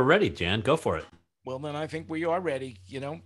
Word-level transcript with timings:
we're 0.00 0.06
ready, 0.06 0.30
Jan. 0.30 0.62
Go 0.62 0.78
for 0.78 0.96
it. 0.96 1.04
Well, 1.44 1.58
then 1.58 1.76
I 1.76 1.86
think 1.86 2.08
we 2.08 2.24
are 2.24 2.40
ready. 2.40 2.78
You 2.86 3.00
know, 3.00 3.20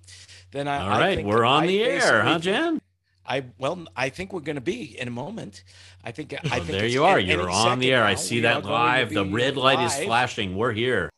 then 0.50 0.66
I. 0.66 0.78
All 0.78 0.88
right, 0.88 1.20
I 1.20 1.22
we're 1.22 1.44
on 1.44 1.62
I 1.62 1.66
the 1.68 1.84
air, 1.84 2.22
huh, 2.22 2.40
Jan? 2.40 2.80
I 3.24 3.44
well, 3.58 3.86
I 3.96 4.08
think 4.08 4.32
we're 4.32 4.40
going 4.40 4.56
to 4.56 4.60
be 4.60 4.98
in 4.98 5.06
a 5.06 5.12
moment. 5.12 5.62
I 6.02 6.10
think. 6.10 6.34
I 6.34 6.58
think 6.58 6.66
there 6.66 6.86
you 6.86 7.04
are. 7.04 7.18
any 7.18 7.30
You're 7.30 7.48
on 7.48 7.78
the 7.78 7.92
air. 7.92 8.02
I 8.02 8.16
see 8.16 8.36
We 8.36 8.40
that 8.42 8.56
are 8.56 8.62
going 8.62 8.72
to 8.72 8.76
live. 8.76 9.10
The 9.10 9.24
red 9.24 9.56
light 9.56 9.78
is 9.80 9.96
flashing. 10.04 10.56
We're 10.56 10.72
here. 10.72 11.10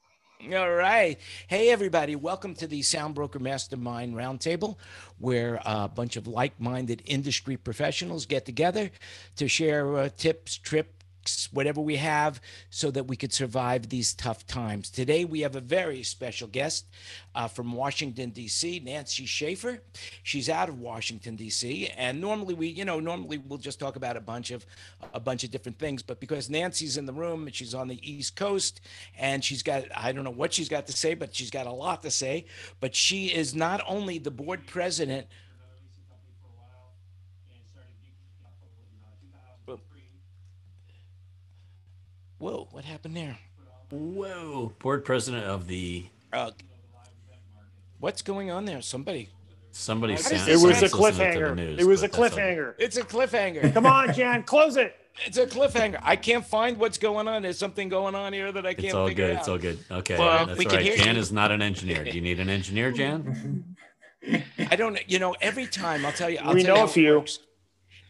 All 0.55 0.71
right. 0.75 1.19
Hey, 1.49 1.71
everybody. 1.71 2.17
Welcome 2.17 2.55
to 2.57 2.67
the 2.67 2.81
Soundbroker 2.81 3.41
Mastermind 3.41 4.15
Roundtable, 4.15 4.77
where 5.19 5.59
a 5.65 5.89
bunch 5.89 6.17
of 6.17 6.27
like 6.27 6.61
minded 6.61 7.03
industry 7.07 7.57
professionals 7.57 8.27
get 8.27 8.45
together 8.45 8.91
to 9.37 9.49
share 9.49 9.97
uh, 9.97 10.09
tips, 10.17 10.59
trips, 10.59 10.93
whatever 11.53 11.81
we 11.81 11.97
have, 11.97 12.41
so 12.71 12.91
that 12.91 13.05
we 13.05 13.17
could 13.17 13.33
survive 13.33 13.89
these 13.89 14.15
tough 14.15 14.47
times. 14.47 14.91
Today, 14.91 15.25
we 15.25 15.41
have 15.41 15.57
a 15.57 15.61
very 15.61 16.03
special 16.03 16.49
guest 16.49 16.87
uh, 17.35 17.49
from 17.49 17.73
Washington, 17.73 18.31
D.C., 18.31 18.81
Nancy 18.85 19.27
Shaffer. 19.27 19.83
She's 20.23 20.49
out 20.49 20.69
of 20.69 20.81
Washington, 20.81 21.37
D.C., 21.37 21.89
and 21.97 22.21
normally 22.21 22.55
we, 22.55 22.69
you 22.69 22.85
know, 22.85 23.01
normally 23.01 23.39
we'll 23.39 23.59
just 23.59 23.79
talk 23.81 23.97
about 23.97 24.17
a 24.17 24.21
bunch 24.21 24.51
of 24.51 24.67
a 25.13 25.21
bunch 25.21 25.45
of 25.45 25.51
different 25.51 25.79
things, 25.79 26.03
but 26.03 26.21
because 26.21 26.51
Nancy's 26.51 26.97
in 26.97 27.07
the 27.07 27.13
room 27.13 27.47
and 27.47 27.55
she's 27.55 27.75
on 27.75 27.89
the 27.89 28.01
East 28.09 28.37
Coast 28.37 28.81
and 29.19 29.45
she's 29.45 29.63
got 29.63 29.85
I 29.95 30.13
don't 30.13 30.25
know 30.25 30.31
what 30.31 30.53
she's 30.53 30.69
got 30.69 30.87
to 30.87 30.93
say, 30.93 31.15
but 31.15 31.35
she's 31.35 31.51
got 31.51 31.67
a 31.67 31.73
lot 31.73 32.03
to 32.03 32.11
say. 32.11 32.47
But 32.81 32.95
she 32.95 33.27
is 33.27 33.55
not 33.55 33.83
only 33.87 34.19
the 34.19 34.31
board 34.31 34.67
president. 34.67 35.27
Whoa, 42.47 42.69
what 42.71 42.85
happened 42.85 43.17
there? 43.17 43.37
Whoa. 43.91 44.73
Board 44.79 45.05
president 45.05 45.47
of 45.47 45.67
the 45.67 46.07
Uh, 46.33 46.53
what's 47.99 48.23
going 48.23 48.53
on 48.53 48.67
there? 48.67 48.81
Somebody. 48.83 49.31
somebody 49.73 50.13
How 50.13 50.21
sounds 50.21 50.47
It 50.47 50.53
was 50.65 50.81
a 50.81 50.89
sounds 50.89 50.95
listening 50.95 51.33
to 51.33 51.39
the 51.41 51.45
cliffhanger. 51.45 51.57
news, 51.57 51.81
It 51.81 51.85
was 51.89 52.03
a 52.05 52.09
but 52.09 52.13
that's 52.21 52.35
cliffhanger. 52.37 52.75
It's 52.79 52.97
a 52.99 53.03
cliffhanger. 53.03 53.73
Come 53.75 53.87
on, 53.87 54.15
Jan, 54.15 54.45
close 54.45 54.77
it. 54.77 54.95
It's 55.25 55.39
a 55.39 55.47
cliffhanger. 55.49 55.99
I 56.05 56.15
can't 56.15 56.47
find 56.47 56.77
what's 56.79 56.99
going 56.99 57.27
on. 57.27 57.43
There's 57.43 57.59
something 57.59 57.89
going 57.89 58.15
on 58.15 58.33
here 58.33 58.53
that 58.53 58.65
I 58.65 58.75
can't 58.75 58.85
It's 58.87 58.95
all 58.95 59.09
figure 59.09 59.27
good. 59.27 59.35
out. 59.35 59.41
It's 59.41 59.49
all 59.49 59.59
good. 59.59 59.79
Okay. 59.91 60.17
Well, 60.17 60.47
that's 60.47 60.57
we 60.57 60.67
all 60.67 60.71
can 60.71 60.79
right. 60.79 60.87
hear 60.87 60.97
Jan 60.99 61.15
you. 61.17 61.21
is 61.21 61.33
not 61.33 61.51
an 61.51 61.63
engineer. 61.63 62.05
Do 62.05 62.11
you 62.13 62.21
need 62.21 62.39
an 62.39 62.49
engineer, 62.49 62.93
Jan? 62.93 63.77
I 64.71 64.77
don't. 64.77 65.01
You 65.11 65.19
know, 65.19 65.35
every 65.41 65.67
time 65.67 66.07
I'll 66.07 66.13
tell 66.13 66.31
you. 66.31 66.39
I'll 66.41 66.55
We 66.55 66.63
tell 66.63 66.77
know 66.77 66.83
you 66.83 66.87
a 66.87 66.93
few. 66.93 67.15
works. 67.19 67.41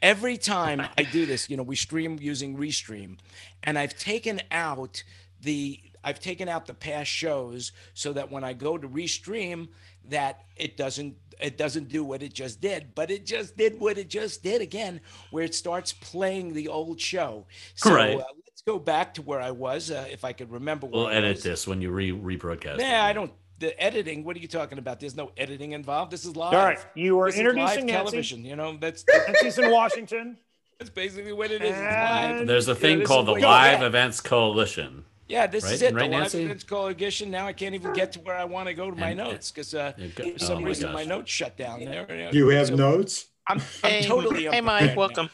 Every 0.03 0.37
time 0.37 0.83
I 0.99 1.03
do 1.05 1.27
this, 1.27 1.49
you 1.49 1.57
know, 1.57 1.63
we 1.63 1.77
stream 1.77 2.19
using 2.21 2.57
Restream, 2.57 3.19
and 3.63 3.79
I've 3.79 3.97
taken 3.99 4.41
out 4.51 5.03
the 5.41 5.81
I've 6.05 6.21
taken 6.21 6.49
out 6.49 6.67
the 6.67 6.75
past 6.75 7.11
shows 7.11 7.73
so 7.95 8.13
that 8.13 8.31
when 8.31 8.45
I 8.45 8.53
go 8.53 8.79
to 8.79 8.89
Restream, 8.89 9.69
that 10.09 10.45
it 10.57 10.77
doesn't 10.77 11.17
it 11.41 11.59
doesn't 11.59 11.89
do 11.89 12.05
what 12.05 12.23
it 12.23 12.33
just 12.33 12.61
did, 12.61 12.95
but 12.95 13.11
it 13.11 13.27
just 13.27 13.57
did 13.57 13.79
what 13.79 13.99
it 13.99 14.09
just 14.09 14.43
did 14.43 14.63
again, 14.63 15.01
where 15.31 15.45
it 15.45 15.55
starts 15.55 15.93
playing 15.93 16.55
the 16.55 16.69
old 16.69 17.01
show. 17.01 17.47
So 17.75 17.95
uh, 17.95 18.23
let's 18.47 18.63
go 18.67 18.79
back 18.79 19.15
to 19.15 19.23
where 19.23 19.41
I 19.41 19.51
was, 19.51 19.91
uh, 19.91 20.07
if 20.11 20.25
I 20.25 20.33
could 20.33 20.51
remember. 20.51 20.87
We'll 20.87 21.09
edit 21.09 21.43
this 21.43 21.67
when 21.67 21.83
you 21.83 21.91
re 21.91 22.13
rebroadcast. 22.13 22.79
Nah, 22.79 23.03
I 23.03 23.13
don't. 23.13 23.33
The 23.59 23.79
editing. 23.83 24.23
What 24.25 24.37
are 24.37 24.41
you 24.41 24.49
talking 24.49 24.79
about? 24.79 25.01
There's 25.01 25.17
no 25.17 25.31
editing 25.37 25.73
involved. 25.73 26.11
This 26.13 26.25
is 26.25 26.37
live. 26.37 26.53
All 26.55 26.65
right, 26.65 26.79
you 26.95 27.17
were 27.17 27.27
This 27.27 27.37
is 27.37 27.41
live 27.41 27.47
introducing 27.55 27.87
Nancy. 27.87 27.97
television. 27.97 28.45
You 28.45 28.57
know, 28.57 28.77
that's 28.79 29.05
Nancy's 29.27 29.59
in 29.59 29.71
Washington. 29.71 30.37
that's 30.79 30.91
basically 30.91 31.33
what 31.33 31.51
it 31.51 31.63
is. 31.63 31.71
It's 31.71 31.79
And- 31.79 32.39
live. 32.41 32.47
There's 32.47 32.69
a 32.69 32.75
thing 32.75 32.99
this 32.99 33.09
called 33.09 33.27
the 33.27 33.33
Live 33.33 33.79
get. 33.81 33.83
Events 33.87 34.21
Coalition. 34.21 35.05
Yeah, 35.29 35.47
this 35.49 35.65
Right? 35.65 35.73
is 35.73 35.83
it. 35.83 35.95
Right, 35.95 36.11
the 36.11 36.19
live 36.19 36.35
events 36.35 36.65
coalition. 36.65 37.31
Now 37.31 37.47
I 37.47 37.53
can't 37.53 37.75
even 37.75 37.93
get 37.95 38.13
to 38.13 38.21
where 38.21 38.37
I 38.37 38.45
want 38.45 38.69
to 38.69 38.75
go 38.75 38.91
to 38.91 38.97
my 38.97 39.09
And- 39.09 39.19
notes 39.19 39.51
because 39.51 39.75
uh, 39.75 39.93
go- 40.15 40.33
for 40.35 40.39
some 40.39 40.59
oh 40.59 40.61
my 40.61 40.67
reason 40.69 40.85
gosh. 40.89 40.95
my 40.95 41.05
notes 41.05 41.31
shut 41.33 41.57
down 41.57 41.83
there. 41.85 42.31
You 42.33 42.49
have 42.49 42.69
So 42.69 42.77
notes? 42.77 43.27
I'm, 43.49 43.59
I'm 43.83 43.91
Hey, 43.91 44.03
totally 44.03 44.43
hey, 44.43 44.59
unprepared 44.59 44.97
Mike, 44.97 45.17
now. 45.17 45.29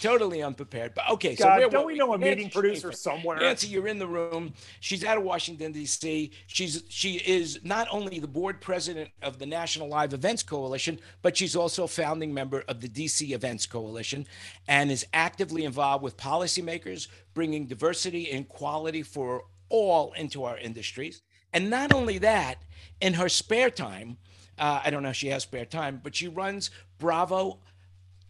Totally 0.00 0.42
unprepared. 0.42 0.94
But 0.94 1.08
okay, 1.10 1.34
so 1.34 1.44
God, 1.44 1.70
don't 1.70 1.82
were 1.82 1.86
we 1.86 1.96
know 1.96 2.14
a 2.14 2.18
meeting 2.18 2.50
producer 2.50 2.92
somewhere? 2.92 3.38
Nancy, 3.38 3.68
you're 3.68 3.88
in 3.88 3.98
the 3.98 4.06
room. 4.06 4.52
She's 4.80 5.04
out 5.04 5.18
of 5.18 5.24
Washington 5.24 5.72
D.C. 5.72 6.30
She's 6.46 6.84
she 6.88 7.16
is 7.16 7.60
not 7.64 7.88
only 7.90 8.18
the 8.18 8.28
board 8.28 8.60
president 8.60 9.10
of 9.22 9.38
the 9.38 9.46
National 9.46 9.88
Live 9.88 10.14
Events 10.14 10.42
Coalition, 10.42 11.00
but 11.22 11.36
she's 11.36 11.56
also 11.56 11.84
a 11.84 11.88
founding 11.88 12.32
member 12.32 12.64
of 12.68 12.80
the 12.80 12.88
D.C. 12.88 13.32
Events 13.32 13.66
Coalition, 13.66 14.26
and 14.68 14.90
is 14.90 15.06
actively 15.12 15.64
involved 15.64 16.04
with 16.04 16.16
policymakers, 16.16 17.08
bringing 17.34 17.66
diversity 17.66 18.30
and 18.30 18.48
quality 18.48 19.02
for 19.02 19.44
all 19.68 20.12
into 20.12 20.44
our 20.44 20.58
industries. 20.58 21.22
And 21.52 21.70
not 21.70 21.92
only 21.92 22.18
that, 22.18 22.62
in 23.00 23.14
her 23.14 23.28
spare 23.28 23.70
time, 23.70 24.18
uh, 24.58 24.80
I 24.84 24.90
don't 24.90 25.02
know 25.02 25.10
if 25.10 25.16
she 25.16 25.28
has 25.28 25.44
spare 25.44 25.64
time, 25.64 26.00
but 26.02 26.14
she 26.14 26.28
runs 26.28 26.70
Bravo 26.98 27.60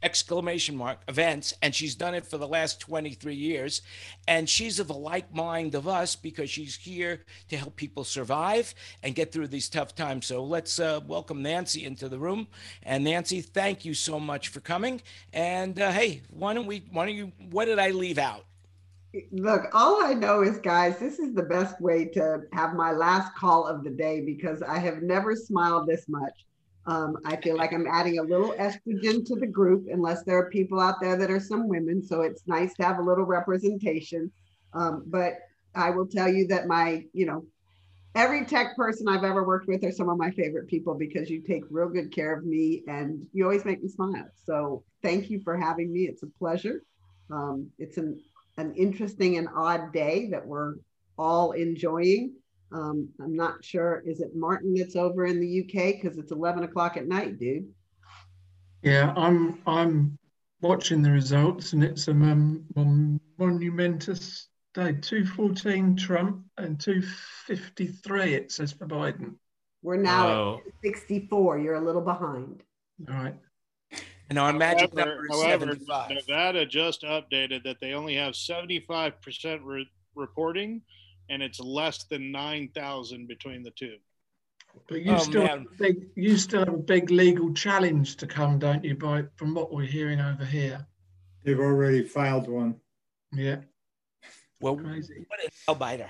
exclamation 0.03 0.77
mark 0.77 1.01
events 1.09 1.55
and 1.63 1.75
she's 1.75 1.95
done 1.95 2.15
it 2.15 2.27
for 2.27 2.39
the 2.39 2.47
last 2.47 2.81
23 2.81 3.35
years. 3.35 3.83
And 4.27 4.49
she's 4.49 4.79
of 4.79 4.91
a 4.91 4.95
like 4.95 5.35
mind 5.35 5.75
of 5.75 5.89
us 5.89 6.17
because 6.17 6.51
she's 6.51 6.77
here 6.77 7.25
to 7.49 7.57
help 7.57 7.77
people 7.77 8.05
survive 8.05 8.75
and 9.03 9.15
get 9.15 9.33
through 9.33 9.49
these 9.49 9.69
tough 9.69 9.95
times. 9.95 10.27
So 10.27 10.45
let's 10.45 10.79
uh, 10.79 11.01
welcome 11.07 11.43
nancy 11.43 11.85
into 11.85 12.09
the 12.09 12.19
room. 12.19 12.49
And 12.83 13.05
nancy 13.05 13.41
thank 13.41 13.85
you 13.85 13.95
so 13.95 14.21
much 14.21 14.49
for 14.49 14.61
coming. 14.61 15.03
And 15.33 15.81
uh, 15.81 15.91
hey 15.91 16.23
why 16.31 16.55
don't 16.55 16.67
we 16.67 16.85
why 16.91 17.07
don't 17.07 17.15
you 17.15 17.33
what 17.51 17.67
did 17.67 17.79
i 17.79 17.91
leave 17.91 18.19
out? 18.19 18.45
Look, 19.33 19.63
all 19.73 20.05
I 20.05 20.13
know 20.13 20.43
is, 20.43 20.59
guys, 20.59 20.99
this 20.99 21.19
is 21.19 21.35
the 21.35 21.43
best 21.43 21.81
way 21.81 22.05
to 22.07 22.43
have 22.53 22.75
my 22.75 22.93
last 22.93 23.35
call 23.35 23.67
of 23.67 23.83
the 23.83 23.91
day 23.91 24.21
because 24.21 24.63
I 24.63 24.79
have 24.79 25.03
never 25.03 25.35
smiled 25.35 25.87
this 25.87 26.09
much. 26.09 26.45
Um, 26.89 27.19
I 27.27 27.37
feel 27.37 27.57
like 27.57 27.75
I'm 27.75 27.87
adding 27.87 28.19
a 28.19 28.23
little 28.23 28.55
estrogen 28.59 29.25
to 29.27 29.37
the 29.37 29.47
group, 29.47 29.89
unless 29.93 30.23
there 30.25 30.39
are 30.39 30.49
people 30.49 30.81
out 30.81 31.01
there 31.01 31.17
that 31.17 31.31
are 31.31 31.39
some 31.39 31.69
women. 31.69 32.03
So 32.03 32.23
it's 32.23 32.47
nice 32.47 32.73
to 32.75 32.83
have 32.83 32.99
a 32.99 33.03
little 33.03 33.27
representation. 33.27 34.33
Um, 34.73 35.05
but 35.07 35.35
I 35.75 35.91
will 35.91 36.07
tell 36.07 36.29
you 36.29 36.47
that 36.49 36.67
my, 36.67 37.05
you 37.13 37.27
know, 37.27 37.45
every 38.15 38.47
tech 38.47 38.75
person 38.75 39.07
I've 39.07 39.23
ever 39.23 39.45
worked 39.45 39.69
with 39.69 39.85
are 39.85 39.93
some 39.93 40.09
of 40.09 40.17
my 40.17 40.31
favorite 40.31 40.67
people 40.67 40.95
because 40.95 41.29
you 41.29 41.43
take 41.43 41.63
real 41.71 41.91
good 41.91 42.11
care 42.11 42.35
of 42.35 42.47
me 42.47 42.83
and 42.89 43.27
you 43.35 43.45
always 43.45 43.67
make 43.67 43.83
me 43.83 43.89
smile. 43.89 44.27
So 44.47 44.83
thank 45.03 45.29
you 45.29 45.43
for 45.43 45.59
having 45.59 45.93
me. 45.93 46.05
It's 46.05 46.23
a 46.23 46.29
pleasure. 46.39 46.83
Um, 47.31 47.71
it's 47.79 47.99
an 47.99 48.19
an 48.57 48.75
interesting 48.75 49.39
and 49.39 49.49
odd 49.55 49.93
day 49.93 50.29
that 50.31 50.45
we're 50.45 50.75
all 51.17 51.53
enjoying. 51.53 52.35
Um, 52.73 53.09
I'm 53.21 53.35
not 53.35 53.65
sure, 53.65 54.03
is 54.07 54.21
it 54.21 54.33
Martin 54.35 54.75
that's 54.75 54.97
over 54.97 55.25
in 55.27 55.41
the 55.41 55.61
UK? 55.63 55.95
Because 56.01 56.19
it's 56.19 56.33
11 56.33 56.65
o'clock 56.65 56.97
at 56.97 57.07
night, 57.07 57.39
dude. 57.39 57.69
Yeah, 58.83 59.13
I'm 59.17 59.59
I'm 59.67 60.19
watching 60.61 61.03
the 61.03 61.11
results, 61.11 61.73
and 61.73 61.83
it's 61.83 62.07
a 62.07 62.13
um, 62.13 62.65
mon- 62.77 63.21
monumentous 63.37 64.47
day. 64.73 64.93
Two 64.93 65.27
fourteen 65.27 65.97
Trump 65.97 66.45
and 66.59 66.79
two 66.79 67.03
fifty 67.47 67.89
three. 67.89 68.35
It 68.35 68.53
says 68.53 68.71
for 68.73 68.87
Biden. 68.87 69.35
We're 69.83 69.97
now 69.97 70.29
Oh, 70.29 70.61
at 70.65 70.73
64. 70.85 71.59
You're 71.59 71.75
a 71.75 71.81
little 71.85 72.03
behind. 72.03 72.63
All 73.09 73.15
right. 73.15 73.35
and 74.31 74.39
our 74.39 74.53
magic 74.53 74.91
However, 74.95 75.11
number 75.11 75.27
is 75.27 75.43
however, 75.43 75.65
75 75.67 76.11
Nevada 76.29 76.67
just 76.67 77.03
updated 77.03 77.65
that 77.65 77.79
they 77.81 77.95
only 77.95 78.15
have 78.15 78.35
75% 78.35 79.61
re- 79.65 79.91
reporting, 80.15 80.83
and 81.29 81.43
it's 81.43 81.61
less 81.61 82.05
than 82.05 82.31
9,000 82.33 83.27
between 83.29 83.63
the 83.63 83.71
two. 83.73 83.97
But 84.89 85.03
you 85.03 85.13
Oh, 85.15 85.19
still 85.19 85.43
man. 85.43 85.51
have 85.51 85.61
a 85.63 85.77
big 85.79 86.07
you 86.15 86.37
still 86.37 86.61
have 86.65 86.75
a 86.75 86.77
big 86.79 87.11
legal 87.11 87.53
challenge 87.55 88.17
to 88.17 88.27
come, 88.27 88.59
don't 88.59 88.85
you? 88.85 88.95
By 88.95 89.25
from 89.37 89.55
what 89.55 89.73
we're 89.73 89.87
hearing 89.87 90.21
over 90.21 90.45
here. 90.45 90.87
They've 91.45 91.59
already 91.59 92.05
filed 92.05 92.49
one. 92.49 92.77
Yeah, 93.33 93.57
well 94.61 94.77
crazy. 94.77 95.25
what 95.29 95.41
a 95.41 95.51
nail 95.69 95.75
biter. 95.79 96.09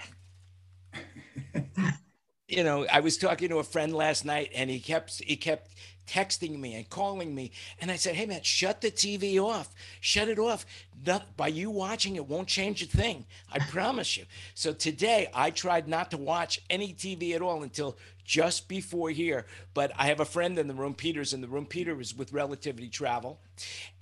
you 2.48 2.64
know, 2.64 2.86
I 2.90 3.00
was 3.00 3.16
talking 3.16 3.48
to 3.50 3.58
a 3.58 3.64
friend 3.64 3.94
last 3.94 4.24
night 4.24 4.50
and 4.54 4.68
he 4.70 4.80
kept 4.80 5.22
he 5.24 5.36
kept 5.36 5.70
texting 6.08 6.58
me 6.58 6.74
and 6.74 6.88
calling 6.88 7.34
me 7.34 7.52
and 7.80 7.90
I 7.90 7.96
said, 7.96 8.14
"Hey 8.14 8.26
man, 8.26 8.42
shut 8.42 8.80
the 8.80 8.90
TV 8.90 9.38
off. 9.38 9.74
Shut 10.00 10.28
it 10.28 10.38
off. 10.38 10.66
Not, 11.06 11.36
by 11.36 11.48
you 11.48 11.70
watching 11.70 12.16
it 12.16 12.26
won't 12.26 12.48
change 12.48 12.82
a 12.82 12.86
thing. 12.86 13.26
I 13.52 13.58
promise 13.58 14.16
you." 14.16 14.24
So 14.54 14.72
today 14.72 15.28
I 15.34 15.50
tried 15.50 15.88
not 15.88 16.10
to 16.10 16.16
watch 16.16 16.60
any 16.70 16.92
TV 16.94 17.34
at 17.34 17.42
all 17.42 17.62
until 17.62 17.96
just 18.28 18.68
before 18.68 19.08
here, 19.08 19.46
but 19.72 19.90
I 19.96 20.08
have 20.08 20.20
a 20.20 20.24
friend 20.26 20.58
in 20.58 20.68
the 20.68 20.74
room, 20.74 20.92
Peter's 20.92 21.32
in 21.32 21.40
the 21.40 21.48
room. 21.48 21.64
Peter 21.64 21.98
is 21.98 22.14
with 22.14 22.30
Relativity 22.30 22.90
Travel. 22.90 23.40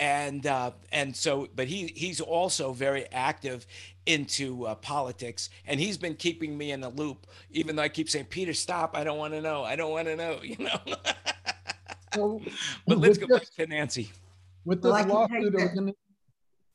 And 0.00 0.44
uh, 0.46 0.72
and 0.90 1.14
so 1.14 1.48
but 1.54 1.68
he 1.68 1.92
he's 1.94 2.20
also 2.20 2.72
very 2.72 3.06
active 3.12 3.66
into 4.04 4.66
uh, 4.66 4.74
politics 4.76 5.50
and 5.66 5.80
he's 5.80 5.96
been 5.96 6.14
keeping 6.14 6.56
me 6.56 6.70
in 6.70 6.80
the 6.80 6.88
loop 6.88 7.26
even 7.50 7.74
though 7.74 7.82
I 7.82 7.88
keep 7.88 8.08
saying 8.08 8.26
Peter 8.26 8.54
stop 8.54 8.96
I 8.96 9.02
don't 9.02 9.18
want 9.18 9.34
to 9.34 9.40
know 9.40 9.64
I 9.64 9.74
don't 9.74 9.90
want 9.90 10.06
to 10.06 10.14
know 10.14 10.38
you 10.42 10.56
know 10.58 10.78
So, 12.16 12.40
but 12.86 12.98
let's 12.98 13.18
with 13.18 13.28
go 13.28 13.38
this, 13.38 13.50
back 13.50 13.66
to 13.66 13.66
Nancy 13.66 14.10
with 14.64 14.82
this 14.82 14.92
Well, 14.92 15.06
lawsuit, 15.06 15.54
are 15.54 15.58
we 15.58 15.74
gonna, 15.74 15.92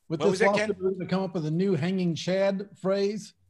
with 0.08 0.20
What 0.20 0.30
was 0.30 0.38
this 0.38 0.48
that, 0.48 0.56
Ken? 0.56 0.68
lawsuit, 0.68 0.84
are 0.84 0.88
we 0.88 0.94
gonna 0.94 1.10
come 1.10 1.22
up 1.24 1.34
with 1.34 1.46
a 1.46 1.50
new 1.50 1.74
hanging 1.74 2.14
Chad 2.14 2.68
phrase? 2.80 3.34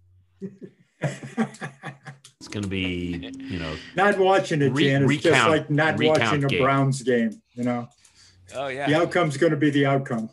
It's 1.01 2.49
going 2.49 2.65
to 2.65 2.69
be, 2.69 3.33
you 3.39 3.61
know, 3.61 3.77
Not 3.95 4.19
watching 4.19 4.63
it, 4.63 4.73
Re- 4.73 4.85
Jan, 4.85 5.09
it's 5.09 5.23
just 5.23 5.49
like 5.49 5.71
not 5.71 5.97
watching 6.03 6.43
a 6.43 6.49
game. 6.49 6.63
Browns 6.63 7.01
game, 7.03 7.41
you 7.53 7.63
know? 7.63 7.89
Oh 8.57 8.67
yeah. 8.67 8.89
The 8.89 8.97
outcome's 8.97 9.37
gonna 9.37 9.55
be 9.57 9.71
the 9.71 9.87
outcome. 9.87 10.29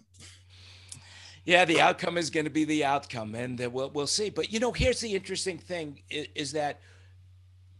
Yeah, 1.49 1.65
the 1.65 1.81
outcome 1.81 2.19
is 2.19 2.29
going 2.29 2.43
to 2.43 2.51
be 2.51 2.63
the 2.63 2.85
outcome, 2.85 3.33
and 3.33 3.59
uh, 3.59 3.71
we'll 3.71 3.89
we'll 3.89 4.05
see. 4.05 4.29
But 4.29 4.53
you 4.53 4.59
know, 4.59 4.71
here's 4.71 4.99
the 4.99 5.15
interesting 5.15 5.57
thing: 5.57 6.03
is, 6.07 6.27
is 6.35 6.51
that 6.51 6.79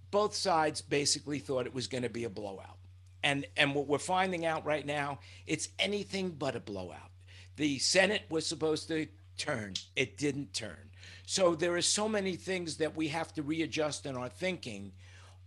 both 0.09 0.33
sides 0.33 0.81
basically 0.81 1.37
thought 1.37 1.67
it 1.67 1.73
was 1.75 1.85
going 1.85 2.01
to 2.01 2.09
be 2.09 2.23
a 2.23 2.31
blowout, 2.31 2.78
and 3.24 3.45
and 3.57 3.75
what 3.75 3.88
we're 3.88 3.98
finding 3.98 4.45
out 4.45 4.66
right 4.66 4.86
now, 4.86 5.19
it's 5.48 5.69
anything 5.77 6.31
but 6.31 6.56
a 6.56 6.60
blowout. 6.60 7.12
The 7.56 7.80
Senate 7.80 8.24
was 8.30 8.45
supposed 8.45 8.88
to 8.89 9.07
turn; 9.38 9.74
it 9.95 10.18
didn't 10.18 10.54
turn. 10.54 10.89
So 11.25 11.56
there 11.56 11.75
are 11.75 11.81
so 11.81 12.10
many 12.10 12.36
things 12.36 12.77
that 12.77 12.95
we 12.95 13.10
have 13.10 13.33
to 13.33 13.44
readjust 13.44 14.06
in 14.06 14.18
our 14.18 14.30
thinking 14.30 14.94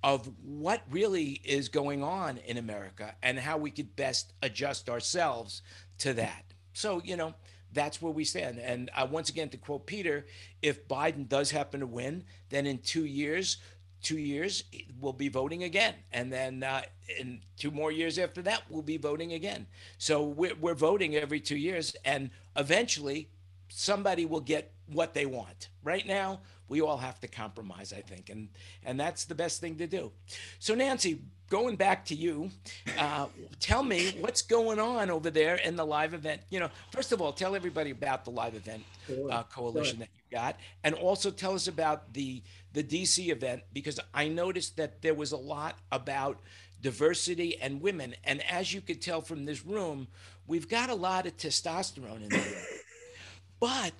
of 0.04 0.28
what 0.44 0.82
really 0.90 1.40
is 1.44 1.68
going 1.68 2.02
on 2.02 2.38
in 2.38 2.56
America 2.56 3.14
and 3.22 3.38
how 3.38 3.56
we 3.56 3.70
could 3.70 3.94
best 3.94 4.32
adjust 4.42 4.88
ourselves 4.88 5.62
to 5.98 6.12
that. 6.14 6.44
So, 6.72 7.00
you 7.04 7.16
know, 7.16 7.34
that's 7.72 8.02
where 8.02 8.12
we 8.12 8.24
stand. 8.24 8.58
And 8.58 8.90
uh, 8.96 9.06
once 9.10 9.28
again, 9.28 9.48
to 9.50 9.56
quote 9.56 9.86
Peter, 9.86 10.26
if 10.60 10.86
Biden 10.88 11.28
does 11.28 11.50
happen 11.50 11.80
to 11.80 11.86
win, 11.86 12.24
then 12.50 12.66
in 12.66 12.78
two 12.78 13.04
years, 13.04 13.58
two 14.02 14.18
years, 14.18 14.64
we'll 15.00 15.12
be 15.12 15.28
voting 15.28 15.62
again. 15.64 15.94
And 16.12 16.32
then 16.32 16.62
uh, 16.62 16.82
in 17.18 17.40
two 17.56 17.70
more 17.70 17.92
years 17.92 18.18
after 18.18 18.42
that, 18.42 18.62
we'll 18.68 18.82
be 18.82 18.96
voting 18.96 19.32
again. 19.32 19.66
So 19.98 20.24
we're, 20.24 20.54
we're 20.54 20.74
voting 20.74 21.16
every 21.16 21.40
two 21.40 21.56
years. 21.56 21.96
And 22.04 22.30
eventually, 22.56 23.28
somebody 23.68 24.26
will 24.26 24.40
get 24.40 24.72
what 24.86 25.14
they 25.14 25.26
want. 25.26 25.68
Right 25.82 26.06
now, 26.06 26.40
we 26.68 26.80
all 26.80 26.96
have 26.96 27.20
to 27.20 27.28
compromise, 27.28 27.92
I 27.92 28.00
think, 28.00 28.30
and 28.30 28.48
and 28.84 28.98
that's 28.98 29.26
the 29.26 29.34
best 29.34 29.60
thing 29.60 29.76
to 29.76 29.86
do. 29.86 30.10
So, 30.58 30.74
Nancy, 30.74 31.20
going 31.52 31.76
back 31.76 32.06
to 32.06 32.14
you, 32.14 32.50
uh, 32.96 33.26
tell 33.60 33.82
me 33.82 34.16
what's 34.20 34.40
going 34.40 34.78
on 34.78 35.10
over 35.10 35.28
there 35.28 35.56
in 35.56 35.76
the 35.76 35.84
live 35.84 36.14
event. 36.14 36.40
You 36.48 36.60
know, 36.60 36.70
first 36.90 37.12
of 37.12 37.20
all, 37.20 37.30
tell 37.30 37.54
everybody 37.54 37.90
about 37.90 38.24
the 38.24 38.30
live 38.30 38.54
event 38.54 38.82
uh, 39.30 39.42
coalition 39.42 39.98
that 39.98 40.08
you 40.16 40.38
got, 40.38 40.56
and 40.82 40.94
also 40.94 41.30
tell 41.30 41.52
us 41.52 41.68
about 41.68 42.14
the 42.14 42.42
the 42.72 42.82
DC 42.82 43.28
event 43.30 43.64
because 43.74 44.00
I 44.14 44.28
noticed 44.28 44.78
that 44.78 45.02
there 45.02 45.12
was 45.12 45.32
a 45.32 45.36
lot 45.36 45.78
about 45.92 46.40
diversity 46.80 47.60
and 47.60 47.82
women, 47.82 48.14
and 48.24 48.42
as 48.50 48.72
you 48.72 48.80
could 48.80 49.02
tell 49.02 49.20
from 49.20 49.44
this 49.44 49.62
room, 49.66 50.08
we've 50.46 50.70
got 50.70 50.88
a 50.88 50.94
lot 50.94 51.26
of 51.26 51.36
testosterone 51.36 52.22
in 52.22 52.28
there. 52.30 52.40
But 53.60 53.92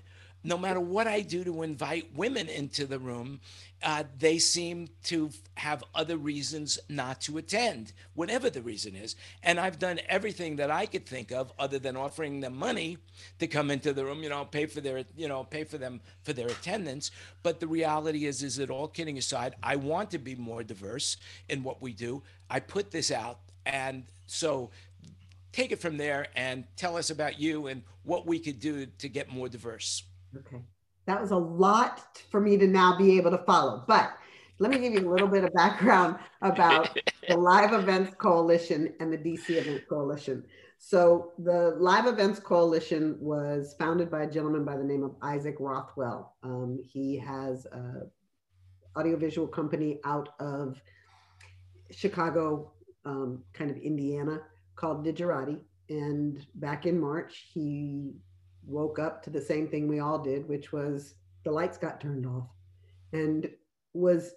no 0.45 0.59
matter 0.59 0.81
what 0.81 1.07
I 1.07 1.21
do 1.21 1.45
to 1.45 1.63
invite 1.63 2.15
women 2.15 2.49
into 2.49 2.87
the 2.87 2.99
room, 2.99 3.41
uh, 3.83 4.05
they 4.19 4.39
seem 4.39 4.89
to 5.05 5.31
have 5.55 5.83
other 5.95 6.17
reasons 6.17 6.79
not 6.89 7.21
to 7.23 7.39
attend, 7.39 7.93
whatever 8.15 8.49
the 8.49 8.63
reason 8.63 8.95
is. 8.95 9.17
And 9.43 9.59
I've 9.59 9.79
done 9.79 10.01
everything 10.09 10.57
that 10.57 10.71
I 10.71 10.87
could 10.87 11.07
think 11.07 11.33
of, 11.33 11.53
other 11.59 11.79
than 11.79 11.97
offering 11.97 12.41
them 12.41 12.57
money 12.57 12.99
to 13.39 13.47
come 13.47 13.71
into 13.71 13.93
the 13.93 14.05
room. 14.05 14.23
You 14.23 14.29
know, 14.29 14.45
pay 14.45 14.67
for 14.67 14.81
their, 14.81 15.05
you 15.17 15.29
know, 15.29 15.45
pay 15.45 15.65
for 15.65 15.79
them 15.79 16.01
for 16.23 16.33
their 16.33 16.49
attendance. 16.49 17.11
But 17.43 17.61
the 17.61 17.67
reality 17.67 18.27
is, 18.27 18.43
is 18.43 18.57
that 18.57 18.71
all 18.71 18.89
kidding 18.89 19.19
aside, 19.19 19.55
I 19.63 19.77
want 19.77 20.11
to 20.13 20.19
be 20.19 20.35
more 20.35 20.63
diverse 20.63 21.17
in 21.49 21.63
what 21.63 21.83
we 21.83 21.93
do. 21.93 22.23
I 22.49 22.61
put 22.61 22.91
this 22.91 23.11
out, 23.11 23.39
and 23.67 24.05
so 24.27 24.71
take 25.53 25.73
it 25.73 25.81
from 25.81 25.97
there 25.97 26.29
and 26.35 26.65
tell 26.77 26.97
us 26.97 27.11
about 27.11 27.39
you 27.39 27.67
and 27.67 27.83
what 28.05 28.27
we 28.27 28.39
could 28.39 28.61
do 28.61 28.87
to 28.87 29.09
get 29.09 29.29
more 29.29 29.49
diverse. 29.49 30.05
Okay. 30.39 30.63
That 31.07 31.21
was 31.21 31.31
a 31.31 31.37
lot 31.37 32.23
for 32.31 32.41
me 32.41 32.57
to 32.59 32.67
now 32.67 32.97
be 32.97 33.17
able 33.17 33.33
to 33.33 33.45
follow. 33.45 33.85
But 33.89 34.13
let 34.59 34.71
me 34.71 34.79
give 34.79 34.93
you 34.93 35.09
a 35.09 35.11
little 35.11 35.29
bit 35.29 35.45
of 35.45 35.53
background 35.53 36.17
about 36.43 36.97
the 37.29 37.37
Live 37.37 37.73
Events 37.73 38.15
Coalition 38.17 38.95
and 39.01 39.13
the 39.13 39.19
DC 39.19 39.51
Event 39.51 39.83
Coalition. 39.89 40.45
So, 40.79 41.33
the 41.39 41.77
Live 41.79 42.07
Events 42.07 42.41
Coalition 42.41 43.17
was 43.21 43.77
founded 43.79 44.11
by 44.11 44.25
a 44.25 44.31
gentleman 44.31 44.65
by 44.65 44.77
the 44.77 44.85
name 44.85 45.05
of 45.05 45.15
Isaac 45.23 45.57
Rothwell. 45.61 46.35
Um, 46.43 46.81
he 46.83 47.17
has 47.19 47.67
a 47.67 48.03
audiovisual 48.97 49.47
company 49.47 50.01
out 50.05 50.31
of 50.41 50.81
Chicago, 51.91 52.73
um, 53.05 53.43
kind 53.53 53.71
of 53.71 53.77
Indiana, 53.79 54.41
called 54.77 55.05
Digerati. 55.05 55.59
And 55.89 56.45
back 56.57 56.87
in 56.87 56.99
March, 57.01 57.47
he 57.53 58.13
woke 58.67 58.99
up 58.99 59.23
to 59.25 59.31
the 59.31 59.41
same 59.41 59.69
thing 59.69 59.89
we 59.89 60.01
all 60.01 60.19
did, 60.19 60.49
which 60.49 60.73
was 60.73 61.15
the 61.45 61.51
lights 61.51 61.79
got 61.79 62.01
turned 62.01 62.27
off 62.27 62.49
and 63.13 63.51
was 63.95 64.35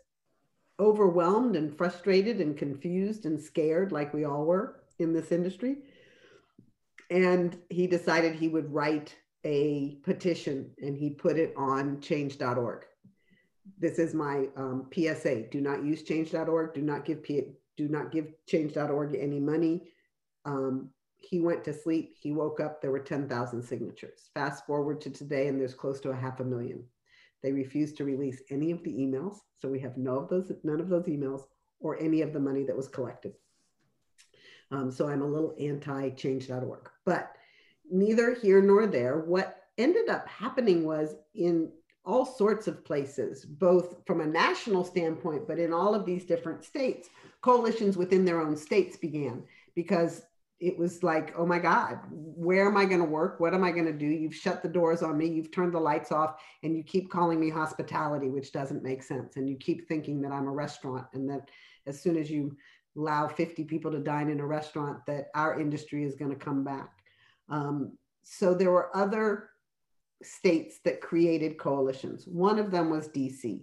overwhelmed 0.79 1.55
and 1.55 1.77
frustrated 1.77 2.41
and 2.41 2.57
confused 2.57 3.25
and 3.25 3.39
scared, 3.39 3.91
like 3.91 4.13
we 4.13 4.25
all 4.25 4.45
were 4.45 4.81
in 4.99 5.13
this 5.13 5.31
industry. 5.31 5.77
And 7.09 7.57
he 7.69 7.87
decided 7.87 8.35
he 8.35 8.47
would 8.47 8.73
write 8.73 9.15
a 9.45 9.97
petition 10.03 10.71
and 10.81 10.97
he 10.97 11.11
put 11.11 11.37
it 11.37 11.53
on 11.55 12.01
change.org. 12.01 12.85
This 13.79 13.99
is 13.99 14.13
my 14.13 14.47
um, 14.55 14.89
PSA. 14.93 15.43
Do 15.51 15.61
not 15.61 15.83
use 15.83 16.03
change.org. 16.03 16.73
Do 16.73 16.81
not 16.81 17.05
give 17.05 17.23
P- 17.23 17.53
do 17.77 17.87
not 17.87 18.11
give 18.11 18.33
change.org 18.47 19.15
any 19.15 19.39
money. 19.39 19.81
Um, 20.45 20.89
he 21.29 21.39
went 21.39 21.63
to 21.63 21.73
sleep. 21.73 22.15
He 22.19 22.31
woke 22.31 22.59
up. 22.59 22.81
There 22.81 22.91
were 22.91 22.99
10,000 22.99 23.61
signatures. 23.61 24.29
Fast 24.33 24.65
forward 24.65 25.01
to 25.01 25.09
today, 25.09 25.47
and 25.47 25.59
there's 25.59 25.73
close 25.73 25.99
to 26.01 26.09
a 26.09 26.15
half 26.15 26.39
a 26.39 26.43
million. 26.43 26.83
They 27.43 27.51
refused 27.51 27.97
to 27.97 28.05
release 28.05 28.41
any 28.49 28.71
of 28.71 28.83
the 28.83 28.93
emails, 28.93 29.37
so 29.57 29.69
we 29.69 29.79
have 29.79 29.97
no 29.97 30.19
of 30.19 30.29
those, 30.29 30.51
none 30.63 30.79
of 30.79 30.89
those 30.89 31.05
emails, 31.05 31.43
or 31.79 31.99
any 31.99 32.21
of 32.21 32.33
the 32.33 32.39
money 32.39 32.63
that 32.63 32.75
was 32.75 32.87
collected. 32.87 33.33
Um, 34.71 34.91
so 34.91 35.07
I'm 35.07 35.21
a 35.21 35.27
little 35.27 35.53
anti-change.org, 35.59 36.89
but 37.05 37.31
neither 37.89 38.33
here 38.33 38.61
nor 38.61 38.87
there. 38.87 39.19
What 39.19 39.61
ended 39.77 40.09
up 40.09 40.27
happening 40.27 40.85
was 40.85 41.15
in 41.35 41.71
all 42.03 42.25
sorts 42.25 42.67
of 42.67 42.85
places, 42.85 43.45
both 43.45 43.97
from 44.05 44.21
a 44.21 44.25
national 44.25 44.83
standpoint, 44.83 45.47
but 45.47 45.59
in 45.59 45.73
all 45.73 45.93
of 45.93 46.05
these 46.05 46.25
different 46.25 46.63
states, 46.63 47.09
coalitions 47.41 47.97
within 47.97 48.25
their 48.25 48.41
own 48.41 48.55
states 48.55 48.97
began 48.97 49.43
because 49.75 50.23
it 50.59 50.77
was 50.77 51.03
like, 51.03 51.33
oh 51.37 51.45
my 51.45 51.59
God, 51.59 51.99
where 52.09 52.67
am 52.67 52.77
I 52.77 52.85
going 52.85 53.01
to 53.01 53.05
work? 53.05 53.39
What 53.39 53.53
am 53.53 53.63
I 53.63 53.71
going 53.71 53.85
to 53.85 53.93
do? 53.93 54.05
You've 54.05 54.35
shut 54.35 54.63
the 54.63 54.69
doors 54.69 55.03
on 55.03 55.17
me. 55.17 55.27
You've 55.27 55.51
turned 55.51 55.73
the 55.73 55.79
lights 55.79 56.11
off 56.11 56.41
and 56.63 56.77
you 56.77 56.83
keep 56.83 57.11
calling 57.11 57.39
me 57.39 57.49
hospitality, 57.49 58.29
which 58.29 58.53
doesn't 58.53 58.83
make 58.83 59.03
sense. 59.03 59.35
And 59.35 59.49
you 59.49 59.57
keep 59.57 59.87
thinking 59.87 60.21
that 60.21 60.31
I'm 60.31 60.47
a 60.47 60.51
restaurant 60.51 61.07
and 61.13 61.29
that 61.29 61.49
as 61.87 62.01
soon 62.01 62.15
as 62.17 62.31
you 62.31 62.55
allow 62.97 63.27
50 63.27 63.65
people 63.65 63.91
to 63.91 63.99
dine 63.99 64.29
in 64.29 64.39
a 64.39 64.45
restaurant, 64.45 65.05
that 65.07 65.27
our 65.35 65.59
industry 65.59 66.05
is 66.05 66.15
going 66.15 66.31
to 66.31 66.37
come 66.37 66.63
back. 66.63 66.89
Um, 67.49 67.97
so 68.23 68.53
there 68.53 68.71
were 68.71 68.95
other 68.95 69.49
states 70.23 70.79
that 70.85 71.01
created 71.01 71.57
coalitions. 71.57 72.25
One 72.25 72.59
of 72.59 72.71
them 72.71 72.89
was 72.89 73.09
DC. 73.09 73.61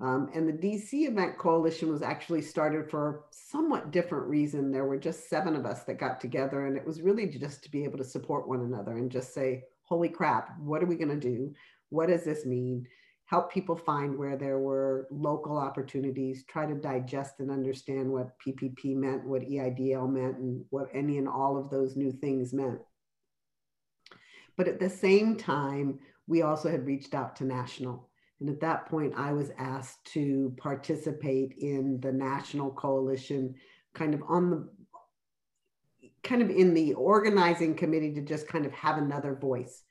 Um, 0.00 0.30
and 0.34 0.48
the 0.48 0.52
DC 0.52 1.06
Event 1.06 1.36
Coalition 1.36 1.90
was 1.90 2.00
actually 2.00 2.40
started 2.40 2.90
for 2.90 3.08
a 3.10 3.18
somewhat 3.30 3.90
different 3.90 4.26
reason. 4.28 4.72
There 4.72 4.86
were 4.86 4.96
just 4.96 5.28
seven 5.28 5.54
of 5.54 5.66
us 5.66 5.84
that 5.84 5.98
got 5.98 6.20
together, 6.20 6.66
and 6.66 6.76
it 6.76 6.86
was 6.86 7.02
really 7.02 7.26
just 7.26 7.62
to 7.64 7.70
be 7.70 7.84
able 7.84 7.98
to 7.98 8.04
support 8.04 8.48
one 8.48 8.62
another 8.62 8.92
and 8.92 9.10
just 9.10 9.34
say, 9.34 9.64
Holy 9.82 10.08
crap, 10.08 10.58
what 10.58 10.82
are 10.82 10.86
we 10.86 10.96
going 10.96 11.08
to 11.08 11.16
do? 11.16 11.52
What 11.90 12.08
does 12.08 12.24
this 12.24 12.46
mean? 12.46 12.86
Help 13.26 13.52
people 13.52 13.76
find 13.76 14.16
where 14.16 14.36
there 14.36 14.58
were 14.58 15.06
local 15.10 15.58
opportunities, 15.58 16.44
try 16.46 16.64
to 16.64 16.74
digest 16.74 17.34
and 17.38 17.50
understand 17.50 18.10
what 18.10 18.38
PPP 18.44 18.96
meant, 18.96 19.26
what 19.26 19.42
EIDL 19.42 20.10
meant, 20.10 20.38
and 20.38 20.64
what 20.70 20.88
any 20.94 21.18
and 21.18 21.28
all 21.28 21.58
of 21.58 21.70
those 21.70 21.96
new 21.96 22.10
things 22.10 22.54
meant. 22.54 22.80
But 24.56 24.66
at 24.66 24.80
the 24.80 24.90
same 24.90 25.36
time, 25.36 25.98
we 26.26 26.42
also 26.42 26.70
had 26.70 26.86
reached 26.86 27.14
out 27.14 27.36
to 27.36 27.44
national. 27.44 28.09
And 28.40 28.48
at 28.48 28.60
that 28.60 28.86
point, 28.86 29.14
I 29.16 29.32
was 29.32 29.50
asked 29.58 30.04
to 30.12 30.54
participate 30.56 31.54
in 31.58 32.00
the 32.00 32.12
national 32.12 32.70
coalition, 32.72 33.54
kind 33.94 34.14
of 34.14 34.22
on 34.26 34.50
the 34.50 34.68
kind 36.22 36.42
of 36.42 36.50
in 36.50 36.74
the 36.74 36.94
organizing 36.94 37.74
committee 37.74 38.12
to 38.12 38.20
just 38.20 38.48
kind 38.48 38.66
of 38.66 38.72
have 38.72 38.98
another 38.98 39.34
voice. 39.34 39.84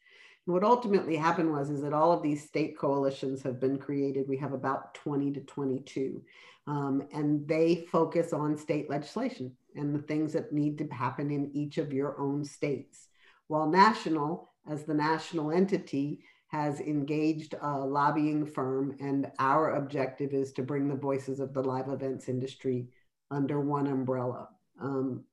And 0.46 0.54
what 0.54 0.64
ultimately 0.64 1.16
happened 1.16 1.52
was 1.52 1.70
is 1.70 1.82
that 1.82 1.94
all 1.94 2.12
of 2.12 2.24
these 2.24 2.48
state 2.48 2.78
coalitions 2.78 3.44
have 3.44 3.60
been 3.60 3.78
created. 3.78 4.28
We 4.28 4.38
have 4.38 4.54
about 4.54 4.94
20 4.96 5.32
to 5.34 5.42
22. 5.42 6.22
Um, 6.68 7.08
and 7.14 7.48
they 7.48 7.88
focus 7.92 8.34
on 8.34 8.58
state 8.58 8.90
legislation 8.90 9.56
and 9.76 9.94
the 9.94 10.02
things 10.04 10.34
that 10.34 10.54
need 10.54 10.78
to 10.80 10.88
happen 10.88 11.32
in 11.32 11.52
each 11.54 11.78
of 11.78 11.94
your 11.94 12.20
own 12.20 12.44
states. 12.44 13.08
While 13.48 13.68
national, 13.68 14.52
as 14.70 14.84
the 14.84 14.94
national 14.94 15.52
entity, 15.52 16.22
has 16.50 16.80
engaged 16.82 17.56
a 17.62 17.80
lobbying 17.80 18.46
firm, 18.46 18.96
and 19.00 19.32
our 19.40 19.76
objective 19.76 20.34
is 20.34 20.52
to 20.54 20.64
bring 20.64 20.88
the 20.88 20.96
voices 20.96 21.40
of 21.40 21.54
the 21.54 21.62
live 21.64 21.90
events 21.90 22.28
industry 22.28 22.88
under 23.32 23.62
one 23.62 23.88
umbrella. 23.88 24.50
Um, 24.82 25.24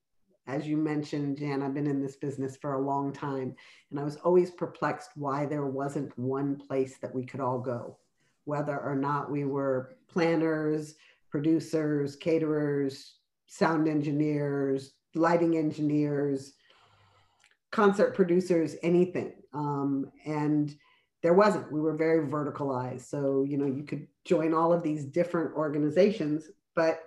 as 0.46 0.66
you 0.66 0.76
mentioned, 0.76 1.38
Jan, 1.38 1.62
I've 1.62 1.74
been 1.74 1.86
in 1.86 2.02
this 2.02 2.16
business 2.16 2.56
for 2.56 2.74
a 2.74 2.86
long 2.92 3.12
time, 3.12 3.56
and 3.90 3.98
I 3.98 4.04
was 4.04 4.16
always 4.16 4.50
perplexed 4.50 5.10
why 5.14 5.46
there 5.46 5.66
wasn't 5.66 6.16
one 6.18 6.56
place 6.56 6.98
that 6.98 7.14
we 7.14 7.24
could 7.24 7.40
all 7.40 7.58
go. 7.58 7.96
whether 8.46 8.78
or 8.78 8.94
not 8.94 9.30
we 9.30 9.44
were 9.44 9.96
planners, 10.08 10.94
producers, 11.30 12.16
caterers, 12.16 13.16
sound 13.46 13.88
engineers, 13.88 14.92
lighting 15.14 15.56
engineers, 15.56 16.54
concert 17.70 18.14
producers, 18.14 18.76
anything. 18.82 19.32
Um, 19.52 20.10
and 20.24 20.74
there 21.26 21.34
wasn't. 21.34 21.72
We 21.72 21.80
were 21.80 21.96
very 21.96 22.24
verticalized. 22.28 23.00
So, 23.00 23.42
you 23.42 23.58
know, 23.58 23.66
you 23.66 23.82
could 23.82 24.06
join 24.24 24.54
all 24.54 24.72
of 24.72 24.84
these 24.84 25.04
different 25.04 25.56
organizations, 25.56 26.44
but 26.76 27.00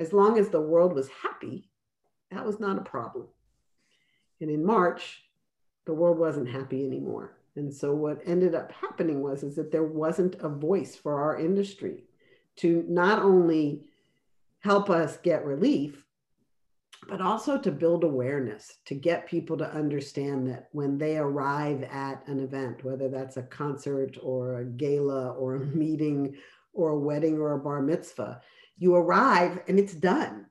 as 0.00 0.12
long 0.12 0.40
as 0.40 0.48
the 0.48 0.60
world 0.60 0.92
was 0.92 1.08
happy, 1.22 1.70
that 2.32 2.44
was 2.44 2.58
not 2.58 2.78
a 2.78 2.82
problem. 2.82 3.28
And 4.40 4.50
in 4.50 4.66
March, 4.66 5.22
the 5.84 5.94
world 5.94 6.18
wasn't 6.18 6.48
happy 6.48 6.84
anymore. 6.84 7.38
And 7.54 7.72
so 7.72 7.94
what 7.94 8.22
ended 8.26 8.56
up 8.56 8.72
happening 8.72 9.22
was 9.22 9.44
is 9.44 9.54
that 9.54 9.70
there 9.70 9.84
wasn't 9.84 10.34
a 10.40 10.48
voice 10.48 10.96
for 10.96 11.22
our 11.22 11.38
industry 11.38 12.02
to 12.56 12.84
not 12.88 13.22
only 13.22 13.84
help 14.58 14.90
us 14.90 15.16
get 15.18 15.44
relief, 15.44 16.03
but 17.08 17.20
also 17.20 17.58
to 17.58 17.70
build 17.70 18.04
awareness, 18.04 18.78
to 18.86 18.94
get 18.94 19.26
people 19.26 19.56
to 19.58 19.72
understand 19.72 20.48
that 20.48 20.68
when 20.72 20.98
they 20.98 21.16
arrive 21.16 21.82
at 21.84 22.26
an 22.26 22.40
event, 22.40 22.84
whether 22.84 23.08
that's 23.08 23.36
a 23.36 23.42
concert 23.42 24.16
or 24.22 24.60
a 24.60 24.64
gala 24.64 25.32
or 25.32 25.56
a 25.56 25.66
meeting 25.66 26.36
or 26.72 26.90
a 26.90 26.98
wedding 26.98 27.38
or 27.38 27.52
a 27.52 27.58
bar 27.58 27.82
mitzvah, 27.82 28.40
you 28.76 28.94
arrive 28.94 29.60
and 29.68 29.78
it's 29.78 29.94
done. 29.94 30.46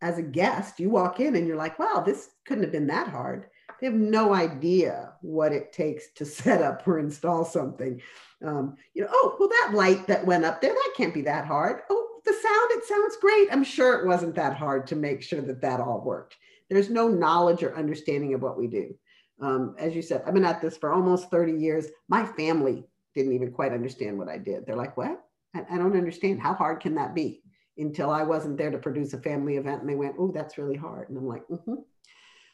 As 0.00 0.18
a 0.18 0.22
guest, 0.22 0.78
you 0.78 0.90
walk 0.90 1.20
in 1.20 1.36
and 1.36 1.46
you're 1.46 1.56
like, 1.56 1.78
wow, 1.78 2.02
this 2.04 2.30
couldn't 2.46 2.64
have 2.64 2.72
been 2.72 2.86
that 2.86 3.08
hard. 3.08 3.46
They 3.80 3.86
have 3.86 3.94
no 3.94 4.34
idea 4.34 5.12
what 5.20 5.52
it 5.52 5.72
takes 5.72 6.12
to 6.14 6.24
set 6.24 6.62
up 6.62 6.86
or 6.86 6.98
install 6.98 7.44
something. 7.44 8.00
Um, 8.44 8.76
you 8.94 9.02
know, 9.02 9.08
oh, 9.10 9.36
well, 9.38 9.48
that 9.48 9.72
light 9.74 10.06
that 10.06 10.24
went 10.24 10.44
up 10.44 10.60
there, 10.60 10.72
that 10.72 10.92
can't 10.96 11.14
be 11.14 11.22
that 11.22 11.46
hard. 11.46 11.82
Oh, 11.90 12.07
the 12.28 12.34
sound, 12.34 12.70
it 12.72 12.84
sounds 12.84 13.16
great. 13.16 13.48
I'm 13.50 13.64
sure 13.64 13.98
it 13.98 14.06
wasn't 14.06 14.34
that 14.34 14.56
hard 14.56 14.86
to 14.88 14.96
make 14.96 15.22
sure 15.22 15.40
that 15.40 15.62
that 15.62 15.80
all 15.80 16.02
worked. 16.04 16.36
There's 16.68 16.90
no 16.90 17.08
knowledge 17.08 17.62
or 17.62 17.76
understanding 17.76 18.34
of 18.34 18.42
what 18.42 18.58
we 18.58 18.66
do. 18.66 18.94
Um, 19.40 19.74
as 19.78 19.94
you 19.94 20.02
said, 20.02 20.22
I've 20.26 20.34
been 20.34 20.44
at 20.44 20.60
this 20.60 20.76
for 20.76 20.92
almost 20.92 21.30
30 21.30 21.52
years. 21.52 21.86
My 22.08 22.26
family 22.26 22.84
didn't 23.14 23.32
even 23.32 23.52
quite 23.52 23.72
understand 23.72 24.18
what 24.18 24.28
I 24.28 24.36
did. 24.36 24.66
They're 24.66 24.76
like, 24.76 24.96
what? 24.96 25.24
I, 25.54 25.64
I 25.70 25.78
don't 25.78 25.96
understand. 25.96 26.42
How 26.42 26.54
hard 26.54 26.80
can 26.80 26.94
that 26.96 27.14
be? 27.14 27.42
Until 27.78 28.10
I 28.10 28.22
wasn't 28.24 28.58
there 28.58 28.70
to 28.70 28.78
produce 28.78 29.14
a 29.14 29.20
family 29.20 29.56
event 29.56 29.80
and 29.80 29.88
they 29.88 29.94
went, 29.94 30.16
oh, 30.18 30.32
that's 30.32 30.58
really 30.58 30.76
hard. 30.76 31.08
And 31.08 31.16
I'm 31.16 31.26
like, 31.26 31.46
mm-hmm. 31.48 31.76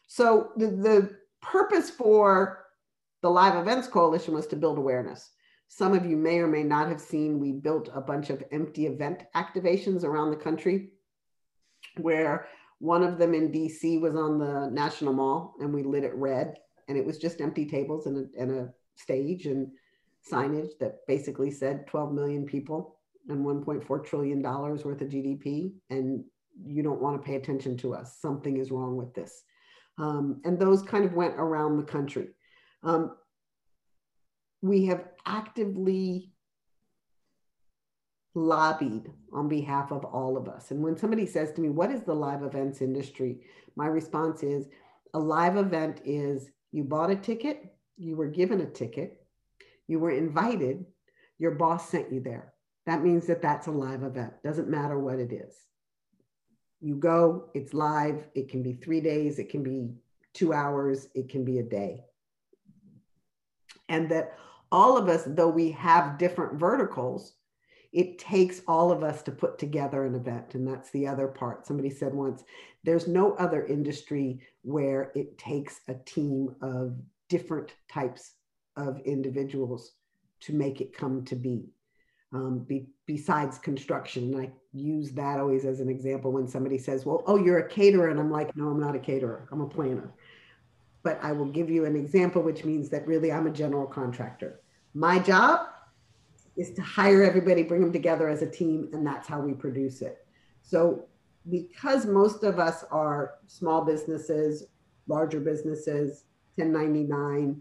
So 0.07 0.50
the, 0.57 0.66
the 0.66 1.16
purpose 1.40 1.90
for 1.90 2.66
the 3.23 3.31
Live 3.31 3.57
Events 3.57 3.88
Coalition 3.88 4.35
was 4.35 4.47
to 4.49 4.57
build 4.57 4.76
awareness. 4.76 5.31
Some 5.68 5.94
of 5.94 6.06
you 6.06 6.16
may 6.16 6.38
or 6.38 6.47
may 6.47 6.62
not 6.62 6.88
have 6.88 7.00
seen, 7.00 7.40
we 7.40 7.52
built 7.52 7.88
a 7.92 8.00
bunch 8.00 8.30
of 8.30 8.42
empty 8.52 8.87
event 8.87 9.25
activations 9.35 10.04
around 10.04 10.30
the 10.30 10.37
country 10.37 10.90
where 12.00 12.47
one 12.78 13.02
of 13.02 13.18
them 13.18 13.35
in 13.35 13.50
DC 13.50 14.00
was 14.00 14.14
on 14.14 14.38
the 14.38 14.68
National 14.71 15.12
Mall 15.12 15.54
and 15.61 15.73
we 15.73 15.83
lit 15.83 16.04
it 16.04 16.14
red 16.14 16.59
and 16.88 16.99
it 16.99 17.04
was 17.04 17.18
just 17.18 17.40
empty 17.40 17.66
tables 17.66 18.06
and 18.06 18.18
a, 18.18 18.40
and 18.40 18.50
a 18.50 18.73
stage 18.97 19.47
and 19.47 19.68
signage 20.30 20.71
that 20.80 21.06
basically 21.06 21.50
said 21.50 21.87
12 21.87 22.12
million 22.12 22.44
people 22.44 22.97
and 23.28 23.44
1.4 23.44 24.04
trillion 24.04 24.42
dollars 24.42 24.85
worth 24.85 25.00
of 25.00 25.09
GDP 25.09 25.73
and 25.90 26.25
you 26.64 26.83
don't 26.83 27.00
want 27.00 27.21
to 27.21 27.26
pay 27.26 27.37
attention 27.37 27.76
to 27.78 27.94
us. 27.94 28.18
Something 28.21 28.59
is 28.59 28.71
wrong 28.71 28.97
with 28.97 29.14
this. 29.14 29.42
Um, 29.99 30.40
and 30.44 30.59
those 30.59 30.83
kind 30.83 31.04
of 31.04 31.14
went 31.14 31.35
around 31.35 31.76
the 31.76 31.85
country. 31.85 32.28
Um, 32.83 33.16
we 34.64 34.87
have 34.87 35.04
actively 35.26 36.33
lobbied 38.35 39.11
on 39.30 39.47
behalf 39.47 39.92
of 39.92 40.06
all 40.06 40.38
of 40.38 40.49
us. 40.49 40.71
And 40.71 40.83
when 40.83 40.97
somebody 40.97 41.26
says 41.26 41.52
to 41.52 41.61
me, 41.61 41.68
What 41.68 41.90
is 41.90 42.00
the 42.00 42.14
live 42.14 42.42
events 42.42 42.80
industry? 42.80 43.42
My 43.76 43.87
response 43.87 44.42
is 44.42 44.66
a 45.12 45.18
live 45.18 45.59
event 45.59 46.00
is 46.06 46.49
you 46.73 46.83
bought 46.83 47.11
a 47.11 47.16
ticket, 47.16 47.75
you 47.99 48.16
were 48.16 48.26
given 48.26 48.62
a 48.62 48.66
ticket, 48.66 49.26
you 49.87 49.99
were 49.99 50.11
invited, 50.11 50.87
your 51.38 51.50
boss 51.50 51.90
sent 51.90 52.11
you 52.11 52.21
there. 52.21 52.54
That 52.87 53.02
means 53.02 53.26
that 53.26 53.42
that's 53.42 53.66
a 53.66 53.71
live 53.71 54.02
event. 54.02 54.33
Doesn't 54.42 54.71
matter 54.71 54.99
what 54.99 55.18
it 55.18 55.30
is. 55.30 55.54
You 56.80 56.97
go, 56.97 57.50
it's 57.52 57.75
live. 57.75 58.26
It 58.35 58.49
can 58.49 58.62
be 58.62 58.73
three 58.73 59.02
days, 59.02 59.38
it 59.38 59.50
can 59.50 59.62
be 59.62 59.90
two 60.33 60.54
hours, 60.54 61.06
it 61.14 61.28
can 61.28 61.44
be 61.44 61.59
a 61.59 61.62
day. 61.62 62.04
And 63.90 64.11
that 64.11 64.38
all 64.73 64.97
of 64.97 65.09
us, 65.09 65.25
though 65.26 65.49
we 65.49 65.71
have 65.73 66.18
different 66.18 66.59
verticals, 66.59 67.35
it 67.92 68.18
takes 68.18 68.61
all 68.66 68.90
of 68.90 69.04
us 69.04 69.23
to 69.23 69.30
put 69.30 69.59
together 69.59 70.04
an 70.04 70.16
event. 70.16 70.54
And 70.54 70.66
that's 70.66 70.90
the 70.90 71.06
other 71.06 71.28
part. 71.28 71.66
Somebody 71.66 71.90
said 71.90 72.12
once 72.12 72.42
there's 72.83 73.06
no 73.06 73.35
other 73.35 73.64
industry 73.66 74.40
where 74.62 75.12
it 75.14 75.38
takes 75.38 75.80
a 75.88 75.94
team 75.94 76.54
of 76.61 76.97
different 77.28 77.73
types 77.88 78.33
of 78.76 79.00
individuals 79.00 79.92
to 80.40 80.52
make 80.52 80.80
it 80.80 80.97
come 80.97 81.25
to 81.25 81.37
be. 81.37 81.71
Um, 82.33 82.64
be, 82.66 82.88
besides 83.06 83.59
construction, 83.59 84.35
and 84.35 84.42
I 84.42 84.52
use 84.73 85.12
that 85.12 85.38
always 85.38 85.64
as 85.64 85.78
an 85.78 85.88
example 85.88 86.33
when 86.33 86.49
somebody 86.49 86.78
says, 86.78 87.06
"Well, 87.06 87.23
oh, 87.28 87.37
you're 87.37 87.59
a 87.59 87.68
caterer," 87.68 88.09
and 88.09 88.18
I'm 88.18 88.30
like, 88.30 88.56
"No, 88.56 88.71
I'm 88.71 88.80
not 88.80 88.97
a 88.97 88.99
caterer. 88.99 89.49
I'm 89.52 89.61
a 89.61 89.68
planner." 89.68 90.12
But 91.04 91.20
I 91.23 91.30
will 91.30 91.46
give 91.46 91.70
you 91.70 91.84
an 91.84 91.94
example, 91.94 92.42
which 92.42 92.64
means 92.64 92.88
that 92.88 93.06
really 93.06 93.30
I'm 93.30 93.46
a 93.46 93.52
general 93.52 93.87
contractor. 93.87 94.61
My 94.94 95.20
job 95.20 95.68
is 96.56 96.73
to 96.73 96.82
hire 96.82 97.23
everybody, 97.23 97.62
bring 97.62 97.82
them 97.82 97.92
together 97.92 98.28
as 98.28 98.42
a 98.42 98.50
team, 98.50 98.88
and 98.92 99.06
that's 99.06 99.28
how 99.28 99.40
we 99.40 99.52
produce 99.52 100.02
it. 100.02 100.26
So, 100.62 101.04
because 101.50 102.06
most 102.06 102.42
of 102.42 102.58
us 102.58 102.84
are 102.90 103.34
small 103.46 103.84
businesses, 103.84 104.64
larger 105.06 105.40
businesses, 105.40 106.25
1099, 106.56 107.61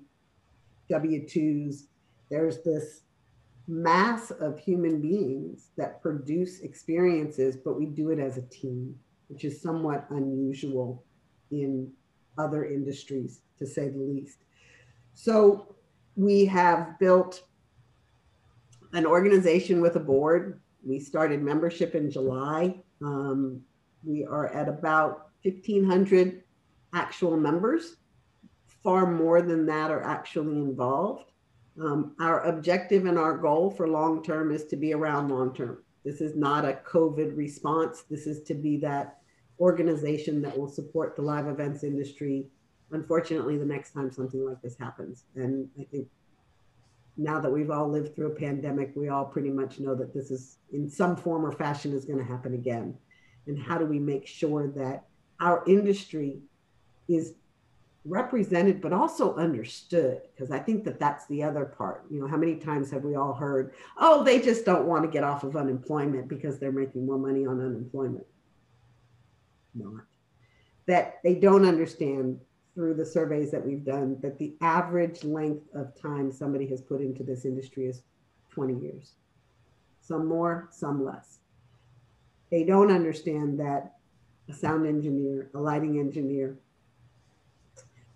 W 0.89 1.25
2s, 1.25 1.83
there's 2.29 2.63
this 2.63 3.01
mass 3.67 4.31
of 4.31 4.59
human 4.59 5.01
beings 5.01 5.69
that 5.77 6.01
produce 6.01 6.61
experiences, 6.61 7.57
but 7.57 7.77
we 7.77 7.85
do 7.85 8.09
it 8.09 8.19
as 8.19 8.37
a 8.37 8.41
team, 8.43 8.95
which 9.27 9.43
is 9.43 9.61
somewhat 9.61 10.05
unusual 10.09 11.03
in 11.51 11.91
other 12.37 12.65
industries, 12.65 13.41
to 13.59 13.65
say 13.65 13.89
the 13.89 13.99
least. 13.99 14.39
So, 15.13 15.75
we 16.15 16.45
have 16.45 16.99
built 16.99 17.43
an 18.93 19.05
organization 19.05 19.81
with 19.81 19.95
a 19.95 19.99
board. 19.99 20.59
We 20.85 20.99
started 20.99 21.41
membership 21.41 21.95
in 21.95 22.11
July. 22.11 22.75
Um, 23.01 23.61
we 24.03 24.25
are 24.25 24.47
at 24.53 24.69
about 24.69 25.29
1,500 25.43 26.43
actual 26.93 27.37
members. 27.37 27.97
Far 28.83 29.09
more 29.11 29.41
than 29.41 29.65
that 29.65 29.91
are 29.91 30.03
actually 30.03 30.57
involved. 30.57 31.31
Um, 31.81 32.15
our 32.19 32.41
objective 32.41 33.05
and 33.05 33.17
our 33.17 33.37
goal 33.37 33.71
for 33.71 33.87
long 33.87 34.23
term 34.23 34.51
is 34.51 34.65
to 34.65 34.75
be 34.75 34.93
around 34.93 35.29
long 35.29 35.53
term. 35.55 35.83
This 36.05 36.21
is 36.21 36.35
not 36.35 36.65
a 36.65 36.79
COVID 36.85 37.35
response. 37.35 38.03
This 38.09 38.27
is 38.27 38.43
to 38.43 38.53
be 38.53 38.77
that 38.77 39.19
organization 39.59 40.41
that 40.41 40.57
will 40.57 40.67
support 40.67 41.15
the 41.15 41.21
live 41.21 41.47
events 41.47 41.83
industry. 41.83 42.47
Unfortunately, 42.91 43.57
the 43.57 43.65
next 43.65 43.91
time 43.91 44.11
something 44.11 44.45
like 44.45 44.61
this 44.61 44.77
happens. 44.77 45.25
And 45.35 45.69
I 45.79 45.83
think 45.83 46.07
now 47.17 47.39
that 47.39 47.51
we've 47.51 47.69
all 47.69 47.89
lived 47.89 48.15
through 48.15 48.27
a 48.27 48.35
pandemic, 48.35 48.91
we 48.95 49.09
all 49.09 49.25
pretty 49.25 49.49
much 49.49 49.79
know 49.79 49.95
that 49.95 50.13
this 50.13 50.31
is 50.31 50.57
in 50.71 50.89
some 50.89 51.15
form 51.15 51.45
or 51.45 51.51
fashion 51.51 51.93
is 51.93 52.05
going 52.05 52.19
to 52.19 52.25
happen 52.25 52.53
again. 52.53 52.95
And 53.47 53.59
how 53.59 53.77
do 53.77 53.85
we 53.85 53.99
make 53.99 54.25
sure 54.25 54.67
that 54.69 55.05
our 55.39 55.63
industry 55.67 56.39
is 57.07 57.33
represented 58.05 58.81
but 58.81 58.91
also 58.91 59.33
understood 59.35 60.21
because 60.35 60.51
i 60.51 60.59
think 60.59 60.83
that 60.83 60.99
that's 60.99 61.25
the 61.27 61.41
other 61.41 61.63
part 61.63 62.03
you 62.11 62.19
know 62.19 62.27
how 62.27 62.35
many 62.35 62.55
times 62.55 62.91
have 62.91 63.03
we 63.03 63.15
all 63.15 63.33
heard 63.33 63.73
oh 63.97 64.23
they 64.25 64.41
just 64.41 64.65
don't 64.65 64.85
want 64.85 65.05
to 65.05 65.09
get 65.09 65.23
off 65.23 65.45
of 65.45 65.55
unemployment 65.55 66.27
because 66.27 66.59
they're 66.59 66.73
making 66.73 67.05
more 67.05 67.17
money 67.17 67.45
on 67.45 67.61
unemployment 67.61 68.25
not 69.75 70.03
that 70.85 71.19
they 71.23 71.35
don't 71.35 71.65
understand 71.65 72.39
through 72.75 72.95
the 72.95 73.05
surveys 73.05 73.51
that 73.51 73.65
we've 73.65 73.85
done 73.85 74.17
that 74.21 74.37
the 74.39 74.55
average 74.61 75.23
length 75.23 75.67
of 75.75 75.99
time 75.99 76.31
somebody 76.31 76.67
has 76.67 76.81
put 76.81 77.01
into 77.01 77.23
this 77.23 77.45
industry 77.45 77.85
is 77.85 78.01
20 78.51 78.79
years. 78.79 79.13
Some 80.01 80.27
more 80.27 80.67
some 80.71 81.03
less. 81.03 81.39
They 82.51 82.63
don't 82.63 82.91
understand 82.91 83.59
that 83.59 83.93
a 84.49 84.53
sound 84.53 84.85
engineer 84.87 85.49
a 85.53 85.59
lighting 85.59 85.99
engineer 85.99 86.57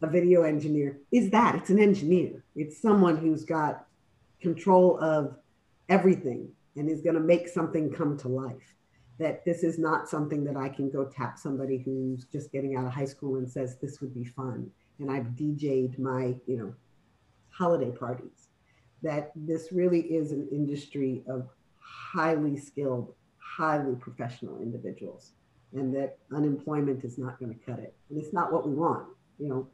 a 0.01 0.07
video 0.07 0.43
engineer 0.43 0.99
is 1.11 1.31
that 1.31 1.55
it's 1.55 1.71
an 1.71 1.79
engineer. 1.79 2.43
It's 2.55 2.79
someone 2.79 3.17
who's 3.17 3.43
got 3.43 3.87
control 4.41 4.99
of 4.99 5.35
everything 5.89 6.49
and 6.75 6.89
is 6.89 7.01
going 7.01 7.15
to 7.15 7.21
make 7.21 7.47
something 7.47 7.91
come 7.91 8.17
to 8.17 8.27
life 8.27 8.76
that 9.19 9.43
this 9.45 9.63
is 9.63 9.79
not 9.79 10.09
something 10.09 10.43
that 10.43 10.57
i 10.57 10.69
can 10.69 10.89
go 10.89 11.05
tap 11.05 11.37
somebody 11.37 11.77
who's 11.77 12.25
just 12.25 12.51
getting 12.51 12.75
out 12.75 12.85
of 12.85 12.91
high 12.91 13.05
school 13.05 13.37
and 13.37 13.49
says 13.49 13.77
this 13.77 14.01
would 14.01 14.13
be 14.13 14.23
fun 14.23 14.69
and 14.99 15.11
i've 15.11 15.27
dj'd 15.35 15.97
my 15.99 16.35
you 16.45 16.57
know 16.57 16.73
holiday 17.49 17.91
parties 17.91 18.49
that 19.01 19.31
this 19.35 19.71
really 19.71 20.01
is 20.01 20.31
an 20.31 20.47
industry 20.51 21.23
of 21.27 21.49
highly 21.79 22.57
skilled, 22.57 23.13
highly 23.37 23.95
professional 23.95 24.61
individuals, 24.61 25.33
and 25.73 25.93
that 25.95 26.17
unemployment 26.33 27.03
is 27.03 27.17
not 27.17 27.39
going 27.39 27.53
to 27.53 27.65
cut 27.65 27.79
it. 27.79 27.95
And 28.09 28.19
it's 28.19 28.33
not 28.33 28.51
what 28.51 28.67
we 28.67 28.73
want. 28.73 29.07
You 29.39 29.49
know, 29.49 29.67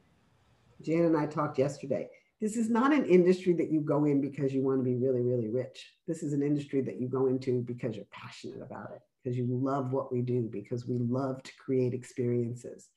Jan 0.81 1.05
and 1.05 1.17
I 1.17 1.25
talked 1.25 1.57
yesterday. 1.57 2.09
This 2.41 2.57
is 2.57 2.69
not 2.69 2.91
an 2.91 3.05
industry 3.05 3.53
that 3.53 3.71
you 3.71 3.79
go 3.79 4.03
in 4.03 4.19
because 4.19 4.53
you 4.53 4.62
want 4.62 4.79
to 4.79 4.83
be 4.83 4.95
really, 4.95 5.21
really 5.21 5.47
rich. 5.47 5.93
This 6.07 6.23
is 6.23 6.33
an 6.33 6.43
industry 6.43 6.81
that 6.81 7.00
you 7.00 7.07
go 7.07 7.27
into 7.27 7.62
because 7.62 7.95
you're 7.95 8.05
passionate 8.12 8.62
about 8.62 8.91
it, 8.93 9.01
because 9.24 9.38
you 9.38 9.48
love 9.50 9.92
what 9.92 10.12
we 10.12 10.22
do, 10.22 10.50
because 10.51 10.88
we 10.88 10.98
love 10.98 11.42
to 11.44 11.51
create 11.58 11.94
experiences. 11.94 12.89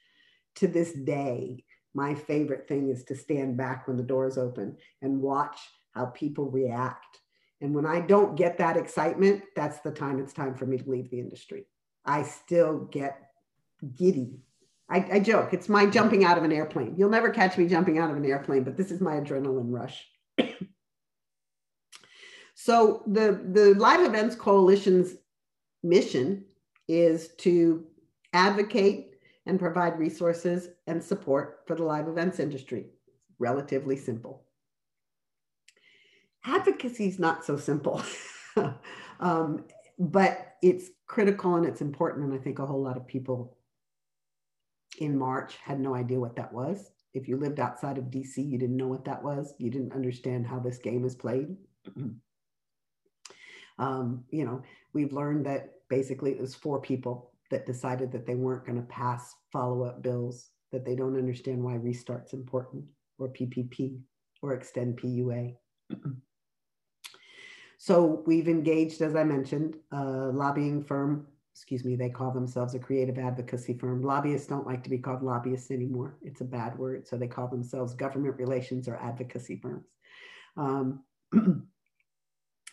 To 0.56 0.66
this 0.66 0.92
day, 0.92 1.64
my 1.94 2.14
favorite 2.14 2.66
thing 2.68 2.90
is 2.90 3.04
to 3.04 3.16
stand 3.16 3.56
back 3.56 3.86
when 3.86 3.96
the 3.96 4.02
doors 4.02 4.36
open 4.38 4.76
and 5.02 5.20
watch 5.20 5.58
how 5.92 6.06
people 6.06 6.50
react. 6.50 7.20
And 7.60 7.74
when 7.74 7.86
I 7.86 8.00
don't 8.00 8.36
get 8.36 8.58
that 8.58 8.76
excitement, 8.76 9.42
that's 9.54 9.80
the 9.80 9.90
time 9.90 10.18
it's 10.18 10.32
time 10.32 10.54
for 10.54 10.66
me 10.66 10.78
to 10.78 10.90
leave 10.90 11.10
the 11.10 11.20
industry. 11.20 11.66
I 12.04 12.22
still 12.22 12.80
get 12.90 13.30
giddy 13.94 14.40
I, 14.88 15.06
I, 15.14 15.20
joke, 15.20 15.52
it's 15.52 15.68
my 15.68 15.86
jumping 15.86 16.24
out 16.24 16.38
of 16.38 16.44
an 16.44 16.52
airplane. 16.52 16.94
You'll 16.96 17.10
never 17.10 17.30
catch 17.30 17.58
me 17.58 17.66
jumping 17.66 17.98
out 17.98 18.10
of 18.10 18.16
an 18.16 18.24
airplane, 18.24 18.62
but 18.62 18.76
this 18.76 18.92
is 18.92 19.00
my 19.00 19.14
adrenaline 19.14 19.72
rush. 19.72 20.06
so 22.54 23.02
the, 23.06 23.40
the 23.52 23.74
Live 23.74 24.06
Events 24.06 24.36
Coalition's 24.36 25.14
mission 25.88 26.44
is 26.88 27.28
to 27.38 27.84
advocate 28.32 29.16
and 29.46 29.58
provide 29.58 29.98
resources 29.98 30.68
and 30.86 31.02
support 31.02 31.62
for 31.66 31.76
the 31.76 31.82
live 31.82 32.08
events 32.08 32.40
industry. 32.40 32.86
Relatively 33.38 33.96
simple. 33.96 34.44
Advocacy 36.44 37.08
is 37.08 37.18
not 37.18 37.44
so 37.44 37.56
simple, 37.56 38.02
um, 39.20 39.64
but 39.98 40.54
it's 40.62 40.90
critical 41.06 41.56
and 41.56 41.66
it's 41.66 41.80
important. 41.80 42.24
And 42.24 42.34
I 42.34 42.42
think 42.42 42.58
a 42.58 42.66
whole 42.66 42.82
lot 42.82 42.96
of 42.96 43.06
people 43.06 43.56
in 44.98 45.16
March 45.16 45.56
had 45.56 45.80
no 45.80 45.94
idea 45.94 46.20
what 46.20 46.36
that 46.36 46.52
was. 46.52 46.90
If 47.14 47.28
you 47.28 47.36
lived 47.36 47.60
outside 47.60 47.98
of 47.98 48.04
DC, 48.04 48.38
you 48.38 48.58
didn't 48.58 48.76
know 48.76 48.88
what 48.88 49.04
that 49.06 49.22
was. 49.22 49.54
You 49.58 49.70
didn't 49.70 49.92
understand 49.92 50.46
how 50.46 50.58
this 50.58 50.78
game 50.78 51.04
is 51.04 51.14
played. 51.14 51.56
Um, 53.78 54.24
you 54.30 54.44
know, 54.44 54.62
we've 54.92 55.12
learned 55.12 55.46
that 55.46 55.70
basically 55.88 56.32
it 56.32 56.40
was 56.40 56.54
four 56.54 56.80
people 56.80 57.32
that 57.50 57.66
decided 57.66 58.10
that 58.12 58.26
they 58.26 58.34
weren't 58.34 58.66
going 58.66 58.80
to 58.80 58.88
pass 58.88 59.34
follow 59.52 59.84
up 59.84 60.02
bills, 60.02 60.50
that 60.72 60.84
they 60.84 60.96
don't 60.96 61.18
understand 61.18 61.62
why 61.62 61.74
restart's 61.74 62.32
important, 62.32 62.84
or 63.18 63.28
PPP, 63.28 63.98
or 64.42 64.52
extend 64.52 64.98
PUA. 64.98 65.54
so 67.78 68.22
we've 68.26 68.48
engaged, 68.48 69.00
as 69.00 69.14
I 69.14 69.24
mentioned, 69.24 69.76
a 69.92 70.02
lobbying 70.04 70.82
firm 70.82 71.26
excuse 71.56 71.86
me, 71.86 71.96
they 71.96 72.10
call 72.10 72.30
themselves 72.30 72.74
a 72.74 72.78
creative 72.78 73.16
advocacy 73.16 73.72
firm. 73.72 74.02
Lobbyists 74.02 74.46
don't 74.46 74.66
like 74.66 74.84
to 74.84 74.90
be 74.90 74.98
called 74.98 75.22
lobbyists 75.22 75.70
anymore. 75.70 76.18
It's 76.20 76.42
a 76.42 76.44
bad 76.44 76.76
word. 76.76 77.08
So 77.08 77.16
they 77.16 77.28
call 77.28 77.48
themselves 77.48 77.94
government 77.94 78.36
relations 78.36 78.88
or 78.88 78.96
advocacy 78.96 79.58
firms. 79.62 79.86
Um, 80.58 81.02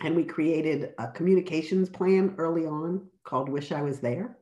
and 0.03 0.15
we 0.17 0.24
created 0.25 0.93
a 0.98 1.07
communications 1.07 1.89
plan 1.89 2.36
early 2.38 2.65
on 2.65 3.07
called 3.24 3.48
Wish 3.48 3.72
I 3.72 3.81
Was 3.81 4.00
There, 4.00 4.38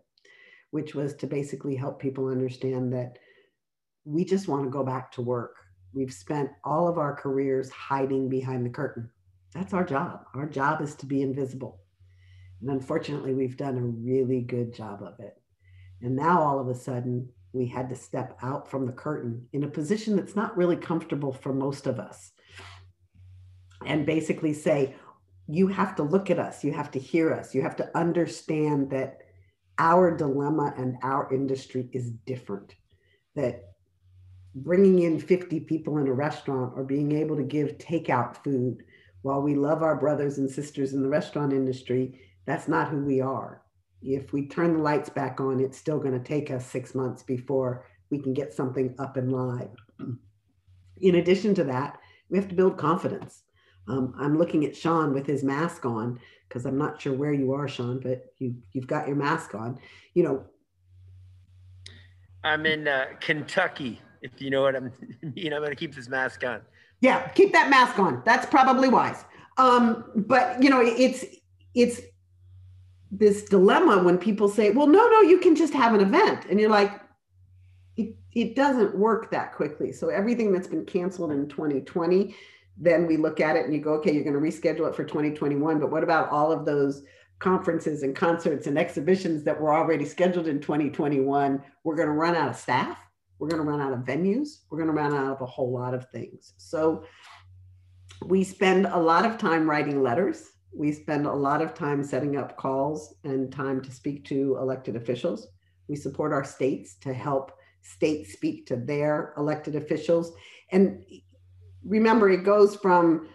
which 0.72 0.96
was 0.96 1.14
to 1.16 1.28
basically 1.28 1.76
help 1.76 2.02
people 2.02 2.28
understand 2.28 2.92
that 2.94 3.20
we 4.04 4.26
just 4.26 4.48
want 4.48 4.64
to 4.64 4.72
go 4.72 4.84
back 4.84 5.12
to 5.14 5.22
work. 5.22 5.56
We've 5.94 6.12
spent 6.12 6.50
all 6.64 6.88
of 6.88 6.98
our 6.98 7.16
careers 7.16 7.70
hiding 7.70 8.28
behind 8.28 8.66
the 8.66 8.72
curtain. 8.72 9.10
That's 9.54 9.74
our 9.74 9.84
job. 9.84 10.26
Our 10.34 10.48
job 10.48 10.82
is 10.82 10.96
to 10.96 11.06
be 11.06 11.22
invisible. 11.22 11.80
And 12.62 12.72
unfortunately, 12.72 13.36
we've 13.36 13.58
done 13.58 13.78
a 13.78 13.82
really 13.82 14.42
good 14.42 14.74
job 14.74 15.04
of 15.04 15.20
it. 15.20 15.40
And 16.02 16.16
now 16.16 16.42
all 16.42 16.60
of 16.60 16.70
a 16.70 16.76
sudden, 16.76 17.30
we 17.54 17.68
had 17.68 17.88
to 17.90 17.96
step 17.96 18.36
out 18.42 18.68
from 18.68 18.88
the 18.88 18.94
curtain 18.94 19.46
in 19.54 19.64
a 19.64 19.68
position 19.68 20.16
that's 20.16 20.36
not 20.36 20.58
really 20.58 20.78
comfortable 20.78 21.34
for 21.34 21.54
most 21.54 21.86
of 21.86 22.00
us. 22.00 22.32
And 23.86 24.06
basically 24.06 24.54
say, 24.54 24.96
you 25.48 25.68
have 25.68 25.96
to 25.96 26.04
look 26.04 26.30
at 26.30 26.40
us, 26.40 26.64
you 26.64 26.72
have 26.72 26.92
to 26.92 27.00
hear 27.00 27.34
us, 27.34 27.54
you 27.54 27.62
have 27.62 27.76
to 27.78 27.98
understand 27.98 28.90
that 28.92 29.20
our 29.78 30.16
dilemma 30.16 30.74
and 30.78 30.98
our 31.04 31.34
industry 31.34 31.90
is 31.92 32.12
different. 32.26 32.76
That 33.36 33.70
bringing 34.54 35.00
in 35.00 35.20
50 35.20 35.62
people 35.62 35.98
in 35.98 36.08
a 36.08 36.14
restaurant 36.14 36.74
or 36.76 36.84
being 36.84 37.12
able 37.14 37.38
to 37.38 37.44
give 37.44 37.78
takeout 37.78 38.44
food 38.44 38.84
while 39.22 39.42
we 39.42 39.56
love 39.56 39.82
our 39.82 39.96
brothers 39.96 40.38
and 40.38 40.50
sisters 40.50 40.94
in 40.94 41.02
the 41.02 41.10
restaurant 41.10 41.54
industry 41.54 42.20
that's 42.46 42.68
not 42.68 42.90
who 42.90 43.04
we 43.04 43.22
are. 43.22 43.62
If 44.02 44.34
we 44.34 44.48
turn 44.48 44.74
the 44.74 44.84
lights 44.84 45.10
back 45.10 45.40
on, 45.40 45.60
it's 45.60 45.78
still 45.78 46.00
going 46.00 46.20
to 46.20 46.28
take 46.28 46.50
us 46.50 46.66
six 46.66 46.96
months 46.96 47.24
before 47.24 47.86
we 48.10 48.18
can 48.18 48.34
get 48.34 48.54
something 48.54 48.96
up 48.98 49.16
and 49.18 49.32
live. 49.32 49.70
In 51.02 51.16
addition 51.16 51.54
to 51.56 51.64
that, 51.66 52.00
we 52.30 52.38
have 52.38 52.48
to 52.50 52.56
build 52.56 52.78
confidence. 52.78 53.44
Um, 53.88 54.14
I'm 54.18 54.38
looking 54.38 54.66
at 54.66 54.76
Sean 54.76 55.14
with 55.14 55.26
his 55.26 55.44
mask 55.44 55.86
on 55.86 56.20
because 56.48 56.66
I'm 56.66 56.78
not 56.78 57.02
sure 57.02 57.14
where 57.14 57.34
you 57.34 57.54
are, 57.54 57.68
Sean, 57.68 58.00
but 58.00 58.34
you 58.38 58.56
you've 58.74 58.88
got 58.88 59.08
your 59.08 59.16
mask 59.16 59.56
on. 59.56 59.80
You 60.14 60.24
know, 60.24 60.46
I'm 62.44 62.66
in 62.66 62.88
uh, 62.88 63.06
Kentucky. 63.20 64.02
If 64.22 64.40
you 64.40 64.50
know 64.50 64.62
what 64.62 64.76
I'm 64.76 64.92
mean, 65.36 65.54
I'm 65.54 65.60
going 65.60 65.72
to 65.72 65.76
keep 65.76 65.96
this 65.96 66.10
mask 66.10 66.44
on. 66.44 66.62
Yeah, 67.02 67.28
keep 67.30 67.52
that 67.54 67.70
mask 67.70 67.98
on. 68.00 68.22
That's 68.26 68.46
probably 68.46 68.88
wise. 68.88 69.26
Um, 69.58 70.06
but 70.16 70.62
you 70.62 70.70
know, 70.70 70.82
it's 70.82 71.26
it's 71.74 72.02
this 73.12 73.44
dilemma 73.44 74.02
when 74.02 74.18
people 74.18 74.48
say, 74.48 74.72
well, 74.72 74.88
no, 74.88 75.08
no, 75.10 75.22
you 75.22 75.40
can 75.40 75.56
just 75.56 75.74
have 75.74 75.94
an 75.94 76.00
event. 76.00 76.46
And 76.50 76.60
you're 76.60 76.70
like, 76.70 77.00
it, 77.98 78.16
it 78.34 78.56
doesn't 78.56 78.98
work 78.98 79.32
that 79.32 79.54
quickly. 79.54 79.92
So 79.92 80.10
everything 80.10 80.54
that's 80.54 80.68
been 80.68 80.86
canceled 80.86 81.32
in 81.32 81.50
2020, 81.50 82.34
then 82.82 83.08
we 83.08 83.18
look 83.18 83.40
at 83.40 83.56
it 83.56 83.66
and 83.66 83.74
you 83.74 83.80
go, 83.80 83.94
okay, 83.94 84.12
you're 84.14 84.24
going 84.24 84.34
to 84.34 84.40
reschedule 84.40 84.90
it 84.90 84.96
for 84.96 85.04
2021. 85.04 85.80
But 85.80 85.92
what 85.92 86.04
about 86.04 86.30
all 86.30 86.52
of 86.52 86.66
those 86.66 87.04
conferences 87.40 88.04
and 88.04 88.16
concerts 88.16 88.68
and 88.68 88.78
exhibitions 88.78 89.44
that 89.44 89.60
were 89.60 89.74
already 89.74 90.06
scheduled 90.06 90.48
in 90.48 90.60
2021? 90.60 91.62
We're 91.84 91.96
going 91.96 92.08
to 92.08 92.14
run 92.14 92.36
out 92.36 92.50
of 92.50 92.56
staff. 92.56 93.00
We're 93.40 93.50
going 93.50 93.64
to 93.64 93.70
run 93.70 93.82
out 93.82 93.94
of 93.94 94.00
venues. 94.00 94.64
We're 94.70 94.78
going 94.78 94.90
to 94.90 95.02
run 95.02 95.14
out 95.14 95.32
of 95.32 95.42
a 95.42 95.46
whole 95.46 95.72
lot 95.72 95.94
of 95.94 96.10
things. 96.10 96.54
So 96.58 97.06
we 98.26 98.44
spend 98.44 98.86
a 98.86 99.00
lot 99.00 99.26
of 99.26 99.38
time 99.38 99.70
writing 99.70 100.04
letters 100.04 100.52
we 100.74 100.92
spend 100.92 101.26
a 101.26 101.34
lot 101.34 101.62
of 101.62 101.74
time 101.74 102.04
setting 102.04 102.38
up 102.38 102.56
calls 102.56 103.16
and 103.24 103.52
time 103.52 103.82
to 103.82 103.92
speak 103.92 104.26
to 104.26 104.58
elected 104.60 104.96
officials. 104.96 105.48
We 105.88 105.96
support 105.96 106.32
our 106.32 106.46
states 106.46 106.96
to 107.02 107.14
help 107.14 107.52
states 107.82 108.34
speak 108.34 108.68
to 108.68 108.78
their 108.78 109.34
elected 109.38 109.76
officials. 109.76 110.32
And 110.72 111.04
remember, 111.84 112.30
it 112.30 112.44
goes 112.44 112.76
from 112.76 113.28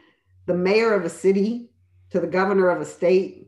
the 0.47 0.55
mayor 0.55 0.95
of 0.95 1.05
a 1.05 1.11
city 1.11 1.71
to 2.11 2.21
the 2.21 2.27
governor 2.27 2.71
of 2.71 2.81
a 2.81 2.87
state 2.87 3.47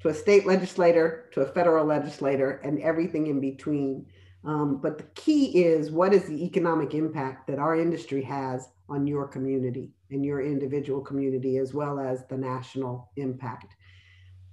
to 0.00 0.08
a 0.08 0.14
state 0.14 0.46
legislator 0.46 1.28
to 1.32 1.42
a 1.42 1.46
federal 1.46 1.84
legislator 1.84 2.52
and 2.64 2.80
everything 2.80 3.26
in 3.26 3.40
between. 3.40 4.06
Um, 4.44 4.80
but 4.80 4.96
the 4.96 5.04
key 5.14 5.62
is 5.62 5.90
what 5.90 6.14
is 6.14 6.24
the 6.24 6.44
economic 6.44 6.94
impact 6.94 7.46
that 7.46 7.58
our 7.58 7.76
industry 7.78 8.22
has 8.22 8.68
on 8.88 9.06
your 9.06 9.28
community 9.28 9.92
and 10.10 10.24
your 10.24 10.40
individual 10.40 11.02
community, 11.02 11.58
as 11.58 11.74
well 11.74 12.00
as 12.00 12.26
the 12.28 12.36
national 12.36 13.10
impact. 13.16 13.76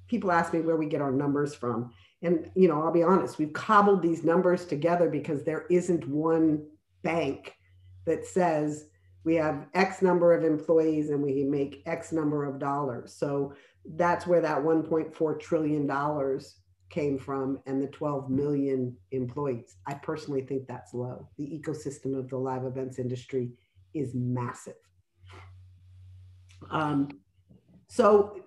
People 0.07 0.31
ask 0.31 0.53
me 0.53 0.60
where 0.60 0.75
we 0.75 0.86
get 0.86 1.01
our 1.01 1.12
numbers 1.12 1.55
from. 1.55 1.91
And, 2.21 2.51
you 2.55 2.67
know, 2.67 2.81
I'll 2.81 2.91
be 2.91 3.03
honest, 3.03 3.38
we've 3.38 3.53
cobbled 3.53 4.01
these 4.01 4.23
numbers 4.23 4.65
together 4.65 5.10
because 5.10 5.43
there 5.43 5.65
isn't 5.69 6.07
one 6.07 6.65
bank 7.03 7.55
that 8.05 8.25
says 8.25 8.88
we 9.27 9.35
have 9.35 9.67
X 9.73 10.01
number 10.01 10.31
of 10.31 10.45
employees 10.45 11.09
and 11.09 11.21
we 11.21 11.43
make 11.43 11.83
X 11.85 12.13
number 12.13 12.45
of 12.45 12.59
dollars. 12.59 13.13
So 13.13 13.53
that's 13.95 14.25
where 14.25 14.39
that 14.39 14.59
$1.4 14.59 15.39
trillion 15.41 16.39
came 16.89 17.19
from 17.19 17.59
and 17.65 17.83
the 17.83 17.87
12 17.87 18.29
million 18.29 18.95
employees. 19.11 19.75
I 19.85 19.95
personally 19.95 20.43
think 20.43 20.65
that's 20.65 20.93
low. 20.93 21.27
The 21.37 21.43
ecosystem 21.43 22.17
of 22.17 22.29
the 22.29 22.37
live 22.37 22.63
events 22.63 22.99
industry 22.99 23.49
is 23.93 24.13
massive. 24.15 24.79
Um, 26.71 27.09
so, 27.89 28.39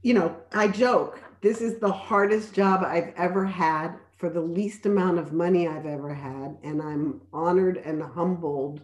you 0.00 0.14
know, 0.14 0.34
I 0.54 0.68
joke, 0.68 1.20
this 1.42 1.60
is 1.60 1.78
the 1.80 1.92
hardest 1.92 2.54
job 2.54 2.82
I've 2.82 3.12
ever 3.18 3.44
had 3.44 3.96
for 4.16 4.30
the 4.30 4.40
least 4.40 4.86
amount 4.86 5.18
of 5.18 5.34
money 5.34 5.68
I've 5.68 5.84
ever 5.84 6.14
had. 6.14 6.56
And 6.62 6.80
I'm 6.80 7.20
honored 7.30 7.76
and 7.76 8.02
humbled 8.02 8.80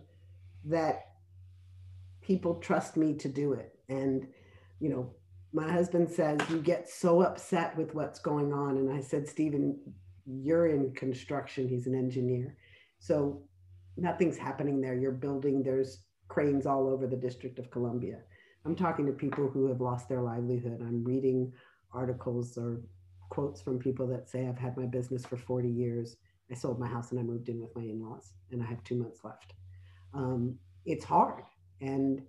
that 0.67 1.07
people 2.31 2.55
trust 2.61 2.97
me 2.97 3.13
to 3.13 3.29
do 3.29 3.55
it. 3.55 3.77
And, 3.89 4.25
you 4.79 4.89
know, 4.89 5.13
my 5.53 5.69
husband 5.69 6.09
says, 6.09 6.39
You 6.49 6.59
get 6.59 6.89
so 6.89 7.23
upset 7.23 7.77
with 7.77 7.93
what's 7.93 8.21
going 8.21 8.53
on. 8.53 8.77
And 8.77 8.89
I 8.89 9.01
said, 9.01 9.27
Stephen, 9.27 9.77
you're 10.25 10.69
in 10.69 10.95
construction. 10.95 11.67
He's 11.67 11.89
an 11.89 11.97
engineer. 11.97 12.57
So 13.01 13.43
nothing's 13.97 14.39
happening 14.39 14.81
there. 14.81 14.95
You're 14.95 15.11
building, 15.11 15.65
there's 15.65 16.05
cranes 16.29 16.67
all 16.67 16.87
over 16.87 17.09
the 17.09 17.17
District 17.17 17.59
of 17.59 17.73
Columbia. 17.73 18.21
I'm 18.65 18.77
talking 18.77 19.07
to 19.07 19.13
people 19.13 19.49
who 19.49 19.67
have 19.67 19.81
lost 19.81 20.09
their 20.09 20.23
livelihood. 20.23 20.79
I'm 20.83 21.03
reading 21.03 21.53
articles 21.93 22.57
or 22.57 22.81
quotes 23.31 23.61
from 23.61 23.81
people 23.81 24.07
that 24.07 24.31
say, 24.31 24.47
I've 24.47 24.57
had 24.57 24.77
my 24.77 24.87
business 24.87 25.27
for 25.27 25.37
40 25.37 25.69
years. 25.69 26.15
I 26.49 26.55
sold 26.55 26.79
my 26.79 26.87
house 26.87 27.11
and 27.11 27.19
I 27.19 27.25
moved 27.25 27.49
in 27.49 27.61
with 27.61 27.75
my 27.75 27.83
in 27.83 28.01
laws, 28.01 28.35
and 28.53 28.63
I 28.63 28.67
have 28.67 28.85
two 28.85 28.99
months 29.03 29.25
left. 29.25 29.55
Um, 30.15 30.55
it's 30.87 31.05
hard. 31.05 31.43
And 31.81 32.23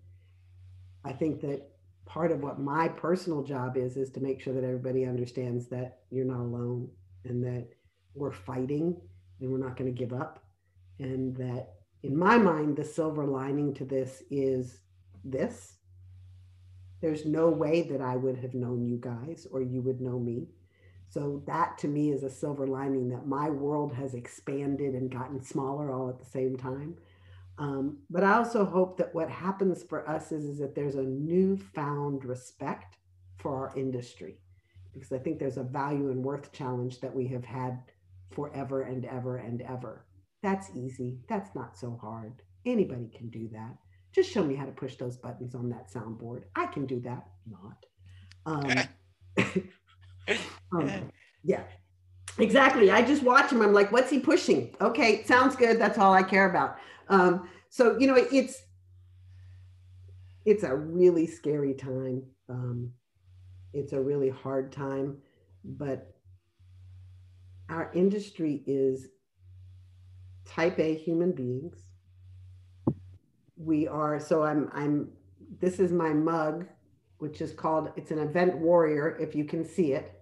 I 1.03 1.11
think 1.13 1.41
that 1.41 1.71
part 2.05 2.31
of 2.31 2.41
what 2.41 2.59
my 2.59 2.87
personal 2.87 3.43
job 3.43 3.77
is, 3.77 3.97
is 3.97 4.11
to 4.11 4.19
make 4.19 4.41
sure 4.41 4.53
that 4.53 4.63
everybody 4.63 5.05
understands 5.05 5.67
that 5.67 5.99
you're 6.09 6.25
not 6.25 6.39
alone 6.39 6.89
and 7.25 7.43
that 7.43 7.67
we're 8.13 8.31
fighting 8.31 8.99
and 9.39 9.51
we're 9.51 9.57
not 9.57 9.77
going 9.77 9.93
to 9.93 9.97
give 9.97 10.13
up. 10.13 10.43
And 10.99 11.35
that 11.37 11.75
in 12.03 12.17
my 12.17 12.37
mind, 12.37 12.75
the 12.75 12.85
silver 12.85 13.25
lining 13.25 13.73
to 13.75 13.85
this 13.85 14.23
is 14.29 14.79
this. 15.23 15.77
There's 17.01 17.25
no 17.25 17.49
way 17.49 17.81
that 17.83 18.01
I 18.01 18.15
would 18.15 18.37
have 18.37 18.53
known 18.53 18.85
you 18.85 18.97
guys 18.97 19.47
or 19.51 19.61
you 19.61 19.81
would 19.81 20.01
know 20.01 20.19
me. 20.19 20.47
So 21.09 21.43
that 21.45 21.77
to 21.79 21.87
me 21.87 22.11
is 22.11 22.23
a 22.23 22.29
silver 22.29 22.67
lining 22.67 23.09
that 23.09 23.27
my 23.27 23.49
world 23.49 23.93
has 23.93 24.13
expanded 24.13 24.93
and 24.93 25.11
gotten 25.11 25.41
smaller 25.41 25.91
all 25.91 26.09
at 26.09 26.19
the 26.19 26.25
same 26.25 26.55
time. 26.55 26.95
Um, 27.57 27.99
but 28.09 28.23
I 28.23 28.37
also 28.37 28.65
hope 28.65 28.97
that 28.97 29.13
what 29.13 29.29
happens 29.29 29.83
for 29.83 30.07
us 30.09 30.31
is, 30.31 30.45
is 30.45 30.59
that 30.59 30.73
there's 30.73 30.95
a 30.95 31.03
newfound 31.03 32.25
respect 32.25 32.97
for 33.37 33.55
our 33.55 33.77
industry 33.77 34.39
because 34.93 35.11
I 35.11 35.19
think 35.19 35.39
there's 35.39 35.57
a 35.57 35.63
value 35.63 36.09
and 36.11 36.23
worth 36.23 36.51
challenge 36.51 36.99
that 37.01 37.15
we 37.15 37.27
have 37.27 37.45
had 37.45 37.79
forever 38.31 38.83
and 38.83 39.05
ever 39.05 39.37
and 39.37 39.61
ever. 39.61 40.05
That's 40.43 40.69
easy. 40.75 41.19
That's 41.29 41.53
not 41.55 41.77
so 41.77 41.97
hard. 42.01 42.41
Anybody 42.65 43.09
can 43.15 43.29
do 43.29 43.47
that. 43.53 43.77
Just 44.11 44.31
show 44.31 44.43
me 44.43 44.55
how 44.55 44.65
to 44.65 44.71
push 44.71 44.95
those 44.95 45.17
buttons 45.17 45.55
on 45.55 45.69
that 45.69 45.91
soundboard. 45.91 46.43
I 46.55 46.65
can 46.65 46.85
do 46.85 46.99
that. 47.01 47.27
Not. 47.49 47.85
Um, 48.45 48.89
um, 50.73 51.11
yeah, 51.43 51.63
exactly. 52.37 52.91
I 52.91 53.01
just 53.01 53.23
watch 53.23 53.51
him. 53.51 53.61
I'm 53.61 53.73
like, 53.73 53.91
what's 53.91 54.09
he 54.09 54.19
pushing? 54.19 54.75
Okay, 54.81 55.23
sounds 55.23 55.55
good. 55.55 55.79
That's 55.79 55.97
all 55.97 56.13
I 56.13 56.23
care 56.23 56.49
about. 56.49 56.77
Um, 57.09 57.49
so 57.69 57.97
you 57.99 58.07
know, 58.07 58.15
it's 58.15 58.63
it's 60.45 60.63
a 60.63 60.75
really 60.75 61.27
scary 61.27 61.73
time. 61.73 62.23
Um, 62.49 62.91
it's 63.73 63.93
a 63.93 64.01
really 64.01 64.29
hard 64.29 64.71
time, 64.71 65.17
but 65.63 66.15
our 67.69 67.91
industry 67.93 68.63
is 68.67 69.07
type 70.45 70.79
A 70.79 70.95
human 70.95 71.31
beings. 71.31 71.77
We 73.55 73.87
are 73.87 74.19
so 74.19 74.43
I'm 74.43 74.69
I'm 74.73 75.09
this 75.59 75.79
is 75.79 75.91
my 75.91 76.13
mug, 76.13 76.65
which 77.19 77.41
is 77.41 77.51
called 77.51 77.91
it's 77.95 78.11
an 78.11 78.19
event 78.19 78.57
warrior, 78.57 79.17
if 79.19 79.35
you 79.35 79.45
can 79.45 79.63
see 79.63 79.93
it. 79.93 80.20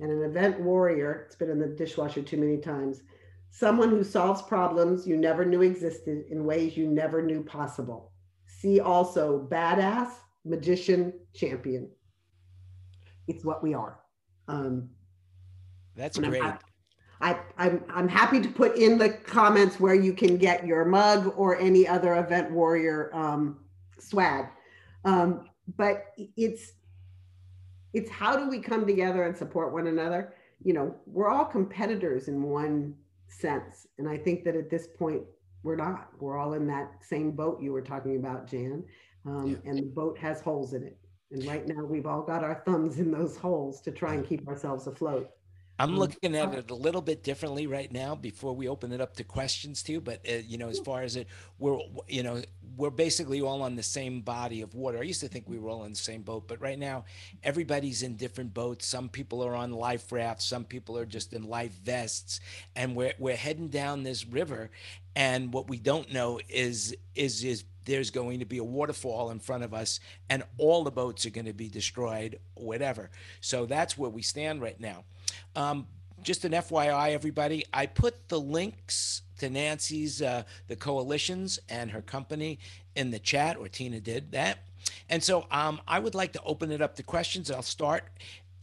And 0.00 0.10
an 0.10 0.22
event 0.22 0.60
warrior, 0.60 1.24
it's 1.26 1.36
been 1.36 1.50
in 1.50 1.58
the 1.58 1.66
dishwasher 1.66 2.22
too 2.22 2.38
many 2.38 2.56
times. 2.56 3.02
Someone 3.50 3.90
who 3.90 4.02
solves 4.02 4.42
problems 4.42 5.06
you 5.06 5.16
never 5.16 5.44
knew 5.44 5.62
existed 5.62 6.24
in 6.30 6.44
ways 6.44 6.76
you 6.76 6.86
never 6.88 7.20
knew 7.22 7.42
possible. 7.42 8.12
See 8.46 8.80
also 8.80 9.46
badass, 9.50 10.10
magician, 10.44 11.12
champion. 11.34 11.90
It's 13.28 13.44
what 13.44 13.62
we 13.62 13.74
are. 13.74 14.00
Um, 14.48 14.88
That's 15.96 16.18
great. 16.18 16.42
I, 17.22 17.38
I'm, 17.58 17.84
I'm 17.90 18.08
happy 18.08 18.40
to 18.40 18.48
put 18.48 18.76
in 18.76 18.96
the 18.96 19.10
comments 19.10 19.78
where 19.78 19.94
you 19.94 20.14
can 20.14 20.38
get 20.38 20.66
your 20.66 20.86
mug 20.86 21.34
or 21.36 21.58
any 21.58 21.86
other 21.86 22.14
event 22.16 22.50
warrior 22.50 23.14
um, 23.14 23.58
swag. 23.98 24.46
Um, 25.04 25.44
but 25.76 26.06
it's 26.16 26.72
it's 27.92 28.10
how 28.10 28.36
do 28.36 28.48
we 28.48 28.60
come 28.60 28.86
together 28.86 29.24
and 29.24 29.36
support 29.36 29.72
one 29.72 29.86
another? 29.86 30.34
You 30.62 30.74
know, 30.74 30.94
we're 31.06 31.28
all 31.28 31.44
competitors 31.44 32.28
in 32.28 32.42
one 32.42 32.94
sense, 33.28 33.86
and 33.98 34.08
I 34.08 34.16
think 34.16 34.44
that 34.44 34.56
at 34.56 34.70
this 34.70 34.88
point 34.98 35.22
we're 35.62 35.76
not. 35.76 36.08
We're 36.18 36.38
all 36.38 36.54
in 36.54 36.66
that 36.68 37.02
same 37.02 37.32
boat 37.32 37.60
you 37.60 37.72
were 37.72 37.82
talking 37.82 38.16
about, 38.16 38.46
Jan, 38.46 38.84
um, 39.26 39.58
and 39.64 39.78
the 39.78 39.82
boat 39.82 40.18
has 40.18 40.40
holes 40.40 40.72
in 40.74 40.82
it. 40.82 40.96
And 41.32 41.46
right 41.46 41.66
now 41.66 41.84
we've 41.84 42.06
all 42.06 42.22
got 42.22 42.42
our 42.42 42.62
thumbs 42.66 42.98
in 42.98 43.10
those 43.10 43.36
holes 43.36 43.80
to 43.82 43.90
try 43.92 44.14
and 44.14 44.26
keep 44.26 44.48
ourselves 44.48 44.86
afloat. 44.86 45.30
I'm 45.78 45.92
Mm. 45.92 45.98
looking 45.98 46.36
at 46.36 46.52
it 46.54 46.70
a 46.70 46.74
little 46.74 47.00
bit 47.00 47.22
differently 47.22 47.66
right 47.66 47.90
now 47.90 48.14
before 48.14 48.54
we 48.54 48.68
open 48.68 48.92
it 48.92 49.00
up 49.00 49.14
to 49.16 49.24
questions 49.24 49.82
too. 49.82 50.00
But 50.00 50.20
uh, 50.28 50.34
you 50.46 50.58
know, 50.58 50.68
as 50.68 50.78
far 50.78 51.02
as 51.02 51.16
it, 51.16 51.26
we're 51.58 51.78
you 52.08 52.22
know 52.22 52.42
we're 52.80 52.88
basically 52.88 53.42
all 53.42 53.60
on 53.60 53.76
the 53.76 53.82
same 53.82 54.22
body 54.22 54.62
of 54.62 54.74
water. 54.74 54.98
I 54.98 55.02
used 55.02 55.20
to 55.20 55.28
think 55.28 55.46
we 55.46 55.58
were 55.58 55.68
all 55.68 55.84
in 55.84 55.92
the 55.92 55.98
same 55.98 56.22
boat, 56.22 56.48
but 56.48 56.62
right 56.62 56.78
now 56.78 57.04
everybody's 57.44 58.02
in 58.02 58.16
different 58.16 58.54
boats. 58.54 58.86
Some 58.86 59.10
people 59.10 59.44
are 59.44 59.54
on 59.54 59.70
life 59.70 60.10
rafts, 60.10 60.46
some 60.46 60.64
people 60.64 60.96
are 60.96 61.04
just 61.04 61.34
in 61.34 61.42
life 61.42 61.72
vests, 61.84 62.40
and 62.74 62.96
we're 62.96 63.12
we're 63.18 63.36
heading 63.36 63.68
down 63.68 64.02
this 64.02 64.26
river. 64.26 64.70
And 65.14 65.52
what 65.52 65.68
we 65.68 65.76
don't 65.76 66.10
know 66.10 66.40
is 66.48 66.96
is 67.14 67.44
is 67.44 67.64
there's 67.84 68.10
going 68.10 68.38
to 68.38 68.46
be 68.46 68.58
a 68.58 68.64
waterfall 68.64 69.30
in 69.30 69.40
front 69.40 69.62
of 69.62 69.74
us 69.74 70.00
and 70.28 70.42
all 70.58 70.84
the 70.84 70.90
boats 70.90 71.26
are 71.26 71.30
going 71.30 71.46
to 71.46 71.52
be 71.52 71.68
destroyed 71.68 72.38
whatever 72.54 73.10
so 73.40 73.64
that's 73.64 73.96
where 73.96 74.10
we 74.10 74.20
stand 74.20 74.60
right 74.60 74.78
now 74.78 75.02
um, 75.56 75.86
just 76.22 76.44
an 76.44 76.52
FYI, 76.52 77.12
everybody, 77.12 77.64
I 77.72 77.86
put 77.86 78.28
the 78.28 78.40
links 78.40 79.22
to 79.40 79.50
Nancy's, 79.50 80.22
uh, 80.22 80.44
the 80.68 80.76
coalitions 80.76 81.58
and 81.68 81.90
her 81.90 82.02
company 82.02 82.58
in 82.94 83.10
the 83.10 83.18
chat, 83.18 83.56
or 83.56 83.68
Tina 83.68 84.00
did 84.00 84.32
that. 84.32 84.58
And 85.08 85.22
so 85.22 85.46
um, 85.50 85.80
I 85.86 85.98
would 85.98 86.14
like 86.14 86.32
to 86.32 86.42
open 86.42 86.70
it 86.70 86.80
up 86.80 86.96
to 86.96 87.02
questions. 87.02 87.50
I'll 87.50 87.62
start. 87.62 88.04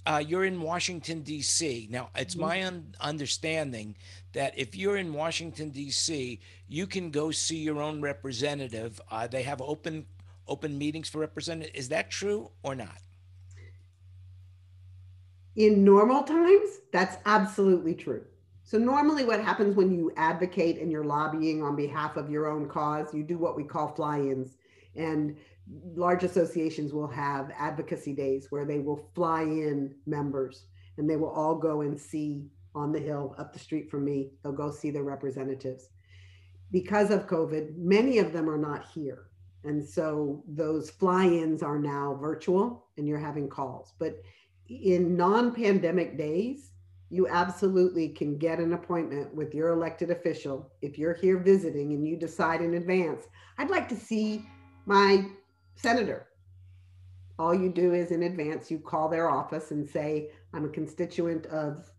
Uh, 0.05 0.23
you're 0.25 0.45
in 0.45 0.61
Washington, 0.61 1.21
D.C. 1.21 1.89
Now, 1.91 2.09
it's 2.15 2.37
my 2.37 2.63
un- 2.63 2.95
understanding 3.01 3.95
that 4.31 4.57
if 4.57 4.73
you're 4.75 4.97
in 4.97 5.13
Washington, 5.13 5.69
D.C., 5.69 6.39
you 6.69 6.87
can 6.87 7.11
go 7.11 7.29
see 7.29 7.57
your 7.57 7.81
own 7.81 8.01
representative. 8.01 9.01
Uh, 9.11 9.27
they 9.27 9.43
have 9.43 9.61
open 9.61 10.05
open 10.47 10.77
meetings 10.77 11.09
for 11.09 11.19
representative. 11.19 11.75
Is 11.75 11.89
that 11.89 12.09
true 12.09 12.49
or 12.63 12.73
not? 12.73 13.01
in 15.57 15.83
normal 15.83 16.21
times, 16.23 16.69
that's 16.91 17.17
absolutely 17.25 17.95
true. 17.95 18.23
So, 18.67 18.77
normally, 18.77 19.23
what 19.23 19.39
happens 19.39 19.77
when 19.77 19.95
you 19.95 20.12
advocate 20.17 20.77
and 20.82 20.91
you're 20.91 21.06
lobbying 21.06 21.63
on 21.63 21.77
behalf 21.77 22.17
of 22.17 22.30
your 22.30 22.47
own 22.47 22.67
cause, 22.67 23.13
you 23.13 23.23
do 23.23 23.38
what 23.38 23.56
we 23.56 23.63
call 23.63 23.95
fly 23.95 24.19
ins. 24.19 24.58
And 24.93 25.38
large 25.95 26.25
associations 26.25 26.91
will 26.91 27.08
have 27.08 27.49
advocacy 27.58 28.12
days 28.12 28.47
where 28.49 28.65
they 28.65 28.80
will 28.80 29.10
fly 29.15 29.43
in 29.43 29.95
members 30.06 30.65
and 30.97 31.10
they 31.10 31.15
will 31.15 31.30
all 31.30 31.56
go 31.56 31.80
and 31.80 31.97
see 31.97 32.43
on 32.75 32.91
the 32.91 32.99
hill 32.99 33.36
up 33.38 33.53
the 33.53 33.60
street 33.60 33.89
from 33.89 34.03
me. 34.03 34.32
They'll 34.43 34.51
go 34.51 34.69
see 34.69 34.91
their 34.91 35.03
representatives. 35.03 35.88
Because 36.69 37.10
of 37.10 37.25
COVID, 37.25 37.77
many 37.77 38.17
of 38.17 38.34
them 38.34 38.49
are 38.49 38.58
not 38.58 38.86
here. 38.93 39.27
And 39.63 39.82
so 39.82 40.43
those 40.45 40.89
fly 40.89 41.23
ins 41.23 41.63
are 41.63 41.80
now 41.80 42.17
virtual 42.19 42.88
and 42.97 43.08
you're 43.08 43.17
having 43.17 43.47
calls. 43.47 43.93
But 43.97 44.21
in 44.67 45.15
non 45.15 45.56
pandemic 45.56 46.17
days, 46.17 46.71
you 47.09 47.27
absolutely 47.27 48.09
can 48.09 48.37
get 48.37 48.59
an 48.59 48.73
appointment 48.73 49.33
with 49.33 49.53
your 49.53 49.69
elected 49.69 50.11
official. 50.11 50.71
If 50.81 50.97
you're 50.97 51.13
here 51.13 51.37
visiting 51.37 51.93
and 51.93 52.05
you 52.05 52.17
decide 52.17 52.61
in 52.61 52.73
advance, 52.73 53.23
I'd 53.57 53.69
like 53.69 53.87
to 53.89 53.95
see 53.95 54.45
my 54.85 55.25
senator. 55.75 56.27
All 57.39 57.53
you 57.53 57.69
do 57.69 57.93
is 57.93 58.11
in 58.11 58.23
advance, 58.23 58.69
you 58.69 58.79
call 58.79 59.07
their 59.07 59.29
office 59.29 59.71
and 59.71 59.87
say, 59.87 60.31
I'm 60.53 60.65
a 60.65 60.69
constituent 60.69 61.45
of 61.47 61.89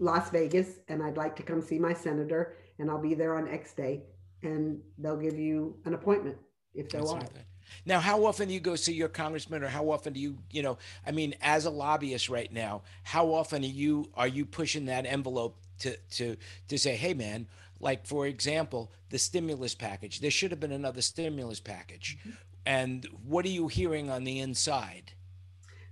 Las 0.00 0.30
Vegas 0.30 0.78
and 0.88 1.02
I'd 1.02 1.16
like 1.16 1.36
to 1.36 1.42
come 1.42 1.60
see 1.60 1.78
my 1.78 1.92
senator 1.92 2.56
and 2.78 2.90
I'll 2.90 3.00
be 3.00 3.14
there 3.14 3.36
on 3.36 3.48
X 3.48 3.72
day. 3.72 4.04
And 4.42 4.80
they'll 4.98 5.16
give 5.16 5.38
you 5.38 5.76
an 5.84 5.94
appointment 5.94 6.38
if 6.74 6.88
they're 6.88 7.00
That's 7.00 7.12
wise. 7.12 7.28
Now, 7.84 8.00
how 8.00 8.24
often 8.24 8.48
do 8.48 8.54
you 8.54 8.60
go 8.60 8.76
see 8.76 8.92
your 8.92 9.08
congressman, 9.08 9.62
or 9.62 9.68
how 9.68 9.90
often 9.90 10.12
do 10.12 10.20
you, 10.20 10.38
you 10.50 10.62
know, 10.62 10.78
I 11.06 11.10
mean, 11.10 11.34
as 11.40 11.64
a 11.64 11.70
lobbyist 11.70 12.28
right 12.28 12.52
now, 12.52 12.82
how 13.02 13.28
often 13.28 13.62
are 13.62 13.66
you 13.66 14.10
are 14.14 14.28
you 14.28 14.44
pushing 14.44 14.86
that 14.86 15.06
envelope 15.06 15.56
to 15.80 15.96
to 16.12 16.36
to 16.68 16.78
say, 16.78 16.96
hey, 16.96 17.14
man, 17.14 17.46
like 17.80 18.06
for 18.06 18.26
example, 18.26 18.92
the 19.10 19.18
stimulus 19.18 19.74
package. 19.74 20.20
There 20.20 20.30
should 20.30 20.50
have 20.50 20.60
been 20.60 20.72
another 20.72 21.02
stimulus 21.02 21.60
package, 21.60 22.18
and 22.66 23.06
what 23.26 23.44
are 23.44 23.50
you 23.50 23.68
hearing 23.68 24.10
on 24.10 24.24
the 24.24 24.40
inside? 24.40 25.12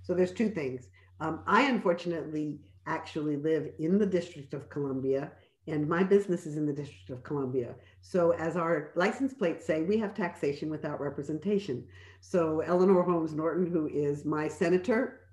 So 0.03 0.13
there's 0.13 0.31
two 0.31 0.49
things. 0.49 0.87
Um, 1.19 1.41
I 1.47 1.63
unfortunately 1.63 2.59
actually 2.85 3.37
live 3.37 3.69
in 3.79 3.97
the 3.97 4.05
District 4.05 4.53
of 4.53 4.69
Columbia, 4.69 5.31
and 5.67 5.87
my 5.87 6.03
business 6.03 6.45
is 6.45 6.55
in 6.55 6.65
the 6.65 6.73
District 6.73 7.09
of 7.09 7.23
Columbia. 7.23 7.75
So 8.09 8.31
as 8.31 8.55
our 8.55 8.91
license 8.95 9.33
plates 9.33 9.65
say, 9.65 9.81
we 9.81 9.97
have 9.97 10.13
taxation 10.13 10.69
without 10.69 11.01
representation. 11.01 11.85
So 12.21 12.61
Eleanor 12.61 13.03
Holmes 13.03 13.33
Norton, 13.33 13.69
who 13.69 13.87
is 13.87 14.23
my 14.23 14.47
senator, 14.47 15.23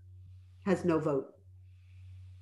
has 0.67 0.85
no 0.85 0.99
vote. 0.99 1.35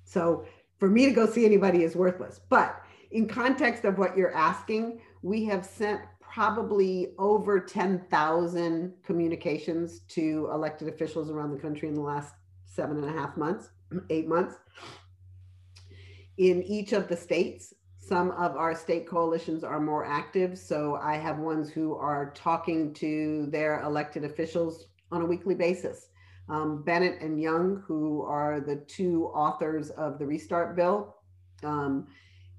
So 0.05 0.45
for 0.79 0.89
me 0.89 1.05
to 1.05 1.11
go 1.11 1.27
see 1.27 1.45
anybody 1.45 1.83
is 1.83 1.95
worthless. 1.95 2.41
But 2.49 2.81
in 3.11 3.27
context 3.27 3.85
of 3.85 3.99
what 3.99 4.17
you're 4.17 4.33
asking, 4.33 5.01
we 5.21 5.45
have 5.45 5.63
sent 5.63 6.01
probably 6.19 7.13
over 7.19 7.59
10,000 7.59 8.93
communications 9.03 9.99
to 10.07 10.49
elected 10.51 10.87
officials 10.87 11.29
around 11.29 11.51
the 11.51 11.61
country 11.61 11.87
in 11.87 11.93
the 11.93 12.01
last 12.01 12.33
seven 12.65 12.97
and 12.97 13.05
a 13.05 13.13
half 13.13 13.37
months, 13.37 13.69
eight 14.09 14.27
months. 14.27 14.55
In 16.37 16.63
each 16.63 16.91
of 16.91 17.07
the 17.07 17.15
states, 17.15 17.75
some 18.05 18.31
of 18.31 18.57
our 18.57 18.75
state 18.75 19.07
coalitions 19.07 19.63
are 19.63 19.79
more 19.79 20.05
active. 20.05 20.57
So 20.57 20.99
I 21.01 21.15
have 21.15 21.37
ones 21.39 21.69
who 21.69 21.95
are 21.95 22.31
talking 22.35 22.93
to 22.95 23.47
their 23.49 23.81
elected 23.81 24.25
officials 24.25 24.87
on 25.11 25.21
a 25.21 25.25
weekly 25.25 25.55
basis. 25.55 26.09
Um, 26.49 26.83
Bennet 26.83 27.21
and 27.21 27.41
Young, 27.41 27.81
who 27.87 28.23
are 28.23 28.59
the 28.59 28.75
two 28.87 29.27
authors 29.27 29.89
of 29.91 30.19
the 30.19 30.25
Restart 30.25 30.75
Bill, 30.75 31.15
um, 31.63 32.07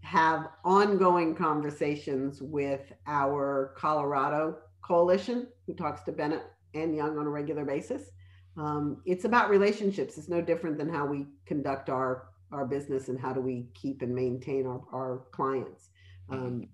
have 0.01 0.49
ongoing 0.65 1.35
conversations 1.35 2.41
with 2.41 2.93
our 3.07 3.75
Colorado 3.77 4.57
coalition, 4.81 5.47
who 5.67 5.75
talks 5.75 6.03
to 6.05 6.13
Bennet 6.13 6.45
and 6.73 6.97
Young 6.97 7.19
on 7.19 7.27
a 7.27 7.31
regular 7.31 7.67
basis. 7.67 8.11
Um, 8.57 9.03
it's 9.05 9.27
about 9.27 9.51
relationships. 9.51 10.17
It's 10.17 10.29
no 10.29 10.41
different 10.41 10.79
than 10.79 10.89
how 10.89 11.05
we 11.05 11.27
conduct 11.45 11.91
our 11.91 12.29
our 12.55 12.65
business 12.65 13.09
and 13.09 13.19
how 13.19 13.33
do 13.33 13.41
we 13.41 13.67
keep 13.75 14.03
and 14.03 14.15
maintain 14.15 14.67
our, 14.67 14.81
our 14.93 15.23
clients. 15.33 15.91
Um, 16.31 16.69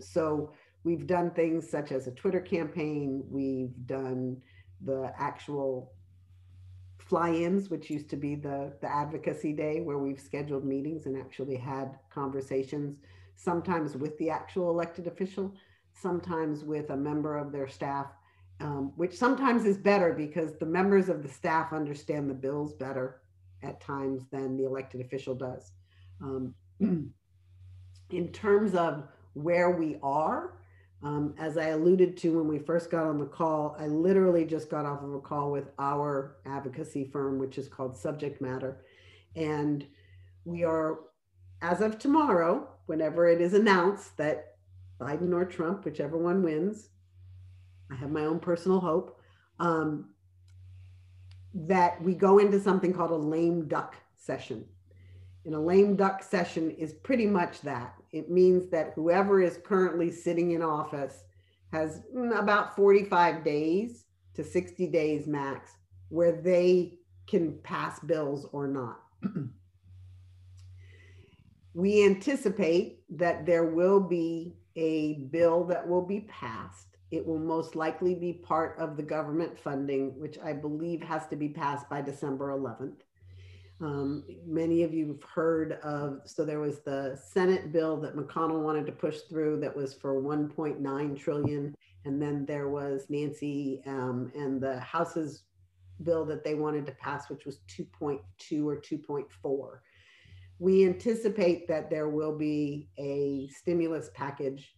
so 0.00 0.52
we've 0.84 1.06
done 1.06 1.30
things 1.30 1.68
such 1.68 1.92
as 1.92 2.06
a 2.06 2.12
Twitter 2.12 2.40
campaign. 2.40 3.22
We've 3.28 3.74
done 3.86 4.40
the 4.80 5.12
actual 5.18 5.92
fly-ins, 6.98 7.70
which 7.70 7.90
used 7.90 8.10
to 8.10 8.16
be 8.16 8.34
the, 8.34 8.72
the 8.80 8.90
advocacy 8.90 9.52
day 9.52 9.80
where 9.80 9.98
we've 9.98 10.20
scheduled 10.20 10.64
meetings 10.64 11.06
and 11.06 11.16
actually 11.16 11.56
had 11.56 11.98
conversations, 12.10 12.98
sometimes 13.36 13.96
with 13.96 14.16
the 14.18 14.30
actual 14.30 14.70
elected 14.70 15.06
official, 15.06 15.54
sometimes 15.92 16.64
with 16.64 16.90
a 16.90 16.96
member 16.96 17.38
of 17.38 17.50
their 17.50 17.68
staff, 17.68 18.06
um, 18.60 18.92
which 18.96 19.16
sometimes 19.16 19.64
is 19.64 19.78
better 19.78 20.12
because 20.12 20.58
the 20.58 20.66
members 20.66 21.08
of 21.08 21.22
the 21.22 21.28
staff 21.28 21.72
understand 21.72 22.28
the 22.28 22.34
bills 22.34 22.72
better 22.74 23.20
at 23.62 23.80
times 23.80 24.24
than 24.30 24.56
the 24.56 24.64
elected 24.64 25.00
official 25.00 25.34
does. 25.34 25.72
Um, 26.22 26.54
in 28.10 28.28
terms 28.32 28.74
of 28.74 29.04
where 29.34 29.70
we 29.70 29.98
are, 30.02 30.54
um, 31.02 31.34
as 31.38 31.56
I 31.56 31.68
alluded 31.68 32.16
to 32.18 32.36
when 32.36 32.48
we 32.48 32.58
first 32.58 32.90
got 32.90 33.06
on 33.06 33.18
the 33.18 33.26
call, 33.26 33.76
I 33.78 33.86
literally 33.86 34.44
just 34.44 34.68
got 34.68 34.84
off 34.84 35.02
of 35.02 35.14
a 35.14 35.20
call 35.20 35.52
with 35.52 35.70
our 35.78 36.38
advocacy 36.44 37.04
firm, 37.04 37.38
which 37.38 37.56
is 37.56 37.68
called 37.68 37.96
Subject 37.96 38.40
Matter. 38.40 38.84
And 39.36 39.86
we 40.44 40.64
are, 40.64 41.00
as 41.62 41.80
of 41.80 41.98
tomorrow, 41.98 42.68
whenever 42.86 43.28
it 43.28 43.40
is 43.40 43.54
announced 43.54 44.16
that 44.16 44.56
Biden 45.00 45.32
or 45.32 45.44
Trump, 45.44 45.84
whichever 45.84 46.18
one 46.18 46.42
wins, 46.42 46.88
I 47.92 47.94
have 47.94 48.10
my 48.10 48.24
own 48.24 48.40
personal 48.40 48.80
hope, 48.80 49.20
um, 49.60 50.10
that 51.66 52.00
we 52.02 52.14
go 52.14 52.38
into 52.38 52.60
something 52.60 52.92
called 52.92 53.10
a 53.10 53.16
lame 53.16 53.66
duck 53.66 53.96
session. 54.16 54.64
And 55.44 55.54
a 55.54 55.60
lame 55.60 55.96
duck 55.96 56.22
session 56.22 56.70
is 56.72 56.92
pretty 56.92 57.26
much 57.26 57.62
that. 57.62 57.94
It 58.12 58.30
means 58.30 58.68
that 58.70 58.92
whoever 58.94 59.40
is 59.40 59.58
currently 59.64 60.10
sitting 60.10 60.52
in 60.52 60.62
office 60.62 61.24
has 61.72 62.02
mm, 62.14 62.38
about 62.38 62.76
45 62.76 63.44
days 63.44 64.04
to 64.34 64.44
60 64.44 64.86
days 64.88 65.26
max 65.26 65.72
where 66.10 66.32
they 66.32 66.98
can 67.26 67.58
pass 67.62 67.98
bills 68.00 68.46
or 68.52 68.66
not. 68.66 69.00
we 71.74 72.04
anticipate 72.04 73.02
that 73.10 73.46
there 73.46 73.64
will 73.64 74.00
be 74.00 74.54
a 74.76 75.14
bill 75.30 75.64
that 75.64 75.86
will 75.86 76.06
be 76.06 76.20
passed. 76.20 76.87
It 77.10 77.26
will 77.26 77.38
most 77.38 77.74
likely 77.74 78.14
be 78.14 78.32
part 78.32 78.78
of 78.78 78.96
the 78.96 79.02
government 79.02 79.58
funding, 79.58 80.18
which 80.18 80.38
I 80.38 80.52
believe 80.52 81.02
has 81.02 81.26
to 81.28 81.36
be 81.36 81.48
passed 81.48 81.88
by 81.88 82.02
December 82.02 82.48
11th. 82.48 83.00
Um, 83.80 84.24
many 84.44 84.82
of 84.82 84.92
you 84.92 85.06
have 85.08 85.22
heard 85.22 85.74
of, 85.84 86.20
so 86.24 86.44
there 86.44 86.60
was 86.60 86.80
the 86.80 87.18
Senate 87.32 87.72
bill 87.72 87.96
that 87.98 88.16
McConnell 88.16 88.62
wanted 88.62 88.86
to 88.86 88.92
push 88.92 89.20
through 89.28 89.60
that 89.60 89.74
was 89.74 89.94
for 89.94 90.20
1.9 90.20 91.18
trillion. 91.18 91.74
And 92.04 92.20
then 92.20 92.44
there 92.44 92.68
was 92.68 93.06
Nancy 93.08 93.82
um, 93.86 94.32
and 94.34 94.60
the 94.60 94.80
House's 94.80 95.44
bill 96.02 96.24
that 96.26 96.44
they 96.44 96.54
wanted 96.54 96.86
to 96.86 96.92
pass, 96.92 97.30
which 97.30 97.44
was 97.44 97.60
2.2 97.68 98.20
or 98.66 98.76
2.4. 98.76 99.78
We 100.58 100.84
anticipate 100.84 101.68
that 101.68 101.88
there 101.88 102.08
will 102.08 102.36
be 102.36 102.88
a 102.98 103.48
stimulus 103.48 104.10
package 104.14 104.74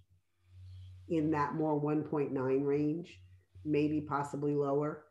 in 1.10 1.30
that 1.32 1.54
more 1.54 1.80
1.9 1.80 2.64
range, 2.64 3.20
maybe 3.64 4.00
possibly 4.00 4.54
lower 4.54 5.04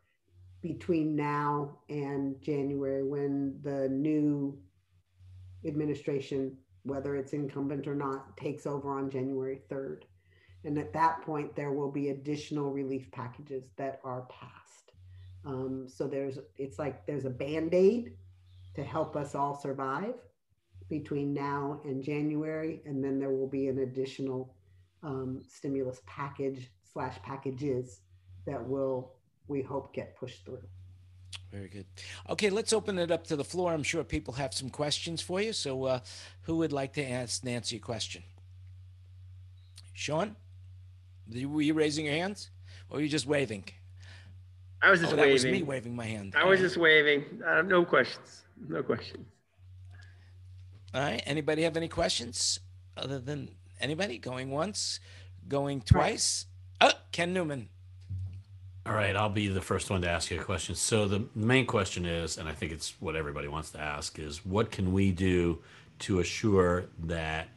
between 0.62 1.16
now 1.16 1.78
and 1.88 2.40
January 2.42 3.02
when 3.02 3.58
the 3.62 3.88
new 3.88 4.58
administration, 5.66 6.56
whether 6.82 7.16
it's 7.16 7.32
incumbent 7.32 7.86
or 7.86 7.94
not, 7.94 8.36
takes 8.36 8.66
over 8.66 8.98
on 8.98 9.10
January 9.10 9.60
3rd. 9.70 10.02
And 10.64 10.78
at 10.78 10.92
that 10.92 11.22
point, 11.22 11.56
there 11.56 11.72
will 11.72 11.90
be 11.90 12.10
additional 12.10 12.70
relief 12.70 13.10
packages 13.10 13.64
that 13.76 14.00
are 14.04 14.26
passed. 14.28 14.92
Um, 15.46 15.86
so 15.88 16.06
there's, 16.06 16.38
it's 16.56 16.78
like 16.78 17.06
there's 17.06 17.24
a 17.24 17.30
band 17.30 17.72
aid 17.72 18.12
to 18.74 18.84
help 18.84 19.16
us 19.16 19.34
all 19.34 19.58
survive 19.58 20.14
between 20.90 21.32
now 21.32 21.80
and 21.84 22.02
January. 22.02 22.82
And 22.84 23.02
then 23.02 23.18
there 23.18 23.30
will 23.30 23.48
be 23.48 23.68
an 23.68 23.78
additional 23.78 24.54
um, 25.02 25.42
stimulus 25.48 26.00
package 26.06 26.70
slash 26.92 27.20
packages 27.22 28.00
that 28.46 28.62
will 28.62 29.12
we 29.48 29.62
hope 29.62 29.92
get 29.92 30.16
pushed 30.16 30.44
through. 30.44 30.62
Very 31.50 31.68
good. 31.68 31.86
Okay, 32.28 32.48
let's 32.48 32.72
open 32.72 32.98
it 32.98 33.10
up 33.10 33.26
to 33.26 33.36
the 33.36 33.44
floor. 33.44 33.72
I'm 33.72 33.82
sure 33.82 34.04
people 34.04 34.34
have 34.34 34.54
some 34.54 34.70
questions 34.70 35.20
for 35.20 35.40
you. 35.40 35.52
So, 35.52 35.84
uh, 35.84 36.00
who 36.42 36.58
would 36.58 36.72
like 36.72 36.92
to 36.94 37.04
ask 37.04 37.42
Nancy 37.42 37.76
a 37.76 37.80
question? 37.80 38.22
Sean, 39.92 40.36
were 41.28 41.60
you 41.60 41.74
raising 41.74 42.06
your 42.06 42.14
hands, 42.14 42.50
or 42.88 42.96
were 42.96 43.02
you 43.02 43.08
just 43.08 43.26
waving? 43.26 43.64
I 44.82 44.90
was 44.90 45.00
just 45.00 45.12
oh, 45.12 45.16
that 45.16 45.22
waving. 45.22 45.32
was 45.34 45.44
me 45.44 45.62
waving 45.62 45.94
my 45.94 46.06
hand. 46.06 46.34
I 46.36 46.44
was 46.44 46.60
just 46.60 46.76
waving. 46.76 47.24
Uh, 47.46 47.62
no 47.62 47.84
questions. 47.84 48.44
No 48.68 48.82
questions. 48.82 49.26
All 50.94 51.02
right. 51.02 51.22
Anybody 51.26 51.62
have 51.62 51.76
any 51.76 51.88
questions 51.88 52.60
other 52.96 53.18
than 53.18 53.50
anybody 53.80 54.18
going 54.18 54.50
once, 54.50 55.00
going 55.48 55.80
twice? 55.80 56.46
Oh, 56.80 56.92
Ken 57.12 57.32
Newman. 57.32 57.68
All 58.86 58.94
right, 58.94 59.14
I'll 59.14 59.28
be 59.28 59.48
the 59.48 59.60
first 59.60 59.90
one 59.90 60.02
to 60.02 60.08
ask 60.08 60.30
you 60.30 60.40
a 60.40 60.44
question. 60.44 60.74
So 60.74 61.06
the 61.06 61.26
main 61.34 61.66
question 61.66 62.06
is, 62.06 62.38
and 62.38 62.48
I 62.48 62.52
think 62.52 62.72
it's 62.72 62.94
what 62.98 63.14
everybody 63.14 63.46
wants 63.46 63.70
to 63.72 63.80
ask, 63.80 64.18
is 64.18 64.44
what 64.44 64.70
can 64.70 64.92
we 64.92 65.12
do 65.12 65.58
to 66.00 66.20
assure 66.20 66.86
that 67.00 67.48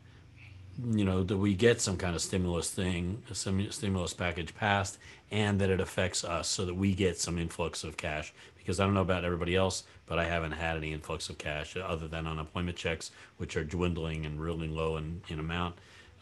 you 0.91 1.05
know 1.05 1.23
that 1.23 1.37
we 1.37 1.53
get 1.53 1.79
some 1.79 1.97
kind 1.97 2.15
of 2.15 2.21
stimulus 2.21 2.69
thing, 2.69 3.23
a 3.29 3.35
stimulus 3.35 4.13
package 4.13 4.55
passed, 4.55 4.97
and 5.31 5.61
that 5.61 5.69
it 5.69 5.79
affects 5.79 6.23
us, 6.23 6.47
so 6.47 6.65
that 6.65 6.73
we 6.73 6.93
get 6.93 7.19
some 7.19 7.37
influx 7.37 7.83
of 7.83 7.95
cash. 7.95 8.33
Because 8.57 8.79
I 8.79 8.85
don't 8.85 8.93
know 8.93 9.01
about 9.01 9.25
everybody 9.25 9.55
else, 9.55 9.83
but 10.05 10.19
I 10.19 10.25
haven't 10.25 10.53
had 10.53 10.77
any 10.77 10.93
influx 10.93 11.29
of 11.29 11.37
cash 11.37 11.75
other 11.75 12.07
than 12.07 12.27
unemployment 12.27 12.77
checks, 12.77 13.11
which 13.37 13.57
are 13.57 13.63
dwindling 13.63 14.25
and 14.25 14.41
really 14.41 14.67
low 14.67 14.97
in, 14.97 15.21
in 15.27 15.39
amount. 15.39 15.75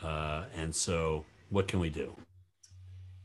Uh, 0.03 0.45
and 0.55 0.73
so, 0.73 1.25
what 1.49 1.67
can 1.67 1.79
we 1.79 1.89
do? 1.89 2.15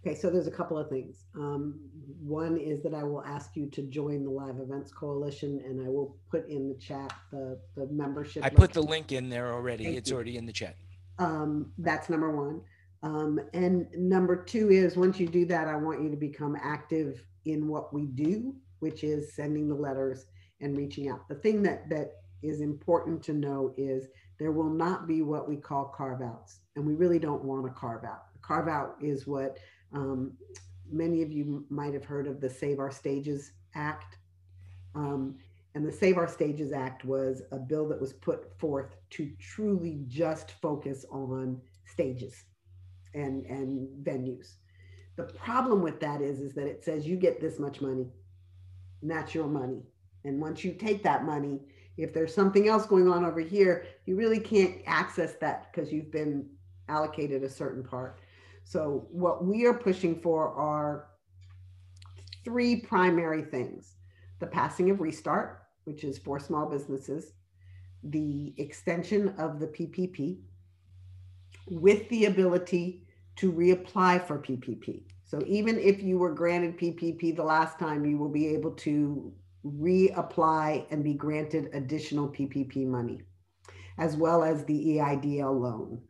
Okay, 0.07 0.15
so 0.15 0.31
there's 0.31 0.47
a 0.47 0.53
couple 0.53 0.79
of 0.79 0.89
things. 0.89 1.25
Um, 1.35 1.81
one 2.23 2.59
is 2.59 2.83
that 2.85 2.95
I 2.95 3.03
will 3.03 3.25
ask 3.25 3.57
you 3.57 3.69
to 3.71 3.83
join 3.83 4.23
the 4.23 4.31
Live 4.31 4.61
Events 4.61 4.93
Coalition, 4.93 5.61
and 5.65 5.85
I 5.85 5.89
will 5.89 6.17
put 6.31 6.49
in 6.49 6.69
the 6.69 6.77
chat 6.77 7.12
the 7.33 7.59
the 7.77 7.89
membership. 7.91 8.45
I 8.45 8.51
put 8.51 8.73
the 8.73 8.83
link 8.83 9.11
in 9.11 9.29
there 9.29 9.53
already. 9.53 9.85
Thank 9.85 9.97
it's 9.97 10.11
you. 10.11 10.17
already 10.17 10.37
in 10.37 10.47
the 10.47 10.53
chat. 10.53 10.77
Um, 11.19 11.73
that's 11.79 12.09
number 12.09 12.31
one. 12.31 12.61
Um, 13.03 13.41
and 13.55 13.87
number 13.97 14.45
two 14.45 14.71
is 14.71 14.97
once 14.97 15.19
you 15.19 15.29
do 15.29 15.45
that, 15.47 15.69
I 15.69 15.77
want 15.77 16.03
you 16.03 16.11
to 16.11 16.17
become 16.17 16.57
active 16.62 17.23
in 17.45 17.69
what 17.69 17.93
we 17.93 18.07
do, 18.07 18.55
which 18.81 19.05
is 19.05 19.35
sending 19.35 19.69
the 19.69 19.75
letters 19.75 20.27
and 20.61 20.77
reaching 20.77 21.09
out. 21.09 21.29
The 21.29 21.37
thing 21.37 21.62
that 21.62 21.89
that 21.91 22.12
is 22.43 22.61
important 22.61 23.23
to 23.25 23.33
know 23.33 23.75
is 23.77 24.07
there 24.39 24.53
will 24.53 24.71
not 24.71 25.07
be 25.07 25.23
what 25.23 25.49
we 25.49 25.57
call 25.57 25.93
carve 25.97 26.23
outs, 26.23 26.61
and 26.77 26.87
we 26.87 26.95
really 26.95 27.19
don't 27.19 27.43
want 27.43 27.67
a 27.67 27.71
carve 27.71 28.05
out. 28.05 28.27
Carve 28.43 28.69
out 28.69 28.97
is 29.01 29.27
what 29.27 29.59
um, 29.93 30.33
many 30.91 31.23
of 31.23 31.33
you 31.33 31.65
might 31.69 31.95
have 31.95 32.05
heard 32.05 32.27
of 32.27 32.41
the 32.41 32.49
Save 32.49 32.79
Our 32.79 32.91
Stages 32.91 33.53
Act. 33.75 34.19
Um, 34.95 35.37
and 35.75 35.87
the 35.87 35.93
Save 35.93 36.17
Our 36.17 36.29
Stages 36.29 36.73
Act 36.73 37.05
was 37.05 37.43
a 37.51 37.59
bill 37.59 37.89
that 37.89 38.01
was 38.01 38.12
put 38.12 38.59
forth 38.59 38.97
to 39.11 39.31
truly 39.41 40.05
just 40.07 40.53
focus 40.62 41.05
on 41.11 41.61
stages 41.87 42.45
and, 43.15 43.45
and 43.47 43.89
venues. 44.05 44.55
The 45.17 45.25
problem 45.25 45.83
with 45.83 45.99
that 46.01 46.21
is, 46.21 46.41
is 46.41 46.55
that 46.55 46.67
it 46.67 46.85
says 46.85 47.07
you 47.07 47.17
get 47.17 47.41
this 47.41 47.59
much 47.59 47.81
money, 47.81 48.07
and 49.03 49.11
that's 49.11 49.35
your 49.35 49.47
money. 49.47 49.83
And 50.25 50.41
once 50.41 50.62
you 50.62 50.73
take 50.73 51.03
that 51.05 51.25
money, 51.25 51.61
if 51.97 52.12
there's 52.12 52.35
something 52.35 52.69
else 52.69 52.85
going 52.85 53.09
on 53.09 53.25
over 53.25 53.41
here, 53.41 53.87
you 54.05 54.17
really 54.17 54.41
can't 54.41 54.77
access 54.87 55.35
that 55.41 55.73
because 55.73 55.93
you've 55.93 56.12
been 56.12 56.47
allocated 56.88 57.42
a 57.42 57.49
certain 57.49 57.83
part. 57.83 58.18
So 58.64 59.07
what 59.11 59.44
we 59.44 59.66
are 59.66 59.75
pushing 59.75 60.20
for 60.20 60.53
are 60.55 61.09
three 62.44 62.77
primary 62.81 63.42
things. 63.42 63.94
The 64.40 64.46
passing 64.46 64.90
of 64.90 65.01
Restart, 65.01 65.62
which 65.85 66.05
is 66.05 66.18
for 66.18 66.38
small 66.38 66.66
businesses, 66.68 67.33
the 68.03 68.55
extension 68.57 69.35
of 69.38 69.61
the 69.61 69.66
PPP 69.68 70.38
with 71.68 72.09
the 72.09 72.27
ability 72.27 73.07
to 73.37 73.53
reapply 73.53 74.27
for 74.27 74.38
PPP. 74.38 75.03
So 75.25 75.42
even 75.46 75.79
if 75.79 76.03
you 76.03 76.18
were 76.18 76.33
granted 76.33 76.79
PPP 76.79 77.35
the 77.35 77.42
last 77.42 77.79
time, 77.79 78.05
you 78.05 78.16
will 78.16 78.29
be 78.29 78.46
able 78.49 78.72
to 78.72 79.33
reapply 79.64 80.87
and 80.90 81.03
be 81.03 81.14
granted 81.14 81.70
additional 81.72 82.29
PPP 82.29 82.87
money, 82.87 83.22
as 83.99 84.16
well 84.16 84.44
as 84.44 84.64
the 84.64 84.99
EIDL 84.99 85.61
loan. 85.61 86.01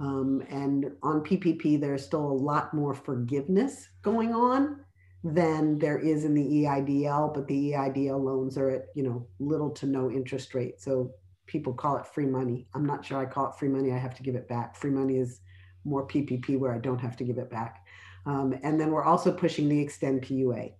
Um, 0.00 0.42
and 0.48 0.92
on 1.02 1.22
PPP, 1.22 1.78
there's 1.78 2.04
still 2.04 2.24
a 2.24 2.32
lot 2.32 2.72
more 2.72 2.94
forgiveness 2.94 3.88
going 4.02 4.34
on 4.34 4.80
than 5.22 5.78
there 5.78 5.98
is 5.98 6.24
in 6.24 6.34
the 6.34 6.42
EIDL, 6.42 7.34
but 7.34 7.46
the 7.46 7.72
EIDL 7.72 8.22
loans 8.22 8.56
are 8.56 8.70
at, 8.70 8.86
you 8.94 9.02
know, 9.02 9.26
little 9.38 9.70
to 9.70 9.86
no 9.86 10.10
interest 10.10 10.54
rate. 10.54 10.80
So 10.80 11.12
people 11.46 11.74
call 11.74 11.98
it 11.98 12.06
free 12.06 12.26
money. 12.26 12.66
I'm 12.74 12.86
not 12.86 13.04
sure 13.04 13.18
I 13.18 13.26
call 13.26 13.50
it 13.50 13.58
free 13.58 13.68
money. 13.68 13.92
I 13.92 13.98
have 13.98 14.14
to 14.14 14.22
give 14.22 14.34
it 14.34 14.48
back. 14.48 14.74
Free 14.74 14.90
money 14.90 15.18
is 15.18 15.40
more 15.84 16.06
PPP 16.06 16.58
where 16.58 16.72
I 16.72 16.78
don't 16.78 17.00
have 17.00 17.16
to 17.18 17.24
give 17.24 17.38
it 17.38 17.50
back. 17.50 17.84
Um, 18.24 18.54
and 18.62 18.80
then 18.80 18.90
we're 18.90 19.04
also 19.04 19.32
pushing 19.32 19.68
the 19.68 19.80
extend 19.80 20.22
PUA, 20.22 20.72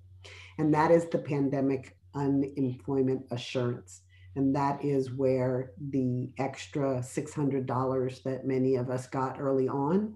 and 0.58 0.74
that 0.74 0.90
is 0.90 1.06
the 1.06 1.18
pandemic 1.18 1.96
unemployment 2.14 3.24
assurance. 3.30 4.02
And 4.36 4.54
that 4.54 4.84
is 4.84 5.10
where 5.10 5.72
the 5.90 6.30
extra 6.38 7.00
$600 7.00 8.22
that 8.22 8.46
many 8.46 8.76
of 8.76 8.90
us 8.90 9.06
got 9.06 9.40
early 9.40 9.68
on 9.68 10.14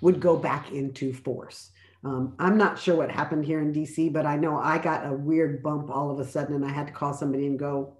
would 0.00 0.20
go 0.20 0.36
back 0.36 0.70
into 0.70 1.12
force. 1.12 1.70
Um, 2.04 2.34
I'm 2.38 2.58
not 2.58 2.78
sure 2.78 2.96
what 2.96 3.10
happened 3.10 3.46
here 3.46 3.62
in 3.62 3.72
DC, 3.72 4.12
but 4.12 4.26
I 4.26 4.36
know 4.36 4.58
I 4.58 4.76
got 4.76 5.06
a 5.06 5.12
weird 5.12 5.62
bump 5.62 5.90
all 5.90 6.10
of 6.10 6.20
a 6.20 6.30
sudden, 6.30 6.54
and 6.54 6.64
I 6.64 6.68
had 6.68 6.88
to 6.88 6.92
call 6.92 7.14
somebody 7.14 7.46
and 7.46 7.58
go, 7.58 7.96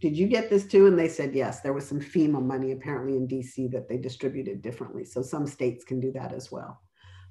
Did 0.00 0.16
you 0.16 0.26
get 0.26 0.50
this 0.50 0.66
too? 0.66 0.86
And 0.86 0.98
they 0.98 1.08
said 1.08 1.32
yes. 1.32 1.60
There 1.60 1.72
was 1.72 1.86
some 1.86 2.00
FEMA 2.00 2.44
money 2.44 2.72
apparently 2.72 3.16
in 3.16 3.28
DC 3.28 3.70
that 3.70 3.88
they 3.88 3.98
distributed 3.98 4.62
differently. 4.62 5.04
So 5.04 5.22
some 5.22 5.46
states 5.46 5.84
can 5.84 6.00
do 6.00 6.10
that 6.12 6.32
as 6.32 6.50
well. 6.50 6.80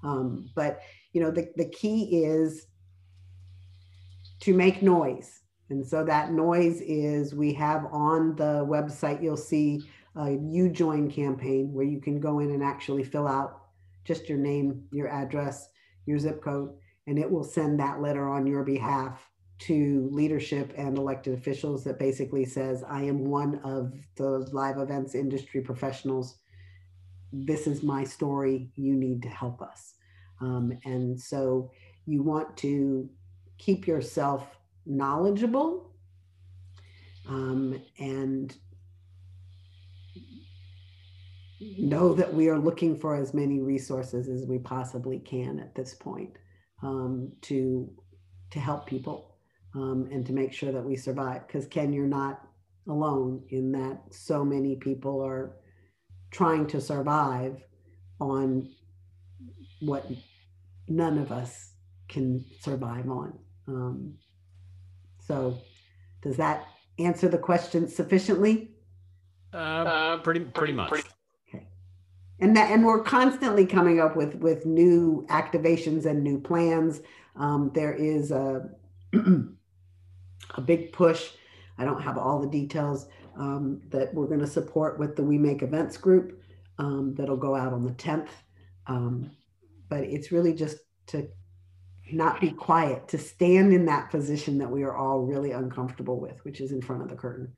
Um, 0.04 0.50
but 0.56 0.80
you 1.12 1.22
know, 1.22 1.32
the, 1.32 1.50
the 1.58 1.70
key 1.70 2.24
is 2.24 2.68
to 4.42 4.54
make 4.54 4.82
noise. 4.82 5.42
And 5.70 5.86
so 5.86 6.04
that 6.04 6.32
noise 6.32 6.82
is 6.82 7.34
we 7.34 7.54
have 7.54 7.86
on 7.92 8.36
the 8.36 8.66
website, 8.66 9.22
you'll 9.22 9.38
see 9.38 9.82
a 10.16 10.32
you 10.32 10.70
join 10.70 11.10
campaign 11.10 11.74
where 11.74 11.86
you 11.86 12.00
can 12.00 12.20
go 12.20 12.40
in 12.40 12.52
and 12.52 12.64
actually 12.64 13.04
fill 13.04 13.28
out 13.28 13.62
just 14.04 14.30
your 14.30 14.38
name, 14.38 14.84
your 14.92 15.10
address, 15.10 15.70
your 16.06 16.20
zip 16.20 16.44
code, 16.44 16.72
and 17.08 17.18
it 17.18 17.30
will 17.30 17.44
send 17.44 17.80
that 17.80 18.02
letter 18.02 18.30
on 18.30 18.46
your 18.46 18.64
behalf 18.64 19.20
to 19.58 20.10
leadership 20.12 20.74
and 20.78 20.98
elected 20.98 21.34
officials 21.34 21.84
that 21.84 21.98
basically 21.98 22.46
says, 22.46 22.84
I 22.88 23.04
am 23.04 23.26
one 23.26 23.60
of 23.64 23.94
the 24.16 24.48
live 24.52 24.78
events 24.78 25.16
industry 25.16 25.62
professionals. 25.62 26.38
This 27.32 27.66
is 27.66 27.82
my 27.82 28.04
story. 28.04 28.70
You 28.76 28.96
need 28.96 29.24
to 29.24 29.30
help 29.30 29.62
us. 29.62 29.96
Um, 30.42 30.78
and 30.84 31.20
so 31.20 31.72
you 32.06 32.22
want 32.22 32.56
to 32.58 33.10
keep 33.58 33.88
yourself 33.88 34.46
knowledgeable 34.86 35.92
um, 37.28 37.82
and 38.00 38.56
know 41.78 42.14
that 42.14 42.34
we 42.34 42.50
are 42.50 42.60
looking 42.60 42.98
for 42.98 43.16
as 43.16 43.34
many 43.34 43.62
resources 43.62 44.28
as 44.28 44.48
we 44.48 44.60
possibly 44.60 45.20
can 45.20 45.60
at 45.60 45.74
this 45.74 45.94
point 45.94 46.32
um, 46.84 47.32
to 47.42 47.90
to 48.52 48.60
help 48.60 48.86
people 48.86 49.36
um, 49.74 50.08
and 50.12 50.26
to 50.26 50.34
make 50.34 50.54
sure 50.54 50.72
that 50.72 50.84
we 50.84 50.96
survive. 50.96 51.46
Because 51.48 51.66
Ken, 51.68 51.92
you're 51.92 52.06
not 52.06 52.42
alone 52.88 53.44
in 53.50 53.72
that. 53.72 54.02
So 54.12 54.46
many 54.46 54.76
people 54.76 55.22
are 55.22 55.58
trying 56.32 56.68
to 56.68 56.80
survive 56.80 57.62
on 58.20 58.70
what 59.82 60.10
none 60.88 61.18
of 61.18 61.32
us 61.32 61.74
can 62.08 62.46
survive 62.62 63.10
on. 63.10 63.38
Um, 63.68 64.14
so, 65.28 65.58
does 66.22 66.38
that 66.38 66.68
answer 67.00 67.28
the 67.28 67.38
question 67.38 67.88
sufficiently? 67.88 68.72
Uh, 69.54 70.18
pretty 70.18 70.42
pretty 70.42 70.74
much. 70.74 70.92
Okay. 71.50 71.68
And 72.40 72.56
that, 72.58 72.72
and 72.72 72.86
we're 72.86 73.04
constantly 73.04 73.66
coming 73.66 74.00
up 74.00 74.16
with 74.16 74.36
with 74.36 74.66
new 74.66 75.26
activations 75.30 76.06
and 76.06 76.24
new 76.24 76.40
plans. 76.40 77.02
Um, 77.36 77.72
there 77.74 77.94
is 77.94 78.32
a 78.32 78.70
a 79.14 80.62
big 80.62 80.92
push. 80.92 81.32
I 81.78 81.86
don't 81.86 82.02
have 82.02 82.18
all 82.18 82.40
the 82.40 82.48
details 82.48 83.08
um, 83.38 83.82
that 83.90 84.14
we're 84.14 84.28
going 84.28 84.40
to 84.40 84.48
support 84.48 85.00
with 85.00 85.16
the 85.16 85.24
We 85.24 85.38
Make 85.38 85.62
Events 85.62 85.98
group 85.98 86.42
um, 86.78 87.14
that'll 87.16 87.38
go 87.38 87.56
out 87.56 87.74
on 87.74 87.84
the 87.84 87.92
10th. 87.92 88.30
Um, 88.88 89.32
but 89.90 90.04
it's 90.04 90.32
really 90.32 90.54
just 90.54 90.78
to 91.08 91.28
not 92.12 92.40
be 92.40 92.52
quiet, 92.52 93.08
to 93.10 93.18
stand 93.18 93.74
in 93.74 93.86
that 93.86 94.12
position 94.12 94.58
that 94.60 94.70
we 94.70 94.84
are 94.84 94.96
all 94.96 95.22
really 95.22 95.52
uncomfortable 95.52 96.20
with, 96.20 96.44
which 96.46 96.62
is 96.62 96.72
in 96.72 96.82
front 96.82 97.02
of 97.02 97.10
the 97.10 97.16
curtain. 97.16 97.52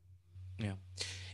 Yeah. 0.58 0.74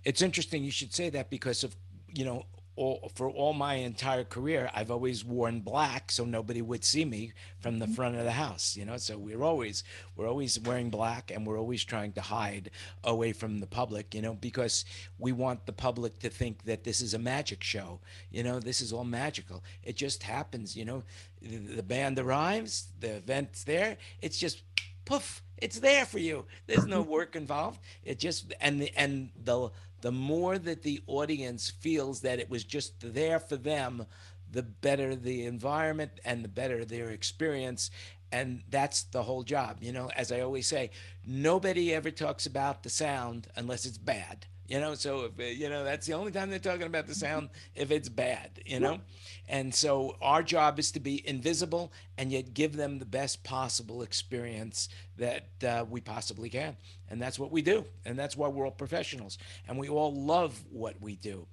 It's 0.03 0.21
interesting 0.21 0.63
you 0.63 0.71
should 0.71 0.93
say 0.93 1.09
that 1.11 1.29
because 1.29 1.63
of, 1.63 1.75
you 2.07 2.25
know, 2.25 2.43
all, 2.75 3.11
for 3.13 3.29
all 3.29 3.53
my 3.53 3.75
entire 3.75 4.23
career, 4.23 4.69
I've 4.73 4.89
always 4.89 5.23
worn 5.23 5.59
black 5.59 6.11
so 6.11 6.25
nobody 6.25 6.61
would 6.61 6.83
see 6.83 7.05
me 7.05 7.33
from 7.59 7.79
the 7.79 7.85
mm-hmm. 7.85 7.93
front 7.93 8.15
of 8.15 8.23
the 8.23 8.31
house, 8.31 8.75
you 8.75 8.85
know. 8.85 8.97
So 8.97 9.17
we're 9.17 9.43
always 9.43 9.83
we're 10.15 10.27
always 10.27 10.59
wearing 10.59 10.89
black 10.89 11.31
and 11.31 11.45
we're 11.45 11.59
always 11.59 11.83
trying 11.83 12.13
to 12.13 12.21
hide 12.21 12.71
away 13.03 13.31
from 13.33 13.59
the 13.59 13.67
public, 13.67 14.15
you 14.15 14.21
know, 14.21 14.33
because 14.33 14.85
we 15.19 15.31
want 15.31 15.65
the 15.65 15.73
public 15.73 16.19
to 16.19 16.29
think 16.29 16.63
that 16.63 16.83
this 16.83 17.01
is 17.01 17.13
a 17.13 17.19
magic 17.19 17.63
show. 17.63 17.99
You 18.31 18.43
know, 18.43 18.59
this 18.59 18.81
is 18.81 18.91
all 18.91 19.03
magical. 19.03 19.63
It 19.83 19.95
just 19.95 20.23
happens, 20.23 20.75
you 20.75 20.85
know. 20.85 21.03
The, 21.41 21.57
the 21.57 21.83
band 21.83 22.17
arrives, 22.17 22.87
the 22.99 23.17
event's 23.17 23.65
there, 23.65 23.97
it's 24.21 24.37
just 24.37 24.63
poof, 25.05 25.43
it's 25.57 25.79
there 25.79 26.05
for 26.05 26.19
you. 26.19 26.45
There's 26.67 26.85
no 26.85 27.01
mm-hmm. 27.01 27.11
work 27.11 27.35
involved. 27.35 27.79
It 28.03 28.19
just 28.19 28.53
and 28.59 28.81
the 28.81 28.91
and 28.97 29.29
the 29.43 29.69
the 30.03 30.11
more 30.11 30.57
that 30.57 30.83
the 30.83 31.01
audience 31.07 31.69
feels 31.69 32.19
that 32.21 32.37
it 32.37 32.49
was 32.49 32.65
just 32.65 32.93
there 33.13 33.39
for 33.39 33.55
them, 33.55 34.05
the 34.51 34.61
better 34.61 35.15
the 35.15 35.45
environment 35.45 36.11
and 36.25 36.43
the 36.43 36.49
better 36.49 36.83
their 36.83 37.09
experience. 37.11 37.89
And 38.29 38.63
that's 38.69 39.03
the 39.03 39.23
whole 39.23 39.43
job. 39.43 39.77
You 39.79 39.93
know, 39.93 40.11
as 40.13 40.29
I 40.33 40.41
always 40.41 40.67
say, 40.67 40.89
nobody 41.25 41.93
ever 41.93 42.11
talks 42.11 42.45
about 42.45 42.83
the 42.83 42.89
sound 42.89 43.47
unless 43.55 43.85
it's 43.85 43.97
bad. 43.97 44.45
You 44.73 44.79
know, 44.79 44.95
so 44.95 45.25
if, 45.25 45.39
uh, 45.39 45.43
you 45.43 45.69
know 45.69 45.83
that's 45.83 46.07
the 46.07 46.13
only 46.13 46.31
time 46.31 46.49
they're 46.49 46.57
talking 46.57 46.87
about 46.87 47.05
the 47.05 47.13
sound 47.13 47.49
if 47.75 47.91
it's 47.91 48.09
bad. 48.09 48.49
You 48.65 48.79
know, 48.79 49.01
and 49.47 49.73
so 49.73 50.15
our 50.19 50.41
job 50.41 50.79
is 50.79 50.91
to 50.93 50.99
be 50.99 51.21
invisible 51.29 51.93
and 52.17 52.31
yet 52.31 52.55
give 52.55 52.75
them 52.75 52.97
the 52.97 53.05
best 53.05 53.43
possible 53.43 54.01
experience 54.01 54.89
that 55.17 55.45
uh, 55.63 55.85
we 55.87 56.01
possibly 56.01 56.49
can. 56.49 56.75
And 57.11 57.21
that's 57.21 57.37
what 57.37 57.51
we 57.51 57.61
do. 57.61 57.85
And 58.03 58.17
that's 58.17 58.35
why 58.35 58.47
we're 58.47 58.65
all 58.65 58.71
professionals 58.71 59.37
and 59.67 59.77
we 59.77 59.89
all 59.89 60.11
love 60.11 60.59
what 60.71 60.99
we 60.99 61.17
do. 61.17 61.45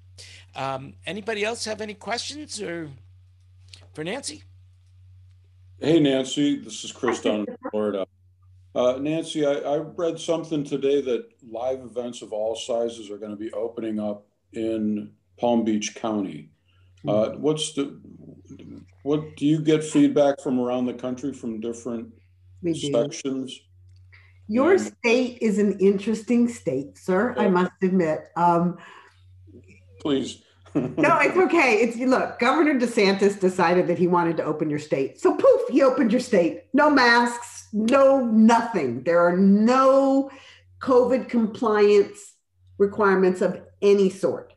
Um, 0.56 0.94
anybody 1.04 1.44
else 1.44 1.66
have 1.66 1.82
any 1.82 1.92
questions 1.92 2.58
or 2.62 2.88
for 3.92 4.02
Nancy? 4.02 4.44
Hey, 5.78 6.00
Nancy, 6.00 6.58
this 6.58 6.84
is 6.84 6.92
Chris 6.92 7.20
down 7.20 7.40
in 7.40 7.56
Florida. 7.70 8.06
Uh, 8.74 8.98
Nancy, 9.00 9.44
I, 9.44 9.54
I 9.54 9.76
read 9.78 10.18
something 10.18 10.62
today 10.62 11.00
that 11.00 11.28
live 11.42 11.80
events 11.80 12.22
of 12.22 12.32
all 12.32 12.54
sizes 12.54 13.10
are 13.10 13.18
going 13.18 13.32
to 13.32 13.36
be 13.36 13.52
opening 13.52 13.98
up 13.98 14.26
in 14.52 15.12
Palm 15.38 15.64
Beach 15.64 15.94
County. 15.96 16.50
Uh, 17.06 17.30
what's 17.30 17.72
the, 17.72 17.98
what, 19.02 19.36
do 19.36 19.46
you 19.46 19.60
get 19.60 19.82
feedback 19.82 20.40
from 20.40 20.60
around 20.60 20.86
the 20.86 20.92
country 20.94 21.32
from 21.32 21.60
different 21.60 22.12
We 22.62 22.74
do. 22.74 22.92
sections? 22.92 23.58
Your 24.46 24.72
Yeah. 24.72 24.90
state 25.00 25.38
is 25.40 25.58
an 25.58 25.78
interesting 25.80 26.46
state, 26.48 26.98
sir, 26.98 27.34
I 27.38 27.48
must 27.48 27.72
admit. 27.82 28.20
Um, 28.36 28.76
Please. 30.00 30.42
No, 30.74 31.18
it's 31.18 31.36
okay. 31.46 31.74
It's 31.76 31.96
look, 31.96 32.38
Governor 32.38 32.78
DeSantis 32.78 33.38
decided 33.38 33.86
that 33.88 33.98
he 33.98 34.06
wanted 34.06 34.36
to 34.38 34.44
open 34.44 34.70
your 34.70 34.78
state. 34.78 35.20
So 35.20 35.34
poof, 35.34 35.62
he 35.70 35.82
opened 35.82 36.12
your 36.12 36.20
state. 36.20 36.64
No 36.72 36.90
masks, 36.90 37.68
no 37.72 38.24
nothing. 38.24 39.02
There 39.02 39.20
are 39.20 39.36
no 39.36 40.30
COVID 40.80 41.28
compliance 41.28 42.34
requirements 42.78 43.40
of 43.40 43.60
any 43.82 44.10
sort. 44.10 44.54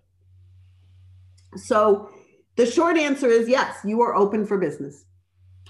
So 1.55 2.09
the 2.55 2.65
short 2.65 2.97
answer 2.97 3.27
is 3.27 3.49
yes, 3.49 3.77
you 3.83 4.01
are 4.01 4.15
open 4.15 4.45
for 4.45 4.57
business. 4.57 5.05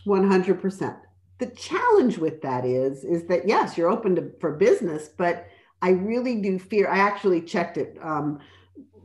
100%. 0.05 0.97
The 1.39 1.47
challenge 1.47 2.17
with 2.17 2.41
that 2.41 2.65
is 2.65 3.03
is 3.03 3.25
that 3.27 3.47
yes, 3.47 3.77
you're 3.77 3.89
open 3.89 4.15
to, 4.15 4.31
for 4.39 4.51
business, 4.53 5.09
but 5.09 5.47
I 5.81 5.89
really 5.89 6.41
do 6.41 6.59
fear. 6.59 6.87
I 6.87 6.99
actually 6.99 7.41
checked 7.41 7.77
it. 7.77 7.97
Um, 8.01 8.39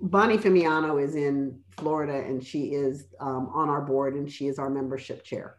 Bonnie 0.01 0.38
Fimiano 0.38 1.03
is 1.03 1.14
in 1.14 1.59
Florida 1.76 2.14
and 2.14 2.44
she 2.44 2.66
is 2.74 3.07
um, 3.20 3.51
on 3.55 3.68
our 3.68 3.80
board 3.80 4.14
and 4.14 4.30
she 4.30 4.46
is 4.46 4.59
our 4.59 4.70
membership 4.70 5.24
chair. 5.24 5.57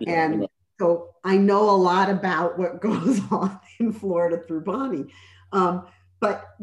Yeah, 0.00 0.24
And 0.24 0.48
so 0.80 1.14
I 1.24 1.36
know 1.36 1.70
a 1.70 1.76
lot 1.76 2.10
about 2.10 2.58
what 2.58 2.80
goes 2.88 3.20
on 3.30 3.58
in 3.78 3.92
Florida 3.92 4.42
through 4.46 4.62
Bonnie. 4.62 5.06
Um, 5.52 5.86
but 6.20 6.56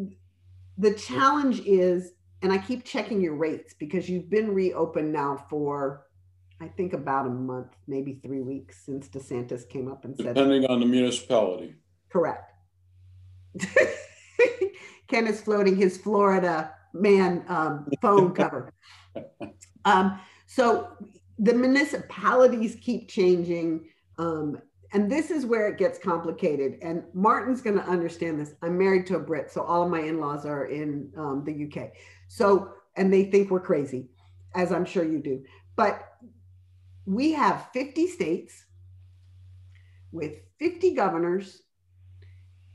the 0.78 0.94
challenge 0.94 1.62
is, 1.66 2.14
and 2.42 2.52
I 2.52 2.58
keep 2.58 2.84
checking 2.84 3.22
your 3.22 3.36
rates 3.36 3.74
because 3.74 4.10
you've 4.10 4.30
been 4.30 4.54
reopened 4.54 5.14
now 5.14 5.46
for, 5.50 6.08
I 6.60 6.68
think 6.68 6.94
about 6.94 7.26
a 7.26 7.30
month, 7.30 7.76
maybe 7.88 8.20
three 8.24 8.42
weeks 8.42 8.84
since 8.86 9.08
DeSantis 9.08 9.68
came 9.68 9.90
up 9.90 10.04
and 10.06 10.16
said, 10.16 10.36
Depending 10.36 10.66
on 10.66 10.80
the 10.80 10.86
municipality. 10.86 11.76
correct. 12.10 12.52
Ken 15.08 15.28
is 15.28 15.42
floating 15.42 15.76
his 15.76 15.98
Florida 15.98 16.74
man 16.94 17.44
um, 17.48 17.88
phone 18.02 18.34
cover. 18.34 18.74
Um, 19.86 20.20
so 20.46 20.90
the 21.40 21.54
municipalities 21.54 22.78
keep 22.82 23.10
changing. 23.10 23.90
Um, 24.18 24.62
and 24.94 25.12
this 25.12 25.32
is 25.32 25.46
where 25.46 25.68
it 25.68 25.78
gets 25.78 25.98
complicated. 25.98 26.78
And 26.82 27.04
Martin's 27.14 27.62
going 27.62 27.78
to 27.78 27.86
understand 27.86 28.40
this. 28.40 28.54
I'm 28.62 28.78
married 28.78 29.08
to 29.08 29.16
a 29.16 29.20
Brit, 29.20 29.52
so 29.52 29.64
all 29.64 29.84
of 29.84 29.90
my 29.90 30.02
in 30.02 30.20
laws 30.20 30.46
are 30.46 30.66
in 30.66 31.12
um, 31.18 31.44
the 31.44 31.66
UK. 31.66 31.94
So, 32.28 32.74
and 32.96 33.12
they 33.12 33.26
think 33.26 33.50
we're 33.50 33.60
crazy, 33.60 34.10
as 34.54 34.72
I'm 34.72 34.86
sure 34.86 35.04
you 35.04 35.20
do. 35.20 35.44
But 35.76 36.08
we 37.06 37.34
have 37.34 37.70
50 37.74 38.08
states 38.08 38.66
with 40.12 40.34
50 40.60 40.94
governors, 40.94 41.64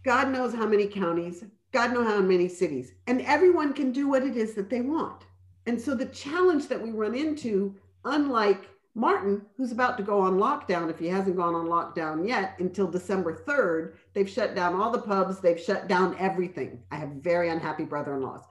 God 0.04 0.30
knows 0.30 0.52
how 0.52 0.66
many 0.66 0.88
counties, 0.88 1.44
God 1.72 1.92
knows 1.92 2.06
how 2.06 2.20
many 2.20 2.48
cities, 2.48 2.92
and 3.06 3.20
everyone 3.22 3.72
can 3.72 3.92
do 3.92 4.08
what 4.08 4.22
it 4.22 4.36
is 4.36 4.54
that 4.54 4.70
they 4.70 4.80
want. 4.80 5.24
And 5.66 5.80
so 5.80 5.94
the 5.94 6.06
challenge 6.06 6.68
that 6.68 6.80
we 6.80 6.90
run 6.90 7.14
into, 7.14 7.74
unlike 8.04 8.68
Martin, 8.94 9.42
who's 9.56 9.70
about 9.70 9.96
to 9.98 10.02
go 10.02 10.18
on 10.18 10.38
lockdown, 10.38 10.90
if 10.90 10.98
he 10.98 11.06
hasn't 11.06 11.36
gone 11.36 11.54
on 11.54 11.66
lockdown 11.66 12.26
yet 12.26 12.54
until 12.58 12.90
December 12.90 13.44
3rd, 13.46 13.94
they've 14.14 14.28
shut 14.28 14.54
down 14.54 14.74
all 14.74 14.90
the 14.90 14.98
pubs, 14.98 15.40
they've 15.40 15.60
shut 15.60 15.86
down 15.88 16.16
everything. 16.18 16.82
I 16.90 16.96
have 16.96 17.10
very 17.10 17.50
unhappy 17.50 17.84
brother 17.84 18.14
in 18.16 18.22
laws 18.22 18.42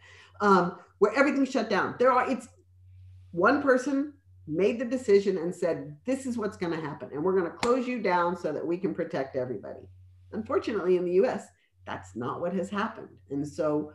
um, 0.41 0.77
where 0.99 1.13
everything's 1.15 1.51
shut 1.51 1.69
down. 1.69 1.95
There 1.99 2.11
are, 2.11 2.29
it's 2.29 2.47
one 3.31 3.61
person 3.61 4.13
made 4.47 4.79
the 4.79 4.85
decision 4.85 5.37
and 5.37 5.53
said, 5.53 5.97
this 6.05 6.25
is 6.25 6.37
what's 6.37 6.57
going 6.57 6.71
to 6.71 6.81
happen. 6.81 7.09
And 7.11 7.23
we're 7.23 7.37
going 7.37 7.51
to 7.51 7.57
close 7.57 7.87
you 7.87 8.01
down 8.01 8.37
so 8.37 8.53
that 8.53 8.65
we 8.65 8.77
can 8.77 8.93
protect 8.93 9.35
everybody. 9.35 9.81
Unfortunately, 10.31 10.97
in 10.97 11.05
the 11.05 11.13
US, 11.25 11.47
that's 11.87 12.15
not 12.15 12.41
what 12.41 12.53
has 12.53 12.69
happened. 12.69 13.09
And 13.31 13.47
so, 13.47 13.93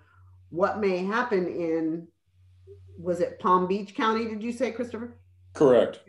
what 0.51 0.81
may 0.81 1.05
happen 1.05 1.47
in, 1.47 2.09
was 2.99 3.21
it 3.21 3.39
Palm 3.39 3.69
Beach 3.69 3.95
County, 3.95 4.27
did 4.27 4.43
you 4.43 4.53
say, 4.53 4.73
Christopher? 4.73 5.17
Correct. 5.55 6.01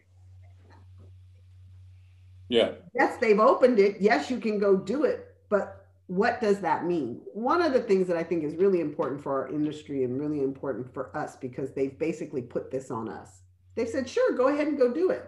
Yeah, 2.49 2.71
Yes, 2.93 3.17
they've 3.17 3.39
opened 3.39 3.79
it. 3.79 3.97
Yes, 3.99 4.29
you 4.29 4.39
can 4.39 4.59
go 4.59 4.77
do 4.77 5.03
it. 5.03 5.35
But 5.49 5.87
what 6.07 6.39
does 6.39 6.59
that 6.59 6.85
mean? 6.85 7.21
One 7.33 7.61
of 7.61 7.73
the 7.73 7.81
things 7.81 8.07
that 8.07 8.17
I 8.17 8.23
think 8.23 8.43
is 8.43 8.55
really 8.55 8.81
important 8.81 9.21
for 9.21 9.31
our 9.41 9.49
industry 9.49 10.03
and 10.03 10.19
really 10.19 10.43
important 10.43 10.93
for 10.93 11.15
us 11.17 11.35
because 11.35 11.71
they've 11.71 11.97
basically 11.97 12.41
put 12.41 12.69
this 12.69 12.91
on 12.91 13.09
us. 13.09 13.41
They've 13.75 13.89
said, 13.89 14.07
sure, 14.07 14.37
go 14.37 14.49
ahead 14.49 14.67
and 14.67 14.77
go 14.77 14.93
do 14.93 15.09
it. 15.09 15.27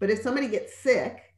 But 0.00 0.10
if 0.10 0.22
somebody 0.22 0.48
gets 0.48 0.76
sick, 0.76 1.34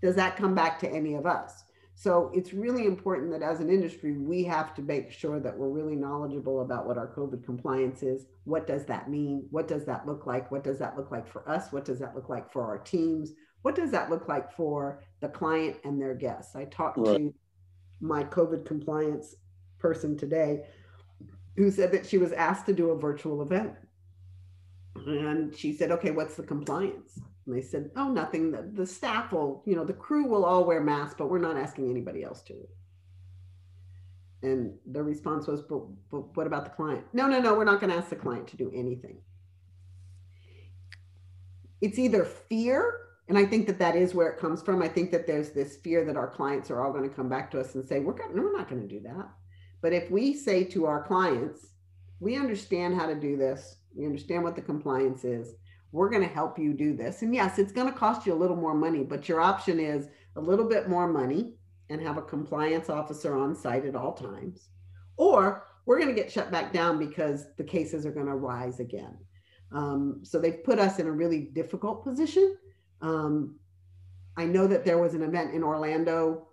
does 0.00 0.16
that 0.16 0.36
come 0.36 0.54
back 0.54 0.78
to 0.80 0.90
any 0.90 1.14
of 1.14 1.26
us? 1.26 1.64
So 2.00 2.30
it's 2.32 2.54
really 2.54 2.86
important 2.86 3.30
that 3.32 3.42
as 3.42 3.60
an 3.60 3.68
industry, 3.68 4.16
we 4.16 4.42
have 4.44 4.74
to 4.76 4.80
make 4.80 5.12
sure 5.12 5.38
that 5.38 5.54
we're 5.54 5.68
really 5.68 5.96
knowledgeable 5.96 6.62
about 6.62 6.86
what 6.86 6.96
our 6.96 7.14
COVID 7.14 7.44
compliance 7.44 8.02
is. 8.02 8.24
What 8.44 8.66
does 8.66 8.86
that 8.86 9.10
mean? 9.10 9.46
What 9.50 9.68
does 9.68 9.84
that 9.84 10.06
look 10.06 10.24
like? 10.24 10.50
What 10.50 10.64
does 10.64 10.78
that 10.78 10.96
look 10.96 11.10
like 11.10 11.28
for 11.28 11.46
us? 11.46 11.70
What 11.72 11.84
does 11.84 11.98
that 11.98 12.14
look 12.14 12.30
like 12.30 12.50
for 12.50 12.64
our 12.64 12.78
teams? 12.78 13.32
What 13.60 13.74
does 13.74 13.90
that 13.90 14.08
look 14.08 14.28
like 14.28 14.50
for 14.56 15.02
the 15.20 15.28
client 15.28 15.76
and 15.84 16.00
their 16.00 16.14
guests? 16.14 16.56
I 16.56 16.64
talked 16.64 16.96
Right. 16.96 17.18
to 17.18 17.34
my 18.00 18.24
COVID 18.24 18.64
compliance 18.64 19.36
person 19.78 20.16
today 20.16 20.64
who 21.58 21.70
said 21.70 21.92
that 21.92 22.06
she 22.06 22.16
was 22.16 22.32
asked 22.32 22.64
to 22.64 22.72
do 22.72 22.92
a 22.92 22.98
virtual 22.98 23.42
event. 23.42 23.74
And 24.94 25.54
she 25.54 25.74
said, 25.74 25.90
okay, 25.90 26.12
what's 26.12 26.34
the 26.34 26.44
compliance? 26.44 27.20
And 27.50 27.58
they 27.58 27.66
said, 27.66 27.90
oh, 27.96 28.08
nothing. 28.08 28.52
The, 28.52 28.70
the 28.72 28.86
staff 28.86 29.32
will, 29.32 29.64
you 29.66 29.74
know, 29.74 29.84
the 29.84 29.92
crew 29.92 30.24
will 30.26 30.44
all 30.44 30.64
wear 30.64 30.80
masks, 30.80 31.16
but 31.18 31.28
we're 31.28 31.40
not 31.40 31.56
asking 31.56 31.90
anybody 31.90 32.22
else 32.22 32.42
to. 32.42 32.54
And 34.42 34.74
the 34.90 35.02
response 35.02 35.48
was, 35.48 35.60
but, 35.62 35.80
but 36.12 36.36
what 36.36 36.46
about 36.46 36.64
the 36.64 36.70
client? 36.70 37.04
No, 37.12 37.26
no, 37.26 37.40
no, 37.40 37.54
we're 37.54 37.64
not 37.64 37.80
going 37.80 37.90
to 37.90 37.98
ask 37.98 38.08
the 38.08 38.16
client 38.16 38.46
to 38.48 38.56
do 38.56 38.70
anything. 38.72 39.18
It's 41.80 41.98
either 41.98 42.24
fear, 42.24 43.00
and 43.28 43.36
I 43.36 43.44
think 43.46 43.66
that 43.66 43.80
that 43.80 43.96
is 43.96 44.14
where 44.14 44.28
it 44.28 44.38
comes 44.38 44.62
from. 44.62 44.80
I 44.80 44.88
think 44.88 45.10
that 45.10 45.26
there's 45.26 45.50
this 45.50 45.78
fear 45.78 46.04
that 46.04 46.16
our 46.16 46.30
clients 46.30 46.70
are 46.70 46.84
all 46.84 46.92
going 46.92 47.08
to 47.08 47.14
come 47.14 47.28
back 47.28 47.50
to 47.50 47.60
us 47.60 47.74
and 47.74 47.84
say, 47.84 47.98
we're, 47.98 48.14
no, 48.32 48.42
we're 48.42 48.56
not 48.56 48.68
going 48.68 48.80
to 48.80 48.88
do 48.88 49.00
that. 49.00 49.28
But 49.82 49.92
if 49.92 50.08
we 50.08 50.34
say 50.34 50.62
to 50.64 50.86
our 50.86 51.02
clients, 51.02 51.66
we 52.20 52.36
understand 52.36 52.94
how 52.94 53.06
to 53.06 53.14
do 53.16 53.36
this, 53.36 53.76
we 53.92 54.06
understand 54.06 54.44
what 54.44 54.54
the 54.54 54.62
compliance 54.62 55.24
is, 55.24 55.54
we're 55.92 56.10
going 56.10 56.22
to 56.22 56.34
help 56.34 56.58
you 56.58 56.72
do 56.72 56.94
this. 56.94 57.22
And 57.22 57.34
yes, 57.34 57.58
it's 57.58 57.72
going 57.72 57.92
to 57.92 57.98
cost 57.98 58.26
you 58.26 58.32
a 58.32 58.34
little 58.34 58.56
more 58.56 58.74
money, 58.74 59.02
but 59.02 59.28
your 59.28 59.40
option 59.40 59.80
is 59.80 60.08
a 60.36 60.40
little 60.40 60.68
bit 60.68 60.88
more 60.88 61.08
money 61.08 61.54
and 61.88 62.00
have 62.00 62.16
a 62.16 62.22
compliance 62.22 62.88
officer 62.88 63.36
on 63.36 63.56
site 63.56 63.84
at 63.84 63.96
all 63.96 64.12
times. 64.12 64.68
Or 65.16 65.66
we're 65.86 65.98
going 65.98 66.14
to 66.14 66.20
get 66.20 66.30
shut 66.30 66.52
back 66.52 66.72
down 66.72 66.98
because 66.98 67.46
the 67.56 67.64
cases 67.64 68.06
are 68.06 68.12
going 68.12 68.26
to 68.26 68.36
rise 68.36 68.78
again. 68.78 69.16
Um, 69.72 70.20
so 70.22 70.38
they've 70.38 70.62
put 70.62 70.78
us 70.78 70.98
in 70.98 71.06
a 71.06 71.12
really 71.12 71.50
difficult 71.52 72.04
position. 72.04 72.56
Um, 73.02 73.56
I 74.36 74.44
know 74.44 74.66
that 74.68 74.84
there 74.84 74.98
was 74.98 75.14
an 75.14 75.22
event 75.22 75.54
in 75.54 75.64
Orlando. 75.64 76.46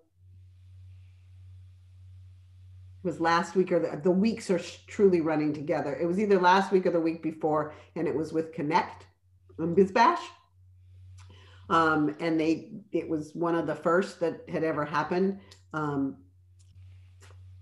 Was 3.03 3.19
last 3.21 3.55
week 3.55 3.71
or 3.71 3.79
the, 3.79 4.01
the 4.03 4.11
weeks 4.11 4.49
are 4.49 4.59
truly 4.88 5.21
running 5.21 5.53
together. 5.53 5.95
It 5.95 6.05
was 6.05 6.19
either 6.19 6.39
last 6.39 6.71
week 6.71 6.85
or 6.85 6.91
the 6.91 6.99
week 6.99 7.21
before, 7.23 7.73
and 7.95 8.07
it 8.07 8.15
was 8.15 8.33
with 8.33 8.51
Connect 8.51 9.05
BizBash. 9.59 10.19
Um, 11.69 12.15
and 12.19 12.39
they 12.39 12.71
it 12.91 13.09
was 13.09 13.35
one 13.35 13.55
of 13.55 13.67
the 13.67 13.75
first 13.75 14.19
that 14.21 14.41
had 14.49 14.63
ever 14.63 14.85
happened. 14.85 15.39
Um, 15.73 16.17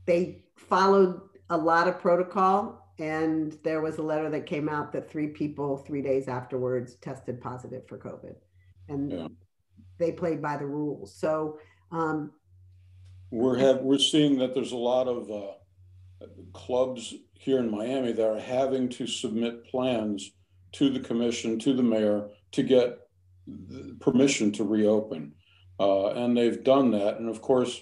they 0.06 0.46
followed 0.56 1.22
a 1.50 1.58
lot 1.58 1.88
of 1.88 2.00
protocol, 2.00 2.94
and 3.00 3.58
there 3.64 3.82
was 3.82 3.98
a 3.98 4.04
letter 4.04 4.30
that 4.30 4.46
came 4.46 4.70
out 4.70 4.92
that 4.92 5.10
three 5.10 5.28
people 5.28 5.78
three 5.78 6.04
days 6.04 6.28
afterwards 6.28 6.96
tested 6.96 7.42
positive 7.42 7.88
for 7.88 7.98
COVID, 7.98 8.36
and 8.90 9.12
Yeah. 9.12 9.28
they 9.98 10.12
played 10.12 10.42
by 10.42 10.58
the 10.58 10.68
rules. 10.68 11.16
So 11.16 11.60
um, 11.92 12.32
we're 13.32 13.58
have, 13.58 13.82
we're 13.82 13.98
seeing 13.98 14.38
that 14.38 14.54
there's 14.54 14.72
a 14.72 14.78
lot 14.78 15.08
of 15.08 15.32
uh, 15.32 16.28
clubs 16.54 17.16
here 17.34 17.58
in 17.60 17.72
Miami 17.72 18.12
that 18.12 18.28
are 18.28 18.40
having 18.40 18.88
to 18.90 19.08
submit 19.08 19.66
plans 19.66 20.32
to 20.76 20.90
the 20.90 21.00
commission, 21.00 21.60
to 21.60 21.74
the 21.74 21.84
mayor, 21.84 22.28
to 22.52 22.64
get 22.64 23.00
permission 24.00 24.52
to 24.54 24.64
reopen. 24.64 25.34
Uh, 25.80 26.08
and 26.12 26.38
they've 26.38 26.64
done 26.64 26.92
that. 26.92 27.18
And 27.18 27.30
of 27.30 27.42
course, 27.42 27.82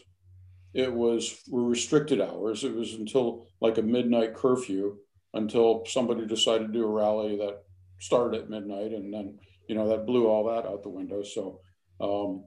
it 0.73 0.91
was 0.91 1.41
restricted 1.51 2.19
hours. 2.19 2.63
It 2.63 2.75
was 2.75 2.93
until 2.95 3.47
like 3.61 3.77
a 3.77 3.83
midnight 3.83 4.33
curfew 4.33 4.97
until 5.33 5.83
somebody 5.85 6.25
decided 6.25 6.67
to 6.67 6.73
do 6.73 6.83
a 6.83 6.87
rally 6.87 7.37
that 7.37 7.63
started 7.99 8.41
at 8.41 8.49
midnight, 8.49 8.91
and 8.91 9.13
then 9.13 9.39
you 9.67 9.75
know 9.75 9.87
that 9.89 10.05
blew 10.05 10.27
all 10.27 10.45
that 10.45 10.67
out 10.67 10.83
the 10.83 10.89
window. 10.89 11.23
So, 11.23 11.59
um, 12.01 12.43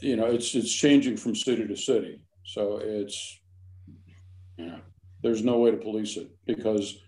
you 0.00 0.16
know, 0.16 0.26
it's 0.26 0.54
it's 0.54 0.72
changing 0.72 1.16
from 1.16 1.34
city 1.34 1.66
to 1.66 1.76
city. 1.76 2.20
So 2.44 2.80
it's 2.82 3.40
yeah, 4.56 4.78
there's 5.22 5.44
no 5.44 5.58
way 5.58 5.70
to 5.70 5.76
police 5.76 6.16
it 6.16 6.30
because 6.46 6.98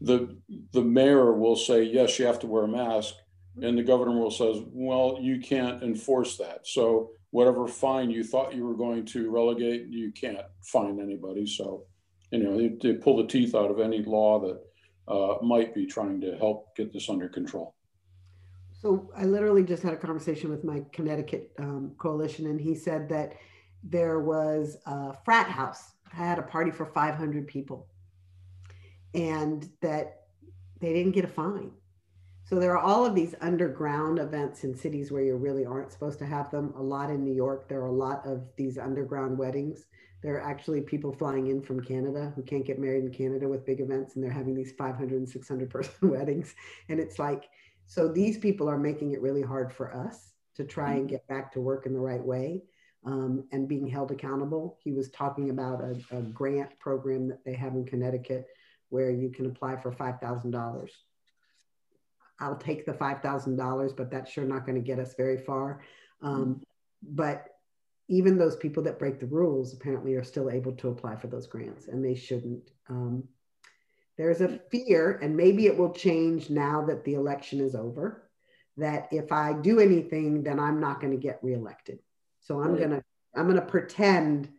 the 0.00 0.36
the 0.72 0.82
mayor 0.82 1.32
will 1.32 1.56
say 1.56 1.82
yes, 1.82 2.18
you 2.18 2.26
have 2.26 2.38
to 2.40 2.46
wear 2.46 2.64
a 2.64 2.68
mask, 2.68 3.14
and 3.62 3.78
the 3.78 3.82
governor 3.82 4.18
will 4.18 4.30
says, 4.30 4.58
well, 4.72 5.18
you 5.20 5.40
can't 5.40 5.82
enforce 5.82 6.36
that. 6.38 6.66
So 6.66 7.10
whatever 7.30 7.66
fine 7.66 8.10
you 8.10 8.22
thought 8.22 8.54
you 8.54 8.64
were 8.64 8.76
going 8.76 9.04
to 9.06 9.30
relegate, 9.30 9.86
you 9.88 10.12
can't 10.12 10.46
fine 10.62 11.00
anybody. 11.00 11.46
So 11.46 11.84
you 12.30 12.40
know 12.40 12.56
they, 12.56 12.68
they 12.82 12.94
pull 12.94 13.16
the 13.16 13.26
teeth 13.26 13.54
out 13.54 13.70
of 13.70 13.80
any 13.80 14.02
law 14.02 14.40
that 14.40 14.60
uh, 15.08 15.36
might 15.42 15.74
be 15.74 15.86
trying 15.86 16.20
to 16.20 16.36
help 16.36 16.76
get 16.76 16.92
this 16.92 17.08
under 17.08 17.28
control. 17.28 17.74
So 18.72 19.10
I 19.16 19.24
literally 19.24 19.62
just 19.62 19.82
had 19.82 19.94
a 19.94 19.96
conversation 19.96 20.50
with 20.50 20.62
my 20.62 20.82
Connecticut 20.92 21.50
um, 21.58 21.92
coalition, 21.96 22.46
and 22.46 22.60
he 22.60 22.74
said 22.74 23.08
that 23.08 23.32
there 23.82 24.20
was 24.20 24.76
a 24.86 25.14
frat 25.24 25.48
house 25.48 25.94
had 26.14 26.38
a 26.38 26.42
party 26.42 26.70
for 26.70 26.86
500 26.86 27.46
people, 27.46 27.88
and 29.14 29.68
that 29.80 30.22
they 30.80 30.92
didn't 30.92 31.12
get 31.12 31.24
a 31.24 31.28
fine. 31.28 31.70
So 32.46 32.56
there 32.56 32.76
are 32.76 32.82
all 32.82 33.06
of 33.06 33.14
these 33.14 33.34
underground 33.40 34.18
events 34.18 34.64
in 34.64 34.76
cities 34.76 35.10
where 35.10 35.22
you 35.22 35.36
really 35.36 35.64
aren't 35.64 35.92
supposed 35.92 36.18
to 36.18 36.26
have 36.26 36.50
them. 36.50 36.74
A 36.76 36.82
lot 36.82 37.08
in 37.08 37.24
New 37.24 37.32
York, 37.32 37.68
there 37.68 37.80
are 37.80 37.86
a 37.86 37.92
lot 37.92 38.26
of 38.26 38.42
these 38.56 38.76
underground 38.76 39.38
weddings. 39.38 39.86
There 40.22 40.34
are 40.36 40.46
actually 40.46 40.82
people 40.82 41.12
flying 41.12 41.46
in 41.46 41.62
from 41.62 41.82
Canada 41.82 42.32
who 42.36 42.42
can't 42.42 42.66
get 42.66 42.78
married 42.78 43.04
in 43.04 43.12
Canada 43.12 43.48
with 43.48 43.64
big 43.64 43.80
events, 43.80 44.14
and 44.14 44.22
they're 44.22 44.30
having 44.30 44.54
these 44.54 44.72
500 44.72 45.18
and 45.18 45.28
600 45.28 45.70
person 45.70 45.94
weddings. 46.10 46.54
And 46.90 47.00
it's 47.00 47.18
like, 47.18 47.44
so 47.86 48.08
these 48.08 48.36
people 48.36 48.68
are 48.68 48.78
making 48.78 49.12
it 49.12 49.22
really 49.22 49.42
hard 49.42 49.72
for 49.72 49.94
us 49.94 50.32
to 50.56 50.64
try 50.64 50.94
and 50.94 51.08
get 51.08 51.26
back 51.28 51.52
to 51.52 51.60
work 51.60 51.86
in 51.86 51.92
the 51.92 52.00
right 52.00 52.24
way 52.24 52.62
um, 53.06 53.44
and 53.52 53.68
being 53.68 53.86
held 53.86 54.10
accountable. 54.10 54.78
He 54.82 54.92
was 54.92 55.10
talking 55.10 55.50
about 55.50 55.80
a, 55.80 55.96
a 56.16 56.22
grant 56.22 56.78
program 56.78 57.28
that 57.28 57.44
they 57.44 57.54
have 57.54 57.74
in 57.74 57.84
Connecticut 57.84 58.46
where 58.94 59.10
you 59.10 59.28
can 59.28 59.46
apply 59.46 59.76
for 59.76 59.90
$5,000 59.92 60.88
I'll 62.40 62.56
take 62.56 62.84
the 62.84 62.92
$5,000, 62.92 63.96
but 63.96 64.10
that's 64.10 64.30
sure 64.30 64.44
not 64.44 64.66
going 64.66 64.74
to 64.74 64.86
get 64.86 64.98
us 64.98 65.14
very 65.14 65.38
far. 65.38 65.80
Um, 66.20 66.62
but 67.02 67.46
even 68.08 68.36
those 68.36 68.56
people 68.56 68.82
that 68.84 68.98
break 68.98 69.20
the 69.20 69.26
rules 69.26 69.72
apparently 69.72 70.14
are 70.14 70.24
still 70.24 70.50
able 70.50 70.72
to 70.72 70.88
apply 70.88 71.16
for 71.16 71.28
those 71.28 71.46
grants 71.46 71.88
and 71.88 72.04
they 72.04 72.14
shouldn't. 72.14 72.70
Um, 72.88 73.24
there's 74.16 74.40
a 74.40 74.60
fear, 74.70 75.18
and 75.22 75.36
maybe 75.36 75.66
it 75.66 75.76
will 75.76 75.92
change 75.92 76.48
now 76.48 76.84
that 76.86 77.04
the 77.04 77.14
election 77.14 77.60
is 77.60 77.74
over, 77.74 78.30
that 78.76 79.08
if 79.10 79.32
I 79.32 79.54
do 79.54 79.80
anything, 79.80 80.44
then 80.44 80.60
I'm 80.60 80.78
not 80.78 81.00
going 81.00 81.12
to 81.12 81.18
get 81.18 81.42
reelected. 81.42 81.98
So 82.40 82.60
I'm 82.60 82.72
right. 82.72 82.78
going 82.78 82.90
to 82.90 83.02
I'm 83.36 83.48
going 83.48 83.60
to 83.60 83.66
pretend 83.66 84.50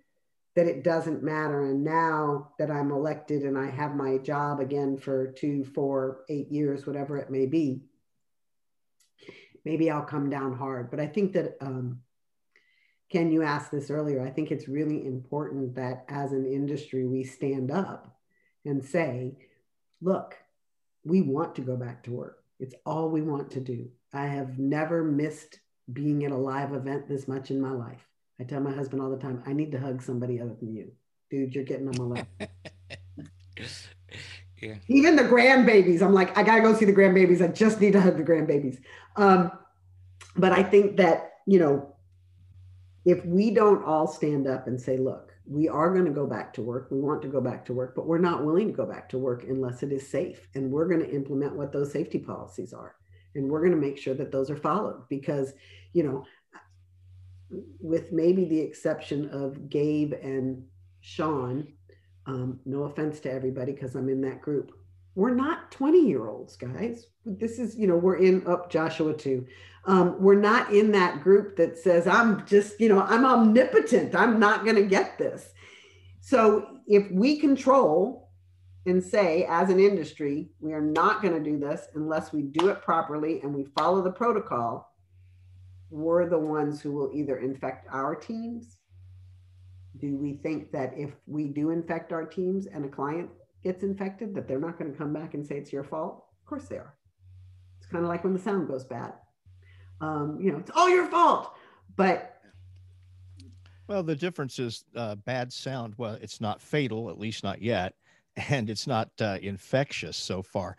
that 0.55 0.67
it 0.67 0.83
doesn't 0.83 1.23
matter. 1.23 1.65
And 1.65 1.83
now 1.83 2.51
that 2.57 2.71
I'm 2.71 2.91
elected 2.91 3.43
and 3.43 3.57
I 3.57 3.69
have 3.69 3.95
my 3.95 4.17
job 4.17 4.59
again 4.59 4.97
for 4.97 5.27
two, 5.27 5.65
four, 5.65 6.23
eight 6.29 6.51
years, 6.51 6.87
whatever 6.87 7.17
it 7.17 7.29
may 7.29 7.45
be, 7.45 7.81
maybe 9.65 9.91
I'll 9.91 10.03
come 10.03 10.29
down 10.29 10.55
hard. 10.55 10.89
But 10.89 11.01
I 11.01 11.07
think 11.07 11.33
that, 11.33 11.57
um, 11.59 11.99
Ken, 13.11 13.31
you 13.31 13.43
asked 13.43 13.71
this 13.71 13.91
earlier. 13.91 14.25
I 14.25 14.29
think 14.29 14.51
it's 14.51 14.67
really 14.67 15.05
important 15.05 15.75
that 15.75 16.05
as 16.07 16.31
an 16.31 16.45
industry, 16.45 17.05
we 17.05 17.23
stand 17.23 17.69
up 17.69 18.17
and 18.63 18.83
say, 18.83 19.37
look, 20.01 20.35
we 21.03 21.21
want 21.21 21.55
to 21.55 21.61
go 21.61 21.75
back 21.75 22.03
to 22.03 22.11
work. 22.11 22.43
It's 22.59 22.75
all 22.85 23.09
we 23.09 23.21
want 23.21 23.51
to 23.51 23.59
do. 23.59 23.89
I 24.13 24.27
have 24.27 24.57
never 24.57 25.03
missed 25.03 25.59
being 25.91 26.23
at 26.23 26.31
a 26.31 26.37
live 26.37 26.73
event 26.73 27.07
this 27.07 27.27
much 27.27 27.51
in 27.51 27.59
my 27.59 27.71
life. 27.71 28.07
I 28.39 28.43
tell 28.43 28.61
my 28.61 28.73
husband 28.73 29.01
all 29.01 29.09
the 29.09 29.17
time, 29.17 29.43
I 29.45 29.53
need 29.53 29.71
to 29.71 29.79
hug 29.79 30.01
somebody 30.01 30.41
other 30.41 30.55
than 30.59 30.73
you. 30.73 30.91
Dude, 31.29 31.55
you're 31.55 31.63
getting 31.63 31.87
on 31.87 31.97
my 31.97 32.19
lap. 32.19 32.27
yeah. 34.61 34.75
Even 34.87 35.15
the 35.15 35.23
grandbabies, 35.23 36.01
I'm 36.01 36.13
like, 36.13 36.37
I 36.37 36.43
gotta 36.43 36.61
go 36.61 36.73
see 36.73 36.85
the 36.85 36.93
grandbabies. 36.93 37.41
I 37.41 37.47
just 37.47 37.79
need 37.79 37.93
to 37.93 38.01
hug 38.01 38.17
the 38.17 38.23
grandbabies. 38.23 38.79
Um, 39.15 39.51
but 40.35 40.51
I 40.51 40.63
think 40.63 40.97
that, 40.97 41.39
you 41.47 41.59
know, 41.59 41.95
if 43.05 43.23
we 43.25 43.51
don't 43.51 43.83
all 43.85 44.07
stand 44.07 44.47
up 44.47 44.67
and 44.67 44.81
say, 44.81 44.97
look, 44.97 45.31
we 45.47 45.69
are 45.69 45.93
going 45.93 46.05
to 46.05 46.11
go 46.11 46.25
back 46.25 46.53
to 46.53 46.61
work. 46.61 46.87
We 46.89 46.99
want 46.99 47.21
to 47.21 47.27
go 47.27 47.39
back 47.39 47.65
to 47.65 47.73
work, 47.73 47.93
but 47.95 48.07
we're 48.07 48.17
not 48.17 48.43
willing 48.43 48.67
to 48.67 48.73
go 48.73 48.85
back 48.85 49.07
to 49.09 49.19
work 49.19 49.43
unless 49.43 49.83
it 49.83 49.91
is 49.91 50.07
safe. 50.07 50.47
And 50.55 50.71
we're 50.71 50.87
going 50.87 51.01
to 51.01 51.11
implement 51.13 51.55
what 51.55 51.71
those 51.71 51.91
safety 51.91 52.17
policies 52.17 52.73
are. 52.73 52.95
And 53.35 53.49
we're 53.49 53.59
going 53.59 53.71
to 53.71 53.77
make 53.77 53.97
sure 53.97 54.15
that 54.15 54.31
those 54.31 54.49
are 54.49 54.55
followed 54.55 55.07
because, 55.07 55.53
you 55.93 56.03
know, 56.03 56.25
with 57.79 58.11
maybe 58.11 58.45
the 58.45 58.59
exception 58.59 59.29
of 59.29 59.69
Gabe 59.69 60.13
and 60.13 60.63
Sean, 61.01 61.67
um, 62.25 62.59
no 62.65 62.83
offense 62.83 63.19
to 63.21 63.31
everybody 63.31 63.71
because 63.71 63.95
I'm 63.95 64.09
in 64.09 64.21
that 64.21 64.41
group. 64.41 64.71
We're 65.15 65.35
not 65.35 65.71
20 65.71 66.07
year 66.07 66.27
olds, 66.27 66.57
guys. 66.57 67.07
This 67.25 67.59
is, 67.59 67.77
you 67.77 67.87
know, 67.87 67.95
we're 67.95 68.17
in 68.17 68.45
up 68.47 68.63
oh, 68.65 68.69
Joshua 68.69 69.13
too. 69.13 69.45
Um, 69.85 70.19
we're 70.19 70.39
not 70.39 70.73
in 70.73 70.91
that 70.93 71.21
group 71.21 71.55
that 71.57 71.77
says, 71.77 72.07
I'm 72.07 72.45
just, 72.45 72.79
you 72.79 72.89
know, 72.89 73.01
I'm 73.01 73.25
omnipotent. 73.25 74.15
I'm 74.15 74.39
not 74.39 74.63
going 74.63 74.75
to 74.75 74.85
get 74.85 75.17
this. 75.17 75.53
So 76.21 76.79
if 76.87 77.09
we 77.11 77.37
control 77.37 78.31
and 78.87 79.03
say, 79.03 79.45
as 79.45 79.69
an 79.69 79.79
industry, 79.79 80.49
we 80.59 80.73
are 80.73 80.81
not 80.81 81.21
going 81.21 81.33
to 81.33 81.51
do 81.51 81.57
this 81.57 81.87
unless 81.93 82.33
we 82.33 82.41
do 82.41 82.69
it 82.69 82.81
properly 82.81 83.41
and 83.41 83.53
we 83.53 83.65
follow 83.77 84.01
the 84.01 84.11
protocol, 84.11 84.94
we're 85.89 86.27
the 86.27 86.39
ones 86.39 86.81
who 86.81 86.91
will 86.91 87.11
either 87.13 87.37
infect 87.37 87.87
our 87.91 88.15
teams. 88.15 88.79
Do 89.97 90.17
we 90.17 90.33
think 90.33 90.71
that 90.71 90.93
if 90.97 91.11
we 91.25 91.47
do 91.47 91.69
infect 91.69 92.11
our 92.11 92.25
teams 92.25 92.65
and 92.67 92.85
a 92.85 92.89
client 92.89 93.29
gets 93.63 93.83
infected, 93.83 94.35
that 94.35 94.47
they're 94.47 94.59
not 94.59 94.77
going 94.77 94.91
to 94.91 94.97
come 94.97 95.13
back 95.13 95.33
and 95.33 95.45
say 95.45 95.55
it's 95.55 95.71
your 95.71 95.83
fault? 95.83 96.25
Of 96.41 96.45
course 96.45 96.65
they 96.65 96.77
are. 96.77 96.95
It's 97.77 97.87
kind 97.87 98.03
of 98.03 98.09
like 98.09 98.23
when 98.23 98.33
the 98.33 98.39
sound 98.39 98.67
goes 98.67 98.83
bad. 98.83 99.13
Um, 100.01 100.37
you 100.41 100.51
know, 100.51 100.57
it's 100.57 100.71
all 100.75 100.89
your 100.89 101.07
fault. 101.07 101.53
But 101.95 102.35
well, 103.87 104.03
the 104.03 104.15
difference 104.15 104.59
is 104.59 104.83
uh, 104.95 105.15
bad 105.15 105.53
sound. 105.53 105.93
Well, 105.97 106.17
it's 106.21 106.41
not 106.41 106.61
fatal, 106.61 107.09
at 107.09 107.19
least 107.19 107.43
not 107.43 107.61
yet, 107.61 107.93
and 108.49 108.69
it's 108.69 108.87
not 108.87 109.09
uh, 109.21 109.37
infectious 109.41 110.17
so 110.17 110.41
far. 110.41 110.75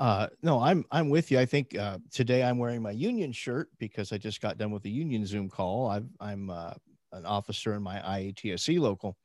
Uh, 0.00 0.28
no, 0.42 0.60
I'm 0.62 0.86
I'm 0.90 1.10
with 1.10 1.30
you. 1.30 1.38
I 1.38 1.44
think 1.44 1.76
uh, 1.76 1.98
today 2.10 2.42
I'm 2.42 2.56
wearing 2.56 2.80
my 2.80 2.90
union 2.90 3.32
shirt 3.32 3.68
because 3.78 4.12
I 4.12 4.18
just 4.18 4.40
got 4.40 4.56
done 4.56 4.70
with 4.70 4.86
a 4.86 4.88
union 4.88 5.26
Zoom 5.26 5.50
call. 5.50 5.88
I've, 5.88 6.08
I'm 6.20 6.48
uh, 6.48 6.72
an 7.12 7.26
officer 7.26 7.74
in 7.74 7.82
my 7.82 8.00
IATSE 8.00 8.80
local, 8.80 9.18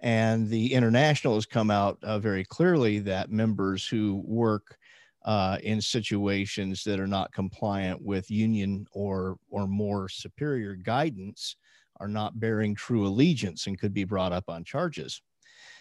and 0.00 0.48
the 0.48 0.74
international 0.74 1.36
has 1.36 1.46
come 1.46 1.70
out 1.70 1.98
uh, 2.02 2.18
very 2.18 2.44
clearly 2.44 2.98
that 3.00 3.30
members 3.30 3.86
who 3.86 4.20
work 4.26 4.76
uh, 5.24 5.58
in 5.62 5.80
situations 5.80 6.82
that 6.82 6.98
are 6.98 7.06
not 7.06 7.32
compliant 7.32 8.02
with 8.02 8.28
union 8.28 8.86
or 8.92 9.38
or 9.50 9.68
more 9.68 10.08
superior 10.08 10.74
guidance 10.74 11.56
are 12.00 12.08
not 12.08 12.40
bearing 12.40 12.74
true 12.74 13.06
allegiance 13.06 13.68
and 13.68 13.78
could 13.78 13.94
be 13.94 14.04
brought 14.04 14.32
up 14.32 14.48
on 14.48 14.64
charges 14.64 15.22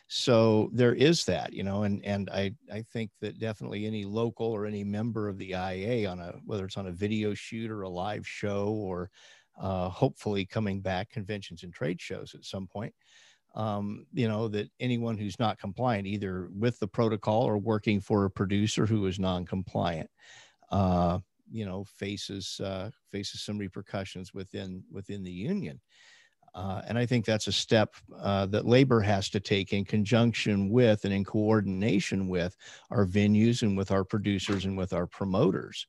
so 0.07 0.69
there 0.71 0.93
is 0.93 1.25
that 1.25 1.51
you 1.51 1.63
know 1.63 1.83
and 1.83 2.03
and 2.05 2.29
i 2.29 2.51
i 2.71 2.81
think 2.93 3.11
that 3.19 3.39
definitely 3.39 3.85
any 3.85 4.05
local 4.05 4.47
or 4.47 4.65
any 4.65 4.83
member 4.83 5.27
of 5.27 5.37
the 5.37 5.51
ia 5.51 6.09
on 6.09 6.19
a 6.19 6.33
whether 6.45 6.65
it's 6.65 6.77
on 6.77 6.87
a 6.87 6.91
video 6.91 7.33
shoot 7.33 7.69
or 7.69 7.81
a 7.81 7.89
live 7.89 8.25
show 8.25 8.67
or 8.67 9.09
uh, 9.59 9.89
hopefully 9.89 10.45
coming 10.45 10.79
back 10.79 11.09
conventions 11.09 11.63
and 11.63 11.73
trade 11.73 11.99
shows 11.99 12.35
at 12.35 12.45
some 12.45 12.67
point 12.67 12.93
um, 13.55 14.05
you 14.13 14.27
know 14.27 14.47
that 14.47 14.69
anyone 14.79 15.17
who's 15.17 15.39
not 15.39 15.59
compliant 15.59 16.07
either 16.07 16.49
with 16.57 16.79
the 16.79 16.87
protocol 16.87 17.43
or 17.43 17.57
working 17.57 17.99
for 17.99 18.25
a 18.25 18.31
producer 18.31 18.85
who 18.85 19.05
is 19.07 19.19
non-compliant 19.19 20.09
uh, 20.71 21.19
you 21.51 21.65
know 21.65 21.83
faces 21.83 22.61
uh, 22.63 22.89
faces 23.11 23.41
some 23.41 23.57
repercussions 23.57 24.33
within 24.33 24.83
within 24.91 25.23
the 25.23 25.31
union 25.31 25.81
uh, 26.57 26.81
and 26.87 26.97
I 26.97 27.05
think 27.05 27.23
that's 27.23 27.45
a 27.45 27.51
step 27.51 27.93
uh, 28.19 28.47
that 28.47 28.65
labor 28.65 28.99
has 29.01 29.29
to 29.29 29.39
take 29.39 29.73
in 29.73 29.85
conjunction 29.85 30.71
with 30.71 31.05
and 31.05 31.13
in 31.13 31.23
coordination 31.23 32.27
with 32.27 32.57
our 32.89 33.05
venues 33.05 33.61
and 33.61 33.77
with 33.77 33.91
our 33.91 34.03
producers 34.03 34.65
and 34.65 34.75
with 34.75 34.91
our 34.91 35.05
promoters. 35.05 35.85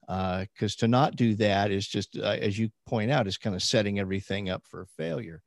Because 0.00 0.74
uh, 0.74 0.78
to 0.78 0.88
not 0.88 1.16
do 1.16 1.34
that 1.34 1.70
is 1.70 1.86
just, 1.86 2.16
uh, 2.16 2.38
as 2.40 2.58
you 2.58 2.70
point 2.86 3.10
out, 3.10 3.26
is 3.26 3.36
kind 3.36 3.54
of 3.54 3.62
setting 3.62 3.98
everything 3.98 4.48
up 4.48 4.62
for 4.66 4.86
failure. 4.96 5.42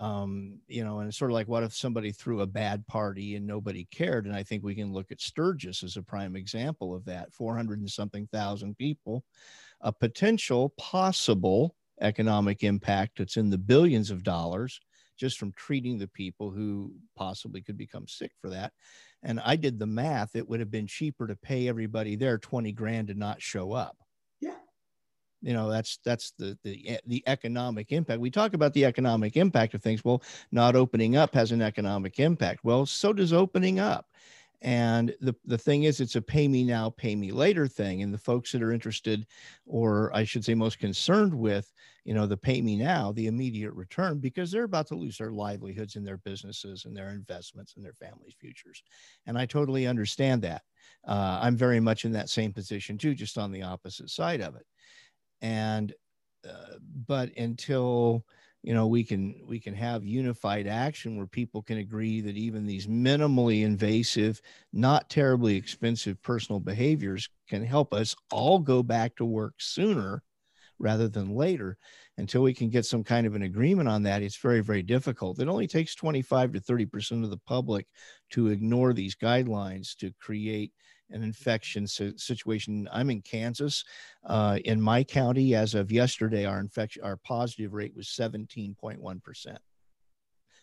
Um, 0.00 0.58
you 0.66 0.82
know, 0.82 0.98
and 0.98 1.08
it's 1.08 1.18
sort 1.18 1.30
of 1.30 1.36
like 1.36 1.46
what 1.46 1.62
if 1.62 1.72
somebody 1.72 2.10
threw 2.10 2.40
a 2.40 2.46
bad 2.48 2.84
party 2.88 3.36
and 3.36 3.46
nobody 3.46 3.86
cared? 3.92 4.26
And 4.26 4.34
I 4.34 4.42
think 4.42 4.64
we 4.64 4.74
can 4.74 4.92
look 4.92 5.12
at 5.12 5.20
Sturgis 5.20 5.84
as 5.84 5.96
a 5.96 6.02
prime 6.02 6.34
example 6.34 6.96
of 6.96 7.04
that 7.04 7.32
400 7.32 7.78
and 7.78 7.88
something 7.88 8.26
thousand 8.32 8.76
people, 8.76 9.22
a 9.82 9.92
potential 9.92 10.70
possible 10.78 11.76
economic 12.00 12.62
impact 12.62 13.18
that's 13.18 13.36
in 13.36 13.50
the 13.50 13.58
billions 13.58 14.10
of 14.10 14.22
dollars 14.22 14.80
just 15.20 15.38
from 15.38 15.52
treating 15.52 15.98
the 15.98 16.08
people 16.08 16.50
who 16.50 16.92
possibly 17.14 17.60
could 17.60 17.76
become 17.76 18.08
sick 18.08 18.32
for 18.40 18.48
that. 18.48 18.72
And 19.22 19.38
I 19.44 19.56
did 19.56 19.78
the 19.78 19.86
math, 19.86 20.34
it 20.34 20.48
would 20.48 20.60
have 20.60 20.70
been 20.70 20.86
cheaper 20.86 21.26
to 21.26 21.36
pay 21.36 21.68
everybody 21.68 22.16
there 22.16 22.38
20 22.38 22.72
grand 22.72 23.08
to 23.08 23.14
not 23.14 23.42
show 23.42 23.72
up. 23.72 23.98
Yeah. 24.40 24.54
You 25.42 25.52
know, 25.52 25.70
that's 25.70 25.98
that's 26.04 26.32
the 26.38 26.58
the 26.64 26.98
the 27.06 27.22
economic 27.26 27.92
impact. 27.92 28.20
We 28.20 28.30
talk 28.30 28.54
about 28.54 28.72
the 28.72 28.86
economic 28.86 29.36
impact 29.36 29.74
of 29.74 29.82
things. 29.82 30.02
Well, 30.02 30.22
not 30.52 30.74
opening 30.74 31.16
up 31.16 31.34
has 31.34 31.52
an 31.52 31.60
economic 31.60 32.18
impact. 32.18 32.60
Well, 32.64 32.86
so 32.86 33.12
does 33.12 33.34
opening 33.34 33.78
up. 33.78 34.06
And 34.62 35.14
the, 35.22 35.34
the 35.46 35.56
thing 35.56 35.84
is, 35.84 36.00
it's 36.00 36.16
a 36.16 36.22
pay 36.22 36.46
me 36.46 36.64
now, 36.64 36.90
pay 36.90 37.16
me 37.16 37.32
later 37.32 37.66
thing. 37.66 38.02
And 38.02 38.12
the 38.12 38.18
folks 38.18 38.52
that 38.52 38.62
are 38.62 38.72
interested, 38.72 39.26
or 39.64 40.14
I 40.14 40.24
should 40.24 40.44
say, 40.44 40.54
most 40.54 40.78
concerned 40.78 41.34
with, 41.34 41.72
you 42.04 42.12
know, 42.12 42.26
the 42.26 42.36
pay 42.36 42.60
me 42.60 42.76
now, 42.76 43.12
the 43.12 43.26
immediate 43.26 43.72
return, 43.72 44.18
because 44.18 44.50
they're 44.50 44.64
about 44.64 44.86
to 44.88 44.96
lose 44.96 45.16
their 45.16 45.30
livelihoods 45.30 45.96
and 45.96 46.06
their 46.06 46.18
businesses 46.18 46.84
and 46.84 46.94
their 46.94 47.08
investments 47.08 47.74
and 47.76 47.84
their 47.84 47.94
families' 47.94 48.34
futures. 48.38 48.82
And 49.26 49.38
I 49.38 49.46
totally 49.46 49.86
understand 49.86 50.42
that. 50.42 50.62
Uh, 51.08 51.40
I'm 51.42 51.56
very 51.56 51.80
much 51.80 52.04
in 52.04 52.12
that 52.12 52.28
same 52.28 52.52
position 52.52 52.98
too, 52.98 53.14
just 53.14 53.38
on 53.38 53.52
the 53.52 53.62
opposite 53.62 54.10
side 54.10 54.42
of 54.42 54.56
it. 54.56 54.66
And, 55.40 55.94
uh, 56.46 56.76
but 57.06 57.34
until, 57.38 58.26
you 58.62 58.74
know 58.74 58.86
we 58.86 59.04
can 59.04 59.34
we 59.46 59.58
can 59.58 59.74
have 59.74 60.04
unified 60.04 60.66
action 60.66 61.16
where 61.16 61.26
people 61.26 61.62
can 61.62 61.78
agree 61.78 62.20
that 62.20 62.36
even 62.36 62.66
these 62.66 62.86
minimally 62.86 63.64
invasive 63.64 64.40
not 64.72 65.08
terribly 65.08 65.56
expensive 65.56 66.20
personal 66.22 66.60
behaviors 66.60 67.28
can 67.48 67.64
help 67.64 67.94
us 67.94 68.14
all 68.30 68.58
go 68.58 68.82
back 68.82 69.16
to 69.16 69.24
work 69.24 69.54
sooner 69.58 70.22
rather 70.80 71.08
than 71.08 71.34
later. 71.34 71.76
Until 72.18 72.42
we 72.42 72.52
can 72.52 72.68
get 72.68 72.84
some 72.84 73.04
kind 73.04 73.26
of 73.26 73.34
an 73.34 73.42
agreement 73.42 73.88
on 73.88 74.02
that 74.02 74.22
it's 74.22 74.36
very 74.36 74.60
very 74.60 74.82
difficult. 74.82 75.40
It 75.40 75.48
only 75.48 75.66
takes 75.66 75.94
25 75.94 76.52
to 76.52 76.60
30 76.60 76.86
percent 76.86 77.24
of 77.24 77.30
the 77.30 77.38
public 77.46 77.86
to 78.30 78.48
ignore 78.48 78.92
these 78.92 79.14
guidelines 79.16 79.96
to 79.98 80.12
create 80.20 80.72
an 81.10 81.22
infection 81.22 81.86
situation. 81.86 82.88
I'm 82.92 83.10
in 83.10 83.22
Kansas. 83.22 83.84
Uh, 84.24 84.58
in 84.64 84.80
my 84.80 85.02
county, 85.04 85.54
as 85.54 85.74
of 85.74 85.92
yesterday, 85.92 86.44
our 86.44 86.60
infection, 86.60 87.02
our 87.02 87.16
positive 87.16 87.72
rate 87.72 87.94
was 87.94 88.08
17.1 88.08 89.22
percent. 89.22 89.58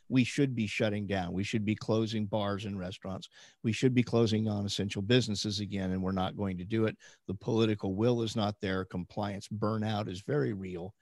We 0.09 0.23
should 0.23 0.55
be 0.55 0.67
shutting 0.67 1.05
down. 1.05 1.33
We 1.33 1.43
should 1.43 1.65
be 1.65 1.75
closing 1.75 2.25
bars 2.25 2.65
and 2.65 2.79
restaurants. 2.79 3.29
We 3.63 3.73
should 3.73 3.93
be 3.93 4.03
closing 4.03 4.43
non-essential 4.43 5.01
businesses 5.01 5.59
again, 5.59 5.91
and 5.91 6.01
we're 6.01 6.11
not 6.13 6.37
going 6.37 6.57
to 6.59 6.63
do 6.63 6.85
it. 6.85 6.97
The 7.27 7.33
political 7.33 7.93
will 7.93 8.21
is 8.21 8.35
not 8.35 8.55
there. 8.61 8.85
Compliance 8.85 9.47
burnout 9.49 10.07
is 10.07 10.21
very 10.21 10.53
real, 10.53 10.93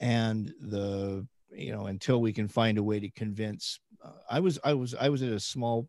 and 0.00 0.52
the 0.60 1.26
you 1.52 1.72
know 1.72 1.86
until 1.86 2.20
we 2.20 2.32
can 2.32 2.48
find 2.48 2.78
a 2.78 2.82
way 2.82 2.98
to 3.00 3.10
convince. 3.10 3.78
Uh, 4.04 4.12
I 4.28 4.40
was 4.40 4.58
I 4.64 4.74
was 4.74 4.94
I 4.94 5.08
was 5.08 5.22
at 5.22 5.32
a 5.32 5.40
small 5.40 5.88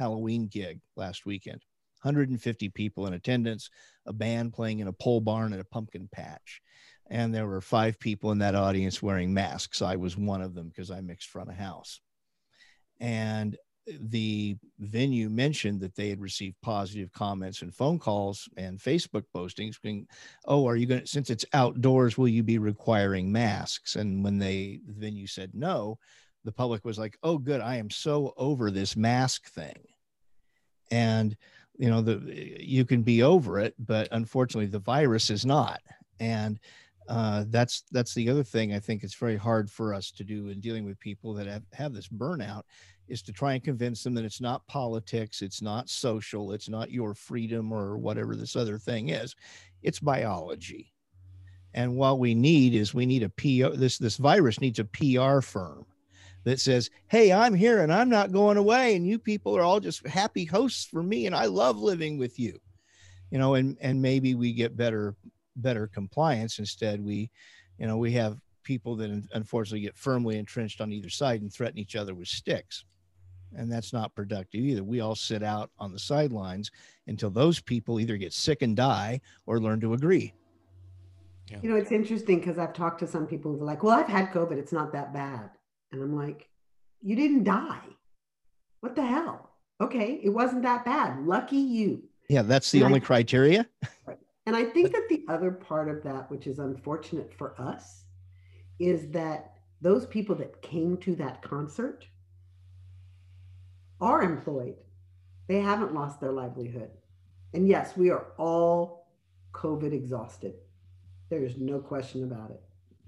Halloween 0.00 0.48
gig 0.48 0.80
last 0.96 1.26
weekend. 1.26 1.60
150 2.02 2.70
people 2.70 3.06
in 3.06 3.12
attendance, 3.12 3.68
a 4.06 4.12
band 4.12 4.54
playing 4.54 4.78
in 4.80 4.88
a 4.88 4.92
pole 4.92 5.20
barn 5.20 5.52
at 5.52 5.60
a 5.60 5.64
pumpkin 5.64 6.08
patch. 6.10 6.62
And 7.10 7.34
there 7.34 7.46
were 7.46 7.60
five 7.60 8.00
people 8.00 8.30
in 8.30 8.38
that 8.38 8.54
audience 8.54 9.02
wearing 9.02 9.34
masks. 9.34 9.82
I 9.82 9.96
was 9.96 10.16
one 10.16 10.40
of 10.40 10.54
them 10.54 10.68
because 10.68 10.90
I 10.90 11.00
mixed 11.02 11.28
front 11.28 11.50
of 11.50 11.56
house. 11.56 12.00
And 13.00 13.56
the 13.86 14.56
venue 14.78 15.28
mentioned 15.28 15.80
that 15.80 15.94
they 15.94 16.08
had 16.08 16.20
received 16.20 16.56
positive 16.62 17.12
comments 17.12 17.62
and 17.62 17.74
phone 17.74 17.98
calls 17.98 18.48
and 18.56 18.78
Facebook 18.78 19.24
postings 19.34 19.80
being, 19.82 20.06
oh, 20.46 20.66
are 20.66 20.76
you 20.76 20.86
going 20.86 21.00
to, 21.02 21.06
since 21.06 21.30
it's 21.30 21.44
outdoors, 21.52 22.16
will 22.16 22.28
you 22.28 22.42
be 22.42 22.58
requiring 22.58 23.32
masks? 23.32 23.96
And 23.96 24.22
when 24.24 24.38
they, 24.38 24.80
the 24.86 24.92
venue 24.92 25.26
said 25.26 25.50
no, 25.54 25.98
the 26.44 26.52
public 26.52 26.84
was 26.84 26.98
like, 26.98 27.18
oh, 27.22 27.38
good, 27.38 27.60
I 27.60 27.76
am 27.76 27.90
so 27.90 28.32
over 28.36 28.70
this 28.70 28.96
mask 28.96 29.48
thing. 29.50 29.89
And, 30.90 31.36
you 31.78 31.88
know, 31.88 32.02
the, 32.02 32.20
you 32.60 32.84
can 32.84 33.02
be 33.02 33.22
over 33.22 33.58
it, 33.58 33.74
but 33.78 34.08
unfortunately, 34.12 34.66
the 34.66 34.78
virus 34.78 35.30
is 35.30 35.46
not. 35.46 35.80
And 36.18 36.58
uh, 37.08 37.44
that's 37.48 37.82
that's 37.90 38.14
the 38.14 38.28
other 38.30 38.44
thing 38.44 38.72
I 38.72 38.78
think 38.78 39.02
it's 39.02 39.14
very 39.14 39.36
hard 39.36 39.68
for 39.68 39.92
us 39.92 40.12
to 40.12 40.22
do 40.22 40.48
in 40.48 40.60
dealing 40.60 40.84
with 40.84 41.00
people 41.00 41.34
that 41.34 41.48
have, 41.48 41.64
have 41.72 41.92
this 41.92 42.06
burnout 42.06 42.62
is 43.08 43.20
to 43.22 43.32
try 43.32 43.54
and 43.54 43.64
convince 43.64 44.04
them 44.04 44.14
that 44.14 44.24
it's 44.24 44.40
not 44.40 44.64
politics, 44.68 45.42
it's 45.42 45.60
not 45.60 45.88
social, 45.90 46.52
it's 46.52 46.68
not 46.68 46.92
your 46.92 47.12
freedom 47.14 47.72
or 47.72 47.98
whatever 47.98 48.36
this 48.36 48.54
other 48.54 48.78
thing 48.78 49.08
is. 49.08 49.34
It's 49.82 49.98
biology. 49.98 50.92
And 51.74 51.96
what 51.96 52.20
we 52.20 52.32
need 52.32 52.74
is 52.74 52.94
we 52.94 53.06
need 53.06 53.24
a 53.24 53.28
PR, 53.30 53.76
this 53.76 53.98
this 53.98 54.16
virus 54.16 54.60
needs 54.60 54.78
a 54.78 54.84
PR 54.84 55.40
firm 55.40 55.86
that 56.44 56.60
says, 56.60 56.90
Hey, 57.08 57.32
I'm 57.32 57.54
here 57.54 57.82
and 57.82 57.92
I'm 57.92 58.08
not 58.08 58.32
going 58.32 58.56
away. 58.56 58.96
And 58.96 59.06
you 59.06 59.18
people 59.18 59.56
are 59.56 59.62
all 59.62 59.80
just 59.80 60.06
happy 60.06 60.44
hosts 60.44 60.84
for 60.84 61.02
me. 61.02 61.26
And 61.26 61.34
I 61.34 61.46
love 61.46 61.78
living 61.78 62.18
with 62.18 62.38
you. 62.38 62.58
You 63.30 63.38
know, 63.38 63.54
and 63.54 63.76
and 63.80 64.02
maybe 64.02 64.34
we 64.34 64.52
get 64.52 64.76
better, 64.76 65.14
better 65.56 65.86
compliance. 65.86 66.58
Instead, 66.58 67.04
we, 67.04 67.30
you 67.78 67.86
know, 67.86 67.96
we 67.96 68.12
have 68.12 68.38
people 68.64 68.96
that 68.96 69.10
unfortunately 69.32 69.80
get 69.80 69.96
firmly 69.96 70.38
entrenched 70.38 70.80
on 70.80 70.92
either 70.92 71.08
side 71.08 71.42
and 71.42 71.52
threaten 71.52 71.78
each 71.78 71.96
other 71.96 72.14
with 72.14 72.28
sticks. 72.28 72.84
And 73.56 73.70
that's 73.70 73.92
not 73.92 74.14
productive 74.14 74.64
either. 74.64 74.84
We 74.84 75.00
all 75.00 75.16
sit 75.16 75.42
out 75.42 75.70
on 75.78 75.92
the 75.92 75.98
sidelines 75.98 76.70
until 77.08 77.30
those 77.30 77.60
people 77.60 77.98
either 77.98 78.16
get 78.16 78.32
sick 78.32 78.62
and 78.62 78.76
die 78.76 79.20
or 79.46 79.58
learn 79.58 79.80
to 79.80 79.94
agree. 79.94 80.34
Yeah. 81.48 81.58
You 81.62 81.70
know, 81.70 81.76
it's 81.76 81.90
interesting 81.90 82.38
because 82.38 82.58
I've 82.58 82.72
talked 82.72 83.00
to 83.00 83.08
some 83.08 83.26
people 83.26 83.52
who 83.52 83.62
are 83.62 83.66
like, 83.66 83.82
well, 83.82 83.98
I've 83.98 84.06
had 84.06 84.30
COVID. 84.30 84.52
It's 84.52 84.72
not 84.72 84.92
that 84.92 85.12
bad. 85.12 85.50
And 85.92 86.02
I'm 86.02 86.16
like, 86.16 86.48
you 87.02 87.16
didn't 87.16 87.44
die. 87.44 87.80
What 88.80 88.94
the 88.94 89.04
hell? 89.04 89.50
Okay, 89.80 90.20
it 90.22 90.30
wasn't 90.30 90.62
that 90.62 90.84
bad. 90.84 91.26
Lucky 91.26 91.56
you. 91.56 92.04
Yeah, 92.28 92.42
that's 92.42 92.70
the 92.70 92.78
and 92.78 92.86
only 92.86 93.00
I, 93.00 93.04
criteria. 93.04 93.66
And 94.46 94.56
I 94.56 94.64
think 94.64 94.92
that 94.92 95.08
the 95.08 95.24
other 95.28 95.52
part 95.52 95.88
of 95.88 96.02
that, 96.02 96.28
which 96.28 96.48
is 96.48 96.58
unfortunate 96.58 97.32
for 97.32 97.54
us, 97.60 98.04
is 98.80 99.10
that 99.10 99.52
those 99.80 100.06
people 100.06 100.34
that 100.36 100.60
came 100.60 100.96
to 100.98 101.14
that 101.16 101.40
concert 101.42 102.06
are 104.00 104.22
employed. 104.22 104.74
They 105.46 105.60
haven't 105.60 105.94
lost 105.94 106.20
their 106.20 106.32
livelihood. 106.32 106.90
And 107.54 107.68
yes, 107.68 107.96
we 107.96 108.10
are 108.10 108.28
all 108.38 109.06
COVID 109.52 109.92
exhausted. 109.92 110.54
There's 111.28 111.56
no 111.56 111.78
question 111.78 112.24
about 112.24 112.50
it. 112.50 112.62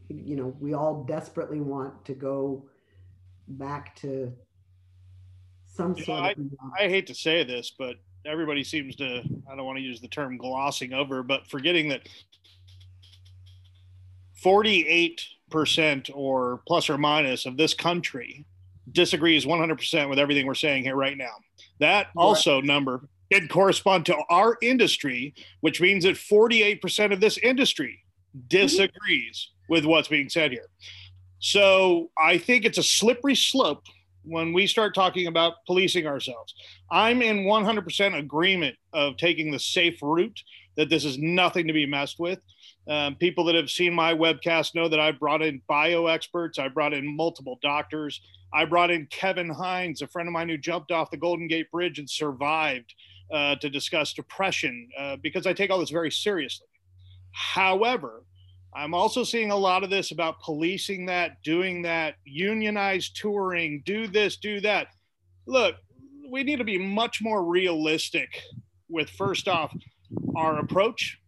You 0.09 0.37
know, 0.37 0.55
we 0.61 0.75
all 0.75 1.03
desperately 1.05 1.61
want 1.61 2.05
to 2.05 2.15
go 2.15 2.69
back 3.59 3.97
to 3.97 4.33
some 5.67 5.95
you 5.97 6.05
sort 6.05 6.39
know, 6.39 6.45
of. 6.45 6.73
I, 6.79 6.85
I 6.85 6.89
hate 6.89 7.07
to 7.09 7.15
say 7.15 7.45
this, 7.45 7.73
but 7.77 7.97
everybody 8.27 8.65
seems 8.65 8.97
to, 8.97 9.23
I 9.51 9.57
don't 9.57 9.65
want 9.65 9.79
to 9.79 9.83
use 9.83 10.01
the 10.01 10.09
term 10.09 10.37
glossing 10.37 10.93
over, 10.93 11.23
but 11.23 11.47
forgetting 11.49 11.89
that 11.89 12.09
48% 14.43 16.11
or 16.15 16.63
plus 16.67 16.91
or 16.91 16.99
minus 16.99 17.47
of 17.47 17.57
this 17.57 17.75
country 17.75 18.45
disagrees 18.91 19.45
100% 19.45 20.09
with 20.09 20.19
everything 20.19 20.47
we're 20.47 20.55
saying 20.55 20.85
here 20.85 20.97
right 20.97 21.17
now. 21.17 21.35
That 21.79 22.09
also 22.17 22.57
right. 22.57 22.65
number 22.65 23.09
did 23.31 23.49
correspond 23.49 24.07
to 24.07 24.17
our 24.29 24.59
industry, 24.61 25.35
which 25.61 25.81
means 25.81 26.05
that 26.05 26.17
48% 26.17 27.13
of 27.13 27.21
this 27.21 27.39
industry 27.39 28.05
disagrees 28.49 29.49
mm-hmm. 29.49 29.73
with 29.73 29.85
what's 29.85 30.09
being 30.09 30.29
said 30.29 30.51
here. 30.53 30.69
So 31.43 32.11
I 32.17 32.39
think 32.39 32.65
it's 32.65 32.79
a 32.79 32.85
slippery 32.85 33.35
slope 33.35 33.83
when 34.23 34.53
we 34.53 34.69
start 34.69 34.95
talking 34.95 35.27
about 35.27 35.55
policing 35.67 36.07
ourselves. 36.07 36.55
I'm 36.89 37.21
in 37.21 37.39
100% 37.39 38.17
agreement 38.17 38.77
of 38.93 39.17
taking 39.17 39.51
the 39.51 39.59
safe 39.59 39.99
route, 40.01 40.41
that 40.77 40.89
this 40.89 41.05
is 41.05 41.19
nothing 41.19 41.67
to 41.67 41.73
be 41.73 41.85
messed 41.85 42.21
with. 42.21 42.39
Um, 42.87 43.17
people 43.17 43.43
that 43.47 43.57
have 43.57 43.71
seen 43.71 43.93
my 43.93 44.15
webcast 44.15 44.77
know 44.77 44.89
that 44.89 45.01
I 45.01 45.11
brought 45.11 45.43
in 45.43 45.61
bio 45.67 46.07
experts, 46.07 46.61
I 46.61 46.69
brought 46.69 46.95
in 46.95 47.17
multiple 47.17 47.59
doctors. 47.61 48.21
I 48.55 48.65
brought 48.65 48.93
in 48.93 49.07
Kevin 49.07 49.51
Hines, 49.51 50.01
a 50.01 50.07
friend 50.07 50.29
of 50.29 50.33
mine 50.33 50.49
who 50.49 50.57
jumped 50.57 50.93
off 50.93 51.11
the 51.11 51.17
Golden 51.17 51.49
Gate 51.49 51.73
Bridge 51.73 51.99
and 51.99 52.09
survived 52.09 52.95
uh, 53.33 53.57
to 53.57 53.69
discuss 53.69 54.13
depression 54.13 54.89
uh, 54.97 55.17
because 55.17 55.45
I 55.45 55.55
take 55.55 55.71
all 55.71 55.81
this 55.81 55.91
very 55.91 56.13
seriously. 56.13 56.69
However, 57.33 58.23
I'm 58.75 58.95
also 58.95 59.23
seeing 59.23 59.51
a 59.51 59.57
lot 59.57 59.85
of 59.85 59.91
this 59.91 60.13
about 60.13 60.41
policing 60.41 61.07
that, 61.07 61.43
doing 61.43 61.83
that, 61.83 62.15
unionized 62.25 63.17
touring, 63.17 63.83
do 63.85 64.07
this, 64.07 64.37
do 64.39 64.61
that. 64.63 64.89
Look, 65.47 65.77
we 66.31 66.43
need 66.43 66.57
to 66.57 66.65
be 66.65 66.79
much 66.79 67.21
more 67.21 67.45
realistic 67.45 68.43
with 68.89 69.11
first 69.11 69.47
off 69.47 69.75
our 70.35 70.59
approach. 70.59 71.19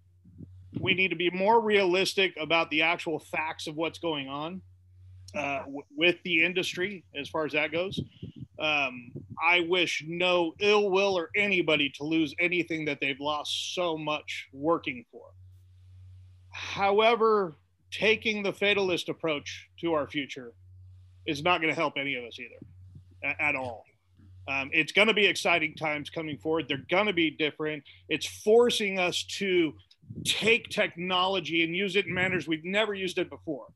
We 0.81 0.95
need 0.95 1.09
to 1.09 1.17
be 1.17 1.31
more 1.31 1.61
realistic 1.61 2.33
about 2.41 2.71
the 2.71 2.83
actual 2.83 3.19
facts 3.19 3.67
of 3.67 3.77
what's 3.77 3.99
going 3.99 4.29
on 4.29 4.63
uh, 5.35 5.61
w- 5.61 5.83
with 5.97 6.17
the 6.25 6.45
industry 6.45 7.05
as 7.15 7.29
far 7.29 7.45
as 7.45 7.53
that 7.53 7.73
goes. 7.73 8.01
Um, 8.59 9.11
I 9.43 9.61
wish 9.61 10.05
no 10.07 10.55
ill 10.61 10.91
will 10.91 11.19
or 11.19 11.29
anybody 11.37 11.91
to 11.97 12.05
lose 12.05 12.35
anything 12.39 12.85
that 12.87 13.01
they've 13.01 13.21
lost 13.21 13.75
so 13.75 13.99
much 13.99 14.49
working 14.53 15.05
for. 15.11 15.27
However, 16.55 17.57
taking 17.91 18.45
the 18.45 18.53
fatalist 18.53 19.09
approach 19.09 19.69
to 19.81 19.93
our 19.95 20.07
future 20.07 20.53
is 21.27 21.43
not 21.43 21.61
going 21.61 21.73
to 21.73 21.79
help 21.79 21.95
any 21.97 22.15
of 22.15 22.25
us 22.25 22.39
either 22.39 23.35
at, 23.41 23.57
all. 23.57 23.85
Um, 24.47 24.71
it's 24.73 24.93
going 24.93 25.09
to 25.09 25.15
be 25.15 25.27
exciting 25.27 25.75
times 25.75 26.11
coming 26.11 26.39
forward. 26.39 26.67
They're 26.69 26.85
going 26.89 27.07
to 27.07 27.13
be 27.13 27.31
different. 27.31 27.83
It's 28.09 28.27
forcing 28.27 29.01
us 29.01 29.25
to 29.39 29.75
take 30.25 30.69
technology 30.69 31.65
and 31.65 31.75
use 31.75 31.97
it 31.97 32.07
in 32.07 32.15
manners 32.15 32.47
we've 32.47 32.65
never 32.65 32.95
used 32.95 33.19
it 33.19 33.31
before. 33.31 33.67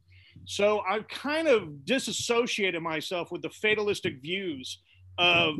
So 0.44 0.80
I've 0.88 1.08
kind 1.08 1.48
of 1.48 1.84
disassociated 1.84 2.80
myself 2.80 3.32
with 3.32 3.42
the 3.42 3.50
fatalistic 3.50 4.22
views 4.22 4.78
of 5.18 5.54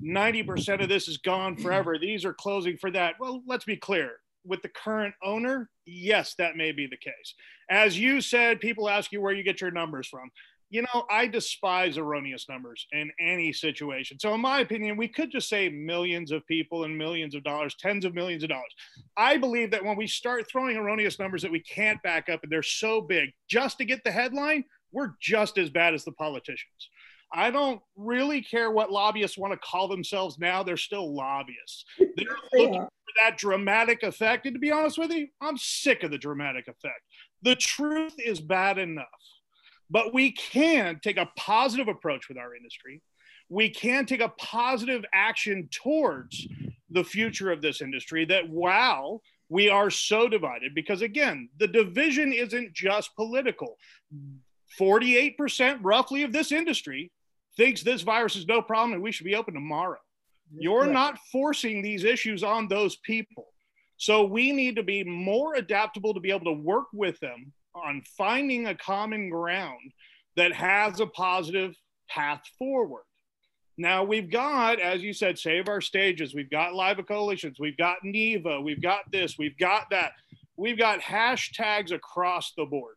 90% 0.00 0.80
of 0.80 0.88
this 0.88 1.08
is 1.08 1.16
gone 1.16 1.56
forever. 1.56 1.98
These 1.98 2.24
are 2.24 2.32
closing 2.32 2.76
for 2.76 2.90
that. 2.92 3.14
Well, 3.18 3.42
let's 3.46 3.64
be 3.64 3.76
clear 3.76 4.20
with 4.44 4.62
the 4.62 4.68
current 4.68 5.14
owner, 5.22 5.70
yes, 5.86 6.34
that 6.38 6.56
may 6.56 6.72
be 6.72 6.86
the 6.86 6.96
case. 6.96 7.34
As 7.70 7.98
you 7.98 8.20
said, 8.20 8.60
people 8.60 8.88
ask 8.88 9.12
you 9.12 9.20
where 9.20 9.32
you 9.32 9.42
get 9.42 9.60
your 9.60 9.70
numbers 9.70 10.08
from. 10.08 10.30
You 10.70 10.82
know, 10.82 11.04
I 11.10 11.26
despise 11.26 11.98
erroneous 11.98 12.48
numbers 12.48 12.86
in 12.92 13.10
any 13.20 13.52
situation. 13.52 14.18
So, 14.18 14.32
in 14.32 14.40
my 14.40 14.60
opinion, 14.60 14.96
we 14.96 15.06
could 15.06 15.30
just 15.30 15.50
say 15.50 15.68
millions 15.68 16.32
of 16.32 16.46
people 16.46 16.84
and 16.84 16.96
millions 16.96 17.34
of 17.34 17.44
dollars, 17.44 17.76
tens 17.78 18.06
of 18.06 18.14
millions 18.14 18.42
of 18.42 18.48
dollars. 18.48 18.74
I 19.16 19.36
believe 19.36 19.70
that 19.72 19.84
when 19.84 19.98
we 19.98 20.06
start 20.06 20.48
throwing 20.50 20.78
erroneous 20.78 21.18
numbers 21.18 21.42
that 21.42 21.52
we 21.52 21.60
can't 21.60 22.02
back 22.02 22.30
up 22.30 22.42
and 22.42 22.50
they're 22.50 22.62
so 22.62 23.02
big 23.02 23.32
just 23.48 23.76
to 23.78 23.84
get 23.84 24.02
the 24.02 24.10
headline, 24.10 24.64
we're 24.92 25.12
just 25.20 25.58
as 25.58 25.68
bad 25.68 25.92
as 25.92 26.04
the 26.04 26.12
politicians. 26.12 26.88
I 27.34 27.50
don't 27.50 27.80
really 27.96 28.42
care 28.42 28.70
what 28.70 28.92
lobbyists 28.92 29.38
want 29.38 29.52
to 29.52 29.58
call 29.58 29.88
themselves 29.88 30.38
now. 30.38 30.62
They're 30.62 30.76
still 30.76 31.14
lobbyists. 31.14 31.84
They're 31.98 32.36
looking 32.52 32.86
that 33.18 33.38
dramatic 33.38 34.02
effect. 34.02 34.46
And 34.46 34.54
to 34.54 34.60
be 34.60 34.70
honest 34.70 34.98
with 34.98 35.10
you, 35.10 35.28
I'm 35.40 35.56
sick 35.56 36.02
of 36.02 36.10
the 36.10 36.18
dramatic 36.18 36.68
effect. 36.68 37.02
The 37.42 37.56
truth 37.56 38.14
is 38.18 38.40
bad 38.40 38.78
enough, 38.78 39.06
but 39.90 40.14
we 40.14 40.32
can 40.32 41.00
take 41.02 41.16
a 41.16 41.30
positive 41.36 41.88
approach 41.88 42.28
with 42.28 42.38
our 42.38 42.54
industry. 42.54 43.02
We 43.48 43.68
can 43.70 44.06
take 44.06 44.20
a 44.20 44.32
positive 44.38 45.04
action 45.12 45.68
towards 45.70 46.46
the 46.90 47.04
future 47.04 47.50
of 47.50 47.62
this 47.62 47.80
industry 47.80 48.24
that 48.26 48.48
while 48.48 49.22
we 49.48 49.68
are 49.68 49.90
so 49.90 50.28
divided, 50.28 50.74
because 50.74 51.02
again, 51.02 51.48
the 51.58 51.66
division 51.66 52.32
isn't 52.32 52.72
just 52.72 53.14
political. 53.16 53.76
48% 54.80 55.78
roughly 55.82 56.22
of 56.22 56.32
this 56.32 56.52
industry 56.52 57.12
thinks 57.56 57.82
this 57.82 58.02
virus 58.02 58.36
is 58.36 58.46
no 58.46 58.62
problem 58.62 58.94
and 58.94 59.02
we 59.02 59.12
should 59.12 59.26
be 59.26 59.36
open 59.36 59.54
tomorrow. 59.54 59.98
You're 60.56 60.86
not 60.86 61.18
forcing 61.30 61.82
these 61.82 62.04
issues 62.04 62.42
on 62.42 62.68
those 62.68 62.96
people. 62.96 63.46
So 63.96 64.24
we 64.24 64.52
need 64.52 64.76
to 64.76 64.82
be 64.82 65.04
more 65.04 65.54
adaptable 65.54 66.12
to 66.14 66.20
be 66.20 66.30
able 66.30 66.46
to 66.46 66.60
work 66.60 66.86
with 66.92 67.18
them 67.20 67.52
on 67.74 68.02
finding 68.18 68.66
a 68.66 68.74
common 68.74 69.30
ground 69.30 69.92
that 70.36 70.52
has 70.52 71.00
a 71.00 71.06
positive 71.06 71.74
path 72.08 72.42
forward. 72.58 73.04
Now 73.78 74.04
we've 74.04 74.30
got, 74.30 74.80
as 74.80 75.02
you 75.02 75.12
said, 75.12 75.38
save 75.38 75.68
our 75.68 75.80
stages. 75.80 76.34
We've 76.34 76.50
got 76.50 76.74
live 76.74 76.98
coalitions. 77.06 77.58
We've 77.58 77.76
got 77.76 77.98
NIVA. 78.02 78.60
We've 78.60 78.82
got 78.82 79.10
this. 79.10 79.38
We've 79.38 79.56
got 79.56 79.88
that. 79.90 80.12
We've 80.56 80.78
got 80.78 81.00
hashtags 81.00 81.92
across 81.92 82.52
the 82.56 82.66
board, 82.66 82.96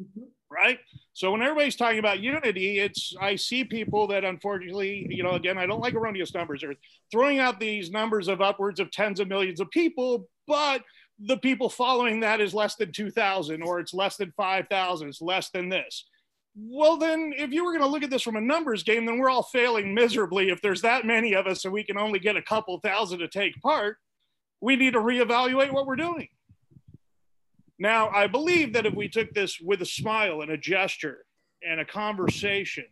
mm-hmm. 0.00 0.26
Right? 0.52 0.78
So 1.14 1.32
when 1.32 1.42
everybody's 1.42 1.76
talking 1.76 1.98
about 1.98 2.20
unity, 2.20 2.78
it's 2.78 3.14
I 3.20 3.36
see 3.36 3.64
people 3.64 4.06
that 4.08 4.24
unfortunately, 4.24 5.06
you 5.10 5.22
know, 5.22 5.32
again, 5.32 5.58
I 5.58 5.66
don't 5.66 5.80
like 5.80 5.94
erroneous 5.94 6.34
numbers. 6.34 6.62
Are 6.62 6.74
throwing 7.10 7.38
out 7.38 7.58
these 7.58 7.90
numbers 7.90 8.28
of 8.28 8.40
upwards 8.40 8.80
of 8.80 8.90
tens 8.90 9.20
of 9.20 9.28
millions 9.28 9.60
of 9.60 9.70
people, 9.70 10.28
but 10.46 10.82
the 11.18 11.36
people 11.36 11.68
following 11.68 12.20
that 12.20 12.40
is 12.40 12.54
less 12.54 12.74
than 12.76 12.92
2,000 12.92 13.62
or 13.62 13.80
it's 13.80 13.94
less 13.94 14.16
than 14.16 14.32
5,000. 14.36 15.08
It's 15.08 15.22
less 15.22 15.50
than 15.50 15.68
this. 15.68 16.04
Well, 16.54 16.98
then, 16.98 17.32
if 17.36 17.50
you 17.50 17.64
were 17.64 17.72
going 17.72 17.82
to 17.82 17.88
look 17.88 18.02
at 18.02 18.10
this 18.10 18.22
from 18.22 18.36
a 18.36 18.40
numbers 18.40 18.82
game, 18.82 19.06
then 19.06 19.18
we're 19.18 19.30
all 19.30 19.42
failing 19.42 19.94
miserably. 19.94 20.50
If 20.50 20.60
there's 20.60 20.82
that 20.82 21.06
many 21.06 21.32
of 21.34 21.46
us 21.46 21.64
and 21.64 21.72
we 21.72 21.82
can 21.82 21.96
only 21.96 22.18
get 22.18 22.36
a 22.36 22.42
couple 22.42 22.78
thousand 22.80 23.20
to 23.20 23.28
take 23.28 23.60
part, 23.62 23.96
we 24.60 24.76
need 24.76 24.92
to 24.92 25.00
reevaluate 25.00 25.72
what 25.72 25.86
we're 25.86 25.96
doing. 25.96 26.28
Now, 27.82 28.10
I 28.10 28.28
believe 28.28 28.74
that 28.74 28.86
if 28.86 28.94
we 28.94 29.08
took 29.08 29.32
this 29.32 29.58
with 29.60 29.82
a 29.82 29.86
smile 29.86 30.42
and 30.42 30.52
a 30.52 30.56
gesture 30.56 31.24
and 31.68 31.80
a 31.80 31.84
conversation 31.84 32.84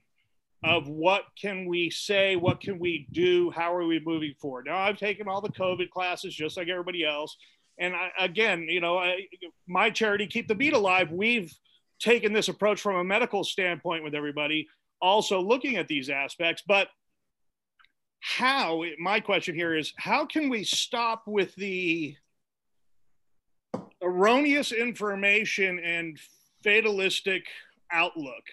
of 0.64 0.88
what 0.88 1.22
can 1.40 1.66
we 1.66 1.90
say, 1.90 2.34
what 2.34 2.60
can 2.60 2.80
we 2.80 3.06
do, 3.12 3.52
how 3.52 3.72
are 3.72 3.86
we 3.86 4.00
moving 4.04 4.34
forward? 4.40 4.66
Now, 4.66 4.78
I've 4.78 4.98
taken 4.98 5.28
all 5.28 5.40
the 5.40 5.52
COVID 5.52 5.90
classes 5.90 6.34
just 6.34 6.56
like 6.56 6.66
everybody 6.66 7.04
else. 7.04 7.36
And 7.78 7.94
I, 7.94 8.10
again, 8.18 8.66
you 8.68 8.80
know, 8.80 8.98
I, 8.98 9.28
my 9.68 9.90
charity, 9.90 10.26
Keep 10.26 10.48
the 10.48 10.56
Beat 10.56 10.72
Alive, 10.72 11.12
we've 11.12 11.56
taken 12.00 12.32
this 12.32 12.48
approach 12.48 12.80
from 12.80 12.96
a 12.96 13.04
medical 13.04 13.44
standpoint 13.44 14.02
with 14.02 14.16
everybody, 14.16 14.66
also 15.00 15.40
looking 15.40 15.76
at 15.76 15.86
these 15.86 16.10
aspects. 16.10 16.64
But 16.66 16.88
how, 18.18 18.82
my 18.98 19.20
question 19.20 19.54
here 19.54 19.76
is, 19.76 19.92
how 19.96 20.26
can 20.26 20.48
we 20.48 20.64
stop 20.64 21.22
with 21.28 21.54
the 21.54 22.16
erroneous 24.02 24.72
information 24.72 25.78
and 25.78 26.18
fatalistic 26.62 27.44
outlook 27.92 28.44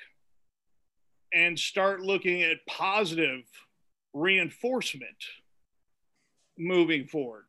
and 1.34 1.58
start 1.58 2.02
looking 2.02 2.44
at 2.44 2.58
positive 2.68 3.44
reinforcement 4.14 5.18
moving 6.58 7.06
forward. 7.06 7.46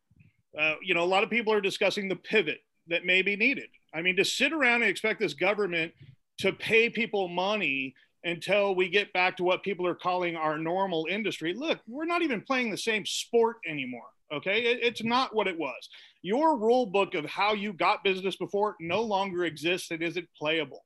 Uh, 0.58 0.74
you 0.82 0.94
know, 0.94 1.02
a 1.02 1.06
lot 1.06 1.22
of 1.22 1.30
people 1.30 1.52
are 1.52 1.60
discussing 1.60 2.08
the 2.08 2.16
pivot 2.16 2.58
that 2.88 3.04
may 3.04 3.22
be 3.22 3.36
needed. 3.36 3.68
I 3.94 4.02
mean, 4.02 4.16
to 4.16 4.24
sit 4.24 4.52
around 4.52 4.82
and 4.82 4.90
expect 4.90 5.20
this 5.20 5.34
government 5.34 5.92
to 6.38 6.52
pay 6.52 6.90
people 6.90 7.28
money 7.28 7.94
until 8.24 8.74
we 8.74 8.88
get 8.88 9.12
back 9.12 9.36
to 9.36 9.44
what 9.44 9.62
people 9.62 9.86
are 9.86 9.94
calling 9.94 10.36
our 10.36 10.58
normal 10.58 11.06
industry. 11.08 11.54
Look, 11.54 11.78
we're 11.86 12.04
not 12.04 12.22
even 12.22 12.40
playing 12.40 12.70
the 12.70 12.76
same 12.76 13.06
sport 13.06 13.56
anymore. 13.68 14.08
Okay. 14.32 14.62
It, 14.62 14.80
it's 14.82 15.04
not 15.04 15.34
what 15.34 15.46
it 15.46 15.58
was. 15.58 15.88
Your 16.22 16.58
rule 16.58 16.86
book 16.86 17.14
of 17.14 17.24
how 17.26 17.52
you 17.54 17.72
got 17.72 18.04
business 18.04 18.36
before 18.36 18.76
no 18.80 19.02
longer 19.02 19.44
exists 19.44 19.90
and 19.90 20.02
isn't 20.02 20.28
playable. 20.36 20.84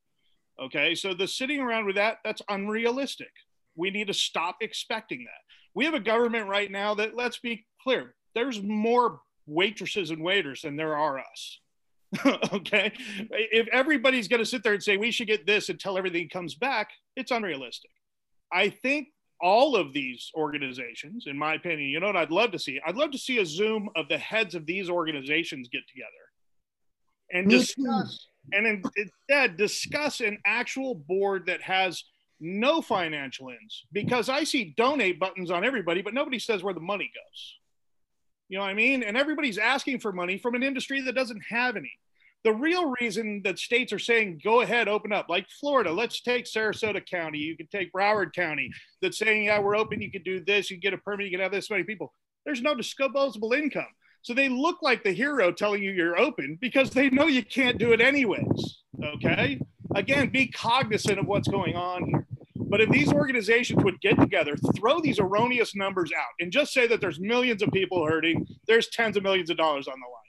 Okay. 0.60 0.94
So 0.94 1.14
the 1.14 1.26
sitting 1.26 1.60
around 1.60 1.86
with 1.86 1.96
that, 1.96 2.18
that's 2.24 2.42
unrealistic. 2.48 3.30
We 3.74 3.90
need 3.90 4.08
to 4.08 4.14
stop 4.14 4.56
expecting 4.60 5.24
that. 5.24 5.40
We 5.74 5.86
have 5.86 5.94
a 5.94 6.00
government 6.00 6.48
right 6.48 6.70
now 6.70 6.94
that, 6.96 7.16
let's 7.16 7.38
be 7.38 7.64
clear, 7.82 8.14
there's 8.34 8.62
more 8.62 9.20
waitresses 9.46 10.10
and 10.10 10.22
waiters 10.22 10.62
than 10.62 10.76
there 10.76 10.96
are 10.96 11.18
us. 11.18 11.60
okay. 12.52 12.92
If 13.30 13.68
everybody's 13.68 14.28
going 14.28 14.40
to 14.40 14.46
sit 14.46 14.62
there 14.62 14.74
and 14.74 14.82
say 14.82 14.96
we 14.96 15.10
should 15.10 15.28
get 15.28 15.46
this 15.46 15.70
until 15.70 15.96
everything 15.96 16.28
comes 16.28 16.54
back, 16.54 16.90
it's 17.16 17.30
unrealistic. 17.30 17.90
I 18.52 18.68
think 18.68 19.08
all 19.42 19.76
of 19.76 19.92
these 19.92 20.30
organizations, 20.34 21.24
in 21.26 21.36
my 21.36 21.54
opinion, 21.54 21.90
you 21.90 22.00
know 22.00 22.06
what 22.06 22.16
I'd 22.16 22.30
love 22.30 22.52
to 22.52 22.58
see? 22.58 22.80
I'd 22.86 22.96
love 22.96 23.10
to 23.10 23.18
see 23.18 23.38
a 23.38 23.46
Zoom 23.46 23.88
of 23.96 24.08
the 24.08 24.18
heads 24.18 24.54
of 24.54 24.66
these 24.66 24.88
organizations 24.88 25.68
get 25.68 25.82
together 25.88 26.10
and 27.32 27.46
Me 27.46 27.58
discuss, 27.58 28.28
and 28.52 28.66
in, 28.66 28.82
instead 28.96 29.56
discuss 29.56 30.20
an 30.20 30.38
actual 30.46 30.94
board 30.94 31.46
that 31.46 31.62
has 31.62 32.04
no 32.40 32.82
financial 32.82 33.50
ends. 33.50 33.84
Because 33.92 34.28
I 34.28 34.44
see 34.44 34.74
donate 34.76 35.18
buttons 35.18 35.50
on 35.50 35.64
everybody, 35.64 36.02
but 36.02 36.14
nobody 36.14 36.38
says 36.38 36.62
where 36.62 36.74
the 36.74 36.80
money 36.80 37.10
goes. 37.14 37.58
You 38.48 38.58
know 38.58 38.64
what 38.64 38.70
I 38.70 38.74
mean? 38.74 39.02
And 39.02 39.16
everybody's 39.16 39.58
asking 39.58 40.00
for 40.00 40.12
money 40.12 40.38
from 40.38 40.54
an 40.54 40.62
industry 40.62 41.00
that 41.02 41.14
doesn't 41.14 41.42
have 41.48 41.76
any. 41.76 41.92
The 42.44 42.52
real 42.52 42.92
reason 43.00 43.42
that 43.44 43.58
states 43.58 43.92
are 43.92 44.00
saying, 44.00 44.40
go 44.42 44.62
ahead, 44.62 44.88
open 44.88 45.12
up, 45.12 45.28
like 45.28 45.46
Florida, 45.60 45.92
let's 45.92 46.20
take 46.22 46.44
Sarasota 46.44 47.04
County, 47.06 47.38
you 47.38 47.56
can 47.56 47.68
take 47.68 47.92
Broward 47.92 48.32
County, 48.32 48.68
that's 49.00 49.18
saying, 49.18 49.44
yeah, 49.44 49.60
we're 49.60 49.76
open, 49.76 50.02
you 50.02 50.10
can 50.10 50.24
do 50.24 50.44
this, 50.44 50.68
you 50.68 50.76
can 50.76 50.80
get 50.80 50.94
a 50.94 50.98
permit, 50.98 51.26
you 51.26 51.32
can 51.32 51.40
have 51.40 51.52
this 51.52 51.70
many 51.70 51.84
people. 51.84 52.12
There's 52.44 52.60
no 52.60 52.74
disposable 52.74 53.52
income. 53.52 53.86
So 54.22 54.34
they 54.34 54.48
look 54.48 54.82
like 54.82 55.04
the 55.04 55.12
hero 55.12 55.52
telling 55.52 55.82
you 55.82 55.92
you're 55.92 56.18
open 56.18 56.58
because 56.60 56.90
they 56.90 57.10
know 57.10 57.26
you 57.26 57.44
can't 57.44 57.78
do 57.78 57.92
it 57.92 58.00
anyways. 58.00 58.82
Okay. 59.02 59.60
Again, 59.94 60.30
be 60.30 60.46
cognizant 60.46 61.18
of 61.18 61.26
what's 61.26 61.48
going 61.48 61.76
on 61.76 62.06
here. 62.06 62.26
But 62.56 62.80
if 62.80 62.88
these 62.88 63.12
organizations 63.12 63.84
would 63.84 64.00
get 64.00 64.18
together, 64.18 64.56
throw 64.76 65.00
these 65.00 65.18
erroneous 65.18 65.74
numbers 65.74 66.10
out, 66.16 66.32
and 66.40 66.50
just 66.50 66.72
say 66.72 66.86
that 66.86 67.00
there's 67.00 67.20
millions 67.20 67.62
of 67.62 67.70
people 67.70 68.06
hurting, 68.06 68.46
there's 68.66 68.88
tens 68.88 69.16
of 69.16 69.22
millions 69.22 69.50
of 69.50 69.58
dollars 69.58 69.88
on 69.88 69.94
the 70.00 70.06
line 70.06 70.21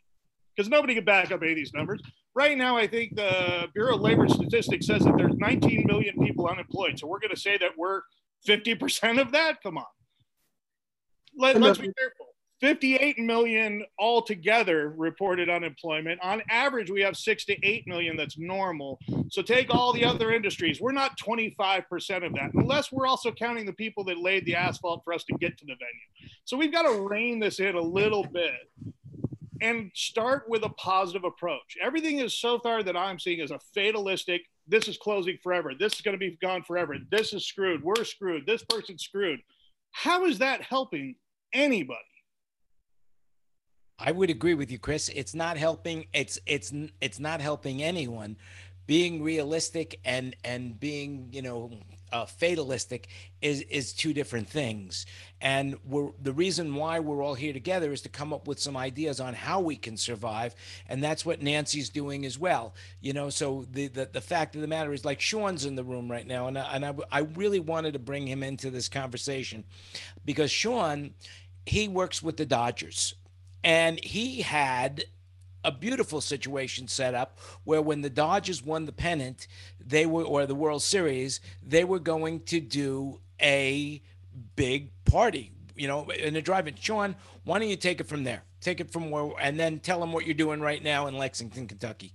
because 0.56 0.70
nobody 0.70 0.95
can 0.95 1.06
back 1.06 1.32
up 1.32 1.41
any 1.41 1.51
of 1.51 1.58
these 1.58 1.74
numbers. 1.74 2.01
Right 2.36 2.58
now, 2.58 2.78
I 2.78 2.88
think 2.88 3.16
the 3.16 3.68
Bureau 3.74 3.95
of 3.95 4.01
Labor 4.01 4.28
Statistics 4.28 4.88
says 4.88 5.04
that 5.04 5.16
there's 5.18 5.36
19 5.36 5.86
million 5.86 6.18
people 6.20 6.47
unemployed. 6.47 6.99
So 6.99 7.08
we're 7.08 7.20
going 7.20 7.34
to 7.34 7.39
say 7.39 7.58
that 7.58 7.72
we're 7.78 8.01
50% 8.47 9.22
of 9.22 9.32
that? 9.32 9.62
Come 9.62 9.78
on. 9.78 9.86
Let, 11.36 11.62
us 11.64 11.78
be 11.78 11.91
careful. 11.97 12.28
58 12.62 13.20
million 13.20 13.84
altogether 13.99 14.93
reported 14.95 15.49
unemployment. 15.49 16.20
On 16.22 16.41
average, 16.49 16.89
we 16.89 17.01
have 17.01 17.18
six 17.18 17.43
to 17.45 17.58
8 17.66 17.88
million 17.88 18.16
that's 18.16 18.38
normal. 18.38 18.99
So 19.30 19.41
take 19.41 19.74
all 19.74 19.91
the 19.91 20.06
other 20.06 20.32
industries. 20.32 20.80
We're 20.80 20.91
not 20.91 21.18
25% 21.20 22.26
of 22.26 22.34
that, 22.34 22.51
unless 22.54 22.91
we're 22.91 23.08
also 23.08 23.32
counting 23.32 23.66
the 23.66 23.74
people 23.74 24.04
that 24.06 24.18
laid 24.18 24.45
the 24.45 24.56
asphalt 24.56 25.01
for 25.04 25.14
us 25.14 25.24
to 25.26 25.34
get 25.39 25.58
to 25.58 25.66
the 25.66 25.74
venue. 25.74 26.32
So 26.45 26.56
we've 26.56 26.72
got 26.72 26.84
to 26.84 27.01
rein 27.01 27.39
this 27.39 27.60
in 27.60 27.76
a 27.76 27.82
little 27.82 28.24
bit 28.24 28.54
and 29.64 29.89
start 29.95 30.43
with 30.49 30.64
a 30.64 30.70
positive 30.70 31.24
approach. 31.24 31.78
Everything 31.82 32.20
is 32.20 32.36
so 32.36 32.59
far 32.59 32.84
that 32.84 32.97
I'm 32.97 33.18
seeing 33.18 33.39
is 33.39 33.49
a 33.49 33.59
fatalistic, 33.74 34.41
this 34.68 34.89
is 34.89 34.97
closing 34.97 35.38
forever. 35.41 35.72
This 35.78 35.93
is 35.93 36.01
going 36.01 36.14
to 36.14 36.20
be 36.20 36.38
gone 36.41 36.64
forever. 36.64 36.97
This 37.09 37.34
is 37.34 37.47
screwed. 37.47 37.82
We're 37.82 38.03
screwed. 38.03 38.45
This 38.45 38.64
person's 38.66 39.03
screwed. 39.03 39.39
How 39.91 40.26
is 40.26 40.39
that 40.39 40.61
helping 40.61 41.16
anybody? 41.53 41.99
I 43.99 44.11
would 44.11 44.30
agree 44.30 44.53
with 44.53 44.70
you, 44.70 44.80
Chris. 44.80 45.07
It's 45.09 45.34
not 45.34 45.55
helping. 45.55 46.07
It's 46.14 46.38
it's 46.45 46.74
it's 46.99 47.20
not 47.20 47.39
helping 47.39 47.82
anyone. 47.82 48.36
Being 48.86 49.24
realistic 49.24 49.99
and 50.03 50.36
and 50.43 50.78
being 50.78 51.30
you 51.32 51.41
know 51.41 51.72
uh, 52.14 52.26
fatalistic 52.26 53.07
is 53.41 53.61
is 53.64 53.91
two 53.91 54.14
different 54.14 54.47
things. 54.47 55.05
And 55.41 55.76
we're 55.84 56.11
the 56.22 56.32
reason 56.32 56.76
why 56.76 56.99
we're 56.99 57.22
all 57.22 57.34
here 57.34 57.51
together 57.51 57.91
is 57.91 58.01
to 58.01 58.09
come 58.09 58.32
up 58.32 58.47
with 58.47 58.59
some 58.59 58.78
ideas 58.78 59.20
on 59.20 59.34
how 59.34 59.59
we 59.59 59.76
can 59.76 59.97
survive, 59.97 60.55
and 60.88 61.03
that's 61.03 61.26
what 61.26 61.41
Nancy's 61.41 61.89
doing 61.89 62.26
as 62.26 62.38
well. 62.39 62.76
You 63.01 63.14
know, 63.14 63.30
so 63.30 63.66
the 63.72 63.88
the, 63.88 64.09
the 64.14 64.22
fact 64.22 64.55
of 64.55 64.61
the 64.61 64.68
matter 64.68 64.93
is, 64.93 65.03
like 65.03 65.20
Sean's 65.20 65.66
in 65.66 65.76
the 65.76 65.84
room 65.84 66.09
right 66.09 66.26
now, 66.26 66.47
and 66.47 66.57
I, 66.57 66.76
and 66.76 66.86
I, 66.86 66.93
I 67.11 67.20
really 67.20 67.59
wanted 67.59 67.93
to 67.93 67.99
bring 67.99 68.28
him 68.28 68.43
into 68.43 68.70
this 68.70 68.88
conversation 68.88 69.64
because 70.24 70.51
Sean, 70.51 71.16
he 71.66 71.88
works 71.88 72.22
with 72.22 72.38
the 72.38 72.45
Dodgers, 72.45 73.16
and 73.64 74.01
he 74.03 74.43
had 74.43 75.05
a 75.64 75.72
beautiful 75.72 76.22
situation 76.22 76.88
set 76.88 77.14
up 77.14 77.39
where 77.64 77.82
when 77.82 78.01
the 78.01 78.09
Dodgers 78.09 78.64
won 78.64 78.86
the 78.86 78.91
pennant, 78.91 79.47
they 79.80 80.05
were 80.05 80.24
or 80.24 80.45
the 80.45 80.55
World 80.55 80.82
Series, 80.82 81.39
they 81.66 81.84
were 81.84 81.99
going 81.99 82.41
to 82.41 82.59
do 82.59 83.20
a 83.41 84.01
big 84.55 84.91
party, 85.05 85.51
you 85.76 85.88
know, 85.88 86.09
in 86.09 86.36
a 86.36 86.41
drive-in. 86.41 86.76
Sean, 86.76 87.16
why 87.43 87.59
don't 87.59 87.70
you 87.70 87.76
take 87.76 87.99
it 87.99 88.07
from 88.07 88.24
there? 88.24 88.43
Take 88.61 88.80
it 88.80 88.91
from 88.91 89.11
where, 89.11 89.32
and 89.39 89.59
then 89.59 89.80
tell 89.80 89.99
them 89.99 90.14
what 90.14 90.26
you're 90.26 90.34
doing 90.34 90.61
right 90.61 90.82
now 90.82 91.07
in 91.07 91.18
Lexington, 91.18 91.68
Kentucky. 91.68 92.14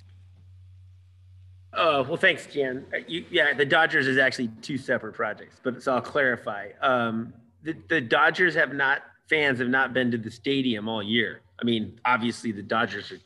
Oh, 1.75 2.03
well, 2.03 2.17
thanks, 2.17 2.47
Jan. 2.47 2.87
Uh, 2.93 2.99
You, 3.07 3.25
yeah, 3.31 3.53
the 3.53 3.67
Dodgers 3.67 4.07
is 4.07 4.17
actually 4.17 4.49
two 4.63 4.79
separate 4.79 5.13
projects, 5.13 5.61
but 5.63 5.83
so 5.83 5.95
I'll 5.95 6.01
clarify. 6.01 6.71
Um, 6.81 7.35
the, 7.63 7.77
the 7.89 8.01
Dodgers 8.01 8.55
have 8.55 8.73
not, 8.73 9.03
fans 9.29 9.59
have 9.59 9.69
not 9.69 9.93
been 9.93 10.11
to 10.11 10.19
the 10.19 10.31
stadium 10.31 10.89
all 10.89 11.03
year. 11.03 11.41
I 11.61 11.65
mean, 11.65 12.01
obviously 12.05 12.53
the 12.53 12.63
Dodgers 12.63 13.13
are 13.13 13.19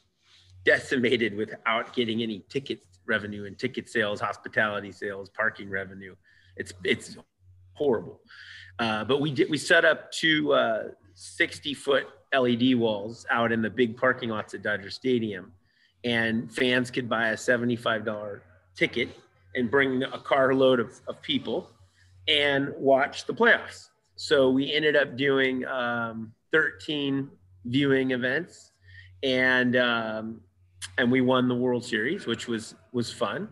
decimated 0.65 1.37
without 1.37 1.95
getting 1.95 2.23
any 2.23 2.45
ticket 2.49 2.83
revenue 3.07 3.47
and 3.47 3.59
ticket 3.59 3.89
sales, 3.89 4.21
hospitality 4.21 4.93
sales, 4.93 5.29
parking 5.31 5.69
revenue. 5.69 6.15
It's, 6.57 6.73
it's 6.85 7.17
horrible. 7.75 8.21
Uh, 8.79 9.05
but 9.05 9.21
we 9.21 9.33
did, 9.33 9.51
we 9.51 9.59
set 9.59 9.85
up 9.85 10.11
two 10.13 10.53
uh, 10.53 10.85
60 11.15 11.75
foot 11.75 12.07
LED 12.33 12.77
walls 12.77 13.27
out 13.31 13.53
in 13.53 13.61
the 13.61 13.71
big 13.71 13.97
parking 13.97 14.31
lots 14.31 14.55
at 14.55 14.63
Dodger 14.63 14.91
Stadium 14.91 15.53
and 16.05 16.53
fans 16.53 16.91
could 16.91 17.09
buy 17.09 17.29
a 17.29 17.35
$75 17.35 18.41
ticket 18.77 19.11
and 19.55 19.71
bring 19.71 20.03
a 20.03 20.19
carload 20.19 20.81
of, 20.81 21.01
of 21.07 21.21
people 21.23 21.71
and 22.29 22.73
watch 22.77 23.27
the 23.27 23.35
playoffs. 23.35 23.89
So 24.17 24.51
we 24.51 24.73
ended 24.73 24.97
up 24.97 25.17
doing 25.17 25.65
um, 25.67 26.33
13 26.53 27.29
viewing 27.67 28.11
events 28.13 28.73
and 29.23 29.77
um, 29.77 30.41
and 30.99 31.11
we 31.11 31.21
won 31.21 31.49
the 31.49 31.55
World 31.55 31.85
Series, 31.85 32.27
which 32.27 32.49
was 32.49 32.75
was 32.93 33.13
fun. 33.13 33.49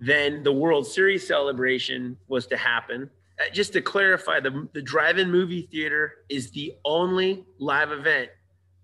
Then 0.00 0.42
the 0.42 0.52
World 0.52 0.86
Series 0.86 1.26
celebration 1.26 2.16
was 2.28 2.46
to 2.46 2.56
happen. 2.56 3.10
Uh, 3.40 3.50
Just 3.52 3.72
to 3.72 3.80
clarify, 3.80 4.40
the, 4.40 4.68
the 4.72 4.82
drive-in 4.82 5.30
movie 5.30 5.62
theater 5.62 6.24
is 6.28 6.50
the 6.50 6.74
only 6.84 7.44
live 7.58 7.90
event 7.92 8.30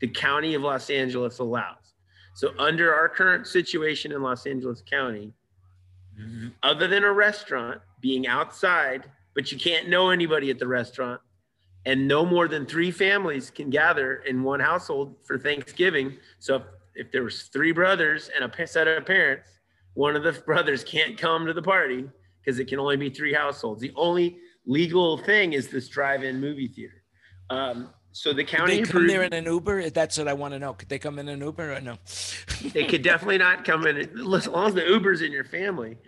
the 0.01 0.09
county 0.09 0.55
of 0.55 0.63
Los 0.63 0.91
Angeles 0.91 1.39
allows. 1.39 1.95
So 2.35 2.53
under 2.59 2.93
our 2.93 3.09
current 3.09 3.47
situation 3.47 4.11
in 4.13 4.23
Los 4.23 4.45
Angeles 4.47 4.83
County, 4.91 5.33
other 6.63 6.87
than 6.89 7.05
a 7.05 7.13
restaurant 7.13 7.81
being 8.01 8.27
outside, 8.27 9.11
but 9.35 9.51
you 9.51 9.59
can't 9.59 9.89
know 9.89 10.11
anybody 10.11 10.51
at 10.51 10.59
the 10.59 10.67
restaurant, 10.67 11.21
and 11.87 12.09
no 12.09 12.25
more 12.25 12.49
than 12.49 12.67
three 12.67 12.91
families 12.91 13.51
can 13.51 13.71
gather 13.71 14.17
in 14.27 14.43
one 14.43 14.61
household 14.61 15.17
for 15.25 15.39
Thanksgiving. 15.39 16.17
So 16.39 16.57
if, 16.57 16.63
if 16.95 17.11
there 17.13 17.25
was 17.25 17.45
three 17.45 17.73
brothers 17.73 18.31
and 18.35 18.51
a 18.51 18.67
set 18.67 18.89
of 18.89 19.07
parents, 19.07 19.49
one 19.95 20.17
of 20.17 20.23
the 20.23 20.33
brothers 20.47 20.85
can't 20.85 21.19
come 21.19 21.47
to 21.47 21.53
the 21.53 21.63
party 21.63 22.09
because 22.41 22.59
it 22.59 22.67
can 22.67 22.79
only 22.79 22.97
be 22.97 23.11
three 23.11 23.33
households. 23.33 23.81
The 23.81 23.93
only 23.97 24.39
legal 24.67 25.19
thing 25.19 25.53
is 25.53 25.69
this 25.69 25.89
drive-in 25.89 26.41
movie 26.41 26.69
theater. 26.69 27.03
Um, 27.51 27.91
so 28.13 28.33
the 28.33 28.45
Could 28.45 28.59
county 28.59 28.77
they 28.77 28.83
come 28.83 29.09
there 29.09 29.25
in 29.25 29.33
an 29.33 29.45
Uber? 29.45 29.91
That's 29.91 30.17
what 30.17 30.29
I 30.29 30.35
want 30.35 30.55
to 30.55 30.59
know. 30.61 30.73
Could 30.75 30.89
they 30.89 31.01
come 31.01 31.19
in 31.19 31.29
an 31.29 31.41
Uber 31.41 31.75
or 31.75 31.81
no? 31.81 31.97
they 32.73 32.85
could 32.85 33.03
definitely 33.03 33.39
not 33.39 33.65
come 33.65 33.87
in 33.87 33.97
as 34.35 34.47
long 34.47 34.69
as 34.69 34.75
the 34.75 34.85
Uber's 34.87 35.21
in 35.21 35.33
your 35.33 35.45
family. 35.45 35.99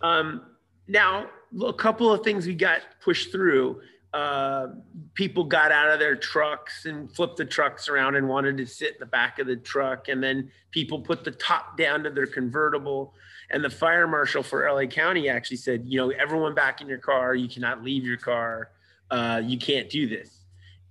Um, 0.00 0.42
now, 0.86 1.26
a 1.64 1.72
couple 1.72 2.12
of 2.12 2.22
things 2.22 2.46
we 2.46 2.54
got 2.54 2.82
pushed 3.02 3.32
through. 3.32 3.80
Uh, 4.12 4.68
people 5.14 5.44
got 5.44 5.72
out 5.72 5.90
of 5.90 5.98
their 5.98 6.16
trucks 6.16 6.86
and 6.86 7.14
flipped 7.14 7.36
the 7.36 7.44
trucks 7.44 7.88
around 7.88 8.16
and 8.16 8.26
wanted 8.26 8.56
to 8.56 8.66
sit 8.66 8.94
in 8.94 9.00
the 9.00 9.06
back 9.06 9.38
of 9.38 9.46
the 9.46 9.56
truck. 9.56 10.08
And 10.08 10.22
then 10.22 10.50
people 10.70 11.00
put 11.00 11.22
the 11.22 11.32
top 11.32 11.76
down 11.76 12.02
to 12.04 12.10
their 12.10 12.26
convertible. 12.26 13.14
And 13.50 13.62
the 13.62 13.70
fire 13.70 14.06
marshal 14.06 14.42
for 14.42 14.68
LA 14.70 14.86
County 14.86 15.28
actually 15.28 15.58
said, 15.58 15.82
you 15.84 15.98
know, 15.98 16.10
everyone 16.10 16.54
back 16.54 16.80
in 16.80 16.88
your 16.88 16.98
car. 16.98 17.34
You 17.34 17.48
cannot 17.48 17.82
leave 17.82 18.04
your 18.04 18.16
car. 18.16 18.70
Uh, 19.10 19.42
you 19.44 19.58
can't 19.58 19.90
do 19.90 20.08
this. 20.08 20.40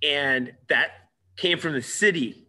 And 0.02 0.52
that 0.68 0.90
came 1.36 1.58
from 1.58 1.72
the 1.72 1.82
city 1.82 2.46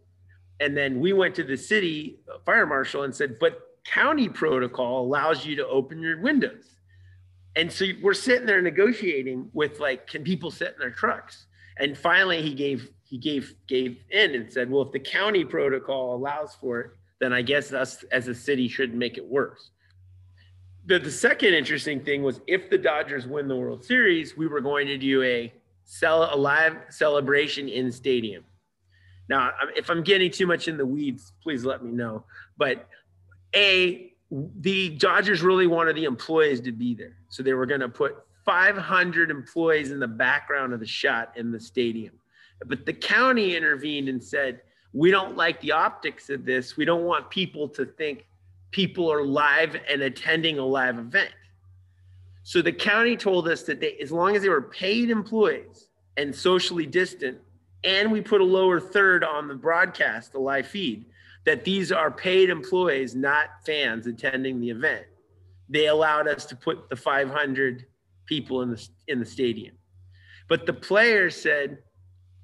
and 0.60 0.76
then 0.76 1.00
we 1.00 1.12
went 1.12 1.34
to 1.36 1.44
the 1.44 1.56
city 1.56 2.18
fire 2.44 2.66
marshal 2.66 3.04
and 3.04 3.14
said, 3.14 3.38
but 3.38 3.78
county 3.84 4.28
protocol 4.28 5.04
allows 5.04 5.46
you 5.46 5.56
to 5.56 5.66
open 5.66 6.00
your 6.00 6.20
windows. 6.20 6.74
And 7.58 7.72
so 7.72 7.86
we're 8.00 8.14
sitting 8.14 8.46
there 8.46 8.62
negotiating 8.62 9.50
with 9.52 9.80
like, 9.80 10.06
can 10.06 10.22
people 10.22 10.52
sit 10.52 10.74
in 10.74 10.78
their 10.78 10.92
trucks? 10.92 11.46
And 11.78 11.98
finally 11.98 12.40
he 12.40 12.54
gave, 12.54 12.92
he 13.02 13.18
gave, 13.18 13.52
gave 13.66 13.98
in 14.10 14.36
and 14.36 14.50
said, 14.50 14.70
well, 14.70 14.82
if 14.82 14.92
the 14.92 15.00
county 15.00 15.44
protocol 15.44 16.14
allows 16.14 16.54
for 16.54 16.80
it, 16.80 16.90
then 17.20 17.32
I 17.32 17.42
guess 17.42 17.72
us 17.72 18.04
as 18.12 18.28
a 18.28 18.34
city 18.34 18.68
shouldn't 18.68 18.96
make 18.96 19.18
it 19.18 19.26
worse. 19.26 19.72
The, 20.86 21.00
the 21.00 21.10
second 21.10 21.54
interesting 21.54 22.04
thing 22.04 22.22
was 22.22 22.40
if 22.46 22.70
the 22.70 22.78
Dodgers 22.78 23.26
win 23.26 23.48
the 23.48 23.56
World 23.56 23.84
Series, 23.84 24.36
we 24.36 24.46
were 24.46 24.60
going 24.60 24.86
to 24.86 24.96
do 24.96 25.24
a 25.24 25.52
sell 25.82 26.32
a 26.32 26.36
live 26.36 26.76
celebration 26.90 27.68
in 27.68 27.90
stadium. 27.90 28.44
Now, 29.28 29.50
if 29.74 29.90
I'm 29.90 30.04
getting 30.04 30.30
too 30.30 30.46
much 30.46 30.68
in 30.68 30.76
the 30.76 30.86
weeds, 30.86 31.32
please 31.42 31.64
let 31.64 31.84
me 31.84 31.90
know. 31.90 32.24
But 32.56 32.88
A, 33.56 34.07
the 34.30 34.90
Dodgers 34.90 35.42
really 35.42 35.66
wanted 35.66 35.96
the 35.96 36.04
employees 36.04 36.60
to 36.62 36.72
be 36.72 36.94
there. 36.94 37.16
So 37.28 37.42
they 37.42 37.54
were 37.54 37.66
going 37.66 37.80
to 37.80 37.88
put 37.88 38.16
500 38.44 39.30
employees 39.30 39.90
in 39.90 40.00
the 40.00 40.08
background 40.08 40.72
of 40.72 40.80
the 40.80 40.86
shot 40.86 41.32
in 41.36 41.50
the 41.50 41.60
stadium. 41.60 42.14
But 42.66 42.86
the 42.86 42.92
county 42.92 43.56
intervened 43.56 44.08
and 44.08 44.22
said, 44.22 44.62
we 44.92 45.10
don't 45.10 45.36
like 45.36 45.60
the 45.60 45.72
optics 45.72 46.30
of 46.30 46.44
this. 46.44 46.76
We 46.76 46.84
don't 46.84 47.04
want 47.04 47.30
people 47.30 47.68
to 47.70 47.84
think 47.84 48.26
people 48.70 49.10
are 49.12 49.24
live 49.24 49.76
and 49.88 50.02
attending 50.02 50.58
a 50.58 50.64
live 50.64 50.98
event. 50.98 51.30
So 52.42 52.62
the 52.62 52.72
county 52.72 53.16
told 53.16 53.48
us 53.48 53.62
that 53.64 53.80
they, 53.80 53.96
as 53.98 54.10
long 54.10 54.34
as 54.34 54.42
they 54.42 54.48
were 54.48 54.62
paid 54.62 55.10
employees 55.10 55.88
and 56.16 56.34
socially 56.34 56.86
distant, 56.86 57.38
and 57.84 58.10
we 58.10 58.20
put 58.20 58.40
a 58.40 58.44
lower 58.44 58.80
third 58.80 59.22
on 59.22 59.46
the 59.46 59.54
broadcast, 59.54 60.32
the 60.32 60.38
live 60.38 60.66
feed, 60.66 61.04
that 61.48 61.64
these 61.64 61.90
are 61.90 62.10
paid 62.10 62.50
employees, 62.50 63.14
not 63.14 63.46
fans 63.64 64.06
attending 64.06 64.60
the 64.60 64.68
event. 64.68 65.06
They 65.70 65.86
allowed 65.86 66.28
us 66.28 66.44
to 66.44 66.54
put 66.54 66.90
the 66.90 66.96
500 66.96 67.86
people 68.26 68.60
in 68.60 68.70
the 68.70 68.88
in 69.06 69.18
the 69.18 69.24
stadium, 69.24 69.74
but 70.46 70.66
the 70.66 70.74
players 70.74 71.34
said 71.34 71.78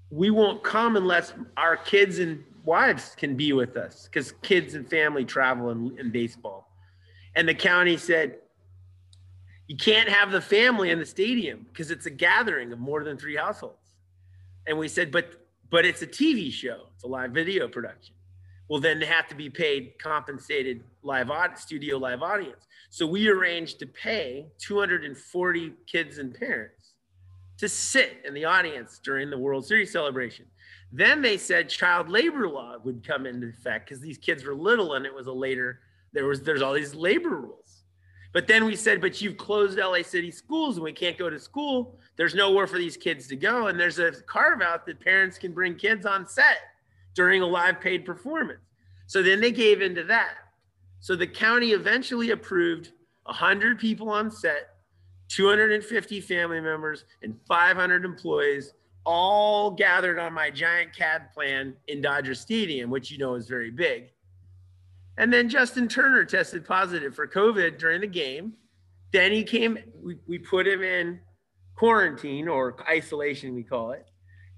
we 0.09 0.31
won't 0.31 0.65
come 0.65 0.97
unless 0.97 1.35
our 1.59 1.77
kids 1.77 2.19
and 2.19 2.43
wives 2.65 3.15
can 3.15 3.37
be 3.37 3.53
with 3.53 3.77
us 3.77 4.05
because 4.05 4.33
kids 4.41 4.73
and 4.73 4.89
family 4.89 5.27
travel 5.27 5.69
in, 5.69 5.95
in 5.99 6.11
baseball. 6.11 6.71
And 7.37 7.47
the 7.47 7.55
county 7.55 7.99
said 7.99 8.39
you 9.67 9.77
can't 9.77 10.09
have 10.09 10.33
the 10.33 10.41
family 10.41 10.89
in 10.89 10.99
the 10.99 11.05
stadium 11.05 11.67
because 11.71 11.91
it's 11.91 12.07
a 12.07 12.11
gathering 12.11 12.73
of 12.73 12.79
more 12.79 13.05
than 13.05 13.19
three 13.19 13.37
households. 13.37 13.97
And 14.67 14.79
we 14.79 14.89
said, 14.89 15.13
but 15.13 15.47
but 15.69 15.85
it's 15.85 16.01
a 16.01 16.07
TV 16.07 16.51
show. 16.51 16.87
It's 16.95 17.05
a 17.05 17.09
live 17.09 17.33
video 17.33 17.69
production. 17.69 18.15
Well, 18.69 18.81
then 18.81 19.01
have 19.03 19.29
to 19.29 19.35
be 19.35 19.51
paid 19.51 19.99
compensated 19.99 20.83
live 21.03 21.31
studio 21.57 21.99
live 21.99 22.23
audience. 22.23 22.67
So 22.91 23.07
we 23.07 23.29
arranged 23.29 23.79
to 23.81 23.87
pay 23.87 24.47
240 24.59 25.73
kids 25.87 26.19
and 26.19 26.35
parents 26.35 26.95
to 27.59 27.69
sit 27.69 28.23
in 28.25 28.35
the 28.35 28.45
audience 28.45 29.01
during 29.03 29.31
the 29.31 29.39
World 29.39 29.67
Series 29.67 29.93
celebration. 29.93 30.47
Then 30.93 31.21
they 31.21 31.37
said 31.37 31.69
child 31.69 32.09
labor 32.09 32.49
law 32.49 32.77
would 32.85 33.07
come 33.07 33.27
into 33.27 33.49
effect 33.49 33.89
because 33.89 34.01
these 34.01 34.19
kids 34.19 34.45
were 34.45 34.55
little 34.55 34.95
and 34.95 35.05
it 35.05 35.15
was 35.15 35.27
a 35.27 35.33
later 35.33 35.81
there 36.13 36.25
was 36.25 36.41
there's 36.43 36.63
all 36.63 36.73
these 36.73 36.95
labor 36.95 37.31
rules. 37.31 37.83
But 38.33 38.47
then 38.49 38.65
we 38.65 38.75
said, 38.75 39.01
but 39.01 39.21
you've 39.21 39.37
closed 39.37 39.79
LA 39.79 40.03
City 40.03 40.31
schools 40.31 40.77
and 40.77 40.85
we 40.85 40.93
can't 40.93 41.19
go 41.19 41.31
to 41.31 41.39
school. 41.39 41.99
There's 42.17 42.35
nowhere 42.35 42.67
for 42.67 42.79
these 42.79 42.97
kids 42.97 43.29
to 43.29 43.37
go. 43.37 43.69
And 43.69 43.79
there's 43.79 44.01
a 44.01 44.11
carve 44.11 44.61
out 44.61 44.87
that 44.87 45.01
parents 45.01 45.39
can 45.39 45.53
bring 45.53 45.77
kids 45.77 46.05
on 46.05 46.27
set 46.27 46.59
during 47.15 47.43
a 47.43 47.47
live 47.47 47.81
paid 47.81 48.05
performance. 48.05 48.61
So 49.07 49.23
then 49.23 49.41
they 49.41 49.53
gave 49.53 49.83
into 49.83 50.05
that. 50.05 50.35
So 51.01 51.15
the 51.15 51.27
county 51.27 51.73
eventually 51.73 52.31
approved 52.31 52.93
100 53.25 53.79
people 53.79 54.09
on 54.11 54.31
set, 54.31 54.77
250 55.29 56.21
family 56.21 56.61
members, 56.61 57.05
and 57.23 57.37
500 57.47 58.05
employees 58.05 58.75
all 59.05 59.71
gathered 59.71 60.19
on 60.19 60.33
my 60.33 60.51
giant 60.51 60.97
CAD 60.97 61.33
plan 61.33 61.75
in 61.89 62.01
Dodger 62.01 62.35
Stadium, 62.35 62.91
which 62.91 63.11
you 63.11 63.19
know 63.19 63.35
is 63.35 63.49
very 63.49 63.71
big. 63.71 64.11
And 65.19 65.33
then 65.33 65.49
Justin 65.49 65.89
Turner 65.89 66.25
tested 66.25 66.65
positive 66.65 67.15
for 67.15 67.27
COVID 67.27 67.79
during 67.79 68.01
the 68.01 68.07
game. 68.07 68.55
Then 69.13 69.31
he 69.31 69.45
came, 69.45 69.79
we, 70.03 70.19
we 70.27 70.39
put 70.39 70.67
him 70.67 70.83
in 70.83 71.21
quarantine 71.77 72.49
or 72.49 72.77
isolation, 72.89 73.55
we 73.55 73.63
call 73.63 73.93
it. 73.93 74.07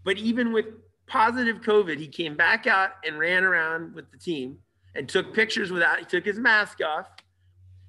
But 0.05 0.17
even 0.19 0.53
with 0.53 0.67
positive 1.07 1.61
COVID, 1.61 1.99
he 1.99 2.09
came 2.09 2.37
back 2.37 2.67
out 2.67 2.91
and 3.07 3.19
ran 3.19 3.45
around 3.45 3.95
with 3.95 4.11
the 4.11 4.19
team 4.19 4.59
and 4.95 5.09
took 5.09 5.35
pictures 5.35 5.71
without, 5.71 5.99
he 5.99 6.05
took 6.05 6.25
his 6.25 6.39
mask 6.39 6.81
off. 6.85 7.09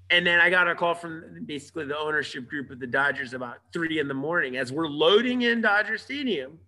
And 0.09 0.25
then 0.25 0.39
I 0.39 0.49
got 0.49 0.69
a 0.69 0.75
call 0.75 0.95
from 0.95 1.43
basically 1.45 1.85
the 1.85 1.97
ownership 1.97 2.47
group 2.47 2.69
of 2.71 2.79
the 2.79 2.87
Dodgers 2.87 3.33
about 3.33 3.57
three 3.73 3.99
in 3.99 4.07
the 4.07 4.13
morning 4.13 4.57
as 4.57 4.71
we're 4.71 4.87
loading 4.87 5.41
in 5.43 5.61
Dodger 5.61 5.97
Stadium. 5.97 6.59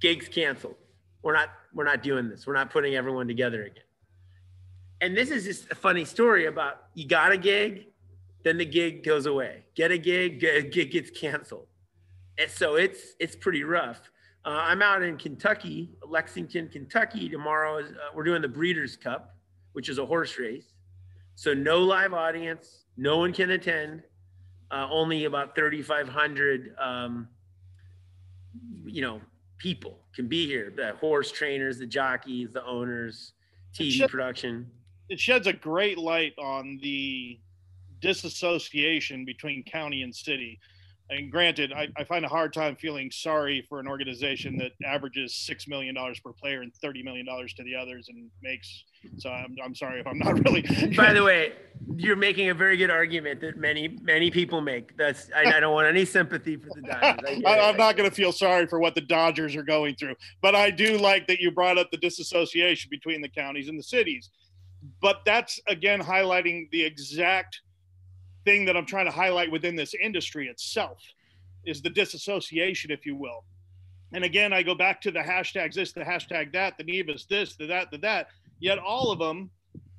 Gigs 0.00 0.28
canceled. 0.28 0.76
We're 1.22 1.34
not, 1.34 1.50
we're 1.74 1.84
not 1.84 2.02
doing 2.02 2.28
this. 2.28 2.46
We're 2.46 2.54
not 2.54 2.70
putting 2.70 2.94
everyone 2.96 3.28
together 3.28 3.64
again. 3.64 3.84
and 5.00 5.16
this 5.16 5.30
is 5.30 5.44
just 5.44 5.70
a 5.70 5.74
funny 5.74 6.04
story 6.04 6.46
about 6.46 6.84
you 6.94 7.06
got 7.06 7.32
a 7.32 7.36
gig, 7.36 7.86
then 8.44 8.58
the 8.58 8.64
gig 8.64 9.04
goes 9.04 9.26
away. 9.26 9.64
Get 9.74 9.90
a 9.90 9.98
gig, 9.98 10.40
gig 10.40 10.90
gets 10.90 11.10
canceled, 11.10 11.66
and 12.38 12.50
so 12.50 12.76
it's 12.76 13.14
it's 13.20 13.36
pretty 13.36 13.64
rough. 13.64 14.10
Uh, 14.44 14.50
I'm 14.50 14.82
out 14.82 15.02
in 15.02 15.16
Kentucky, 15.16 15.90
Lexington, 16.06 16.68
Kentucky 16.68 17.28
tomorrow. 17.28 17.78
Is, 17.78 17.90
uh, 17.90 18.10
we're 18.14 18.24
doing 18.24 18.42
the 18.42 18.48
Breeders' 18.48 18.96
Cup, 18.96 19.34
which 19.72 19.88
is 19.88 19.98
a 19.98 20.06
horse 20.06 20.38
race. 20.38 20.72
So 21.34 21.54
no 21.54 21.80
live 21.80 22.14
audience, 22.14 22.84
no 22.96 23.18
one 23.18 23.32
can 23.32 23.50
attend. 23.50 24.02
Uh, 24.70 24.86
only 24.90 25.24
about 25.24 25.54
3,500, 25.54 26.74
um, 26.78 27.26
you 28.84 29.00
know, 29.00 29.20
people 29.56 29.98
can 30.14 30.28
be 30.28 30.46
here. 30.46 30.72
The 30.74 30.92
horse 31.00 31.32
trainers, 31.32 31.78
the 31.78 31.86
jockeys, 31.86 32.50
the 32.52 32.64
owners, 32.64 33.32
TV 33.74 33.92
Shed- 33.92 34.10
production. 34.10 34.70
It 35.08 35.18
sheds 35.18 35.46
a 35.46 35.54
great 35.54 35.96
light 35.96 36.34
on 36.38 36.78
the 36.82 37.40
disassociation 38.00 39.24
between 39.24 39.62
county 39.64 40.02
and 40.02 40.14
city. 40.14 40.60
And 41.10 41.30
granted, 41.30 41.72
I, 41.72 41.88
I 41.96 42.04
find 42.04 42.24
a 42.24 42.28
hard 42.28 42.52
time 42.52 42.76
feeling 42.76 43.10
sorry 43.10 43.64
for 43.66 43.80
an 43.80 43.88
organization 43.88 44.58
that 44.58 44.72
averages 44.84 45.34
six 45.34 45.66
million 45.66 45.94
dollars 45.94 46.20
per 46.20 46.32
player 46.32 46.60
and 46.60 46.74
thirty 46.74 47.02
million 47.02 47.24
dollars 47.24 47.54
to 47.54 47.64
the 47.64 47.74
others 47.74 48.08
and 48.10 48.28
makes. 48.42 48.84
So 49.16 49.30
I'm, 49.30 49.56
I'm 49.64 49.74
sorry 49.74 50.00
if 50.00 50.06
I'm 50.06 50.18
not 50.18 50.34
really. 50.44 50.62
By 50.94 51.14
the 51.14 51.24
way, 51.24 51.54
you're 51.96 52.16
making 52.16 52.50
a 52.50 52.54
very 52.54 52.76
good 52.76 52.90
argument 52.90 53.40
that 53.40 53.56
many 53.56 53.88
many 54.02 54.30
people 54.30 54.60
make. 54.60 54.98
That's 54.98 55.30
I, 55.34 55.56
I 55.56 55.60
don't 55.60 55.72
want 55.72 55.88
any 55.88 56.04
sympathy 56.04 56.56
for 56.56 56.68
the 56.74 56.82
Dodgers. 56.82 57.42
I 57.46 57.50
I. 57.58 57.68
I'm 57.70 57.78
not 57.78 57.96
going 57.96 58.08
to 58.08 58.14
feel 58.14 58.32
sorry 58.32 58.66
for 58.66 58.78
what 58.78 58.94
the 58.94 59.00
Dodgers 59.00 59.56
are 59.56 59.62
going 59.62 59.94
through, 59.94 60.14
but 60.42 60.54
I 60.54 60.70
do 60.70 60.98
like 60.98 61.26
that 61.28 61.40
you 61.40 61.50
brought 61.50 61.78
up 61.78 61.90
the 61.90 61.96
disassociation 61.96 62.90
between 62.90 63.22
the 63.22 63.28
counties 63.30 63.68
and 63.68 63.78
the 63.78 63.82
cities. 63.82 64.28
But 65.00 65.24
that's 65.24 65.58
again 65.68 66.02
highlighting 66.02 66.70
the 66.70 66.84
exact 66.84 67.60
thing 68.48 68.64
that 68.64 68.78
I'm 68.78 68.86
trying 68.86 69.04
to 69.04 69.12
highlight 69.12 69.52
within 69.52 69.76
this 69.76 69.92
industry 69.92 70.48
itself 70.48 71.02
is 71.66 71.82
the 71.82 71.90
disassociation, 71.90 72.90
if 72.90 73.04
you 73.04 73.14
will. 73.14 73.44
And 74.14 74.24
again, 74.24 74.54
I 74.54 74.62
go 74.62 74.74
back 74.74 75.02
to 75.02 75.10
the 75.10 75.18
hashtags 75.18 75.74
this, 75.74 75.92
the 75.92 76.00
hashtag 76.00 76.54
that, 76.54 76.78
the 76.78 76.84
NIVA 76.84 77.18
this, 77.28 77.56
the 77.56 77.66
that, 77.66 77.90
the 77.90 77.98
that. 77.98 78.28
Yet 78.58 78.78
all 78.78 79.12
of 79.12 79.18
them, 79.18 79.50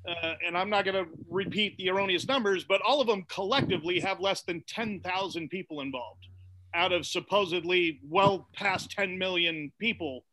uh, 0.04 0.34
and 0.44 0.58
I'm 0.58 0.68
not 0.68 0.84
going 0.84 0.96
to 0.96 1.08
repeat 1.28 1.76
the 1.76 1.90
erroneous 1.90 2.26
numbers, 2.26 2.64
but 2.64 2.80
all 2.80 3.00
of 3.00 3.06
them 3.06 3.24
collectively 3.28 4.00
have 4.00 4.18
less 4.18 4.42
than 4.42 4.64
10,000 4.66 5.48
people 5.48 5.80
involved 5.80 6.26
out 6.74 6.90
of 6.92 7.06
supposedly 7.06 8.00
well 8.08 8.48
past 8.52 8.90
10 8.90 9.16
million 9.16 9.70
people 9.78 10.24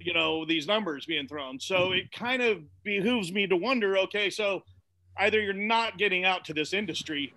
you 0.00 0.12
know 0.12 0.44
these 0.44 0.66
numbers 0.66 1.06
being 1.06 1.28
thrown 1.28 1.60
so 1.60 1.92
it 1.92 2.10
kind 2.10 2.42
of 2.42 2.58
behooves 2.82 3.30
me 3.30 3.46
to 3.46 3.56
wonder 3.56 3.96
okay 3.96 4.28
so 4.28 4.64
either 5.18 5.40
you're 5.40 5.52
not 5.52 5.96
getting 5.96 6.24
out 6.24 6.44
to 6.44 6.52
this 6.52 6.72
industry 6.72 7.32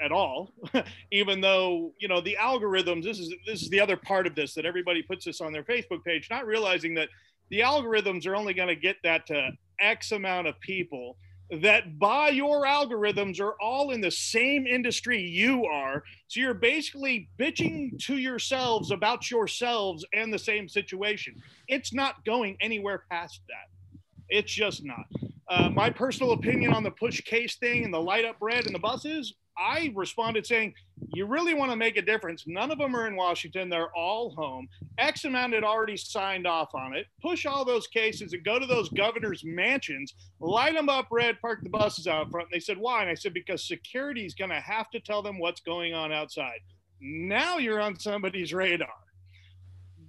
at 0.00 0.12
all 0.12 0.52
even 1.12 1.40
though 1.40 1.92
you 1.98 2.08
know 2.08 2.20
the 2.20 2.36
algorithms 2.40 3.04
this 3.04 3.18
is 3.18 3.32
this 3.46 3.62
is 3.62 3.68
the 3.70 3.80
other 3.80 3.96
part 3.96 4.26
of 4.26 4.34
this 4.34 4.54
that 4.54 4.66
everybody 4.66 5.02
puts 5.02 5.24
this 5.24 5.40
on 5.40 5.52
their 5.52 5.62
facebook 5.62 6.02
page 6.04 6.28
not 6.30 6.46
realizing 6.46 6.94
that 6.94 7.08
the 7.50 7.60
algorithms 7.60 8.26
are 8.26 8.34
only 8.34 8.54
going 8.54 8.68
to 8.68 8.76
get 8.76 8.96
that 9.04 9.26
to 9.26 9.50
x 9.80 10.12
amount 10.12 10.46
of 10.46 10.58
people 10.60 11.16
that 11.50 11.98
by 11.98 12.30
your 12.30 12.64
algorithms 12.64 13.40
are 13.40 13.54
all 13.60 13.90
in 13.90 14.00
the 14.00 14.10
same 14.10 14.66
industry 14.66 15.20
you 15.20 15.66
are. 15.66 16.02
So 16.28 16.40
you're 16.40 16.54
basically 16.54 17.28
bitching 17.38 17.98
to 18.06 18.16
yourselves 18.16 18.90
about 18.90 19.30
yourselves 19.30 20.04
and 20.12 20.32
the 20.32 20.38
same 20.38 20.68
situation. 20.68 21.36
It's 21.68 21.92
not 21.92 22.24
going 22.24 22.56
anywhere 22.60 23.04
past 23.10 23.40
that. 23.48 23.98
It's 24.28 24.52
just 24.52 24.84
not. 24.84 25.04
Uh, 25.48 25.68
my 25.68 25.90
personal 25.90 26.32
opinion 26.32 26.72
on 26.72 26.82
the 26.82 26.90
push 26.90 27.20
case 27.20 27.56
thing 27.56 27.84
and 27.84 27.92
the 27.92 28.00
light 28.00 28.24
up 28.24 28.36
red 28.40 28.64
and 28.64 28.74
the 28.74 28.78
buses 28.78 29.34
I 29.56 29.92
responded 29.94 30.46
saying, 30.46 30.74
You 31.14 31.26
really 31.26 31.54
want 31.54 31.70
to 31.70 31.76
make 31.76 31.96
a 31.96 32.02
difference. 32.02 32.44
None 32.46 32.70
of 32.70 32.78
them 32.78 32.94
are 32.96 33.06
in 33.06 33.16
Washington. 33.16 33.68
They're 33.68 33.94
all 33.94 34.30
home. 34.30 34.68
X 34.98 35.24
amount 35.24 35.54
had 35.54 35.64
already 35.64 35.96
signed 35.96 36.46
off 36.46 36.74
on 36.74 36.94
it. 36.94 37.06
Push 37.22 37.46
all 37.46 37.64
those 37.64 37.86
cases 37.86 38.32
and 38.32 38.44
go 38.44 38.58
to 38.58 38.66
those 38.66 38.88
governor's 38.90 39.44
mansions, 39.44 40.14
light 40.40 40.74
them 40.74 40.88
up 40.88 41.06
red, 41.10 41.40
park 41.40 41.60
the 41.62 41.68
buses 41.68 42.06
out 42.06 42.30
front. 42.30 42.48
And 42.50 42.54
they 42.56 42.64
said, 42.64 42.78
Why? 42.78 43.02
And 43.02 43.10
I 43.10 43.14
said, 43.14 43.34
Because 43.34 43.66
security 43.66 44.24
is 44.26 44.34
going 44.34 44.50
to 44.50 44.60
have 44.60 44.90
to 44.90 45.00
tell 45.00 45.22
them 45.22 45.38
what's 45.38 45.60
going 45.60 45.94
on 45.94 46.12
outside. 46.12 46.60
Now 47.00 47.58
you're 47.58 47.80
on 47.80 47.98
somebody's 47.98 48.52
radar. 48.52 49.03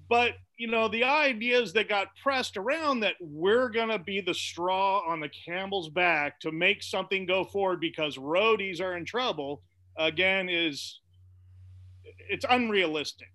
But 0.09 0.33
you 0.57 0.67
know, 0.67 0.87
the 0.87 1.03
ideas 1.03 1.73
that 1.73 1.89
got 1.89 2.15
pressed 2.21 2.55
around 2.55 3.01
that 3.01 3.15
we're 3.19 3.69
going 3.69 3.89
to 3.89 3.99
be 3.99 4.21
the 4.21 4.33
straw 4.33 5.01
on 5.05 5.19
the 5.19 5.29
camel's 5.29 5.89
back 5.89 6.39
to 6.41 6.51
make 6.51 6.81
something 6.81 7.25
go 7.25 7.43
forward 7.43 7.81
because 7.81 8.17
roadies 8.17 8.79
are 8.79 8.95
in 8.95 9.03
trouble 9.03 9.61
again 9.97 10.47
is 10.49 10.99
it's 12.29 12.45
unrealistic. 12.49 13.29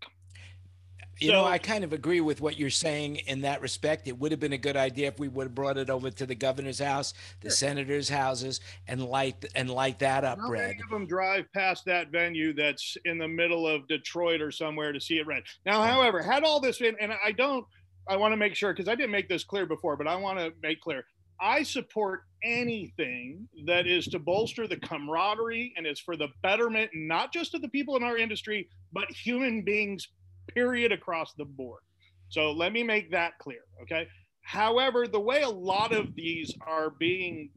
You 1.20 1.32
know, 1.32 1.44
I 1.44 1.58
kind 1.58 1.84
of 1.84 1.92
agree 1.92 2.20
with 2.20 2.40
what 2.40 2.58
you're 2.58 2.70
saying 2.70 3.16
in 3.26 3.42
that 3.42 3.60
respect. 3.60 4.08
It 4.08 4.18
would 4.18 4.30
have 4.30 4.40
been 4.40 4.54
a 4.54 4.58
good 4.58 4.76
idea 4.76 5.08
if 5.08 5.18
we 5.18 5.28
would 5.28 5.48
have 5.48 5.54
brought 5.54 5.76
it 5.76 5.90
over 5.90 6.10
to 6.10 6.26
the 6.26 6.34
governor's 6.34 6.78
house, 6.78 7.12
the 7.42 7.50
senators' 7.50 8.08
houses, 8.08 8.60
and 8.88 9.04
light 9.04 9.44
and 9.54 9.70
light 9.70 9.98
that 9.98 10.24
up, 10.24 10.38
How 10.38 10.48
Brad. 10.48 10.68
many 10.68 10.80
of 10.82 10.90
them 10.90 11.06
drive 11.06 11.52
past 11.52 11.84
that 11.84 12.08
venue 12.08 12.54
that's 12.54 12.96
in 13.04 13.18
the 13.18 13.28
middle 13.28 13.66
of 13.66 13.86
Detroit 13.86 14.40
or 14.40 14.50
somewhere 14.50 14.92
to 14.92 15.00
see 15.00 15.18
it 15.18 15.26
red? 15.26 15.42
Now, 15.66 15.82
however, 15.82 16.22
had 16.22 16.42
all 16.42 16.58
this 16.58 16.78
been, 16.78 16.96
and 17.00 17.12
I 17.22 17.32
don't, 17.32 17.66
I 18.08 18.16
want 18.16 18.32
to 18.32 18.36
make 18.36 18.54
sure 18.54 18.72
because 18.72 18.88
I 18.88 18.94
didn't 18.94 19.12
make 19.12 19.28
this 19.28 19.44
clear 19.44 19.66
before, 19.66 19.96
but 19.96 20.06
I 20.06 20.16
want 20.16 20.38
to 20.38 20.52
make 20.62 20.80
clear. 20.80 21.04
I 21.40 21.62
support 21.62 22.24
anything 22.42 23.48
that 23.64 23.86
is 23.86 24.06
to 24.08 24.18
bolster 24.18 24.66
the 24.66 24.76
camaraderie 24.76 25.72
and 25.76 25.86
is 25.86 25.98
for 25.98 26.16
the 26.16 26.28
betterment, 26.42 26.90
not 26.94 27.32
just 27.32 27.54
of 27.54 27.62
the 27.62 27.68
people 27.68 27.96
in 27.96 28.02
our 28.02 28.16
industry, 28.18 28.68
but 28.92 29.10
human 29.10 29.62
beings, 29.62 30.08
period, 30.54 30.92
across 30.92 31.34
the 31.34 31.44
board. 31.44 31.80
So 32.28 32.52
let 32.52 32.72
me 32.72 32.82
make 32.82 33.10
that 33.10 33.38
clear. 33.38 33.62
Okay. 33.82 34.06
However, 34.42 35.06
the 35.06 35.20
way 35.20 35.42
a 35.42 35.48
lot 35.48 35.92
of 35.92 36.14
these 36.14 36.54
are 36.66 36.90
being 36.90 37.50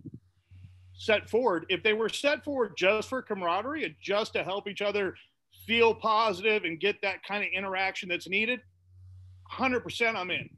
set 0.94 1.30
forward, 1.30 1.66
if 1.70 1.84
they 1.84 1.94
were 1.94 2.10
set 2.10 2.44
forward 2.44 2.74
just 2.78 3.10
for 3.10 3.22
camaraderie 3.22 3.86
and 3.86 3.96
just 4.02 4.34
to 4.34 4.44
help 4.44 4.68
each 4.68 4.82
other 4.82 5.16
feel 5.66 5.94
positive 5.96 6.64
and 6.66 6.80
get 6.80 7.02
that 7.02 7.24
kind 7.24 7.44
of 7.44 7.50
interaction 7.56 8.10
that's 8.10 8.28
needed, 8.28 8.60
100% 9.52 10.16
I'm 10.16 10.32
in. 10.32 10.50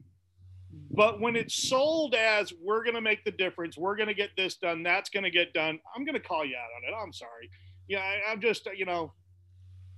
But 0.90 1.20
when 1.20 1.36
it's 1.36 1.68
sold 1.68 2.14
as 2.14 2.52
we're 2.62 2.82
going 2.82 2.94
to 2.94 3.00
make 3.00 3.24
the 3.24 3.30
difference, 3.30 3.76
we're 3.76 3.96
going 3.96 4.08
to 4.08 4.14
get 4.14 4.30
this 4.36 4.56
done, 4.56 4.82
that's 4.82 5.10
going 5.10 5.24
to 5.24 5.30
get 5.30 5.52
done, 5.52 5.78
I'm 5.94 6.04
going 6.04 6.14
to 6.14 6.20
call 6.20 6.44
you 6.44 6.56
out 6.56 6.70
on 6.76 6.88
it. 6.88 7.02
I'm 7.02 7.12
sorry. 7.12 7.50
Yeah, 7.88 8.00
I, 8.00 8.30
I'm 8.30 8.40
just, 8.40 8.68
you 8.76 8.84
know, 8.84 9.12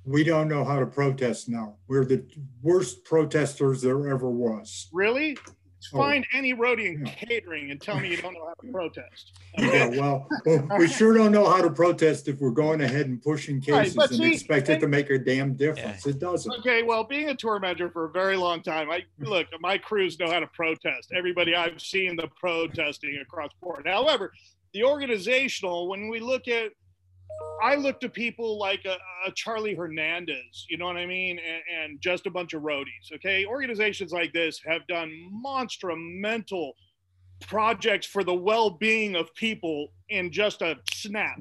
We 0.09 0.25
don't 0.25 0.49
know 0.49 0.65
how 0.65 0.81
to 0.81 0.87
protest 0.87 1.49
now. 1.49 1.77
We're 1.87 2.05
the 2.05 2.25
worst 2.63 3.05
protesters 3.05 3.83
there 3.83 4.09
ever 4.09 4.31
was. 4.31 4.89
really? 4.93 5.37
Oh. 5.95 5.99
Find 5.99 6.27
any 6.35 6.55
roadie 6.55 6.87
in 6.87 7.05
catering 7.05 7.71
and 7.71 7.81
tell 7.81 8.01
me 8.01 8.11
you 8.11 8.17
don't 8.17 8.35
know 8.35 8.47
how 8.47 8.55
to 8.55 8.73
protest. 8.73 9.39
Yeah, 9.57 9.87
well, 9.87 10.29
well, 10.45 10.69
we 10.77 10.89
sure 10.89 11.15
don't 11.15 11.31
know 11.31 11.49
how 11.49 11.63
to 11.63 11.71
protest 11.71 12.27
if 12.27 12.41
we're 12.41 12.51
going 12.51 12.81
ahead 12.81 13.07
and 13.07 13.23
pushing 13.23 13.61
cases 13.61 13.95
but 13.95 14.11
and 14.11 14.19
see, 14.19 14.33
expect 14.33 14.69
it 14.69 14.81
to 14.81 14.89
make 14.89 15.09
a 15.09 15.19
damn 15.19 15.55
difference. 15.55 16.05
It 16.05 16.19
doesn't. 16.19 16.53
Okay, 16.59 16.83
well, 16.83 17.05
being 17.05 17.29
a 17.29 17.35
tour 17.35 17.61
manager 17.61 17.89
for 17.91 18.07
a 18.07 18.11
very 18.11 18.37
long 18.37 18.61
time, 18.61 18.91
I 18.91 19.05
look, 19.21 19.47
my 19.61 19.79
crews 19.79 20.19
know 20.19 20.31
how 20.31 20.41
to 20.41 20.49
protest. 20.49 21.13
Everybody 21.17 21.55
I've 21.55 21.81
seen 21.81 22.17
the 22.17 22.29
protesting 22.41 23.17
across 23.23 23.53
board. 23.63 23.87
However, 23.87 24.33
the 24.75 24.83
organizational, 24.83 25.89
when 25.89 26.09
we 26.09 26.19
look 26.19 26.49
at, 26.49 26.73
I 27.63 27.75
look 27.75 28.01
to 28.01 28.09
people 28.09 28.59
like 28.59 28.85
a, 28.85 28.97
a 29.27 29.33
Charlie 29.33 29.75
Hernandez, 29.75 30.67
you 30.69 30.79
know 30.79 30.87
what 30.87 30.97
I 30.97 31.07
mean, 31.07 31.39
and, 31.39 31.63
and 31.83 32.01
just 32.01 32.27
a 32.27 32.31
bunch 32.31 32.55
of 32.55 32.63
roadies. 32.63 33.13
Okay, 33.15 33.45
organizations 33.45 34.13
like 34.13 34.33
this 34.33 34.61
have 34.65 34.87
done 34.87 35.13
monstrumental 35.33 36.73
projects 37.41 38.07
for 38.07 38.25
the 38.25 38.35
well-being 38.35 39.17
of 39.17 39.35
people 39.35 39.89
in 40.09 40.31
just 40.31 40.63
a 40.63 40.77
snap. 40.93 41.41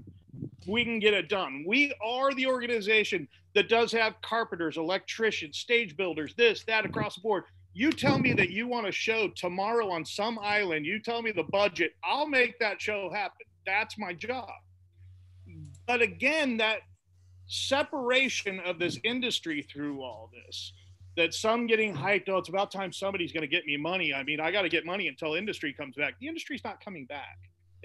We 0.67 0.83
can 0.83 0.99
get 0.99 1.13
it 1.13 1.29
done. 1.29 1.63
We 1.67 1.93
are 2.03 2.33
the 2.33 2.47
organization 2.47 3.27
that 3.55 3.69
does 3.69 3.91
have 3.93 4.21
carpenters, 4.21 4.77
electricians, 4.77 5.57
stage 5.57 5.95
builders, 5.95 6.33
this, 6.35 6.63
that 6.65 6.85
across 6.85 7.15
the 7.15 7.21
board. 7.21 7.45
You 7.73 7.91
tell 7.91 8.17
me 8.17 8.33
that 8.33 8.49
you 8.49 8.67
want 8.67 8.88
a 8.88 8.91
show 8.91 9.29
tomorrow 9.35 9.89
on 9.89 10.03
some 10.03 10.39
island, 10.39 10.85
you 10.85 10.99
tell 10.99 11.21
me 11.21 11.31
the 11.31 11.43
budget, 11.43 11.93
I'll 12.03 12.27
make 12.27 12.59
that 12.59 12.81
show 12.81 13.09
happen. 13.13 13.45
That's 13.65 13.97
my 13.97 14.13
job. 14.13 14.49
But 15.88 16.01
again, 16.01 16.57
that 16.57 16.79
separation 17.47 18.59
of 18.59 18.77
this 18.77 18.99
industry 19.03 19.65
through 19.73 20.03
all 20.03 20.29
this, 20.33 20.73
that 21.15 21.33
some 21.33 21.65
getting 21.65 21.95
hyped, 21.95 22.29
oh, 22.29 22.38
it's 22.38 22.49
about 22.49 22.71
time 22.71 22.91
somebody's 22.91 23.31
going 23.31 23.41
to 23.41 23.47
get 23.47 23.65
me 23.65 23.77
money. 23.77 24.13
I 24.13 24.23
mean, 24.23 24.39
I 24.39 24.51
got 24.51 24.63
to 24.63 24.69
get 24.69 24.85
money 24.85 25.07
until 25.07 25.33
industry 25.33 25.73
comes 25.73 25.95
back. 25.95 26.15
The 26.19 26.27
industry's 26.27 26.63
not 26.63 26.83
coming 26.83 27.05
back. 27.05 27.38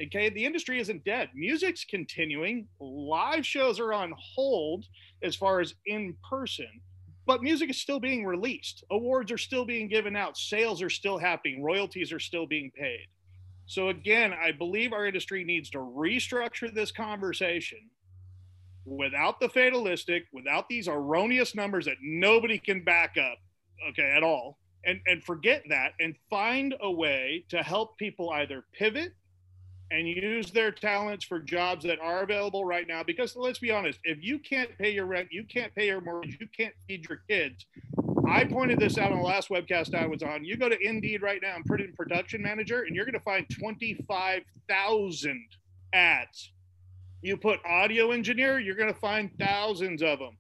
Okay, 0.03 0.31
the 0.31 0.45
industry 0.45 0.81
isn't 0.81 1.05
dead. 1.05 1.31
Music's 1.35 1.85
continuing. 1.85 2.67
Live 2.81 3.47
shows 3.47 3.79
are 3.79 3.93
on 3.93 4.13
hold 4.19 4.87
as 5.23 5.37
far 5.37 5.61
as 5.61 5.75
in 5.87 6.17
person, 6.29 6.67
but 7.27 7.43
music 7.43 7.71
is 7.71 7.81
still 7.81 8.01
being 8.01 8.25
released. 8.25 8.85
Awards 8.91 9.31
are 9.31 9.39
still 9.39 9.65
being 9.65 9.89
given 9.89 10.17
out. 10.17 10.37
Sales 10.37 10.83
are 10.83 10.91
still 10.91 11.19
happening. 11.19 11.63
Royalties 11.63 12.11
are 12.13 12.19
still 12.19 12.47
being 12.47 12.71
paid. 12.77 13.07
So 13.67 13.89
again, 13.89 14.33
I 14.33 14.53
believe 14.53 14.93
our 14.93 15.07
industry 15.07 15.45
needs 15.45 15.71
to 15.71 15.79
restructure 15.79 16.73
this 16.73 16.93
conversation 16.93 17.79
without 18.85 19.41
the 19.41 19.49
fatalistic, 19.49 20.25
without 20.33 20.69
these 20.69 20.89
erroneous 20.89 21.55
numbers 21.55 21.85
that 21.87 21.97
nobody 22.03 22.59
can 22.59 22.83
back 22.83 23.17
up, 23.17 23.39
okay, 23.91 24.13
at 24.17 24.23
all. 24.23 24.59
And 24.85 25.01
and 25.07 25.23
forget 25.23 25.63
that 25.69 25.93
and 26.01 26.17
find 26.29 26.75
a 26.81 26.91
way 26.91 27.45
to 27.51 27.63
help 27.63 27.97
people 27.99 28.31
either 28.31 28.65
pivot 28.73 29.13
and 29.93 30.09
use 30.09 30.51
their 30.51 30.73
talents 30.73 31.25
for 31.25 31.39
jobs 31.39 31.85
that 31.85 32.01
are 32.01 32.23
available 32.23 32.65
right 32.65 32.89
now 32.89 33.03
because 33.03 33.37
let's 33.37 33.61
be 33.61 33.71
honest, 33.71 34.01
if 34.03 34.19
you 34.23 34.39
can't 34.39 34.77
pay 34.79 34.91
your 34.91 35.07
rent, 35.07 35.29
you 35.31 35.45
can't 35.45 35.73
pay 35.75 35.87
your 35.87 36.01
mortgage, 36.01 36.37
you 36.41 36.49
can't 36.57 36.75
feed 36.89 37.07
your 37.09 37.21
kids. 37.29 37.67
I 38.29 38.45
pointed 38.45 38.79
this 38.79 38.99
out 38.99 39.13
on 39.13 39.19
the 39.19 39.25
last 39.25 39.49
webcast 39.49 39.95
I 39.95 40.07
was 40.07 40.23
on. 40.23 40.45
You 40.45 40.57
go 40.57 40.69
to 40.69 40.79
Indeed 40.81 41.23
right 41.23 41.41
now 41.43 41.57
and 41.57 41.65
put 41.65 41.81
in 41.81 41.93
production 41.93 42.43
manager, 42.43 42.83
and 42.83 42.95
you're 42.95 43.05
going 43.05 43.15
to 43.15 43.21
find 43.21 43.47
25,000 43.59 45.47
ads. 45.93 46.53
You 47.23 47.37
put 47.37 47.61
audio 47.65 48.11
engineer, 48.11 48.59
you're 48.59 48.77
going 48.77 48.93
to 48.93 49.01
find 49.01 49.31
thousands 49.39 50.03
of 50.03 50.19
them. 50.19 50.39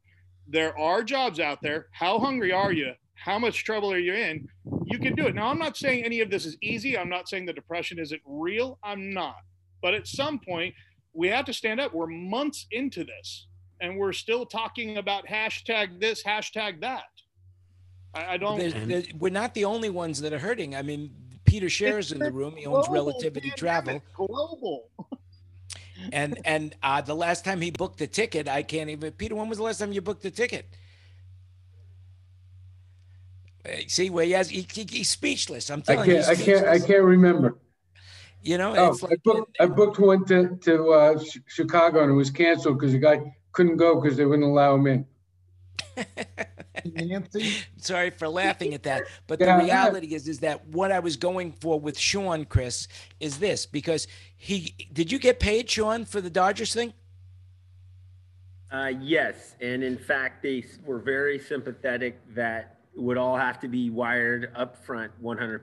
There 0.49 0.76
are 0.78 1.03
jobs 1.03 1.41
out 1.41 1.62
there. 1.62 1.87
How 1.93 2.18
hungry 2.18 2.53
are 2.53 2.72
you? 2.72 2.93
How 3.14 3.39
much 3.39 3.64
trouble 3.64 3.93
are 3.93 3.99
you 3.99 4.14
in? 4.14 4.49
You 4.85 4.99
can 4.99 5.14
do 5.14 5.26
it. 5.26 5.35
Now, 5.35 5.49
I'm 5.49 5.59
not 5.59 5.76
saying 5.76 6.05
any 6.05 6.20
of 6.20 6.30
this 6.30 6.45
is 6.45 6.57
easy. 6.61 6.99
I'm 6.99 7.09
not 7.09 7.28
saying 7.28 7.47
the 7.47 7.53
depression 7.53 7.99
isn't 7.99 8.20
real. 8.26 8.78
I'm 8.83 9.12
not. 9.14 9.37
But 9.80 9.95
at 9.95 10.07
some 10.07 10.39
point, 10.39 10.74
we 11.12 11.28
have 11.28 11.45
to 11.45 11.53
stand 11.53 11.80
up. 11.80 11.95
We're 11.95 12.07
months 12.07 12.66
into 12.70 13.05
this, 13.05 13.47
and 13.80 13.97
we're 13.97 14.12
still 14.12 14.45
talking 14.45 14.97
about 14.97 15.26
hashtag 15.26 16.01
this, 16.01 16.22
hashtag 16.24 16.80
that. 16.80 17.05
I, 18.14 18.34
I 18.34 18.36
don't. 18.36 18.58
There's- 18.58 18.74
there's- 18.86 19.06
we're 19.18 19.30
not 19.32 19.54
the 19.54 19.64
only 19.64 19.90
ones 19.90 20.20
that 20.20 20.32
are 20.32 20.38
hurting. 20.38 20.74
I 20.76 20.82
mean, 20.82 21.10
Peter 21.44 21.68
Scher's 21.68 22.12
in 22.12 22.18
the 22.18 22.30
room. 22.32 22.56
He 22.56 22.66
owns 22.66 22.86
Global 22.88 23.06
Relativity 23.12 23.50
pandemic, 23.50 24.02
Travel. 24.16 24.28
Global. 24.28 24.88
And 26.12 26.38
and 26.44 26.74
uh, 26.82 27.00
the 27.00 27.14
last 27.14 27.44
time 27.44 27.60
he 27.60 27.70
booked 27.70 27.98
the 27.98 28.06
ticket, 28.08 28.48
I 28.48 28.62
can't 28.62 28.90
even. 28.90 29.12
Peter, 29.12 29.34
when 29.36 29.48
was 29.48 29.58
the 29.58 29.64
last 29.64 29.78
time 29.78 29.92
you 29.92 30.00
booked 30.00 30.22
the 30.22 30.30
ticket? 30.30 30.66
See 33.86 34.10
where 34.10 34.24
he 34.24 34.32
has 34.32 34.48
he, 34.50 34.66
he- 34.72 34.86
he's 34.90 35.08
speechless. 35.10 35.70
I'm 35.70 35.80
I 35.88 35.94
telling 35.94 36.10
you, 36.10 36.16
can't, 36.16 36.28
I 36.28 36.34
can't, 36.34 36.66
I 36.66 36.78
can't 36.80 37.04
remember. 37.04 37.58
You 38.42 38.58
know, 38.58 38.74
Oh, 38.76 38.90
it's 38.90 39.04
I 39.04 39.14
booked, 39.22 39.56
I 39.60 39.66
booked 39.66 40.00
one 40.00 40.24
to, 40.24 40.56
to, 40.62 40.90
uh, 40.92 41.18
Ch- 41.22 41.38
Chicago 41.46 42.02
and 42.02 42.10
it 42.10 42.14
was 42.14 42.28
canceled 42.28 42.76
because 42.80 42.90
the 42.90 42.98
guy 42.98 43.32
couldn't 43.52 43.76
go 43.76 44.00
because 44.00 44.16
they 44.16 44.24
wouldn't 44.26 44.48
allow 44.48 44.74
him 44.74 44.86
in. 44.88 45.06
Nancy, 46.85 47.53
sorry 47.76 48.11
for 48.11 48.28
laughing 48.28 48.74
at 48.74 48.83
that, 48.85 49.05
but 49.26 49.41
Yeah, 49.41 49.59
the 49.59 49.66
yeah. 49.66 49.83
reality 49.83 50.14
is 50.14 50.28
is 50.28 50.41
that 50.41 50.66
what 50.68 50.93
I 50.93 50.99
was 51.01 51.16
going 51.16 51.53
for 51.53 51.78
with 51.78 51.99
Sean, 51.99 52.45
Chris, 52.45 52.89
is 53.20 53.39
this 53.39 53.66
because 53.66 54.07
he 54.37 54.74
did 54.93 55.12
you 55.12 55.18
get 55.18 55.41
paid, 55.41 55.68
Sean, 55.70 56.05
for 56.05 56.20
the 56.20 56.30
Dodgers 56.30 56.74
thing? 56.74 56.93
Uh, 58.70 58.93
yes, 59.01 59.55
and 59.61 59.85
in 59.85 59.99
fact, 59.99 60.43
they 60.43 60.64
were 60.87 60.99
very 60.99 61.39
sympathetic 61.39 62.18
that 62.35 62.78
it 62.95 63.01
would 63.01 63.18
all 63.18 63.37
have 63.37 63.61
to 63.61 63.68
be 63.68 63.91
wired 63.91 64.51
up 64.55 64.83
front 64.85 65.12
100% 65.22 65.61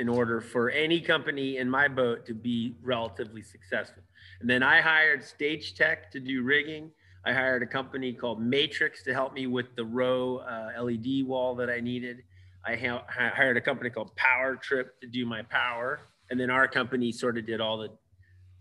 in 0.00 0.08
order 0.08 0.40
for 0.40 0.70
any 0.70 1.00
company 1.00 1.58
in 1.58 1.70
my 1.70 1.86
boat 1.86 2.26
to 2.26 2.34
be 2.34 2.74
relatively 2.82 3.42
successful. 3.42 4.02
And 4.40 4.50
then 4.50 4.62
I 4.64 4.80
hired 4.80 5.22
Stage 5.22 5.74
Tech 5.76 6.10
to 6.10 6.18
do 6.18 6.42
rigging. 6.42 6.90
I 7.26 7.32
hired 7.32 7.62
a 7.62 7.66
company 7.66 8.12
called 8.12 8.40
Matrix 8.40 9.02
to 9.04 9.14
help 9.14 9.32
me 9.32 9.46
with 9.46 9.74
the 9.76 9.84
row 9.84 10.38
uh, 10.38 10.82
LED 10.82 11.26
wall 11.26 11.54
that 11.56 11.70
I 11.70 11.80
needed. 11.80 12.22
I 12.66 12.76
ha- 12.76 13.04
hired 13.08 13.56
a 13.56 13.60
company 13.60 13.90
called 13.90 14.14
Power 14.16 14.56
Trip 14.56 15.00
to 15.00 15.06
do 15.06 15.24
my 15.24 15.42
power, 15.42 16.00
and 16.30 16.38
then 16.38 16.50
our 16.50 16.68
company 16.68 17.12
sort 17.12 17.38
of 17.38 17.46
did 17.46 17.60
all 17.60 17.78
the 17.78 17.90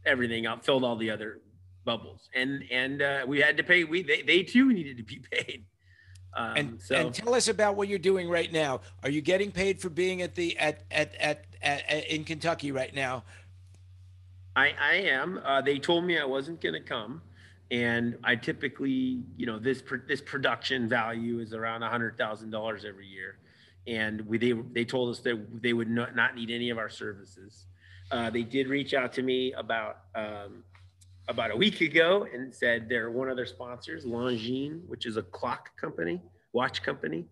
everything 0.05 0.45
out, 0.45 0.65
filled 0.65 0.83
all 0.83 0.95
the 0.95 1.09
other 1.09 1.41
bubbles, 1.85 2.29
and 2.33 2.63
and 2.71 3.01
uh, 3.01 3.25
we 3.27 3.39
had 3.39 3.57
to 3.57 3.63
pay. 3.63 3.83
We 3.83 4.03
they, 4.03 4.21
they 4.21 4.43
too 4.43 4.71
needed 4.71 4.97
to 4.97 5.03
be 5.03 5.21
paid. 5.31 5.65
Um, 6.35 6.53
And 6.57 6.81
so 6.81 6.95
and 6.95 7.13
tell 7.13 7.35
us 7.35 7.47
about 7.47 7.75
what 7.75 7.87
you're 7.87 7.99
doing 7.99 8.29
right 8.29 8.51
now. 8.51 8.81
Are 9.03 9.09
you 9.09 9.21
getting 9.21 9.51
paid 9.51 9.79
for 9.79 9.89
being 9.89 10.21
at 10.21 10.35
the 10.35 10.57
at 10.57 10.83
at 10.89 11.15
at, 11.15 11.45
at, 11.61 11.83
at 11.89 12.07
in 12.07 12.23
Kentucky 12.23 12.71
right 12.71 12.93
now? 12.95 13.23
I 14.55 14.73
I 14.79 14.93
am. 14.95 15.39
Uh, 15.43 15.61
they 15.61 15.79
told 15.79 16.05
me 16.05 16.17
I 16.17 16.25
wasn't 16.25 16.61
going 16.61 16.73
to 16.73 16.81
come, 16.81 17.21
and 17.71 18.17
I 18.23 18.35
typically, 18.35 19.23
you 19.37 19.45
know, 19.45 19.59
this 19.59 19.83
this 20.07 20.21
production 20.21 20.87
value 20.87 21.39
is 21.39 21.53
around 21.53 21.81
hundred 21.81 22.17
thousand 22.17 22.51
dollars 22.51 22.85
every 22.85 23.07
year, 23.07 23.37
and 23.87 24.21
we 24.21 24.37
they 24.37 24.51
they 24.51 24.85
told 24.85 25.09
us 25.09 25.19
that 25.21 25.61
they 25.61 25.73
would 25.73 25.89
not 25.89 26.15
not 26.15 26.35
need 26.35 26.51
any 26.51 26.69
of 26.69 26.77
our 26.77 26.89
services. 26.89 27.65
Uh, 28.11 28.29
they 28.29 28.43
did 28.43 28.67
reach 28.67 28.93
out 28.93 29.13
to 29.13 29.23
me 29.23 29.53
about 29.53 29.99
um, 30.13 30.63
about 31.27 31.51
a 31.51 31.55
week 31.55 31.81
ago 31.81 32.27
and 32.31 32.53
said 32.53 32.87
they're 32.89 33.09
one 33.09 33.29
of 33.29 33.35
their 33.35 33.45
sponsors, 33.45 34.05
Longines, 34.05 34.85
which 34.87 35.05
is 35.05 35.17
a 35.17 35.23
clock 35.23 35.75
company, 35.77 36.21
watch 36.51 36.83
company. 36.83 37.25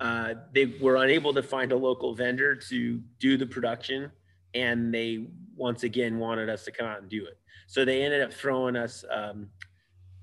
Uh, 0.00 0.34
they 0.52 0.66
were 0.80 0.96
unable 0.96 1.32
to 1.34 1.42
find 1.42 1.72
a 1.72 1.76
local 1.76 2.14
vendor 2.14 2.56
to 2.56 3.00
do 3.18 3.36
the 3.36 3.46
production, 3.46 4.10
and 4.54 4.92
they 4.92 5.26
once 5.60 5.82
again 5.82 6.18
wanted 6.18 6.48
us 6.48 6.64
to 6.64 6.72
come 6.72 6.86
out 6.86 7.00
and 7.00 7.08
do 7.08 7.26
it. 7.26 7.38
So 7.66 7.84
they 7.84 8.02
ended 8.02 8.22
up 8.22 8.32
throwing 8.32 8.76
us 8.76 9.04
um, 9.10 9.50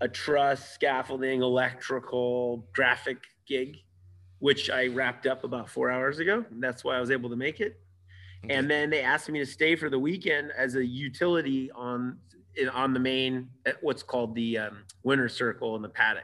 a 0.02 0.08
truss, 0.08 0.68
scaffolding, 0.70 1.44
electrical, 1.44 2.68
graphic 2.74 3.20
gig, 3.48 3.78
which 4.40 4.70
I 4.70 4.88
wrapped 4.88 5.28
up 5.28 5.44
about 5.44 5.70
four 5.70 5.92
hours 5.92 6.20
ago. 6.20 6.44
And 6.50 6.62
that's 6.62 6.84
why 6.84 6.98
I 6.98 7.00
was 7.00 7.12
able 7.12 7.30
to 7.30 7.36
make 7.36 7.62
it. 7.62 7.80
And 8.50 8.70
then 8.70 8.90
they 8.90 9.02
asked 9.02 9.30
me 9.30 9.40
to 9.40 9.46
stay 9.46 9.76
for 9.76 9.90
the 9.90 10.00
weekend 10.00 10.52
as 10.58 10.76
a 10.76 10.86
utility 10.86 11.72
on 11.72 12.18
on 12.74 12.92
the 12.92 13.00
main 13.00 13.50
what's 13.82 14.02
called 14.02 14.34
the 14.34 14.58
um, 14.58 14.84
winter 15.04 15.30
circle 15.30 15.76
in 15.76 15.82
the 15.84 15.90
paddock. 15.90 16.24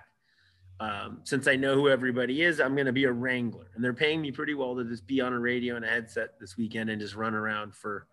Um, 0.79 1.21
since 1.23 1.47
I 1.47 1.55
know 1.55 1.75
who 1.75 1.89
everybody 1.89 2.41
is, 2.41 2.59
I'm 2.59 2.73
going 2.73 2.87
to 2.87 2.91
be 2.91 3.03
a 3.03 3.11
wrangler, 3.11 3.67
and 3.75 3.83
they're 3.83 3.93
paying 3.93 4.21
me 4.21 4.31
pretty 4.31 4.55
well 4.55 4.75
to 4.75 4.83
just 4.83 5.05
be 5.05 5.21
on 5.21 5.31
a 5.33 5.39
radio 5.39 5.75
and 5.75 5.85
a 5.85 5.87
headset 5.87 6.39
this 6.39 6.57
weekend 6.57 6.89
and 6.89 6.99
just 6.99 7.15
run 7.15 7.35
around 7.35 7.75
for. 7.75 8.07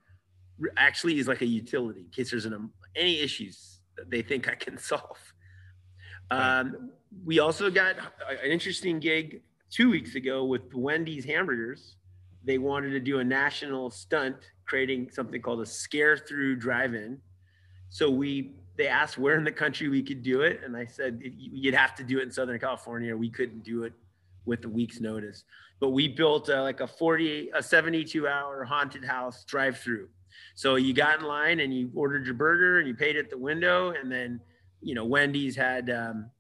Actually, 0.76 1.18
is 1.18 1.28
like 1.28 1.42
a 1.42 1.46
utility 1.46 2.00
in 2.00 2.10
case 2.10 2.30
there's 2.30 2.46
an, 2.46 2.70
any 2.94 3.20
issues 3.20 3.80
that 3.96 4.10
they 4.10 4.22
think 4.22 4.48
I 4.48 4.54
can 4.54 4.78
solve. 4.92 5.18
Um, 6.30 6.90
we 7.24 7.40
also 7.40 7.70
got 7.70 7.96
an 8.28 8.50
interesting 8.50 9.00
gig 9.00 9.42
two 9.70 9.90
weeks 9.90 10.14
ago 10.14 10.44
with 10.44 10.72
Wendy's 10.74 11.24
Hamburgers. 11.24 11.96
They 12.44 12.58
wanted 12.58 12.90
to 12.90 13.00
do 13.00 13.18
a 13.18 13.24
national 13.24 13.90
stunt, 13.90 14.36
creating 14.64 15.10
something 15.10 15.42
called 15.42 15.60
a 15.60 15.66
scare 15.66 16.16
through 16.16 16.56
drive-in. 16.56 17.18
So 17.88 18.10
we 18.10 18.52
they 18.76 18.88
asked 18.88 19.18
where 19.18 19.36
in 19.36 19.44
the 19.44 19.52
country 19.52 19.88
we 19.88 20.02
could 20.02 20.22
do 20.22 20.40
it, 20.42 20.60
and 20.64 20.76
I 20.76 20.86
said 20.86 21.20
you'd 21.22 21.74
have 21.74 21.94
to 21.96 22.04
do 22.04 22.18
it 22.18 22.22
in 22.22 22.30
Southern 22.30 22.58
California. 22.58 23.14
We 23.16 23.28
couldn't 23.28 23.62
do 23.62 23.82
it 23.82 23.92
with 24.46 24.64
a 24.64 24.68
week's 24.68 25.00
notice. 25.00 25.44
But 25.80 25.90
we 25.90 26.08
built 26.08 26.48
uh, 26.48 26.62
like 26.62 26.80
a 26.80 26.86
40, 26.86 27.50
a 27.54 27.62
72 27.62 28.26
hour 28.26 28.64
haunted 28.64 29.04
house 29.04 29.44
drive 29.44 29.78
through. 29.78 30.08
So 30.54 30.76
you 30.76 30.92
got 30.92 31.20
in 31.20 31.26
line 31.26 31.60
and 31.60 31.72
you 31.74 31.90
ordered 31.94 32.26
your 32.26 32.34
burger 32.34 32.78
and 32.78 32.88
you 32.88 32.94
paid 32.94 33.16
at 33.16 33.30
the 33.30 33.38
window. 33.38 33.90
And 33.90 34.10
then, 34.10 34.40
you 34.80 34.94
know, 34.94 35.04
Wendy's 35.04 35.56
had 35.56 35.90
um, 35.90 36.30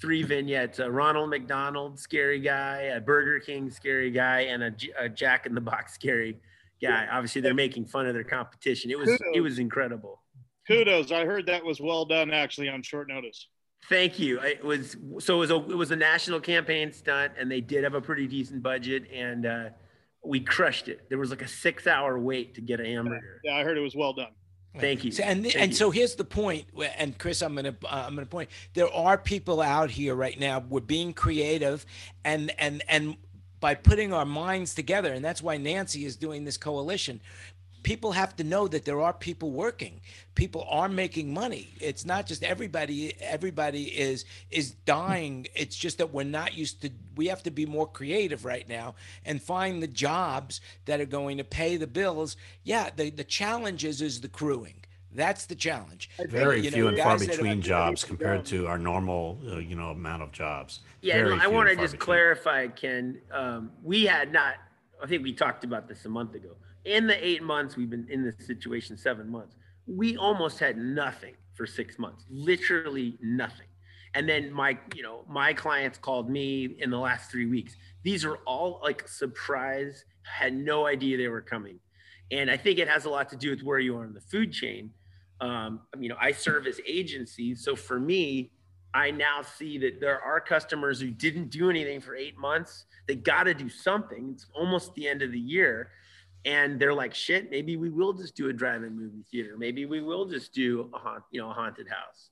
three 0.00 0.22
vignettes, 0.22 0.78
a 0.78 0.90
Ronald 0.90 1.30
McDonald 1.30 1.98
scary 1.98 2.40
guy, 2.40 2.82
a 2.94 3.00
Burger 3.00 3.40
King 3.40 3.70
scary 3.70 4.10
guy, 4.10 4.40
and 4.40 4.62
a 4.98 5.08
Jack 5.08 5.46
in 5.46 5.54
the 5.54 5.60
Box 5.60 5.94
scary 5.94 6.38
guy. 6.80 7.06
Obviously 7.10 7.40
they're 7.40 7.54
making 7.54 7.86
fun 7.86 8.06
of 8.06 8.14
their 8.14 8.24
competition. 8.24 8.90
It 8.90 8.98
was, 8.98 9.18
it 9.34 9.40
was 9.40 9.58
incredible. 9.58 10.22
Kudos. 10.66 11.10
I 11.12 11.24
heard 11.24 11.46
that 11.46 11.64
was 11.64 11.80
well 11.80 12.04
done 12.04 12.30
actually 12.30 12.68
on 12.68 12.82
short 12.82 13.08
notice. 13.08 13.48
Thank 13.88 14.18
you. 14.18 14.40
It 14.40 14.62
was 14.62 14.96
so 15.18 15.36
it 15.36 15.38
was 15.38 15.50
a 15.50 15.56
it 15.56 15.76
was 15.76 15.92
a 15.92 15.96
national 15.96 16.40
campaign 16.40 16.92
stunt, 16.92 17.32
and 17.38 17.50
they 17.50 17.60
did 17.60 17.84
have 17.84 17.94
a 17.94 18.00
pretty 18.00 18.26
decent 18.26 18.62
budget, 18.62 19.04
and 19.10 19.46
uh, 19.46 19.68
we 20.24 20.40
crushed 20.40 20.88
it. 20.88 21.08
There 21.08 21.18
was 21.18 21.30
like 21.30 21.42
a 21.42 21.48
six 21.48 21.86
hour 21.86 22.18
wait 22.18 22.54
to 22.54 22.60
get 22.60 22.80
a 22.80 22.84
hamburger. 22.84 23.40
Yeah, 23.44 23.56
I 23.56 23.62
heard 23.64 23.76
it 23.76 23.80
was 23.80 23.96
well 23.96 24.12
done. 24.12 24.32
Thank 24.78 25.04
you. 25.04 25.10
So, 25.10 25.22
and 25.24 25.42
Thank 25.42 25.56
and 25.56 25.70
you. 25.70 25.76
so 25.76 25.90
here's 25.90 26.14
the 26.14 26.24
point, 26.24 26.66
and 26.96 27.16
Chris, 27.18 27.42
I'm 27.42 27.54
gonna 27.54 27.74
uh, 27.84 28.04
I'm 28.06 28.14
gonna 28.14 28.26
point. 28.26 28.50
There 28.74 28.92
are 28.92 29.18
people 29.18 29.60
out 29.60 29.90
here 29.90 30.14
right 30.14 30.38
now. 30.38 30.62
We're 30.68 30.80
being 30.80 31.12
creative, 31.12 31.84
and 32.24 32.52
and 32.58 32.82
and 32.88 33.16
by 33.60 33.74
putting 33.74 34.12
our 34.12 34.26
minds 34.26 34.74
together, 34.74 35.12
and 35.12 35.24
that's 35.24 35.42
why 35.42 35.56
Nancy 35.56 36.04
is 36.04 36.16
doing 36.16 36.44
this 36.44 36.56
coalition. 36.56 37.20
People 37.82 38.12
have 38.12 38.34
to 38.36 38.44
know 38.44 38.68
that 38.68 38.84
there 38.84 39.00
are 39.00 39.12
people 39.12 39.50
working. 39.50 40.00
People 40.34 40.66
are 40.68 40.88
making 40.88 41.32
money. 41.32 41.68
It's 41.80 42.04
not 42.04 42.26
just 42.26 42.42
everybody. 42.42 43.14
Everybody 43.20 43.84
is 43.84 44.24
is 44.50 44.72
dying. 44.72 45.46
It's 45.54 45.76
just 45.76 45.98
that 45.98 46.12
we're 46.12 46.24
not 46.24 46.54
used 46.54 46.82
to. 46.82 46.90
We 47.16 47.26
have 47.28 47.42
to 47.44 47.50
be 47.50 47.66
more 47.66 47.86
creative 47.86 48.44
right 48.44 48.68
now 48.68 48.94
and 49.24 49.40
find 49.42 49.82
the 49.82 49.86
jobs 49.86 50.60
that 50.86 51.00
are 51.00 51.06
going 51.06 51.38
to 51.38 51.44
pay 51.44 51.76
the 51.76 51.86
bills. 51.86 52.36
Yeah, 52.64 52.90
the 52.94 53.10
the 53.10 53.24
challenge 53.24 53.84
is 53.84 54.02
is 54.02 54.20
the 54.20 54.28
crewing. 54.28 54.84
That's 55.10 55.46
the 55.46 55.54
challenge. 55.54 56.10
Very 56.28 56.60
You 56.60 56.70
know, 56.70 56.74
few 56.76 56.88
and 56.88 56.98
far 56.98 57.12
guys 57.16 57.20
that 57.26 57.34
are- 57.34 57.36
between 57.38 57.62
jobs 57.62 58.04
compared 58.04 58.44
to 58.46 58.66
our 58.66 58.76
normal, 58.78 59.40
uh, 59.50 59.56
you 59.56 59.74
know, 59.74 59.88
amount 59.90 60.22
of 60.22 60.32
jobs. 60.32 60.80
Yeah, 61.00 61.14
Very 61.14 61.32
and 61.32 61.40
I 61.40 61.44
few 61.46 61.54
want 61.54 61.68
to 61.70 61.76
just 61.76 61.92
between. 61.92 62.04
clarify, 62.04 62.66
Ken. 62.68 63.18
Um, 63.32 63.72
we 63.82 64.04
had 64.04 64.32
not. 64.32 64.56
I 65.02 65.06
think 65.06 65.22
we 65.22 65.32
talked 65.32 65.64
about 65.64 65.88
this 65.88 66.04
a 66.04 66.08
month 66.10 66.34
ago. 66.34 66.50
In 66.88 67.06
the 67.06 67.26
eight 67.26 67.42
months 67.42 67.76
we've 67.76 67.90
been 67.90 68.06
in 68.10 68.24
this 68.24 68.46
situation, 68.46 68.96
seven 68.96 69.30
months, 69.30 69.56
we 69.86 70.16
almost 70.16 70.58
had 70.58 70.76
nothing 70.76 71.34
for 71.54 71.66
six 71.66 71.98
months, 71.98 72.24
literally 72.30 73.16
nothing. 73.20 73.66
And 74.14 74.28
then 74.28 74.52
my, 74.52 74.78
you 74.94 75.02
know, 75.02 75.24
my 75.28 75.52
clients 75.52 75.98
called 75.98 76.30
me 76.30 76.76
in 76.78 76.90
the 76.90 76.98
last 76.98 77.30
three 77.30 77.46
weeks. 77.46 77.76
These 78.02 78.24
are 78.24 78.36
all 78.46 78.80
like 78.82 79.06
surprise, 79.06 80.04
had 80.22 80.54
no 80.54 80.86
idea 80.86 81.16
they 81.16 81.28
were 81.28 81.42
coming. 81.42 81.78
And 82.30 82.50
I 82.50 82.56
think 82.56 82.78
it 82.78 82.88
has 82.88 83.04
a 83.04 83.10
lot 83.10 83.28
to 83.30 83.36
do 83.36 83.50
with 83.50 83.62
where 83.62 83.78
you 83.78 83.96
are 83.98 84.04
in 84.04 84.14
the 84.14 84.20
food 84.20 84.52
chain. 84.52 84.90
Um, 85.40 85.80
you 85.98 86.08
know, 86.08 86.16
I 86.20 86.32
serve 86.32 86.66
as 86.66 86.80
agency. 86.86 87.54
So 87.54 87.76
for 87.76 88.00
me, 88.00 88.50
I 88.94 89.10
now 89.10 89.42
see 89.42 89.78
that 89.78 90.00
there 90.00 90.20
are 90.20 90.40
customers 90.40 91.00
who 91.00 91.10
didn't 91.10 91.50
do 91.50 91.70
anything 91.70 92.00
for 92.00 92.16
eight 92.16 92.38
months. 92.38 92.84
They 93.06 93.14
got 93.14 93.44
to 93.44 93.54
do 93.54 93.68
something. 93.68 94.30
It's 94.34 94.46
almost 94.54 94.94
the 94.94 95.06
end 95.06 95.22
of 95.22 95.32
the 95.32 95.38
year. 95.38 95.90
And 96.44 96.80
they're 96.80 96.94
like, 96.94 97.14
shit, 97.14 97.50
maybe 97.50 97.76
we 97.76 97.90
will 97.90 98.12
just 98.12 98.36
do 98.36 98.48
a 98.48 98.52
drive-in 98.52 98.96
movie 98.96 99.24
theater. 99.30 99.56
Maybe 99.58 99.86
we 99.86 100.00
will 100.00 100.26
just 100.26 100.54
do 100.54 100.88
a 100.94 100.98
haunt, 100.98 101.24
you 101.30 101.40
know, 101.40 101.50
a 101.50 101.52
haunted 101.52 101.88
house. 101.88 102.30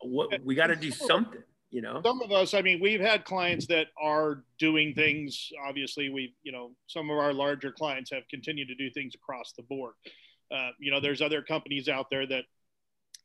What 0.00 0.30
we 0.44 0.54
got 0.54 0.68
to 0.68 0.76
do 0.76 0.92
something, 0.92 1.42
you 1.70 1.82
know. 1.82 2.00
Some 2.04 2.22
of 2.22 2.30
us, 2.30 2.54
I 2.54 2.62
mean, 2.62 2.80
we've 2.80 3.00
had 3.00 3.24
clients 3.24 3.66
that 3.66 3.88
are 4.00 4.44
doing 4.58 4.94
things. 4.94 5.50
Obviously, 5.66 6.08
we, 6.08 6.34
you 6.42 6.52
know, 6.52 6.70
some 6.86 7.10
of 7.10 7.18
our 7.18 7.32
larger 7.32 7.72
clients 7.72 8.10
have 8.12 8.22
continued 8.30 8.68
to 8.68 8.76
do 8.76 8.90
things 8.90 9.14
across 9.16 9.52
the 9.56 9.64
board. 9.64 9.94
Uh, 10.54 10.70
you 10.78 10.90
know, 10.90 11.00
there's 11.00 11.20
other 11.20 11.42
companies 11.42 11.88
out 11.88 12.06
there 12.10 12.26
that 12.26 12.44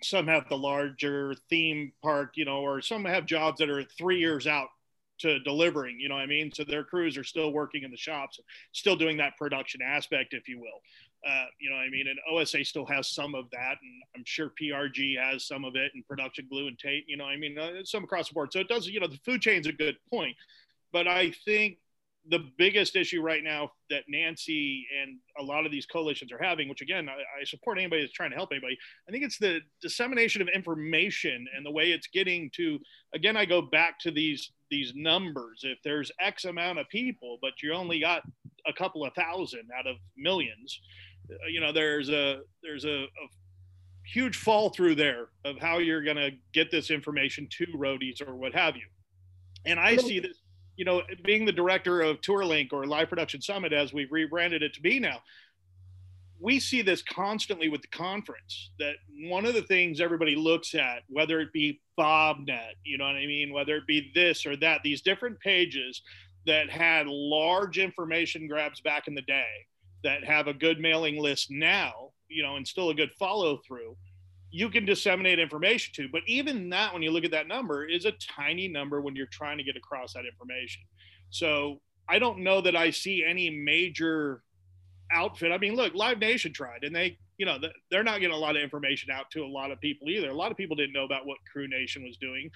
some 0.02 0.28
have 0.28 0.50
the 0.50 0.58
larger 0.58 1.36
theme 1.50 1.94
park, 2.02 2.32
you 2.36 2.44
know, 2.44 2.58
or 2.58 2.82
some 2.82 3.06
have 3.06 3.26
jobs 3.26 3.60
that 3.60 3.70
are 3.70 3.84
three 3.98 4.20
years 4.20 4.48
out 4.48 4.68
to 5.24 5.40
delivering, 5.40 6.00
you 6.00 6.10
know 6.10 6.16
what 6.16 6.22
I 6.22 6.28
mean? 6.28 6.52
So 6.54 6.64
their 6.64 6.84
crews 6.84 7.18
are 7.18 7.24
still 7.24 7.52
working 7.52 7.84
in 7.84 7.92
the 7.92 7.98
shops, 7.98 8.40
still 8.72 8.96
doing 8.96 9.18
that 9.18 9.38
production 9.38 9.82
aspect, 9.82 10.34
if 10.34 10.48
you 10.48 10.60
will. 10.60 10.82
Uh, 11.26 11.46
you 11.60 11.70
know 11.70 11.78
what 11.78 11.84
I 11.84 11.90
mean? 11.90 12.08
And 12.08 12.20
OSA 12.30 12.66
still 12.66 12.86
has 12.88 13.10
some 13.10 13.34
of 13.34 13.50
that, 13.52 13.78
and 13.82 14.04
I'm 14.16 14.24
sure 14.26 14.52
PRG 14.62 15.18
has 15.18 15.46
some 15.48 15.64
of 15.64 15.76
it, 15.76 15.92
and 15.96 16.06
Production 16.06 16.48
Glue 16.50 16.68
and 16.68 16.78
tape, 16.78 17.06
you 17.08 17.16
know, 17.16 17.24
I 17.24 17.38
mean, 17.38 17.58
uh, 17.58 17.84
some 17.86 18.04
across 18.04 18.28
the 18.28 18.34
board. 18.34 18.52
So 18.52 18.60
it 18.60 18.68
does, 18.68 18.88
you 18.88 19.00
know, 19.00 19.08
the 19.08 19.20
food 19.24 19.42
chain's 19.42 19.68
a 19.68 19.72
good 19.72 19.96
point, 20.12 20.36
but 20.92 21.08
I 21.08 21.32
think 21.46 21.78
the 22.30 22.40
biggest 22.58 22.96
issue 22.96 23.22
right 23.22 23.44
now 23.44 23.72
that 23.90 24.04
Nancy 24.08 24.88
and 25.02 25.18
a 25.38 25.44
lot 25.44 25.66
of 25.66 25.72
these 25.72 25.86
coalitions 25.86 26.32
are 26.32 26.42
having, 26.42 26.70
which 26.70 26.82
again, 26.82 27.10
I, 27.10 27.42
I, 27.42 27.44
support 27.44 27.78
anybody 27.78 28.02
that's 28.02 28.14
trying 28.14 28.30
to 28.30 28.38
help 28.38 28.52
anybody. 28.52 28.78
I 29.08 29.12
think 29.12 29.26
it's 29.26 29.38
the 29.38 29.60
dissemination 29.82 30.42
of 30.42 30.48
information 30.48 31.46
and 31.56 31.66
the 31.66 31.72
way 31.72 31.92
it's 31.92 32.08
getting 32.08 32.50
to. 32.56 32.80
Again, 33.14 33.36
I 33.36 33.46
go 33.46 33.62
back 33.62 34.00
to 34.00 34.12
these 34.12 34.52
these 34.74 34.94
numbers. 34.96 35.62
If 35.64 35.78
there's 35.84 36.12
X 36.20 36.46
amount 36.46 36.80
of 36.80 36.90
people, 36.90 37.38
but 37.42 37.62
you 37.62 37.74
only 37.74 38.00
got 38.00 38.24
a 38.66 38.74
couple 38.74 39.06
of 39.06 39.14
thousand 39.14 39.70
out 39.78 39.86
of 39.86 39.98
millions, 40.18 40.82
uh, 41.32 41.36
you 41.48 41.60
know, 41.60 41.72
there's 41.72 42.10
a 42.10 42.40
there's 42.64 42.86
a, 42.86 43.04
a 43.04 43.28
huge 44.12 44.36
fall 44.36 44.72
through 44.72 44.96
there 44.96 45.28
of 45.46 45.60
how 45.60 45.78
you're 45.78 46.04
going 46.04 46.18
to 46.18 46.32
get 46.54 46.72
this 46.72 46.90
information 46.90 47.48
to 47.52 47.66
roadies 47.68 48.28
or 48.28 48.36
what 48.36 48.54
have 48.54 48.76
you. 48.76 48.88
And 49.66 49.80
I 49.80 49.96
see 49.96 50.20
this 50.20 50.38
you 50.76 50.86
know, 50.86 51.04
being 51.24 51.46
the 51.46 51.52
director 51.52 52.02
of 52.02 52.20
TourLink 52.22 52.74
or 52.74 52.86
Live 52.86 53.10
Production 53.10 53.42
Summit, 53.42 53.74
as 53.74 53.94
we've 53.94 54.12
rebranded 54.12 54.64
it 54.64 54.74
to 54.74 54.82
be 54.82 55.00
now, 55.00 55.20
we 56.44 56.60
see 56.60 56.82
this 56.82 57.02
constantly 57.02 57.70
with 57.70 57.82
the 57.82 57.88
conference 57.88 58.72
that 58.78 58.96
one 59.30 59.46
of 59.46 59.54
the 59.54 59.62
things 59.62 60.02
everybody 60.02 60.36
looks 60.36 60.76
at, 60.76 61.04
whether 61.08 61.40
it 61.40 61.54
be 61.54 61.82
BobNet, 61.98 62.74
you 62.84 62.98
know 62.98 63.06
what 63.06 63.16
I 63.16 63.26
mean, 63.26 63.54
whether 63.54 63.78
it 63.78 63.88
be 63.88 64.12
this 64.14 64.46
or 64.46 64.58
that, 64.58 64.82
these 64.84 65.02
different 65.02 65.40
pages 65.40 66.02
that 66.46 66.70
had 66.70 67.08
large 67.08 67.78
information 67.78 68.48
grabs 68.48 68.82
back 68.82 69.08
in 69.08 69.16
the 69.16 69.22
day 69.22 69.48
that 70.04 70.26
have 70.26 70.48
a 70.48 70.54
good 70.54 70.82
mailing 70.82 71.18
list 71.18 71.50
now, 71.50 72.10
you 72.28 72.44
know, 72.44 72.58
and 72.58 72.68
still 72.68 72.90
a 72.90 72.96
good 72.96 73.12
follow 73.18 73.60
through 73.66 73.96
you 74.56 74.70
can 74.70 74.86
disseminate 74.86 75.40
information 75.40 75.92
to. 75.96 76.08
But 76.08 76.22
even 76.28 76.70
that, 76.70 76.94
when 76.94 77.02
you 77.02 77.10
look 77.10 77.26
at 77.26 77.32
that 77.32 77.48
number, 77.48 77.86
is 77.86 78.06
a 78.06 78.12
tiny 78.12 78.68
number 78.68 79.02
when 79.02 79.16
you're 79.16 79.26
trying 79.26 79.58
to 79.58 79.64
get 79.64 79.76
across 79.76 80.14
that 80.14 80.26
information. 80.32 80.84
So 81.32 81.82
I 82.08 82.20
don't 82.20 82.44
know 82.44 82.62
that 82.62 82.76
I 82.76 82.92
see 82.92 83.26
any 83.28 83.50
major 83.50 84.44
outfit. 85.14 85.52
I 85.52 85.58
mean, 85.58 85.76
look, 85.76 85.94
Live 85.94 86.20
Nation 86.20 86.52
tried, 86.54 86.84
and 86.84 86.96
they, 86.96 87.18
you 87.38 87.46
know, 87.46 87.58
they're 87.90 88.04
not 88.04 88.20
getting 88.20 88.36
a 88.36 88.40
lot 88.40 88.56
of 88.56 88.62
information 88.62 89.12
out 89.12 89.30
to 89.32 89.44
a 89.44 89.48
lot 89.48 89.72
of 89.72 89.80
people 89.80 90.10
either. 90.10 90.30
A 90.30 90.36
lot 90.36 90.52
of 90.52 90.58
people 90.58 90.76
didn't 90.76 90.94
know 90.94 91.06
about 91.06 91.26
what 91.26 91.38
Crew 91.52 91.68
Nation 91.68 92.04
was 92.04 92.18
doing. 92.18 92.50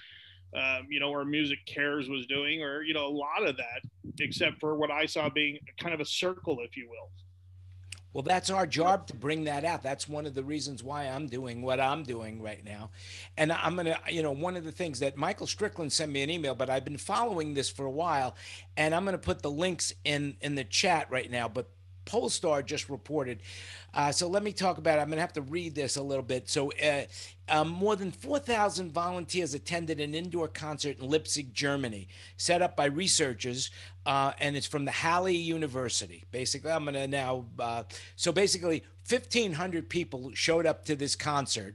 Um, 0.54 0.86
you 0.88 0.98
know, 0.98 1.10
or 1.10 1.26
Music 1.26 1.58
Cares 1.66 2.08
was 2.08 2.24
doing, 2.26 2.62
or 2.62 2.82
you 2.82 2.94
know, 2.94 3.06
a 3.06 3.14
lot 3.14 3.46
of 3.46 3.58
that, 3.58 3.82
except 4.18 4.58
for 4.60 4.76
what 4.76 4.90
I 4.90 5.04
saw 5.04 5.28
being 5.28 5.58
kind 5.78 5.92
of 5.92 6.00
a 6.00 6.06
circle, 6.06 6.58
if 6.62 6.74
you 6.74 6.88
will. 6.88 7.10
Well, 8.14 8.22
that's 8.22 8.48
our 8.48 8.66
job 8.66 9.06
to 9.08 9.14
bring 9.14 9.44
that 9.44 9.64
out. 9.64 9.82
That's 9.82 10.08
one 10.08 10.24
of 10.24 10.34
the 10.34 10.42
reasons 10.42 10.82
why 10.82 11.04
I'm 11.04 11.26
doing 11.26 11.60
what 11.60 11.78
I'm 11.78 12.02
doing 12.02 12.40
right 12.40 12.64
now. 12.64 12.90
And 13.36 13.52
I'm 13.52 13.74
going 13.74 13.86
to, 13.86 13.98
you 14.08 14.22
know, 14.22 14.32
one 14.32 14.56
of 14.56 14.64
the 14.64 14.72
things 14.72 15.00
that 15.00 15.18
Michael 15.18 15.46
Strickland 15.46 15.92
sent 15.92 16.10
me 16.10 16.22
an 16.22 16.30
email, 16.30 16.54
but 16.54 16.70
I've 16.70 16.84
been 16.84 16.96
following 16.96 17.52
this 17.52 17.68
for 17.68 17.84
a 17.84 17.90
while, 17.90 18.34
and 18.76 18.94
I'm 18.94 19.04
going 19.04 19.12
to 19.12 19.18
put 19.18 19.42
the 19.42 19.50
links 19.50 19.92
in 20.04 20.36
in 20.40 20.54
the 20.54 20.64
chat 20.64 21.08
right 21.10 21.30
now. 21.30 21.48
But 21.48 21.68
Pollstar 22.08 22.64
just 22.64 22.88
reported. 22.88 23.40
Uh, 23.92 24.10
so 24.10 24.28
let 24.28 24.42
me 24.42 24.52
talk 24.52 24.78
about 24.78 24.98
it. 24.98 25.02
I'm 25.02 25.08
going 25.08 25.16
to 25.16 25.22
have 25.22 25.32
to 25.34 25.42
read 25.42 25.74
this 25.74 25.96
a 25.96 26.02
little 26.02 26.24
bit. 26.24 26.48
So, 26.48 26.72
uh, 26.72 27.02
um, 27.48 27.68
more 27.68 27.96
than 27.96 28.10
4,000 28.10 28.92
volunteers 28.92 29.54
attended 29.54 30.00
an 30.00 30.14
indoor 30.14 30.48
concert 30.48 30.98
in 30.98 31.08
Leipzig, 31.08 31.54
Germany, 31.54 32.08
set 32.36 32.60
up 32.60 32.76
by 32.76 32.86
researchers, 32.86 33.70
uh, 34.04 34.32
and 34.38 34.56
it's 34.56 34.66
from 34.66 34.84
the 34.84 34.90
Halle 34.90 35.32
University. 35.32 36.24
Basically, 36.30 36.70
I'm 36.70 36.84
going 36.84 36.94
to 36.94 37.06
now. 37.06 37.46
Uh, 37.58 37.84
so, 38.16 38.32
basically, 38.32 38.84
1,500 39.08 39.88
people 39.88 40.30
showed 40.34 40.66
up 40.66 40.84
to 40.86 40.96
this 40.96 41.16
concert. 41.16 41.74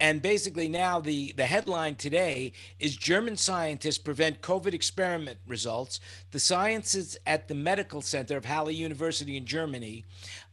And 0.00 0.20
basically, 0.20 0.68
now 0.68 1.00
the, 1.00 1.32
the 1.36 1.46
headline 1.46 1.94
today 1.94 2.52
is 2.80 2.96
German 2.96 3.36
scientists 3.36 3.98
prevent 3.98 4.42
COVID 4.42 4.74
experiment 4.74 5.38
results. 5.46 6.00
The 6.32 6.40
scientists 6.40 7.16
at 7.26 7.48
the 7.48 7.54
medical 7.54 8.02
center 8.02 8.36
of 8.36 8.44
Halle 8.44 8.72
University 8.72 9.36
in 9.36 9.46
Germany, 9.46 10.04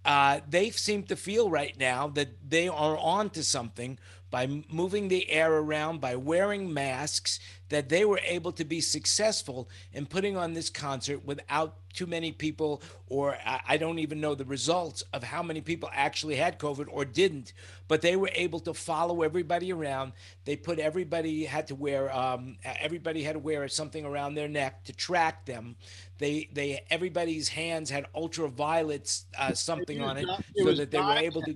uh, 0.05 0.41
they 0.47 0.69
seem 0.69 1.03
to 1.03 1.15
feel 1.15 1.49
right 1.49 1.77
now 1.79 2.07
that 2.09 2.29
they 2.47 2.67
are 2.67 2.97
on 2.97 3.29
to 3.31 3.43
something 3.43 3.97
by 4.29 4.47
moving 4.69 5.09
the 5.09 5.29
air 5.29 5.53
around, 5.53 5.99
by 5.99 6.15
wearing 6.15 6.73
masks, 6.73 7.39
that 7.71 7.87
they 7.87 8.03
were 8.03 8.19
able 8.25 8.51
to 8.51 8.65
be 8.65 8.81
successful 8.81 9.69
in 9.93 10.05
putting 10.05 10.35
on 10.35 10.53
this 10.53 10.69
concert 10.69 11.25
without 11.25 11.77
too 11.93 12.05
many 12.05 12.33
people, 12.33 12.81
or 13.07 13.37
I 13.45 13.77
don't 13.77 13.99
even 13.99 14.19
know 14.19 14.35
the 14.35 14.43
results 14.43 15.03
of 15.13 15.23
how 15.23 15.41
many 15.41 15.61
people 15.61 15.89
actually 15.93 16.35
had 16.35 16.59
COVID 16.59 16.87
or 16.91 17.05
didn't, 17.05 17.53
but 17.87 18.01
they 18.01 18.17
were 18.17 18.29
able 18.33 18.59
to 18.61 18.73
follow 18.73 19.21
everybody 19.21 19.71
around. 19.71 20.11
They 20.43 20.57
put 20.57 20.79
everybody 20.79 21.45
had 21.45 21.67
to 21.67 21.75
wear, 21.75 22.13
um, 22.13 22.57
everybody 22.63 23.23
had 23.23 23.33
to 23.33 23.39
wear 23.39 23.65
something 23.69 24.05
around 24.05 24.35
their 24.35 24.49
neck 24.49 24.83
to 24.85 24.93
track 24.93 25.45
them. 25.45 25.77
They, 26.17 26.49
they, 26.51 26.83
everybody's 26.89 27.47
hands 27.47 27.89
had 27.89 28.05
ultraviolet 28.13 29.23
uh, 29.37 29.53
something 29.53 30.01
on 30.01 30.17
it, 30.17 30.27
it 30.55 30.65
so 30.65 30.73
that 30.73 30.91
they 30.91 30.99
were 30.99 31.13
able 31.13 31.41
to. 31.43 31.55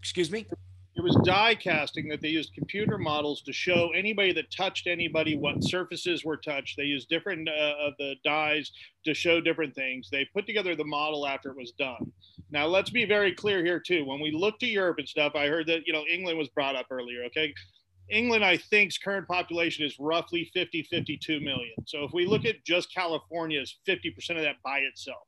Excuse 0.00 0.30
me 0.30 0.46
it 0.96 1.02
was 1.02 1.16
die 1.24 1.54
casting 1.54 2.08
that 2.08 2.20
they 2.20 2.28
used 2.28 2.54
computer 2.54 2.98
models 2.98 3.42
to 3.42 3.52
show 3.52 3.90
anybody 3.96 4.32
that 4.32 4.50
touched 4.50 4.86
anybody 4.86 5.36
what 5.36 5.64
surfaces 5.64 6.24
were 6.24 6.36
touched. 6.36 6.76
They 6.76 6.84
used 6.84 7.08
different 7.08 7.48
uh, 7.48 7.74
of 7.80 7.94
the 7.98 8.14
dyes 8.24 8.70
to 9.04 9.12
show 9.12 9.40
different 9.40 9.74
things. 9.74 10.08
They 10.10 10.26
put 10.32 10.46
together 10.46 10.76
the 10.76 10.84
model 10.84 11.26
after 11.26 11.50
it 11.50 11.56
was 11.56 11.72
done. 11.72 12.12
Now 12.50 12.66
let's 12.66 12.90
be 12.90 13.04
very 13.04 13.32
clear 13.32 13.64
here 13.64 13.80
too. 13.80 14.04
When 14.04 14.20
we 14.20 14.30
look 14.30 14.60
to 14.60 14.66
Europe 14.66 14.98
and 14.98 15.08
stuff, 15.08 15.32
I 15.34 15.48
heard 15.48 15.66
that 15.66 15.86
you 15.86 15.92
know 15.92 16.04
England 16.08 16.38
was 16.38 16.48
brought 16.48 16.76
up 16.76 16.86
earlier. 16.90 17.24
Okay, 17.24 17.52
England, 18.10 18.44
I 18.44 18.56
think's 18.56 18.98
current 18.98 19.26
population 19.26 19.84
is 19.84 19.96
roughly 19.98 20.50
50, 20.54 20.82
52 20.84 21.40
million. 21.40 21.74
So 21.86 22.04
if 22.04 22.12
we 22.12 22.26
look 22.26 22.44
at 22.44 22.64
just 22.64 22.92
California, 22.94 23.60
is 23.60 23.78
50% 23.88 24.36
of 24.36 24.42
that 24.42 24.56
by 24.62 24.78
itself. 24.78 25.26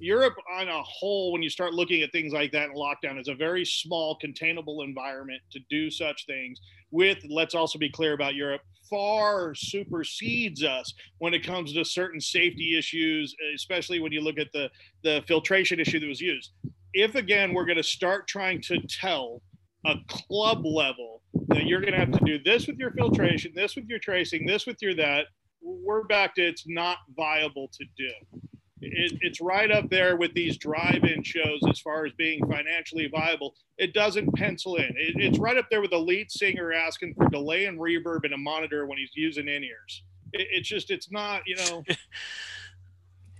Europe 0.00 0.34
on 0.50 0.68
a 0.68 0.82
whole, 0.82 1.32
when 1.32 1.42
you 1.42 1.50
start 1.50 1.74
looking 1.74 2.02
at 2.02 2.10
things 2.10 2.32
like 2.32 2.50
that 2.52 2.70
in 2.70 2.74
lockdown, 2.74 3.20
is 3.20 3.28
a 3.28 3.34
very 3.34 3.64
small, 3.64 4.16
containable 4.16 4.82
environment 4.82 5.42
to 5.50 5.60
do 5.68 5.90
such 5.90 6.26
things 6.26 6.58
with, 6.90 7.18
let's 7.28 7.54
also 7.54 7.78
be 7.78 7.90
clear 7.90 8.14
about 8.14 8.34
Europe, 8.34 8.62
far 8.88 9.54
supersedes 9.54 10.64
us 10.64 10.92
when 11.18 11.34
it 11.34 11.46
comes 11.46 11.72
to 11.72 11.84
certain 11.84 12.20
safety 12.20 12.76
issues, 12.76 13.34
especially 13.54 14.00
when 14.00 14.10
you 14.10 14.20
look 14.20 14.38
at 14.38 14.50
the, 14.52 14.68
the 15.04 15.22
filtration 15.28 15.78
issue 15.78 16.00
that 16.00 16.08
was 16.08 16.20
used. 16.20 16.52
If 16.94 17.14
again, 17.14 17.52
we're 17.52 17.66
going 17.66 17.76
to 17.76 17.82
start 17.82 18.26
trying 18.26 18.62
to 18.62 18.80
tell 18.88 19.42
a 19.86 19.94
club 20.08 20.64
level 20.64 21.22
that 21.48 21.66
you're 21.66 21.80
going 21.80 21.92
to 21.92 22.00
have 22.00 22.12
to 22.12 22.24
do 22.24 22.38
this 22.42 22.66
with 22.66 22.78
your 22.78 22.90
filtration, 22.90 23.52
this 23.54 23.76
with 23.76 23.86
your 23.86 23.98
tracing, 23.98 24.46
this 24.46 24.66
with 24.66 24.78
your 24.80 24.94
that, 24.94 25.26
we're 25.62 26.04
back 26.04 26.34
to 26.34 26.42
it's 26.42 26.64
not 26.66 26.98
viable 27.16 27.70
to 27.72 27.84
do 27.96 28.40
it, 28.80 29.18
it's 29.20 29.40
right 29.40 29.70
up 29.70 29.90
there 29.90 30.16
with 30.16 30.32
these 30.34 30.56
drive-in 30.56 31.22
shows 31.22 31.60
as 31.68 31.80
far 31.80 32.06
as 32.06 32.12
being 32.12 32.40
financially 32.48 33.08
viable. 33.08 33.54
It 33.78 33.94
doesn't 33.94 34.34
pencil 34.34 34.76
in. 34.76 34.84
It, 34.84 35.14
it's 35.16 35.38
right 35.38 35.56
up 35.56 35.66
there 35.70 35.80
with 35.80 35.90
the 35.90 35.98
lead 35.98 36.30
singer 36.30 36.72
asking 36.72 37.14
for 37.14 37.28
delay 37.28 37.66
and 37.66 37.78
reverb 37.78 38.24
in 38.24 38.32
a 38.32 38.38
monitor 38.38 38.86
when 38.86 38.98
he's 38.98 39.10
using 39.14 39.48
in-ears. 39.48 40.02
It, 40.32 40.46
it's 40.50 40.68
just, 40.68 40.90
it's 40.90 41.10
not, 41.10 41.42
you 41.46 41.56
know. 41.56 41.84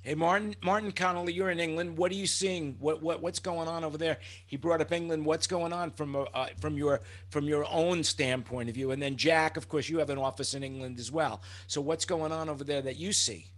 Hey, 0.02 0.14
Martin, 0.14 0.56
Martin 0.62 0.92
Connolly, 0.92 1.34
you're 1.34 1.50
in 1.50 1.60
England. 1.60 1.98
What 1.98 2.10
are 2.10 2.14
you 2.14 2.26
seeing? 2.26 2.74
What, 2.80 3.02
what, 3.02 3.20
what's 3.20 3.38
going 3.38 3.68
on 3.68 3.84
over 3.84 3.98
there? 3.98 4.16
He 4.46 4.56
brought 4.56 4.80
up 4.80 4.92
England. 4.92 5.26
What's 5.26 5.46
going 5.46 5.74
on 5.74 5.90
from, 5.90 6.16
uh, 6.16 6.20
uh, 6.32 6.46
from 6.58 6.78
your, 6.78 7.02
from 7.28 7.44
your 7.44 7.66
own 7.70 8.02
standpoint 8.02 8.70
of 8.70 8.74
view? 8.74 8.92
And 8.92 9.02
then 9.02 9.16
Jack, 9.18 9.58
of 9.58 9.68
course, 9.68 9.90
you 9.90 9.98
have 9.98 10.08
an 10.08 10.16
office 10.16 10.54
in 10.54 10.62
England 10.62 10.98
as 10.98 11.12
well. 11.12 11.42
So 11.66 11.82
what's 11.82 12.06
going 12.06 12.32
on 12.32 12.48
over 12.48 12.64
there 12.64 12.80
that 12.80 12.96
you 12.96 13.12
see? 13.12 13.48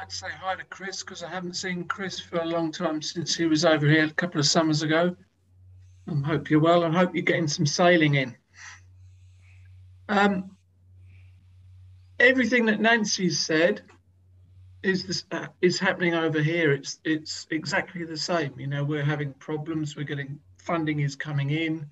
I'd 0.00 0.12
say 0.12 0.28
hi 0.30 0.54
to 0.54 0.64
Chris 0.64 1.02
because 1.02 1.24
I 1.24 1.28
haven't 1.28 1.54
seen 1.54 1.84
Chris 1.84 2.20
for 2.20 2.38
a 2.38 2.44
long 2.44 2.70
time 2.70 3.02
since 3.02 3.34
he 3.34 3.46
was 3.46 3.64
over 3.64 3.86
here 3.86 4.04
a 4.04 4.10
couple 4.10 4.38
of 4.38 4.46
summers 4.46 4.82
ago. 4.82 5.16
I 6.06 6.26
hope 6.26 6.50
you're 6.50 6.60
well 6.60 6.84
I 6.84 6.90
hope 6.90 7.14
you're 7.14 7.24
getting 7.24 7.48
some 7.48 7.66
sailing 7.66 8.14
in. 8.14 8.36
Um, 10.08 10.56
everything 12.20 12.66
that 12.66 12.80
Nancy 12.80 13.28
said 13.28 13.82
is 14.84 15.04
this 15.04 15.24
uh, 15.32 15.48
is 15.60 15.80
happening 15.80 16.14
over 16.14 16.40
here. 16.40 16.72
It's 16.72 17.00
it's 17.04 17.48
exactly 17.50 18.04
the 18.04 18.16
same. 18.16 18.54
You 18.58 18.68
know, 18.68 18.84
we're 18.84 19.04
having 19.04 19.32
problems. 19.34 19.96
We're 19.96 20.04
getting 20.04 20.38
funding 20.58 21.00
is 21.00 21.16
coming 21.16 21.50
in. 21.50 21.86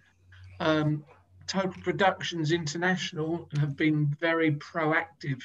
Um, 0.60 1.04
Total 1.48 1.72
Productions 1.82 2.52
International 2.52 3.48
have 3.58 3.76
been 3.76 4.16
very 4.20 4.52
proactive. 4.52 5.42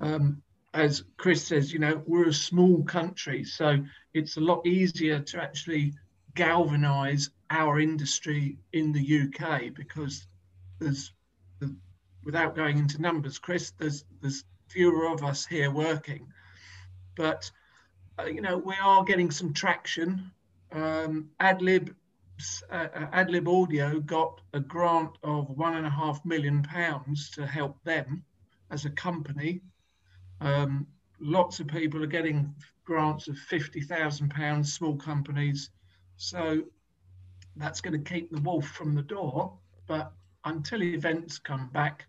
Um, 0.00 0.42
as 0.78 1.02
Chris 1.16 1.44
says, 1.44 1.72
you 1.72 1.80
know, 1.80 2.02
we're 2.06 2.28
a 2.28 2.32
small 2.32 2.84
country, 2.84 3.42
so 3.42 3.78
it's 4.14 4.36
a 4.36 4.40
lot 4.40 4.64
easier 4.64 5.18
to 5.18 5.42
actually 5.42 5.92
galvanize 6.36 7.30
our 7.50 7.80
industry 7.80 8.58
in 8.72 8.92
the 8.92 9.22
UK 9.22 9.74
because 9.74 10.26
there's, 10.78 11.12
the, 11.58 11.74
without 12.22 12.54
going 12.54 12.78
into 12.78 13.02
numbers, 13.02 13.38
Chris, 13.38 13.72
there's 13.78 14.04
there's 14.20 14.44
fewer 14.68 15.08
of 15.08 15.24
us 15.24 15.44
here 15.44 15.70
working, 15.70 16.28
but 17.16 17.50
uh, 18.18 18.26
you 18.26 18.40
know 18.40 18.56
we 18.56 18.74
are 18.80 19.02
getting 19.02 19.32
some 19.32 19.52
traction. 19.52 20.30
Um, 20.70 21.30
Adlib 21.40 21.92
uh, 22.70 22.88
Adlib 23.12 23.48
Audio 23.48 23.98
got 23.98 24.40
a 24.52 24.60
grant 24.60 25.18
of 25.24 25.50
one 25.50 25.74
and 25.74 25.86
a 25.86 25.90
half 25.90 26.24
million 26.24 26.62
pounds 26.62 27.30
to 27.30 27.46
help 27.46 27.82
them 27.82 28.22
as 28.70 28.84
a 28.84 28.90
company. 28.90 29.60
Um, 30.40 30.86
lots 31.20 31.60
of 31.60 31.66
people 31.66 32.02
are 32.02 32.06
getting 32.06 32.54
grants 32.84 33.28
of 33.28 33.36
fifty 33.38 33.80
thousand 33.80 34.30
pounds. 34.30 34.72
Small 34.72 34.96
companies, 34.96 35.70
so 36.16 36.62
that's 37.56 37.80
going 37.80 38.02
to 38.02 38.10
keep 38.10 38.30
the 38.30 38.40
wolf 38.40 38.66
from 38.66 38.94
the 38.94 39.02
door. 39.02 39.52
But 39.86 40.12
until 40.44 40.82
events 40.82 41.38
come 41.38 41.68
back, 41.72 42.06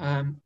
um, 0.00 0.40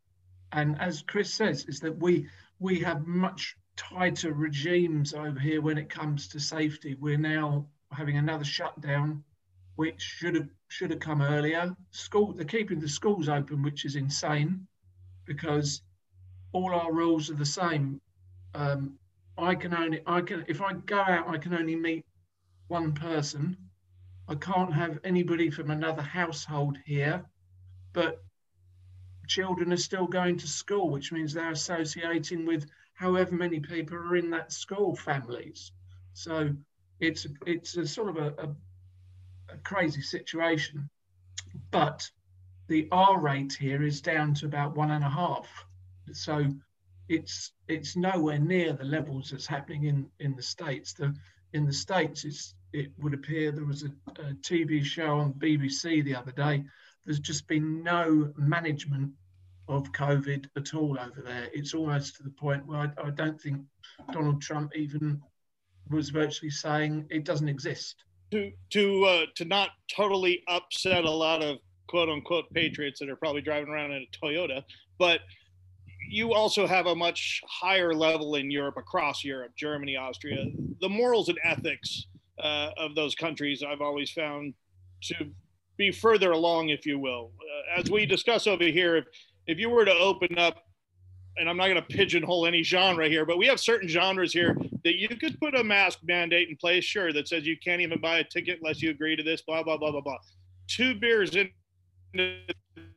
and 0.51 0.79
as 0.79 1.01
Chris 1.01 1.33
says, 1.33 1.65
is 1.67 1.79
that 1.79 1.97
we 1.97 2.27
we 2.59 2.79
have 2.79 3.07
much 3.07 3.55
tighter 3.75 4.33
regimes 4.33 5.13
over 5.13 5.39
here 5.39 5.61
when 5.61 5.77
it 5.77 5.89
comes 5.89 6.27
to 6.29 6.39
safety. 6.39 6.95
We're 6.99 7.17
now 7.17 7.67
having 7.91 8.17
another 8.17 8.43
shutdown, 8.43 9.23
which 9.75 10.01
should 10.01 10.35
have 10.35 10.49
should 10.67 10.91
have 10.91 10.99
come 10.99 11.21
earlier. 11.21 11.75
School 11.91 12.33
they're 12.33 12.45
keeping 12.45 12.79
the 12.79 12.89
schools 12.89 13.29
open, 13.29 13.63
which 13.63 13.85
is 13.85 13.95
insane, 13.95 14.67
because 15.25 15.81
all 16.53 16.73
our 16.73 16.91
rules 16.91 17.29
are 17.29 17.35
the 17.35 17.45
same. 17.45 18.01
Um, 18.53 18.97
I 19.37 19.55
can 19.55 19.73
only 19.73 20.01
I 20.05 20.21
can 20.21 20.45
if 20.47 20.61
I 20.61 20.73
go 20.73 20.99
out, 20.99 21.29
I 21.29 21.37
can 21.37 21.53
only 21.53 21.75
meet 21.75 22.05
one 22.67 22.93
person. 22.93 23.57
I 24.27 24.35
can't 24.35 24.73
have 24.73 24.99
anybody 25.03 25.49
from 25.49 25.71
another 25.71 26.01
household 26.01 26.77
here, 26.85 27.23
but 27.93 28.23
children 29.27 29.71
are 29.71 29.77
still 29.77 30.07
going 30.07 30.37
to 30.37 30.47
school, 30.47 30.89
which 30.89 31.11
means 31.11 31.33
they're 31.33 31.51
associating 31.51 32.45
with 32.45 32.65
however 32.93 33.35
many 33.35 33.59
people 33.59 33.95
are 33.97 34.15
in 34.15 34.29
that 34.31 34.51
school 34.51 34.95
families. 34.95 35.71
So 36.13 36.49
it's 36.99 37.27
it's 37.45 37.77
a 37.77 37.87
sort 37.87 38.09
of 38.09 38.17
a, 38.17 38.33
a, 38.41 39.53
a 39.53 39.57
crazy 39.63 40.01
situation. 40.01 40.89
But 41.71 42.09
the 42.67 42.87
R 42.91 43.19
rate 43.19 43.53
here 43.53 43.83
is 43.83 44.01
down 44.01 44.33
to 44.35 44.45
about 44.45 44.75
one 44.75 44.91
and 44.91 45.03
a 45.03 45.09
half. 45.09 45.66
So 46.13 46.45
it's 47.09 47.53
it's 47.67 47.95
nowhere 47.95 48.39
near 48.39 48.73
the 48.73 48.83
levels 48.83 49.31
that's 49.31 49.47
happening 49.47 49.85
in 49.85 50.09
in 50.19 50.35
the 50.35 50.41
states. 50.41 50.93
The 50.93 51.15
in 51.53 51.65
the 51.65 51.73
states, 51.73 52.25
it's 52.25 52.55
it 52.73 52.91
would 52.99 53.13
appear 53.13 53.51
there 53.51 53.65
was 53.65 53.83
a, 53.83 54.21
a 54.21 54.33
TV 54.35 54.83
show 54.83 55.17
on 55.19 55.33
BBC 55.33 56.03
the 56.03 56.15
other 56.15 56.31
day. 56.31 56.63
There's 57.05 57.19
just 57.19 57.47
been 57.47 57.81
no 57.81 58.33
management 58.35 59.11
of 59.69 59.91
COVID 59.93 60.47
at 60.55 60.73
all 60.73 60.97
over 60.99 61.21
there. 61.21 61.49
It's 61.53 61.73
almost 61.73 62.17
to 62.17 62.23
the 62.23 62.29
point 62.29 62.65
where 62.65 62.79
I, 62.79 63.07
I 63.07 63.09
don't 63.11 63.39
think 63.39 63.61
Donald 64.11 64.41
Trump 64.41 64.75
even 64.75 65.21
was 65.89 66.09
virtually 66.09 66.51
saying 66.51 67.05
it 67.09 67.23
doesn't 67.23 67.49
exist. 67.49 68.03
To 68.31 68.51
to 68.71 69.05
uh, 69.05 69.25
to 69.35 69.45
not 69.45 69.69
totally 69.95 70.43
upset 70.47 71.05
a 71.05 71.09
lot 71.09 71.41
of 71.41 71.57
quote 71.87 72.09
unquote 72.09 72.51
patriots 72.53 72.99
that 72.99 73.09
are 73.09 73.15
probably 73.15 73.41
driving 73.41 73.69
around 73.69 73.93
in 73.93 74.05
a 74.05 74.25
Toyota, 74.25 74.63
but 74.97 75.21
you 76.09 76.33
also 76.33 76.65
have 76.67 76.87
a 76.87 76.95
much 76.95 77.41
higher 77.47 77.93
level 77.93 78.35
in 78.35 78.49
Europe, 78.49 78.75
across 78.77 79.23
Europe, 79.23 79.51
Germany, 79.57 79.95
Austria. 79.95 80.45
The 80.81 80.89
morals 80.89 81.29
and 81.29 81.37
ethics 81.43 82.07
uh, 82.41 82.69
of 82.77 82.95
those 82.95 83.15
countries 83.15 83.63
I've 83.67 83.81
always 83.81 84.11
found 84.11 84.53
to 85.03 85.15
be 85.77 85.91
further 85.91 86.31
along, 86.31 86.69
if 86.69 86.85
you 86.85 86.99
will. 86.99 87.31
Uh, 87.39 87.79
as 87.79 87.91
we 87.91 88.05
discuss 88.05 88.47
over 88.47 88.63
here, 88.63 88.97
if 88.97 89.05
if 89.47 89.57
you 89.57 89.69
were 89.69 89.85
to 89.85 89.93
open 89.93 90.37
up, 90.37 90.63
and 91.37 91.49
I'm 91.49 91.55
not 91.55 91.67
going 91.67 91.81
to 91.81 91.81
pigeonhole 91.81 92.45
any 92.45 92.63
genre 92.63 93.07
here, 93.07 93.25
but 93.25 93.37
we 93.37 93.47
have 93.47 93.59
certain 93.59 93.87
genres 93.87 94.33
here 94.33 94.57
that 94.83 94.95
you 94.95 95.07
could 95.07 95.39
put 95.39 95.55
a 95.55 95.63
mask 95.63 95.99
mandate 96.03 96.49
in 96.49 96.57
place, 96.57 96.83
sure, 96.83 97.13
that 97.13 97.27
says 97.27 97.45
you 97.47 97.57
can't 97.63 97.81
even 97.81 98.01
buy 98.01 98.19
a 98.19 98.23
ticket 98.23 98.59
unless 98.61 98.81
you 98.81 98.89
agree 98.89 99.15
to 99.15 99.23
this, 99.23 99.41
blah, 99.41 99.63
blah, 99.63 99.77
blah, 99.77 99.91
blah, 99.91 100.01
blah. 100.01 100.17
Two 100.67 100.95
beers 100.95 101.35
in 101.35 101.49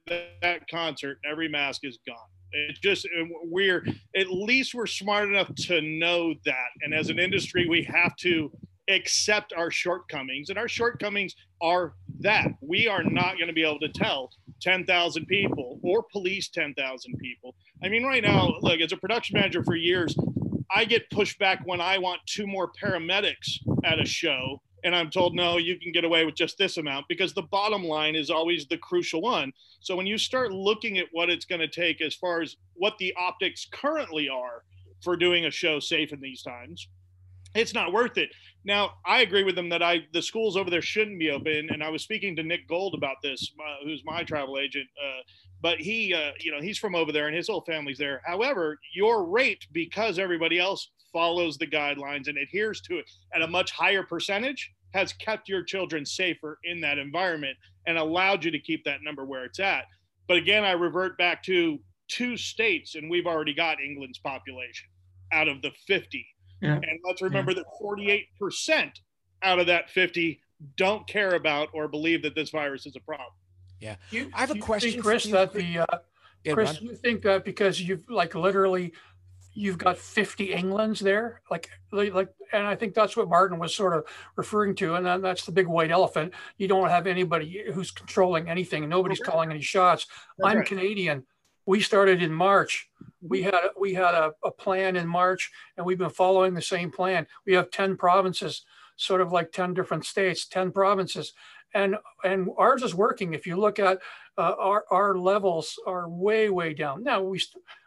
that 0.06 0.68
concert, 0.68 1.18
every 1.30 1.48
mask 1.48 1.82
is 1.84 1.98
gone. 2.06 2.16
It 2.52 2.76
just 2.82 3.06
uh, 3.06 3.24
we're 3.44 3.86
at 4.16 4.30
least 4.30 4.74
we're 4.74 4.86
smart 4.86 5.28
enough 5.28 5.54
to 5.66 5.80
know 5.80 6.34
that, 6.44 6.68
and 6.82 6.94
as 6.94 7.08
an 7.08 7.18
industry, 7.18 7.68
we 7.68 7.82
have 7.84 8.16
to 8.16 8.50
accept 8.88 9.52
our 9.52 9.70
shortcomings, 9.70 10.50
and 10.50 10.58
our 10.58 10.68
shortcomings 10.68 11.34
are 11.62 11.94
that 12.20 12.48
we 12.60 12.88
are 12.88 13.02
not 13.02 13.36
going 13.36 13.46
to 13.46 13.52
be 13.52 13.62
able 13.62 13.78
to 13.80 13.88
tell 13.88 14.30
10,000 14.60 15.26
people 15.26 15.78
or 15.82 16.04
police 16.12 16.48
10,000 16.48 17.14
people. 17.18 17.54
I 17.82 17.88
mean, 17.88 18.04
right 18.04 18.22
now, 18.22 18.52
look, 18.60 18.80
as 18.80 18.92
a 18.92 18.96
production 18.96 19.38
manager 19.38 19.64
for 19.64 19.74
years, 19.74 20.14
I 20.74 20.84
get 20.84 21.08
pushed 21.10 21.38
back 21.38 21.62
when 21.64 21.80
I 21.80 21.98
want 21.98 22.20
two 22.26 22.46
more 22.46 22.70
paramedics 22.82 23.58
at 23.84 24.00
a 24.00 24.04
show. 24.04 24.60
And 24.84 24.94
I'm 24.94 25.10
told, 25.10 25.34
no, 25.34 25.56
you 25.56 25.78
can 25.78 25.92
get 25.92 26.04
away 26.04 26.24
with 26.24 26.34
just 26.34 26.58
this 26.58 26.76
amount 26.76 27.06
because 27.08 27.32
the 27.32 27.42
bottom 27.42 27.84
line 27.84 28.14
is 28.14 28.30
always 28.30 28.66
the 28.66 28.78
crucial 28.78 29.20
one. 29.20 29.52
So 29.80 29.96
when 29.96 30.06
you 30.06 30.18
start 30.18 30.52
looking 30.52 30.98
at 30.98 31.06
what 31.12 31.30
it's 31.30 31.44
going 31.44 31.60
to 31.60 31.68
take 31.68 32.00
as 32.00 32.14
far 32.14 32.40
as 32.40 32.56
what 32.74 32.96
the 32.98 33.14
optics 33.18 33.66
currently 33.70 34.28
are 34.28 34.64
for 35.02 35.16
doing 35.16 35.46
a 35.46 35.50
show 35.50 35.80
safe 35.80 36.12
in 36.12 36.20
these 36.20 36.42
times, 36.42 36.88
it's 37.54 37.74
not 37.74 37.92
worth 37.92 38.16
it. 38.16 38.30
Now, 38.64 38.92
I 39.04 39.22
agree 39.22 39.42
with 39.42 39.56
them 39.56 39.68
that 39.70 39.82
I 39.82 40.06
the 40.12 40.22
schools 40.22 40.56
over 40.56 40.70
there 40.70 40.82
shouldn't 40.82 41.18
be 41.18 41.30
open, 41.30 41.68
and 41.70 41.82
I 41.82 41.88
was 41.88 42.02
speaking 42.02 42.36
to 42.36 42.42
Nick 42.42 42.68
Gold 42.68 42.94
about 42.94 43.16
this, 43.22 43.52
uh, 43.58 43.84
who's 43.84 44.02
my 44.04 44.22
travel 44.22 44.58
agent. 44.58 44.86
Uh, 45.02 45.22
but 45.60 45.78
he, 45.78 46.14
uh, 46.14 46.30
you 46.40 46.52
know, 46.52 46.60
he's 46.60 46.78
from 46.78 46.94
over 46.94 47.12
there, 47.12 47.26
and 47.26 47.36
his 47.36 47.48
whole 47.48 47.62
family's 47.62 47.98
there. 47.98 48.22
However, 48.24 48.78
your 48.94 49.24
rate, 49.24 49.66
because 49.72 50.18
everybody 50.18 50.58
else 50.58 50.90
follows 51.12 51.58
the 51.58 51.66
guidelines 51.66 52.28
and 52.28 52.38
adheres 52.38 52.80
to 52.82 52.98
it 52.98 53.10
at 53.34 53.42
a 53.42 53.46
much 53.46 53.72
higher 53.72 54.02
percentage, 54.02 54.72
has 54.94 55.12
kept 55.14 55.48
your 55.48 55.62
children 55.62 56.04
safer 56.04 56.58
in 56.64 56.80
that 56.80 56.98
environment 56.98 57.56
and 57.86 57.96
allowed 57.96 58.44
you 58.44 58.50
to 58.50 58.58
keep 58.58 58.84
that 58.84 59.02
number 59.02 59.24
where 59.24 59.44
it's 59.44 59.60
at. 59.60 59.84
But 60.28 60.36
again, 60.36 60.64
I 60.64 60.72
revert 60.72 61.16
back 61.18 61.42
to 61.44 61.78
two 62.08 62.36
states, 62.36 62.94
and 62.94 63.10
we've 63.10 63.26
already 63.26 63.54
got 63.54 63.80
England's 63.80 64.18
population 64.18 64.88
out 65.32 65.48
of 65.48 65.62
the 65.62 65.70
50 65.86 66.26
yeah. 66.60 66.74
And 66.74 67.00
let's 67.04 67.22
remember 67.22 67.52
yeah. 67.52 67.62
that 67.62 67.66
48% 67.82 68.90
out 69.42 69.58
of 69.58 69.66
that 69.66 69.90
50 69.90 70.40
don't 70.76 71.06
care 71.08 71.34
about 71.34 71.68
or 71.72 71.88
believe 71.88 72.22
that 72.22 72.34
this 72.34 72.50
virus 72.50 72.86
is 72.86 72.96
a 72.96 73.00
problem. 73.00 73.32
Yeah. 73.80 73.96
You, 74.10 74.30
I 74.34 74.40
have 74.40 74.50
a 74.50 74.58
question, 74.58 74.92
think, 74.92 75.02
Chris. 75.02 75.24
That 75.24 75.54
the 75.54 75.78
uh, 75.78 75.98
yeah, 76.44 76.52
Chris, 76.52 76.80
you 76.82 76.94
think 76.94 77.22
that 77.22 77.44
because 77.46 77.80
you've 77.80 78.08
like 78.10 78.34
literally 78.34 78.92
you've 79.52 79.78
got 79.78 79.98
50 79.98 80.52
Englands 80.52 81.00
there, 81.00 81.42
like 81.50 81.68
like, 81.92 82.28
and 82.52 82.66
I 82.66 82.76
think 82.76 82.94
that's 82.94 83.16
what 83.16 83.28
Martin 83.28 83.58
was 83.58 83.74
sort 83.74 83.94
of 83.96 84.04
referring 84.36 84.74
to, 84.76 84.94
and 84.94 85.04
then 85.04 85.22
that's 85.22 85.44
the 85.44 85.52
big 85.52 85.66
white 85.66 85.90
elephant. 85.90 86.32
You 86.56 86.68
don't 86.68 86.88
have 86.88 87.06
anybody 87.06 87.64
who's 87.72 87.90
controlling 87.90 88.48
anything, 88.48 88.88
nobody's 88.88 89.20
okay. 89.20 89.30
calling 89.30 89.50
any 89.50 89.62
shots. 89.62 90.06
That's 90.38 90.50
I'm 90.50 90.58
right. 90.58 90.66
Canadian 90.66 91.24
we 91.70 91.80
started 91.80 92.20
in 92.20 92.32
March. 92.32 92.90
We 93.22 93.42
mm-hmm. 93.42 93.50
had 93.50 93.70
we 93.78 93.94
had 93.94 94.14
a, 94.14 94.32
a, 94.44 94.50
plan 94.50 94.96
in 94.96 95.06
March, 95.06 95.52
and 95.76 95.86
we've 95.86 95.98
been 95.98 96.10
following 96.10 96.52
the 96.52 96.62
same 96.62 96.90
plan. 96.90 97.28
We 97.46 97.52
have 97.54 97.70
ten 97.70 97.96
provinces, 97.96 98.64
sort 98.96 99.20
of 99.20 99.30
like 99.30 99.52
ten 99.52 99.72
different 99.72 100.04
states, 100.04 100.46
ten 100.46 100.72
provinces, 100.72 101.32
and 101.72 101.96
and 102.24 102.48
ours 102.58 102.82
is 102.82 102.94
working. 102.94 103.34
If 103.34 103.46
you 103.46 103.56
look 103.56 103.78
at 103.78 103.98
uh, 104.36 104.54
our 104.58 104.84
our 104.90 105.16
levels 105.16 105.78
are 105.86 106.08
way 106.08 106.50
way 106.50 106.74
down. 106.74 107.04
Now 107.04 107.22
we, 107.22 107.40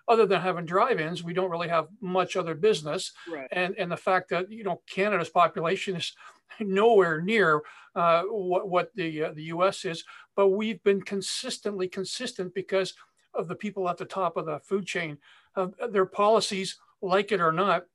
other 0.07 0.25
than 0.25 0.41
having 0.41 0.65
drive-ins, 0.65 1.23
we 1.23 1.33
don't 1.33 1.49
really 1.49 1.69
have 1.69 1.87
much 2.01 2.35
other 2.35 2.55
business. 2.55 3.13
Right. 3.29 3.47
And 3.51 3.75
and 3.77 3.91
the 3.91 3.97
fact 3.97 4.29
that 4.29 4.51
you 4.51 4.63
know 4.63 4.81
Canada's 4.89 5.29
population 5.29 5.95
is 5.95 6.13
nowhere 6.59 7.21
near 7.21 7.61
uh, 7.95 8.23
what 8.23 8.69
what 8.69 8.91
the 8.95 9.23
uh, 9.23 9.33
the 9.33 9.43
U.S. 9.43 9.85
is, 9.85 10.03
but 10.35 10.49
we've 10.49 10.83
been 10.83 11.01
consistently 11.01 11.87
consistent 11.87 12.53
because 12.53 12.93
of 13.33 13.47
the 13.47 13.55
people 13.55 13.89
at 13.89 13.97
the 13.97 14.05
top 14.05 14.37
of 14.37 14.45
the 14.45 14.59
food 14.59 14.85
chain. 14.85 15.17
Uh, 15.55 15.67
their 15.89 16.05
policies, 16.05 16.77
like 17.01 17.31
it 17.31 17.41
or 17.41 17.51
not, 17.51 17.85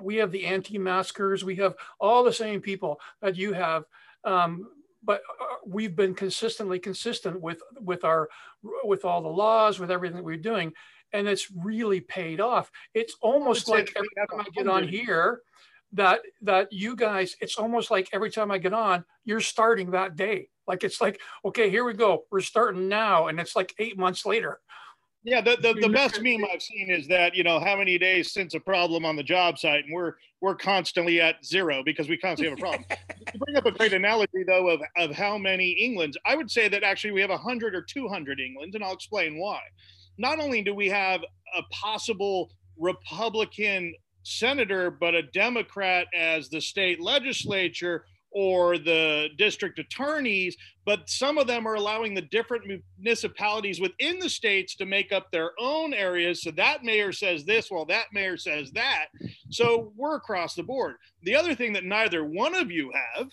we 0.00 0.16
have 0.16 0.32
the 0.32 0.46
anti-maskers, 0.46 1.44
we 1.44 1.56
have 1.56 1.74
all 1.98 2.24
the 2.24 2.32
same 2.32 2.60
people 2.60 3.00
that 3.20 3.36
you 3.36 3.52
have. 3.52 3.84
Um, 4.24 4.68
but 5.02 5.22
uh, 5.40 5.56
we've 5.66 5.96
been 5.96 6.14
consistently 6.14 6.78
consistent 6.78 7.40
with 7.40 7.60
with 7.80 8.04
our 8.04 8.28
with 8.84 9.04
all 9.04 9.22
the 9.22 9.28
laws, 9.28 9.78
with 9.78 9.90
everything 9.90 10.22
we're 10.22 10.36
doing, 10.36 10.72
and 11.12 11.28
it's 11.28 11.50
really 11.50 12.00
paid 12.00 12.40
off. 12.40 12.70
It's 12.94 13.16
almost 13.20 13.68
like 13.68 13.92
every 13.96 14.08
time 14.16 14.40
I 14.40 14.50
get 14.54 14.68
on 14.68 14.86
here, 14.86 15.42
that 15.92 16.20
that 16.42 16.72
you 16.72 16.94
guys, 16.96 17.36
it's 17.40 17.56
almost 17.56 17.90
like 17.90 18.08
every 18.12 18.30
time 18.30 18.50
I 18.50 18.58
get 18.58 18.72
on, 18.72 19.04
you're 19.24 19.40
starting 19.40 19.90
that 19.90 20.16
day. 20.16 20.48
Like 20.66 20.84
it's 20.84 21.00
like, 21.00 21.20
okay, 21.44 21.68
here 21.68 21.84
we 21.84 21.94
go, 21.94 22.24
we're 22.30 22.40
starting 22.40 22.88
now, 22.88 23.26
and 23.26 23.40
it's 23.40 23.56
like 23.56 23.74
eight 23.78 23.98
months 23.98 24.24
later. 24.24 24.60
Yeah, 25.22 25.42
the, 25.42 25.56
the, 25.60 25.74
the 25.74 25.88
best 25.88 26.22
meme 26.22 26.46
I've 26.50 26.62
seen 26.62 26.90
is 26.90 27.06
that, 27.08 27.34
you 27.34 27.44
know, 27.44 27.60
how 27.60 27.76
many 27.76 27.98
days 27.98 28.32
since 28.32 28.54
a 28.54 28.60
problem 28.60 29.04
on 29.04 29.16
the 29.16 29.22
job 29.22 29.58
site, 29.58 29.84
and 29.84 29.92
we're 29.92 30.14
we're 30.40 30.54
constantly 30.54 31.20
at 31.20 31.44
zero 31.44 31.82
because 31.84 32.08
we 32.08 32.16
constantly 32.16 32.48
have 32.48 32.58
a 32.58 32.60
problem. 32.60 32.84
you 33.34 33.38
bring 33.38 33.56
up 33.56 33.66
a 33.66 33.72
great 33.72 33.92
analogy 33.92 34.44
though 34.46 34.70
of, 34.70 34.80
of 34.96 35.10
how 35.10 35.36
many 35.36 35.72
Englands. 35.72 36.16
I 36.24 36.36
would 36.36 36.50
say 36.50 36.68
that 36.68 36.82
actually 36.82 37.10
we 37.10 37.20
have 37.20 37.28
100 37.28 37.74
or 37.74 37.82
200 37.82 38.40
Englands, 38.40 38.74
and 38.74 38.82
I'll 38.82 38.94
explain 38.94 39.38
why. 39.38 39.60
Not 40.20 40.38
only 40.38 40.60
do 40.60 40.74
we 40.74 40.88
have 40.90 41.22
a 41.56 41.62
possible 41.72 42.50
Republican 42.76 43.94
senator, 44.22 44.90
but 44.90 45.14
a 45.14 45.22
Democrat 45.22 46.06
as 46.14 46.50
the 46.50 46.60
state 46.60 47.00
legislature, 47.00 48.04
or 48.32 48.78
the 48.78 49.28
district 49.38 49.78
attorneys, 49.78 50.56
but 50.84 51.08
some 51.08 51.38
of 51.38 51.46
them 51.46 51.66
are 51.66 51.74
allowing 51.74 52.14
the 52.14 52.22
different 52.22 52.64
municipalities 52.98 53.80
within 53.80 54.18
the 54.18 54.28
states 54.28 54.76
to 54.76 54.86
make 54.86 55.10
up 55.10 55.30
their 55.30 55.50
own 55.58 55.92
areas. 55.92 56.42
So 56.42 56.50
that 56.52 56.84
mayor 56.84 57.12
says 57.12 57.44
this, 57.44 57.70
while 57.70 57.86
that 57.86 58.06
mayor 58.12 58.36
says 58.36 58.70
that. 58.72 59.06
So 59.50 59.92
we're 59.96 60.16
across 60.16 60.54
the 60.54 60.62
board. 60.62 60.96
The 61.24 61.34
other 61.34 61.54
thing 61.54 61.72
that 61.72 61.84
neither 61.84 62.24
one 62.24 62.54
of 62.54 62.70
you 62.70 62.92
have 62.92 63.30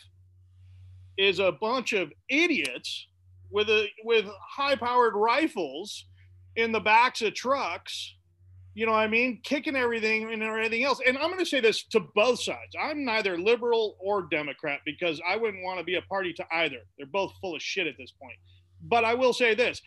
is 1.17 1.39
a 1.39 1.51
bunch 1.51 1.93
of 1.93 2.11
idiots 2.29 3.07
with 3.51 3.69
a 3.69 3.87
with 4.03 4.25
high-powered 4.49 5.13
rifles 5.15 6.05
in 6.57 6.73
the 6.73 6.79
backs 6.79 7.21
of 7.21 7.33
trucks 7.33 8.15
you 8.77 8.85
know 8.85 8.91
what 8.91 8.99
I 8.99 9.07
mean, 9.07 9.39
kicking 9.41 9.75
everything 9.75 10.31
and 10.31 10.43
everything 10.43 10.83
else. 10.83 11.01
And 11.03 11.17
I'm 11.17 11.31
going 11.31 11.39
to 11.39 11.47
say 11.47 11.59
this 11.59 11.83
to 11.85 11.99
both 12.13 12.39
sides. 12.39 12.75
I'm 12.79 13.03
neither 13.03 13.35
liberal 13.35 13.97
or 13.99 14.27
Democrat 14.29 14.81
because 14.85 15.19
I 15.27 15.35
wouldn't 15.35 15.63
want 15.63 15.79
to 15.79 15.83
be 15.83 15.95
a 15.95 16.01
party 16.03 16.31
to 16.33 16.45
either. 16.51 16.81
They're 16.95 17.07
both 17.07 17.33
full 17.41 17.55
of 17.55 17.61
shit 17.63 17.87
at 17.87 17.97
this 17.97 18.11
point. 18.11 18.37
But 18.83 19.03
I 19.03 19.15
will 19.15 19.33
say 19.33 19.55
this 19.55 19.81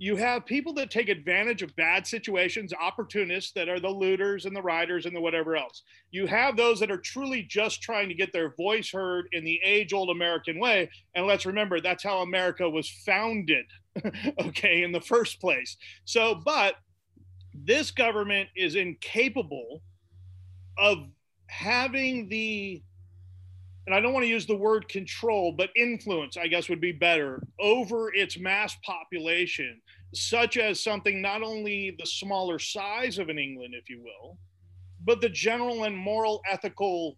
you 0.00 0.16
have 0.16 0.46
people 0.46 0.72
that 0.72 0.90
take 0.90 1.10
advantage 1.10 1.60
of 1.60 1.76
bad 1.76 2.06
situations, 2.06 2.72
opportunists 2.72 3.52
that 3.52 3.68
are 3.68 3.78
the 3.78 3.90
looters 3.90 4.46
and 4.46 4.56
the 4.56 4.62
riders 4.62 5.04
and 5.04 5.14
the 5.14 5.20
whatever 5.20 5.56
else. 5.56 5.82
You 6.10 6.26
have 6.26 6.56
those 6.56 6.80
that 6.80 6.90
are 6.90 6.96
truly 6.96 7.42
just 7.42 7.82
trying 7.82 8.08
to 8.08 8.14
get 8.14 8.32
their 8.32 8.54
voice 8.54 8.90
heard 8.90 9.28
in 9.32 9.44
the 9.44 9.60
age 9.62 9.92
old 9.92 10.08
American 10.08 10.58
way. 10.58 10.88
And 11.14 11.26
let's 11.26 11.44
remember 11.44 11.82
that's 11.82 12.02
how 12.02 12.22
America 12.22 12.68
was 12.68 12.88
founded, 12.88 13.66
okay, 14.40 14.84
in 14.84 14.90
the 14.90 15.02
first 15.02 15.38
place. 15.38 15.76
So, 16.06 16.34
but 16.34 16.76
this 17.52 17.90
government 17.90 18.48
is 18.56 18.76
incapable 18.76 19.82
of 20.78 21.08
having 21.46 22.30
the 22.30 22.82
and 23.86 23.94
I 23.94 24.00
don't 24.00 24.12
want 24.12 24.22
to 24.24 24.30
use 24.30 24.46
the 24.46 24.54
word 24.54 24.88
control, 24.88 25.50
but 25.50 25.70
influence, 25.74 26.36
I 26.36 26.46
guess 26.46 26.68
would 26.68 26.80
be 26.80 26.92
better, 26.92 27.42
over 27.58 28.14
its 28.14 28.38
mass 28.38 28.76
population, 28.84 29.80
such 30.12 30.56
as 30.56 30.82
something 30.82 31.22
not 31.22 31.42
only 31.42 31.94
the 31.98 32.06
smaller 32.06 32.58
size 32.58 33.18
of 33.18 33.28
an 33.28 33.38
England, 33.38 33.74
if 33.76 33.88
you 33.88 34.02
will, 34.02 34.38
but 35.04 35.20
the 35.20 35.28
general 35.28 35.84
and 35.84 35.96
moral 35.96 36.42
ethical 36.50 37.16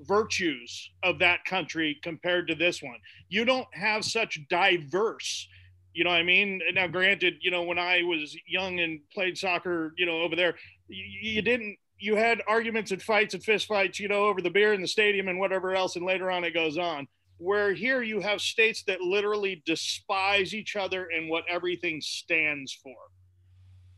virtues 0.00 0.90
of 1.02 1.18
that 1.18 1.44
country 1.46 1.98
compared 2.02 2.46
to 2.48 2.54
this 2.54 2.82
one. 2.82 2.98
You 3.28 3.44
don't 3.44 3.68
have 3.74 4.04
such 4.04 4.38
diverse 4.48 5.48
you 5.96 6.04
know 6.04 6.10
what 6.10 6.20
I 6.20 6.24
mean? 6.24 6.60
Now, 6.74 6.86
granted, 6.86 7.36
you 7.40 7.50
know, 7.50 7.62
when 7.62 7.78
I 7.78 8.02
was 8.02 8.36
young 8.46 8.80
and 8.80 9.00
played 9.14 9.38
soccer, 9.38 9.94
you 9.96 10.04
know, 10.04 10.20
over 10.20 10.36
there, 10.36 10.54
you, 10.88 11.32
you 11.32 11.42
didn't, 11.42 11.78
you 11.98 12.14
had 12.16 12.42
arguments 12.46 12.90
and 12.90 13.00
fights 13.00 13.32
and 13.32 13.42
fist 13.42 13.66
fights, 13.66 13.98
you 13.98 14.06
know, 14.06 14.26
over 14.26 14.42
the 14.42 14.50
beer 14.50 14.74
in 14.74 14.82
the 14.82 14.86
stadium 14.86 15.28
and 15.28 15.38
whatever 15.38 15.74
else. 15.74 15.96
And 15.96 16.04
later 16.04 16.30
on, 16.30 16.44
it 16.44 16.52
goes 16.52 16.76
on. 16.76 17.08
Where 17.38 17.74
here 17.74 18.02
you 18.02 18.20
have 18.20 18.40
states 18.40 18.82
that 18.84 19.00
literally 19.00 19.62
despise 19.66 20.54
each 20.54 20.74
other 20.74 21.08
and 21.14 21.28
what 21.28 21.44
everything 21.48 22.00
stands 22.00 22.72
for, 22.72 22.96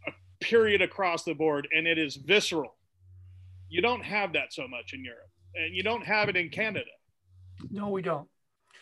a 0.06 0.12
period 0.40 0.82
across 0.82 1.23
the 1.23 1.35
board. 1.35 1.69
And 1.74 1.86
it 1.86 1.98
is 1.98 2.16
visceral. 2.16 2.77
You 3.69 3.81
don't 3.81 4.02
have 4.02 4.32
that 4.32 4.52
so 4.52 4.66
much 4.66 4.93
in 4.93 5.05
Europe, 5.05 5.31
and 5.55 5.74
you 5.74 5.82
don't 5.82 6.05
have 6.05 6.28
it 6.28 6.36
in 6.36 6.48
Canada. 6.48 6.90
No, 7.70 7.90
we 7.90 8.02
don't. 8.02 8.28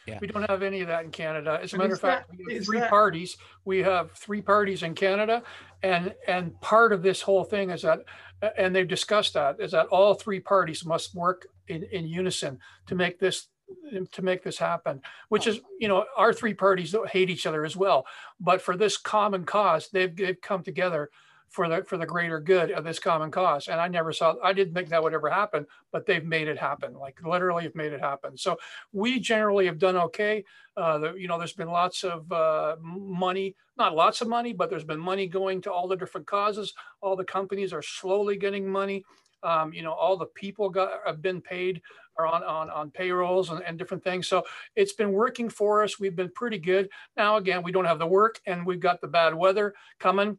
Yeah. 0.06 0.18
We 0.20 0.28
don't 0.28 0.48
have 0.48 0.62
any 0.62 0.80
of 0.82 0.88
that 0.88 1.04
in 1.04 1.10
Canada. 1.10 1.58
As 1.60 1.72
a 1.72 1.78
matter 1.78 1.94
of 1.94 2.00
fact, 2.00 2.30
that, 2.30 2.38
we 2.46 2.54
have 2.54 2.64
three 2.64 2.78
that... 2.78 2.90
parties. 2.90 3.36
We 3.64 3.80
have 3.82 4.12
three 4.12 4.40
parties 4.40 4.84
in 4.84 4.94
Canada, 4.94 5.42
and 5.82 6.14
and 6.28 6.58
part 6.60 6.92
of 6.92 7.02
this 7.02 7.20
whole 7.20 7.42
thing 7.42 7.70
is 7.70 7.82
that, 7.82 8.00
and 8.56 8.74
they've 8.74 8.86
discussed 8.86 9.34
that, 9.34 9.60
is 9.60 9.72
that 9.72 9.86
all 9.88 10.14
three 10.14 10.38
parties 10.38 10.86
must 10.86 11.14
work 11.14 11.48
in, 11.66 11.82
in 11.90 12.06
unison 12.06 12.60
to 12.86 12.94
make 12.94 13.18
this 13.18 13.48
to 14.12 14.22
make 14.22 14.42
this 14.42 14.58
happen 14.58 15.00
which 15.28 15.46
is 15.46 15.60
you 15.78 15.88
know 15.88 16.04
our 16.16 16.32
three 16.32 16.54
parties 16.54 16.94
hate 17.10 17.30
each 17.30 17.46
other 17.46 17.64
as 17.64 17.76
well 17.76 18.06
but 18.40 18.62
for 18.62 18.76
this 18.76 18.96
common 18.96 19.44
cause 19.44 19.88
they've, 19.92 20.16
they've 20.16 20.40
come 20.40 20.62
together 20.62 21.10
for 21.48 21.68
the 21.68 21.84
for 21.84 21.96
the 21.96 22.06
greater 22.06 22.40
good 22.40 22.70
of 22.70 22.84
this 22.84 22.98
common 22.98 23.30
cause. 23.30 23.68
And 23.68 23.80
I 23.80 23.88
never 23.88 24.12
saw 24.12 24.34
I 24.42 24.52
didn't 24.52 24.74
think 24.74 24.88
that 24.88 25.02
would 25.02 25.14
ever 25.14 25.30
happen, 25.30 25.66
but 25.92 26.06
they've 26.06 26.24
made 26.24 26.48
it 26.48 26.58
happen. 26.58 26.94
Like 26.94 27.20
literally 27.24 27.64
have 27.64 27.74
made 27.74 27.92
it 27.92 28.00
happen. 28.00 28.36
So 28.36 28.56
we 28.92 29.20
generally 29.20 29.66
have 29.66 29.78
done 29.78 29.96
okay. 29.96 30.44
Uh, 30.76 30.98
the, 30.98 31.14
you 31.14 31.28
know, 31.28 31.38
there's 31.38 31.52
been 31.52 31.70
lots 31.70 32.04
of 32.04 32.30
uh, 32.30 32.76
money, 32.80 33.54
not 33.78 33.94
lots 33.94 34.20
of 34.20 34.28
money, 34.28 34.52
but 34.52 34.68
there's 34.68 34.84
been 34.84 35.00
money 35.00 35.26
going 35.26 35.62
to 35.62 35.72
all 35.72 35.88
the 35.88 35.96
different 35.96 36.26
causes. 36.26 36.74
All 37.00 37.16
the 37.16 37.24
companies 37.24 37.72
are 37.72 37.82
slowly 37.82 38.36
getting 38.36 38.68
money. 38.68 39.04
Um, 39.46 39.72
you 39.72 39.82
know, 39.82 39.92
all 39.92 40.16
the 40.16 40.26
people 40.26 40.68
got 40.68 40.90
have 41.06 41.22
been 41.22 41.40
paid 41.40 41.80
are 42.18 42.26
on, 42.26 42.42
on, 42.42 42.70
on 42.70 42.90
payrolls 42.90 43.50
and, 43.50 43.62
and 43.62 43.78
different 43.78 44.02
things. 44.02 44.26
So 44.26 44.42
it's 44.74 44.94
been 44.94 45.12
working 45.12 45.48
for 45.48 45.82
us. 45.82 46.00
We've 46.00 46.16
been 46.16 46.30
pretty 46.30 46.58
good. 46.58 46.88
Now, 47.16 47.36
again, 47.36 47.62
we 47.62 47.72
don't 47.72 47.84
have 47.84 47.98
the 47.98 48.06
work 48.06 48.40
and 48.46 48.66
we've 48.66 48.80
got 48.80 49.00
the 49.00 49.08
bad 49.08 49.34
weather 49.34 49.74
coming 50.00 50.38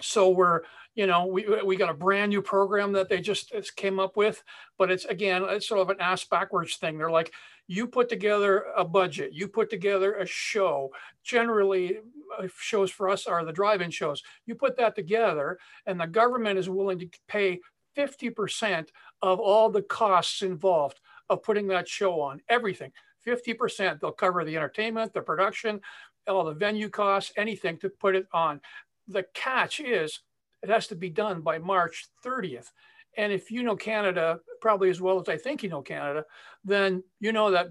so 0.00 0.30
we're 0.30 0.62
you 0.94 1.06
know 1.06 1.26
we, 1.26 1.46
we 1.64 1.76
got 1.76 1.90
a 1.90 1.94
brand 1.94 2.30
new 2.30 2.42
program 2.42 2.92
that 2.92 3.08
they 3.08 3.20
just 3.20 3.52
came 3.76 3.98
up 3.98 4.16
with 4.16 4.42
but 4.78 4.90
it's 4.90 5.04
again 5.06 5.44
it's 5.48 5.68
sort 5.68 5.80
of 5.80 5.90
an 5.90 6.00
ass 6.00 6.24
backwards 6.24 6.76
thing 6.76 6.98
they're 6.98 7.10
like 7.10 7.32
you 7.68 7.86
put 7.86 8.08
together 8.08 8.66
a 8.76 8.84
budget 8.84 9.32
you 9.32 9.46
put 9.48 9.70
together 9.70 10.14
a 10.14 10.26
show 10.26 10.90
generally 11.22 11.98
uh, 12.38 12.46
shows 12.58 12.90
for 12.90 13.08
us 13.08 13.26
are 13.26 13.44
the 13.44 13.52
drive-in 13.52 13.90
shows 13.90 14.22
you 14.46 14.54
put 14.54 14.76
that 14.76 14.94
together 14.94 15.58
and 15.86 16.00
the 16.00 16.06
government 16.06 16.58
is 16.58 16.68
willing 16.68 16.98
to 16.98 17.08
pay 17.28 17.60
50% 17.96 18.88
of 19.20 19.40
all 19.40 19.70
the 19.70 19.82
costs 19.82 20.42
involved 20.42 21.00
of 21.28 21.42
putting 21.42 21.66
that 21.68 21.88
show 21.88 22.20
on 22.20 22.40
everything 22.48 22.92
50% 23.26 24.00
they'll 24.00 24.12
cover 24.12 24.44
the 24.44 24.56
entertainment 24.56 25.12
the 25.12 25.20
production 25.20 25.80
all 26.26 26.44
the 26.44 26.54
venue 26.54 26.88
costs 26.88 27.32
anything 27.36 27.78
to 27.78 27.88
put 27.88 28.16
it 28.16 28.26
on 28.32 28.60
the 29.08 29.24
catch 29.34 29.80
is 29.80 30.20
it 30.62 30.68
has 30.68 30.86
to 30.88 30.94
be 30.94 31.10
done 31.10 31.40
by 31.40 31.58
March 31.58 32.08
30th. 32.24 32.68
And 33.16 33.32
if 33.32 33.50
you 33.50 33.62
know 33.62 33.76
Canada 33.76 34.40
probably 34.60 34.88
as 34.88 35.00
well 35.00 35.20
as 35.20 35.28
I 35.28 35.36
think 35.36 35.62
you 35.62 35.68
know 35.68 35.82
Canada, 35.82 36.24
then 36.64 37.02
you 37.20 37.32
know 37.32 37.50
that 37.50 37.68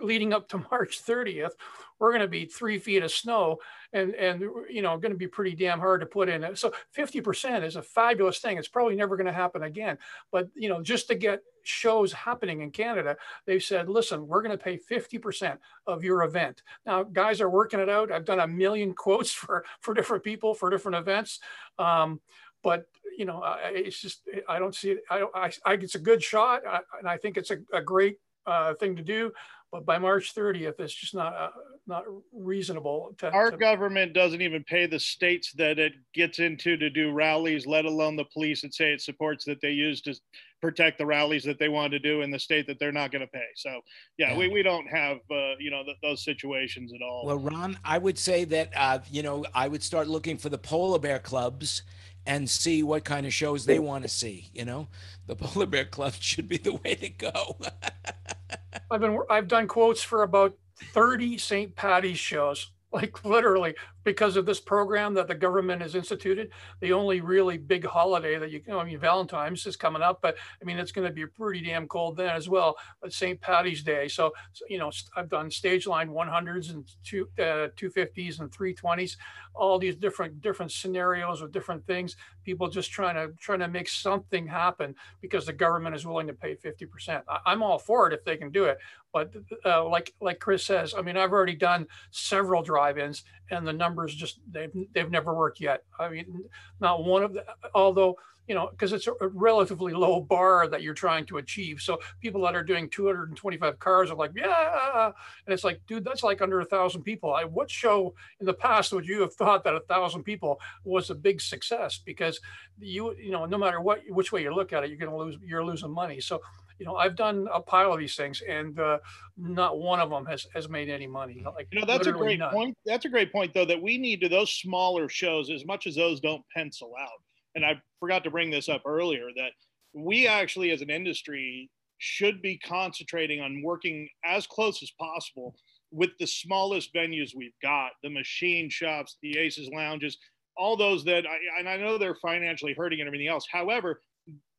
leading 0.00 0.32
up 0.32 0.48
to 0.48 0.58
March 0.70 1.02
30th, 1.02 1.52
we're 1.98 2.12
going 2.12 2.22
to 2.22 2.28
be 2.28 2.44
three 2.44 2.78
feet 2.78 3.02
of 3.02 3.10
snow 3.10 3.58
and, 3.92 4.14
and 4.14 4.40
you 4.70 4.82
know, 4.82 4.96
going 4.98 5.12
to 5.12 5.18
be 5.18 5.26
pretty 5.26 5.56
damn 5.56 5.80
hard 5.80 6.00
to 6.00 6.06
put 6.06 6.28
in. 6.28 6.54
So 6.54 6.72
50% 6.96 7.64
is 7.64 7.76
a 7.76 7.82
fabulous 7.82 8.38
thing. 8.38 8.56
It's 8.56 8.68
probably 8.68 8.94
never 8.94 9.16
going 9.16 9.26
to 9.26 9.32
happen 9.32 9.64
again. 9.64 9.98
But, 10.30 10.48
you 10.54 10.68
know, 10.68 10.80
just 10.80 11.08
to 11.08 11.16
get 11.16 11.42
shows 11.64 12.12
happening 12.12 12.60
in 12.60 12.70
Canada, 12.70 13.16
they've 13.46 13.62
said, 13.62 13.88
listen, 13.88 14.28
we're 14.28 14.42
going 14.42 14.56
to 14.56 14.62
pay 14.62 14.78
50% 14.78 15.58
of 15.86 16.04
your 16.04 16.22
event. 16.22 16.62
Now, 16.86 17.02
guys 17.02 17.40
are 17.40 17.50
working 17.50 17.80
it 17.80 17.88
out. 17.88 18.12
I've 18.12 18.24
done 18.24 18.40
a 18.40 18.46
million 18.46 18.94
quotes 18.94 19.32
for, 19.32 19.64
for 19.80 19.94
different 19.94 20.22
people 20.22 20.54
for 20.54 20.70
different 20.70 20.98
events. 20.98 21.40
Um, 21.78 22.20
but 22.62 22.86
you 23.16 23.24
know, 23.24 23.42
it's 23.66 24.00
just 24.00 24.22
I 24.48 24.58
don't 24.58 24.74
see 24.74 24.90
it. 24.90 25.04
I, 25.10 25.24
I, 25.34 25.52
I 25.64 25.72
it's 25.74 25.94
a 25.94 26.00
good 26.00 26.22
shot, 26.22 26.62
and 26.98 27.08
I 27.08 27.16
think 27.16 27.36
it's 27.36 27.50
a, 27.50 27.58
a 27.72 27.80
great 27.80 28.18
uh, 28.46 28.74
thing 28.74 28.96
to 28.96 29.02
do. 29.02 29.32
But 29.70 29.84
by 29.84 29.98
March 29.98 30.34
30th, 30.34 30.80
it's 30.80 30.94
just 30.94 31.14
not 31.14 31.34
uh, 31.34 31.50
not 31.86 32.04
reasonable. 32.32 33.14
To, 33.18 33.30
Our 33.30 33.50
to, 33.50 33.56
government 33.56 34.14
doesn't 34.14 34.40
even 34.40 34.64
pay 34.64 34.86
the 34.86 34.98
states 34.98 35.52
that 35.52 35.78
it 35.78 35.92
gets 36.14 36.38
into 36.38 36.76
to 36.76 36.88
do 36.88 37.12
rallies, 37.12 37.66
let 37.66 37.84
alone 37.84 38.16
the 38.16 38.24
police 38.24 38.62
that 38.62 38.74
say 38.74 38.92
it 38.92 39.02
supports 39.02 39.44
that 39.44 39.60
they 39.60 39.70
use 39.70 40.00
to 40.02 40.14
protect 40.60 40.98
the 40.98 41.06
rallies 41.06 41.44
that 41.44 41.58
they 41.58 41.68
want 41.68 41.92
to 41.92 41.98
do 41.98 42.22
in 42.22 42.30
the 42.30 42.38
state 42.38 42.66
that 42.66 42.78
they're 42.78 42.92
not 42.92 43.12
going 43.12 43.20
to 43.20 43.28
pay. 43.28 43.46
So, 43.56 43.80
yeah, 44.16 44.30
yeah, 44.30 44.38
We, 44.38 44.48
we 44.48 44.62
don't 44.62 44.86
have, 44.86 45.18
uh, 45.30 45.56
you 45.58 45.70
know, 45.70 45.84
th- 45.84 45.96
those 46.02 46.24
situations 46.24 46.92
at 46.92 47.02
all. 47.02 47.26
Well, 47.26 47.38
Ron, 47.38 47.78
I 47.84 47.98
would 47.98 48.18
say 48.18 48.44
that, 48.46 48.72
uh, 48.74 48.98
you 49.10 49.22
know, 49.22 49.44
I 49.54 49.68
would 49.68 49.82
start 49.82 50.08
looking 50.08 50.36
for 50.36 50.48
the 50.48 50.58
polar 50.58 50.98
bear 50.98 51.18
clubs 51.18 51.82
and 52.26 52.48
see 52.48 52.82
what 52.82 53.04
kind 53.04 53.24
of 53.24 53.32
shows 53.32 53.64
they 53.64 53.78
want 53.78 54.02
to 54.02 54.08
see. 54.08 54.50
You 54.52 54.64
know, 54.64 54.88
the 55.26 55.36
polar 55.36 55.66
bear 55.66 55.84
club 55.84 56.14
should 56.14 56.48
be 56.48 56.58
the 56.58 56.74
way 56.74 56.94
to 56.96 57.08
go. 57.08 57.56
I've 58.90 59.00
been, 59.00 59.18
I've 59.30 59.48
done 59.48 59.66
quotes 59.68 60.02
for 60.02 60.22
about 60.22 60.54
30 60.92 61.38
St. 61.38 61.74
Patty's 61.74 62.18
shows 62.18 62.70
like 62.92 63.24
literally 63.24 63.74
because 64.08 64.38
of 64.38 64.46
this 64.46 64.58
program 64.58 65.12
that 65.12 65.28
the 65.28 65.34
government 65.34 65.82
has 65.82 65.94
instituted. 65.94 66.50
The 66.80 66.94
only 66.94 67.20
really 67.20 67.58
big 67.58 67.84
holiday 67.84 68.38
that 68.38 68.50
you 68.50 68.62
know 68.66 68.78
i 68.78 68.84
mean 68.84 68.98
valentine's 68.98 69.66
is 69.66 69.76
coming 69.76 70.00
up 70.00 70.20
but 70.22 70.34
i 70.62 70.64
mean 70.64 70.78
it's 70.78 70.92
going 70.92 71.06
to 71.06 71.12
be 71.12 71.26
pretty 71.26 71.60
damn 71.60 71.86
cold 71.86 72.16
then 72.16 72.34
as 72.34 72.48
well 72.48 72.76
but 73.02 73.12
st 73.12 73.38
patty's 73.42 73.82
day. 73.82 74.08
So, 74.08 74.32
so 74.54 74.64
you 74.70 74.78
know 74.78 74.90
i've 75.14 75.28
done 75.28 75.50
Stageline 75.50 76.08
100s 76.08 76.70
and 76.70 76.86
two 77.04 77.28
uh, 77.38 77.68
250s 77.76 78.40
and 78.40 78.50
320s 78.50 79.16
all 79.58 79.78
these 79.78 79.96
different 79.96 80.40
different 80.40 80.72
scenarios 80.72 81.42
with 81.42 81.52
different 81.52 81.84
things. 81.86 82.16
People 82.44 82.68
just 82.68 82.90
trying 82.90 83.16
to 83.16 83.34
trying 83.38 83.58
to 83.58 83.68
make 83.68 83.88
something 83.88 84.46
happen 84.46 84.94
because 85.20 85.44
the 85.44 85.52
government 85.52 85.94
is 85.94 86.06
willing 86.06 86.28
to 86.28 86.32
pay 86.32 86.54
50% 86.54 87.22
I, 87.28 87.52
am 87.52 87.62
all 87.62 87.78
for 87.78 88.06
it 88.06 88.14
if 88.14 88.24
they 88.24 88.36
can 88.36 88.50
do 88.50 88.64
it 88.64 88.78
but 89.12 89.32
uh, 89.64 89.84
like 89.88 90.14
like 90.20 90.38
chris 90.38 90.64
says 90.64 90.94
i 90.96 91.02
mean 91.02 91.16
i've 91.16 91.32
already 91.32 91.54
done 91.54 91.86
several 92.10 92.62
drive-ins 92.62 93.24
and 93.50 93.66
the 93.66 93.72
numbers 93.98 94.14
just 94.14 94.40
they've 94.50 94.72
they've 94.92 95.10
never 95.10 95.34
worked 95.34 95.60
yet 95.60 95.82
i 95.98 96.08
mean 96.08 96.44
not 96.80 97.04
one 97.04 97.22
of 97.22 97.32
the 97.32 97.44
although 97.74 98.16
you 98.48 98.54
know, 98.54 98.68
because 98.70 98.94
it's 98.94 99.06
a 99.06 99.28
relatively 99.28 99.92
low 99.92 100.22
bar 100.22 100.66
that 100.68 100.82
you're 100.82 100.94
trying 100.94 101.26
to 101.26 101.36
achieve. 101.36 101.82
So 101.82 101.98
people 102.20 102.40
that 102.42 102.56
are 102.56 102.64
doing 102.64 102.88
225 102.88 103.78
cars 103.78 104.10
are 104.10 104.16
like, 104.16 104.30
yeah, 104.34 104.46
ah, 104.48 104.70
ah, 104.72 104.90
ah. 104.94 105.12
and 105.46 105.52
it's 105.52 105.64
like, 105.64 105.82
dude, 105.86 106.02
that's 106.02 106.22
like 106.22 106.40
under 106.40 106.60
a 106.60 106.64
thousand 106.64 107.02
people. 107.02 107.34
I, 107.34 107.44
what 107.44 107.70
show 107.70 108.14
in 108.40 108.46
the 108.46 108.54
past 108.54 108.90
would 108.94 109.06
you 109.06 109.20
have 109.20 109.34
thought 109.34 109.64
that 109.64 109.74
a 109.74 109.80
thousand 109.80 110.22
people 110.22 110.58
was 110.82 111.10
a 111.10 111.14
big 111.14 111.42
success? 111.42 112.00
Because 112.02 112.40
you, 112.80 113.14
you 113.16 113.32
know, 113.32 113.44
no 113.44 113.58
matter 113.58 113.82
what, 113.82 114.00
which 114.08 114.32
way 114.32 114.42
you 114.42 114.54
look 114.54 114.72
at 114.72 114.82
it, 114.82 114.88
you're 114.88 114.98
to 115.10 115.14
lose, 115.14 115.36
you're 115.44 115.64
losing 115.64 115.90
money. 115.90 116.18
So, 116.18 116.40
you 116.78 116.86
know, 116.86 116.96
I've 116.96 117.16
done 117.16 117.48
a 117.52 117.60
pile 117.60 117.92
of 117.92 117.98
these 117.98 118.16
things, 118.16 118.42
and 118.48 118.78
uh, 118.78 118.98
not 119.36 119.78
one 119.78 120.00
of 120.00 120.10
them 120.10 120.26
has 120.26 120.46
has 120.54 120.68
made 120.68 120.88
any 120.88 121.06
money. 121.06 121.42
Like, 121.44 121.68
you 121.72 121.80
know, 121.80 121.86
that's 121.86 122.06
a 122.06 122.12
great 122.12 122.38
none. 122.38 122.52
point. 122.52 122.76
That's 122.86 123.04
a 123.04 123.08
great 123.08 123.32
point, 123.32 123.52
though, 123.52 123.64
that 123.64 123.82
we 123.82 123.98
need 123.98 124.20
to 124.20 124.28
those 124.28 124.52
smaller 124.52 125.08
shows 125.08 125.50
as 125.50 125.64
much 125.66 125.86
as 125.86 125.96
those 125.96 126.20
don't 126.20 126.44
pencil 126.54 126.92
out 127.00 127.20
and 127.58 127.64
I 127.64 127.80
forgot 127.98 128.24
to 128.24 128.30
bring 128.30 128.50
this 128.50 128.68
up 128.68 128.82
earlier 128.86 129.28
that 129.36 129.50
we 129.92 130.28
actually 130.28 130.70
as 130.70 130.80
an 130.80 130.90
industry 130.90 131.70
should 131.98 132.40
be 132.40 132.56
concentrating 132.58 133.40
on 133.40 133.62
working 133.64 134.08
as 134.24 134.46
close 134.46 134.80
as 134.82 134.92
possible 134.92 135.56
with 135.90 136.10
the 136.20 136.26
smallest 136.26 136.94
venues 136.94 137.30
we've 137.34 137.58
got 137.62 137.90
the 138.02 138.10
machine 138.10 138.70
shops 138.70 139.16
the 139.22 139.36
aces 139.38 139.68
lounges 139.74 140.18
all 140.56 140.76
those 140.76 141.02
that 141.04 141.24
I, 141.26 141.38
and 141.58 141.68
i 141.68 141.76
know 141.76 141.96
they're 141.96 142.14
financially 142.14 142.74
hurting 142.74 143.00
and 143.00 143.08
everything 143.08 143.26
else 143.26 143.46
however 143.50 144.02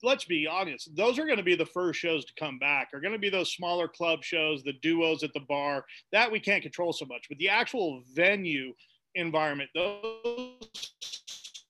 let's 0.04 0.26
be 0.26 0.48
honest 0.48 0.90
those 0.96 1.20
are 1.20 1.26
going 1.26 1.38
to 1.38 1.44
be 1.44 1.56
the 1.56 1.66
first 1.66 2.00
shows 2.00 2.26
to 2.26 2.34
come 2.40 2.58
back 2.60 2.90
are 2.94 3.02
going 3.02 3.14
to 3.14 3.20
be 3.20 3.30
those 3.30 3.54
smaller 3.54 3.88
club 3.88 4.24
shows 4.24 4.64
the 4.64 4.74
duos 4.82 5.24
at 5.24 5.34
the 5.34 5.42
bar 5.42 5.86
that 6.12 6.32
we 6.32 6.40
can't 6.40 6.64
control 6.64 6.94
so 6.94 7.06
much 7.06 7.26
but 7.30 7.38
the 7.38 7.50
actual 7.50 8.02
venue 8.14 8.74
environment 9.16 9.70
those 9.76 10.94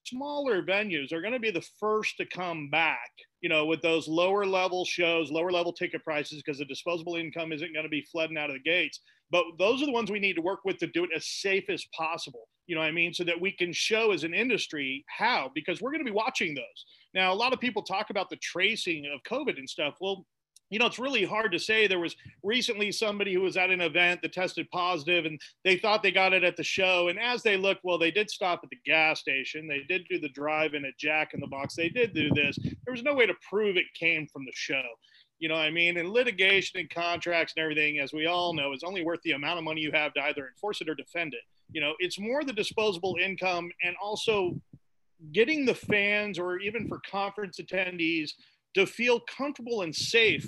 smaller 0.09 0.63
venues 0.63 1.13
are 1.13 1.21
going 1.21 1.33
to 1.33 1.39
be 1.39 1.51
the 1.51 1.65
first 1.79 2.17
to 2.17 2.25
come 2.25 2.69
back, 2.69 3.11
you 3.41 3.49
know, 3.49 3.65
with 3.65 3.81
those 3.81 4.07
lower 4.07 4.45
level 4.45 4.85
shows, 4.85 5.31
lower 5.31 5.51
level 5.51 5.71
ticket 5.71 6.03
prices, 6.03 6.41
because 6.43 6.59
the 6.59 6.65
disposable 6.65 7.15
income 7.15 7.51
isn't 7.51 7.73
going 7.73 7.85
to 7.85 7.89
be 7.89 8.05
flooding 8.11 8.37
out 8.37 8.49
of 8.49 8.55
the 8.55 8.69
gates. 8.69 8.99
But 9.31 9.43
those 9.59 9.81
are 9.81 9.85
the 9.85 9.91
ones 9.91 10.09
we 10.09 10.19
need 10.19 10.35
to 10.35 10.41
work 10.41 10.61
with 10.65 10.77
to 10.79 10.87
do 10.87 11.03
it 11.03 11.11
as 11.15 11.27
safe 11.27 11.69
as 11.69 11.85
possible. 11.95 12.47
You 12.65 12.75
know 12.75 12.81
what 12.81 12.87
I 12.87 12.91
mean? 12.91 13.13
So 13.13 13.23
that 13.25 13.39
we 13.39 13.51
can 13.51 13.71
show 13.71 14.11
as 14.11 14.23
an 14.23 14.33
industry 14.33 15.05
how, 15.07 15.51
because 15.53 15.81
we're 15.81 15.91
going 15.91 16.03
to 16.03 16.11
be 16.11 16.15
watching 16.15 16.55
those. 16.55 16.85
Now, 17.13 17.33
a 17.33 17.35
lot 17.35 17.53
of 17.53 17.59
people 17.59 17.81
talk 17.81 18.09
about 18.09 18.29
the 18.29 18.35
tracing 18.37 19.05
of 19.13 19.23
COVID 19.23 19.57
and 19.57 19.69
stuff. 19.69 19.95
Well, 19.99 20.25
you 20.69 20.77
know, 20.77 20.85
it's 20.85 20.99
really 20.99 21.25
hard 21.25 21.51
to 21.51 21.59
say. 21.59 21.87
There 21.87 21.99
was 21.99 22.15
recently 22.43 22.91
somebody 22.91 23.33
who 23.33 23.41
was 23.41 23.57
at 23.57 23.71
an 23.71 23.81
event 23.81 24.21
that 24.21 24.33
tested 24.33 24.69
positive 24.71 25.25
and 25.25 25.39
they 25.63 25.77
thought 25.77 26.03
they 26.03 26.11
got 26.11 26.33
it 26.33 26.43
at 26.43 26.57
the 26.57 26.63
show. 26.63 27.07
And 27.07 27.19
as 27.19 27.41
they 27.41 27.57
looked, 27.57 27.83
well, 27.83 27.97
they 27.97 28.11
did 28.11 28.29
stop 28.29 28.61
at 28.63 28.69
the 28.69 28.77
gas 28.85 29.19
station. 29.19 29.67
They 29.67 29.81
did 29.89 30.05
do 30.09 30.19
the 30.19 30.29
drive 30.29 30.75
in 30.75 30.85
at 30.85 30.97
Jack 30.97 31.33
in 31.33 31.39
the 31.39 31.47
Box. 31.47 31.75
They 31.75 31.89
did 31.89 32.13
do 32.13 32.29
this. 32.35 32.57
There 32.85 32.91
was 32.91 33.03
no 33.03 33.15
way 33.15 33.25
to 33.25 33.33
prove 33.49 33.77
it 33.77 33.85
came 33.95 34.27
from 34.27 34.45
the 34.45 34.51
show. 34.53 34.83
You 35.39 35.47
know 35.47 35.55
what 35.55 35.63
I 35.63 35.71
mean? 35.71 35.97
And 35.97 36.09
litigation 36.09 36.79
and 36.79 36.89
contracts 36.89 37.53
and 37.55 37.63
everything, 37.63 37.99
as 37.99 38.13
we 38.13 38.27
all 38.27 38.53
know, 38.53 38.73
is 38.73 38.83
only 38.83 39.03
worth 39.03 39.21
the 39.23 39.31
amount 39.31 39.57
of 39.57 39.63
money 39.63 39.81
you 39.81 39.91
have 39.93 40.13
to 40.15 40.23
either 40.25 40.47
enforce 40.47 40.81
it 40.81 40.89
or 40.89 40.95
defend 40.95 41.33
it. 41.33 41.41
You 41.71 41.81
know, 41.81 41.93
it's 41.99 42.19
more 42.19 42.43
the 42.43 42.53
disposable 42.53 43.15
income 43.23 43.71
and 43.83 43.95
also 44.01 44.59
getting 45.31 45.65
the 45.65 45.75
fans 45.75 46.39
or 46.39 46.59
even 46.59 46.87
for 46.87 46.99
conference 47.09 47.59
attendees 47.59 48.31
to 48.75 48.85
feel 48.85 49.19
comfortable 49.19 49.81
and 49.81 49.95
safe 49.95 50.47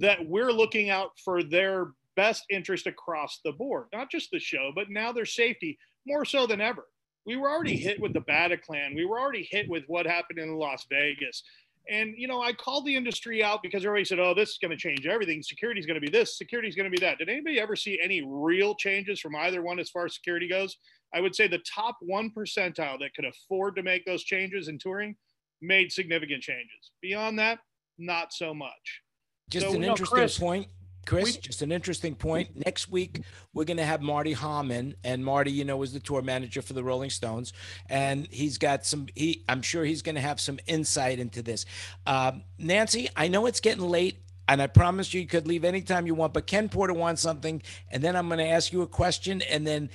that 0.00 0.26
we're 0.26 0.52
looking 0.52 0.90
out 0.90 1.10
for 1.24 1.42
their 1.42 1.92
best 2.16 2.44
interest 2.50 2.86
across 2.86 3.40
the 3.44 3.52
board, 3.52 3.86
not 3.92 4.10
just 4.10 4.30
the 4.30 4.38
show, 4.38 4.72
but 4.74 4.90
now 4.90 5.12
their 5.12 5.26
safety 5.26 5.78
more 6.06 6.24
so 6.24 6.46
than 6.46 6.60
ever. 6.60 6.86
We 7.24 7.36
were 7.36 7.50
already 7.50 7.76
hit 7.76 8.00
with 8.00 8.12
the 8.12 8.20
Bataclan. 8.20 8.96
We 8.96 9.04
were 9.04 9.20
already 9.20 9.46
hit 9.48 9.68
with 9.68 9.84
what 9.86 10.06
happened 10.06 10.40
in 10.40 10.56
Las 10.56 10.86
Vegas. 10.90 11.42
And, 11.90 12.14
you 12.16 12.28
know, 12.28 12.40
I 12.40 12.52
called 12.52 12.86
the 12.86 12.94
industry 12.94 13.42
out 13.42 13.60
because 13.62 13.84
everybody 13.84 14.04
said, 14.04 14.20
oh, 14.20 14.34
this 14.34 14.50
is 14.50 14.58
going 14.58 14.70
to 14.70 14.76
change 14.76 15.06
everything. 15.06 15.42
Security 15.42 15.80
is 15.80 15.86
going 15.86 16.00
to 16.00 16.00
be 16.00 16.10
this, 16.10 16.38
security 16.38 16.68
is 16.68 16.76
going 16.76 16.90
to 16.90 16.96
be 16.96 17.04
that. 17.04 17.18
Did 17.18 17.28
anybody 17.28 17.58
ever 17.58 17.74
see 17.74 17.98
any 18.02 18.22
real 18.24 18.74
changes 18.74 19.20
from 19.20 19.34
either 19.34 19.62
one 19.62 19.80
as 19.80 19.90
far 19.90 20.04
as 20.04 20.14
security 20.14 20.48
goes? 20.48 20.76
I 21.14 21.20
would 21.20 21.34
say 21.34 21.48
the 21.48 21.58
top 21.58 21.96
one 22.00 22.30
percentile 22.30 22.98
that 23.00 23.14
could 23.14 23.24
afford 23.24 23.76
to 23.76 23.82
make 23.82 24.04
those 24.04 24.22
changes 24.22 24.68
in 24.68 24.78
touring 24.78 25.16
made 25.60 25.92
significant 25.92 26.42
changes. 26.42 26.92
Beyond 27.00 27.38
that, 27.38 27.58
not 27.98 28.32
so 28.32 28.54
much. 28.54 29.02
Just 29.50 29.66
so, 29.66 29.74
an 29.74 29.84
interesting 29.84 30.06
Chris, 30.06 30.38
point. 30.38 30.68
Chris, 31.06 31.34
we, 31.34 31.40
just 31.40 31.62
an 31.62 31.72
interesting 31.72 32.14
point. 32.14 32.64
Next 32.64 32.90
week, 32.90 33.22
we're 33.54 33.64
going 33.64 33.78
to 33.78 33.84
have 33.84 34.02
Marty 34.02 34.34
Hamann, 34.34 34.94
and 35.02 35.24
Marty, 35.24 35.50
you 35.50 35.64
know, 35.64 35.82
is 35.82 35.92
the 35.92 36.00
tour 36.00 36.22
manager 36.22 36.62
for 36.62 36.72
the 36.74 36.84
Rolling 36.84 37.10
Stones, 37.10 37.52
and 37.88 38.28
he's 38.30 38.58
got 38.58 38.86
some. 38.86 39.06
He, 39.14 39.42
I'm 39.48 39.62
sure 39.62 39.84
he's 39.84 40.02
going 40.02 40.14
to 40.14 40.20
have 40.20 40.40
some 40.40 40.58
insight 40.66 41.18
into 41.18 41.42
this. 41.42 41.66
Um, 42.06 42.42
Nancy, 42.58 43.08
I 43.16 43.28
know 43.28 43.46
it's 43.46 43.60
getting 43.60 43.82
late, 43.88 44.18
and 44.48 44.62
I 44.62 44.66
promise 44.68 45.12
you, 45.12 45.20
you 45.20 45.26
could 45.26 45.46
leave 45.46 45.64
anytime 45.64 46.06
you 46.06 46.14
want. 46.14 46.34
But 46.34 46.46
Ken 46.46 46.68
Porter 46.68 46.94
wants 46.94 47.20
something, 47.20 47.62
and 47.90 48.02
then 48.02 48.14
I'm 48.14 48.28
going 48.28 48.38
to 48.38 48.48
ask 48.48 48.72
you 48.72 48.82
a 48.82 48.86
question, 48.86 49.42
and 49.42 49.66
then 49.66 49.90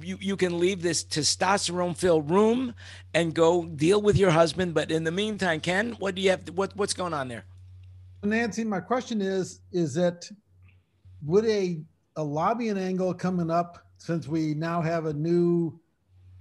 you 0.00 0.18
you 0.20 0.36
can 0.36 0.58
leave 0.58 0.82
this 0.82 1.04
testosterone-filled 1.04 2.30
room 2.30 2.74
and 3.14 3.34
go 3.34 3.64
deal 3.64 4.02
with 4.02 4.16
your 4.16 4.30
husband. 4.30 4.74
But 4.74 4.90
in 4.90 5.04
the 5.04 5.12
meantime, 5.12 5.60
Ken, 5.60 5.92
what 5.98 6.14
do 6.14 6.22
you 6.22 6.30
have? 6.30 6.48
What 6.50 6.76
what's 6.76 6.94
going 6.94 7.14
on 7.14 7.28
there? 7.28 7.44
Nancy, 8.22 8.64
my 8.64 8.80
question 8.80 9.20
is: 9.20 9.60
Is 9.72 9.94
that 9.94 10.30
would 11.24 11.44
a 11.46 11.82
a 12.16 12.22
lobbying 12.22 12.78
angle 12.78 13.14
coming 13.14 13.50
up 13.50 13.86
since 13.96 14.28
we 14.28 14.54
now 14.54 14.80
have 14.80 15.06
a 15.06 15.12
new 15.12 15.78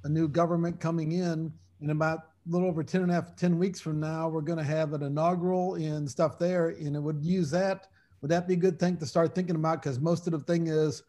a 0.04 0.10
new 0.10 0.28
government 0.28 0.80
coming 0.80 1.14
in 1.14 1.52
in 1.82 1.90
about 1.90 2.20
a 2.48 2.52
little 2.52 2.68
over 2.68 2.84
10 2.84 3.02
and 3.02 3.12
a 3.12 3.14
half, 3.14 3.36
10 3.36 3.58
weeks 3.58 3.80
from 3.80 4.00
now, 4.00 4.28
we're 4.28 4.42
going 4.42 4.58
to 4.58 4.64
have 4.64 4.94
an 4.94 5.04
inaugural 5.04 5.76
and 5.76 6.10
stuff 6.10 6.40
there. 6.40 6.70
And 6.70 6.96
it 6.96 7.00
would 7.00 7.24
use 7.24 7.52
that. 7.52 7.88
Would 8.22 8.32
that 8.32 8.48
be 8.48 8.56
a 8.56 8.58
good 8.58 8.80
thing 8.80 8.98
to 8.98 9.06
start 9.06 9.36
thinking 9.36 9.56
about? 9.56 9.82
Because 9.82 10.00
most 10.00 10.26
of 10.28 10.34
the 10.34 10.40
thing 10.40 10.68
is 10.68 11.04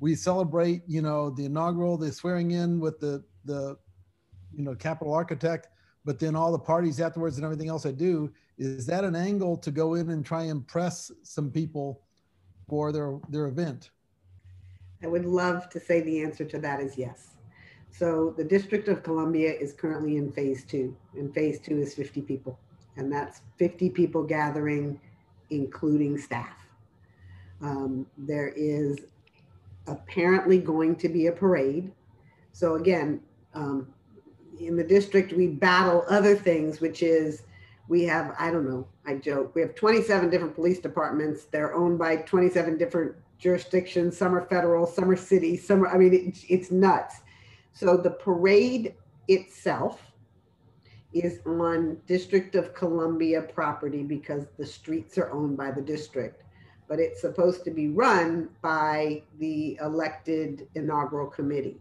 we 0.00 0.14
celebrate, 0.14 0.82
you 0.86 1.02
know, 1.02 1.30
the 1.30 1.44
inaugural, 1.44 1.96
the 1.98 2.12
swearing 2.12 2.52
in 2.52 2.80
with 2.80 3.00
the, 3.00 3.22
the, 3.44 3.76
you 4.54 4.64
know, 4.64 4.74
capital 4.74 5.12
architect, 5.12 5.68
but 6.04 6.18
then 6.18 6.34
all 6.34 6.52
the 6.52 6.58
parties 6.58 7.00
afterwards 7.00 7.36
and 7.36 7.44
everything 7.44 7.68
else 7.68 7.84
I 7.84 7.92
do. 7.92 8.32
Is 8.58 8.86
that 8.86 9.04
an 9.04 9.14
angle 9.14 9.56
to 9.58 9.70
go 9.70 9.94
in 9.94 10.10
and 10.10 10.26
try 10.26 10.44
and 10.44 10.66
press 10.66 11.12
some 11.22 11.50
people 11.50 12.02
for 12.68 12.90
their, 12.90 13.18
their 13.28 13.46
event? 13.46 13.90
I 15.02 15.06
would 15.06 15.24
love 15.24 15.70
to 15.70 15.80
say 15.80 16.00
the 16.00 16.20
answer 16.22 16.44
to 16.44 16.58
that 16.58 16.80
is 16.80 16.98
yes. 16.98 17.36
So 17.90 18.34
the 18.36 18.44
District 18.44 18.88
of 18.88 19.04
Columbia 19.04 19.52
is 19.52 19.72
currently 19.72 20.16
in 20.16 20.32
phase 20.32 20.64
two, 20.64 20.96
and 21.14 21.32
phase 21.32 21.60
two 21.60 21.78
is 21.78 21.94
50 21.94 22.22
people. 22.22 22.58
And 22.96 23.12
that's 23.12 23.42
50 23.58 23.90
people 23.90 24.24
gathering, 24.24 25.00
including 25.50 26.18
staff. 26.18 26.56
Um, 27.62 28.06
there 28.16 28.52
is 28.56 28.98
apparently 29.86 30.58
going 30.58 30.96
to 30.96 31.08
be 31.08 31.28
a 31.28 31.32
parade. 31.32 31.92
So 32.52 32.74
again, 32.74 33.20
um, 33.54 33.86
in 34.58 34.76
the 34.76 34.84
district, 34.84 35.32
we 35.32 35.46
battle 35.46 36.04
other 36.10 36.34
things, 36.34 36.80
which 36.80 37.04
is 37.04 37.42
we 37.88 38.04
have, 38.04 38.34
I 38.38 38.50
don't 38.50 38.68
know, 38.68 38.86
I 39.06 39.14
joke, 39.14 39.54
we 39.54 39.62
have 39.62 39.74
27 39.74 40.28
different 40.28 40.54
police 40.54 40.78
departments. 40.78 41.44
They're 41.44 41.74
owned 41.74 41.98
by 41.98 42.16
27 42.16 42.76
different 42.76 43.16
jurisdictions, 43.38 44.16
some 44.16 44.34
are 44.34 44.46
federal, 44.46 44.86
some 44.86 45.10
are 45.10 45.16
city, 45.16 45.56
some 45.56 45.82
are, 45.82 45.88
I 45.88 45.96
mean, 45.96 46.12
it, 46.12 46.44
it's 46.48 46.70
nuts. 46.70 47.20
So 47.72 47.96
the 47.96 48.10
parade 48.10 48.94
itself 49.28 50.02
is 51.14 51.40
on 51.46 51.96
District 52.06 52.54
of 52.54 52.74
Columbia 52.74 53.42
property 53.42 54.02
because 54.02 54.46
the 54.58 54.66
streets 54.66 55.16
are 55.16 55.30
owned 55.32 55.56
by 55.56 55.70
the 55.70 55.80
district. 55.80 56.42
But 56.88 57.00
it's 57.00 57.20
supposed 57.20 57.64
to 57.64 57.70
be 57.70 57.88
run 57.88 58.48
by 58.62 59.22
the 59.38 59.78
elected 59.80 60.68
inaugural 60.74 61.26
committee. 61.26 61.80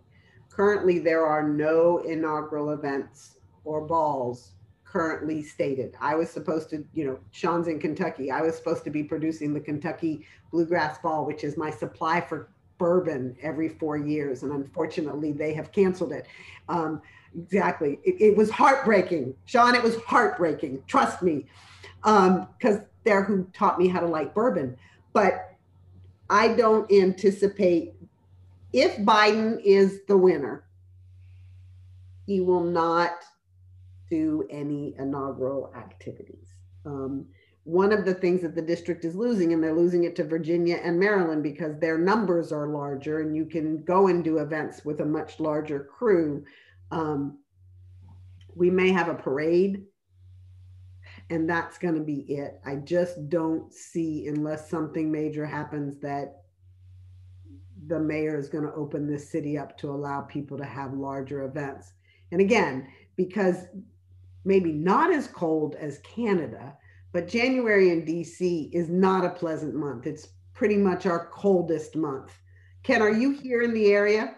Currently, 0.50 1.00
there 1.00 1.26
are 1.26 1.48
no 1.48 2.00
inaugural 2.00 2.72
events 2.72 3.38
or 3.64 3.82
balls 3.82 4.52
currently 4.91 5.43
stated. 5.43 5.95
I 5.99 6.15
was 6.15 6.30
supposed 6.30 6.69
to, 6.69 6.84
you 6.93 7.05
know, 7.05 7.19
Sean's 7.31 7.68
in 7.68 7.80
Kentucky. 7.80 8.31
I 8.31 8.41
was 8.41 8.55
supposed 8.55 8.84
to 8.85 8.89
be 8.89 9.03
producing 9.03 9.53
the 9.53 9.59
Kentucky 9.59 10.26
Bluegrass 10.51 10.97
Ball, 10.99 11.26
which 11.26 11.43
is 11.43 11.57
my 11.57 11.69
supply 11.69 12.22
for 12.22 12.49
bourbon 12.77 13.35
every 13.41 13.69
four 13.69 13.97
years. 13.97 14.43
And 14.43 14.51
unfortunately, 14.51 15.31
they 15.31 15.53
have 15.53 15.72
canceled 15.72 16.14
it. 16.14 16.27
Um, 16.69 17.01
exactly. 17.35 17.99
It, 18.03 18.22
it, 18.22 18.38
was 18.38 18.49
heartbreaking. 18.49 19.35
Sean, 19.45 19.76
it 19.76 19.84
was 19.84 19.97
heartbreaking. 20.01 20.84
Trust 20.88 21.22
me. 21.22 21.45
Because 22.01 22.77
um, 22.77 22.85
they're 23.03 23.23
who 23.23 23.45
taught 23.53 23.80
me 23.80 23.88
how 23.88 23.99
to 23.99 24.07
like 24.07 24.34
bourbon. 24.34 24.77
But 25.14 25.55
I 26.30 26.49
don't 26.49 26.89
anticipate 26.91 27.93
if 28.73 28.97
Biden 28.97 29.61
is 29.64 30.01
the 30.07 30.18
winner, 30.18 30.64
he 32.26 32.41
will 32.41 32.64
not 32.64 33.11
do 34.10 34.46
any 34.50 34.96
inaugural 34.98 35.74
activities. 35.76 36.48
Um, 36.86 37.26
one 37.64 37.92
of 37.92 38.06
the 38.06 38.14
things 38.14 38.42
that 38.44 38.56
the 38.56 38.62
district 38.62 39.04
is 39.04 39.14
losing, 39.14 39.52
and 39.52 39.62
they're 39.62 39.76
losing 39.76 40.06
it 40.06 40.16
to 40.16 40.24
Virginia 40.24 40.80
and 40.82 40.98
Maryland 40.98 41.44
because 41.44 41.78
their 41.78 41.98
numbers 41.98 42.54
are 42.54 42.68
larger 42.68 43.20
and 43.20 43.36
you 43.36 43.46
can 43.46 43.84
go 43.84 44.08
and 44.08 44.24
do 44.24 44.38
events 44.38 44.86
with 44.86 45.02
a 45.02 45.06
much 45.06 45.40
larger 45.42 45.84
crew. 45.84 46.46
Um, 46.92 47.40
we 48.56 48.70
may 48.70 48.92
have 48.92 49.10
a 49.10 49.14
parade, 49.14 49.84
and 51.30 51.50
that's 51.50 51.78
going 51.78 51.96
to 51.96 52.02
be 52.02 52.22
it. 52.30 52.62
I 52.66 52.76
just 52.78 53.30
don't 53.30 53.74
see, 53.74 54.28
unless 54.28 54.70
something 54.70 55.12
major 55.12 55.46
happens, 55.46 56.00
that 56.00 56.44
the 57.88 58.00
mayor 58.00 58.38
is 58.38 58.48
going 58.48 58.64
to 58.64 58.74
open 58.74 59.08
this 59.08 59.30
city 59.30 59.58
up 59.58 59.78
to 59.80 59.90
allow 59.90 60.22
people 60.22 60.58
to 60.58 60.66
have 60.66 60.94
larger 60.94 61.44
events. 61.44 61.92
And 62.32 62.40
again, 62.40 62.88
because 63.18 63.66
maybe 64.48 64.72
not 64.72 65.14
as 65.14 65.28
cold 65.28 65.76
as 65.76 65.99
Canada, 65.99 66.76
but 67.11 67.28
January 67.28 67.90
in 67.90 68.06
DC 68.06 68.74
is 68.74 68.88
not 68.88 69.26
a 69.26 69.30
pleasant 69.30 69.76
month. 69.76 70.07
It's 70.07 70.30
pretty 70.53 70.78
much 70.78 71.06
our 71.06 71.28
coldest 71.28 71.95
month. 71.95 72.32
Ken, 72.84 73.02
are 73.02 73.11
you 73.11 73.32
here 73.32 73.61
in 73.61 73.74
the 73.74 73.88
area? 73.88 74.36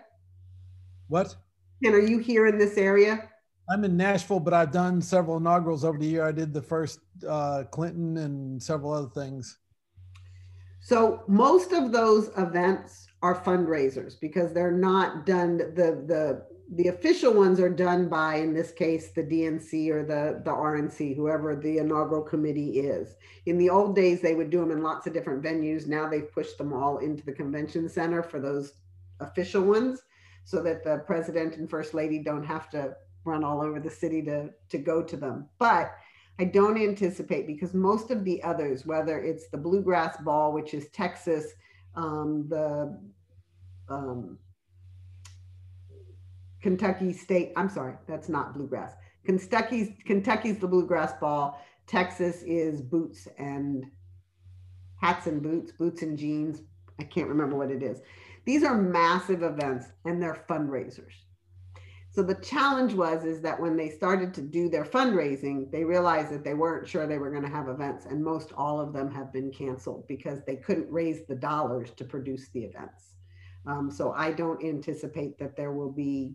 What? 1.07 1.35
Ken, 1.83 1.93
are 1.93 2.01
you 2.01 2.17
here 2.17 2.47
in 2.47 2.57
this 2.57 2.75
area? 2.75 3.29
I'm 3.69 3.83
in 3.85 3.95
Nashville, 3.95 4.39
but 4.39 4.53
I've 4.53 4.71
done 4.71 4.99
several 4.99 5.37
inaugurals 5.37 5.85
over 5.85 5.99
the 5.99 6.07
year. 6.07 6.25
I 6.25 6.31
did 6.31 6.53
the 6.55 6.61
first 6.61 6.99
uh, 7.27 7.65
Clinton 7.69 8.17
and 8.17 8.61
several 8.61 8.91
other 8.91 9.09
things. 9.09 9.59
So 10.81 11.23
most 11.27 11.71
of 11.71 11.91
those 11.91 12.31
events 12.35 13.07
are 13.21 13.35
fundraisers 13.35 14.19
because 14.19 14.53
they're 14.53 14.71
not 14.71 15.27
done 15.27 15.57
the 15.57 16.03
the 16.07 16.45
the 16.71 16.89
official 16.89 17.33
ones 17.33 17.59
are 17.59 17.69
done 17.69 18.09
by, 18.09 18.35
in 18.35 18.53
this 18.53 18.71
case, 18.71 19.11
the 19.11 19.23
DNC 19.23 19.89
or 19.89 20.03
the, 20.03 20.41
the 20.45 20.51
RNC, 20.51 21.15
whoever 21.15 21.55
the 21.55 21.79
inaugural 21.79 22.21
committee 22.21 22.81
is. 22.81 23.15
In 23.47 23.57
the 23.57 23.71
old 23.71 23.95
days, 23.95 24.21
they 24.21 24.35
would 24.35 24.51
do 24.51 24.59
them 24.59 24.71
in 24.71 24.83
lots 24.83 25.07
of 25.07 25.13
different 25.13 25.41
venues. 25.41 25.87
Now 25.87 26.07
they've 26.07 26.31
pushed 26.31 26.59
them 26.59 26.71
all 26.71 26.99
into 26.99 27.25
the 27.25 27.31
convention 27.31 27.89
center 27.89 28.21
for 28.21 28.39
those 28.39 28.73
official 29.19 29.63
ones 29.63 30.01
so 30.43 30.61
that 30.61 30.83
the 30.83 30.99
president 31.07 31.57
and 31.57 31.67
first 31.67 31.95
lady 31.95 32.19
don't 32.19 32.45
have 32.45 32.69
to 32.69 32.95
run 33.25 33.43
all 33.43 33.61
over 33.61 33.79
the 33.79 33.89
city 33.89 34.21
to, 34.23 34.49
to 34.69 34.77
go 34.77 35.01
to 35.01 35.17
them. 35.17 35.49
But 35.57 35.91
I 36.37 36.45
don't 36.45 36.77
anticipate 36.77 37.47
because 37.47 37.73
most 37.73 38.11
of 38.11 38.23
the 38.23 38.43
others, 38.43 38.85
whether 38.85 39.19
it's 39.19 39.49
the 39.49 39.57
Bluegrass 39.57 40.17
Ball, 40.21 40.53
which 40.53 40.75
is 40.75 40.87
Texas, 40.89 41.53
um, 41.95 42.47
the 42.47 42.97
um, 43.89 44.37
Kentucky 46.61 47.13
State, 47.13 47.53
I'm 47.55 47.69
sorry, 47.69 47.95
that's 48.07 48.29
not 48.29 48.53
bluegrass. 48.53 48.93
Kentucky's 49.25 49.89
Kentucky's 50.05 50.59
the 50.59 50.67
bluegrass 50.67 51.13
ball. 51.19 51.61
Texas 51.87 52.43
is 52.43 52.81
boots 52.81 53.27
and 53.37 53.85
hats 55.01 55.27
and 55.27 55.41
boots, 55.41 55.71
boots 55.71 56.01
and 56.01 56.17
jeans. 56.17 56.61
I 56.99 57.03
can't 57.03 57.29
remember 57.29 57.55
what 57.55 57.71
it 57.71 57.81
is. 57.81 58.01
These 58.45 58.63
are 58.63 58.75
massive 58.75 59.43
events 59.43 59.87
and 60.05 60.21
they're 60.21 60.45
fundraisers. 60.49 61.13
So 62.11 62.23
the 62.23 62.35
challenge 62.35 62.93
was 62.93 63.23
is 63.23 63.41
that 63.41 63.59
when 63.59 63.77
they 63.77 63.89
started 63.89 64.33
to 64.33 64.41
do 64.41 64.67
their 64.67 64.83
fundraising, 64.83 65.71
they 65.71 65.83
realized 65.83 66.31
that 66.31 66.43
they 66.43 66.55
weren't 66.55 66.87
sure 66.87 67.05
they 67.05 67.19
were 67.19 67.29
going 67.29 67.43
to 67.43 67.49
have 67.49 67.69
events 67.69 68.05
and 68.05 68.23
most 68.23 68.51
all 68.57 68.79
of 68.79 68.93
them 68.93 69.11
have 69.11 69.31
been 69.31 69.51
canceled 69.51 70.07
because 70.07 70.39
they 70.45 70.55
couldn't 70.55 70.91
raise 70.91 71.25
the 71.27 71.35
dollars 71.35 71.91
to 71.91 72.03
produce 72.03 72.49
the 72.49 72.63
events. 72.63 73.13
Um, 73.65 73.91
so 73.91 74.11
I 74.13 74.31
don't 74.31 74.63
anticipate 74.63 75.37
that 75.37 75.55
there 75.55 75.71
will 75.71 75.91
be 75.91 76.33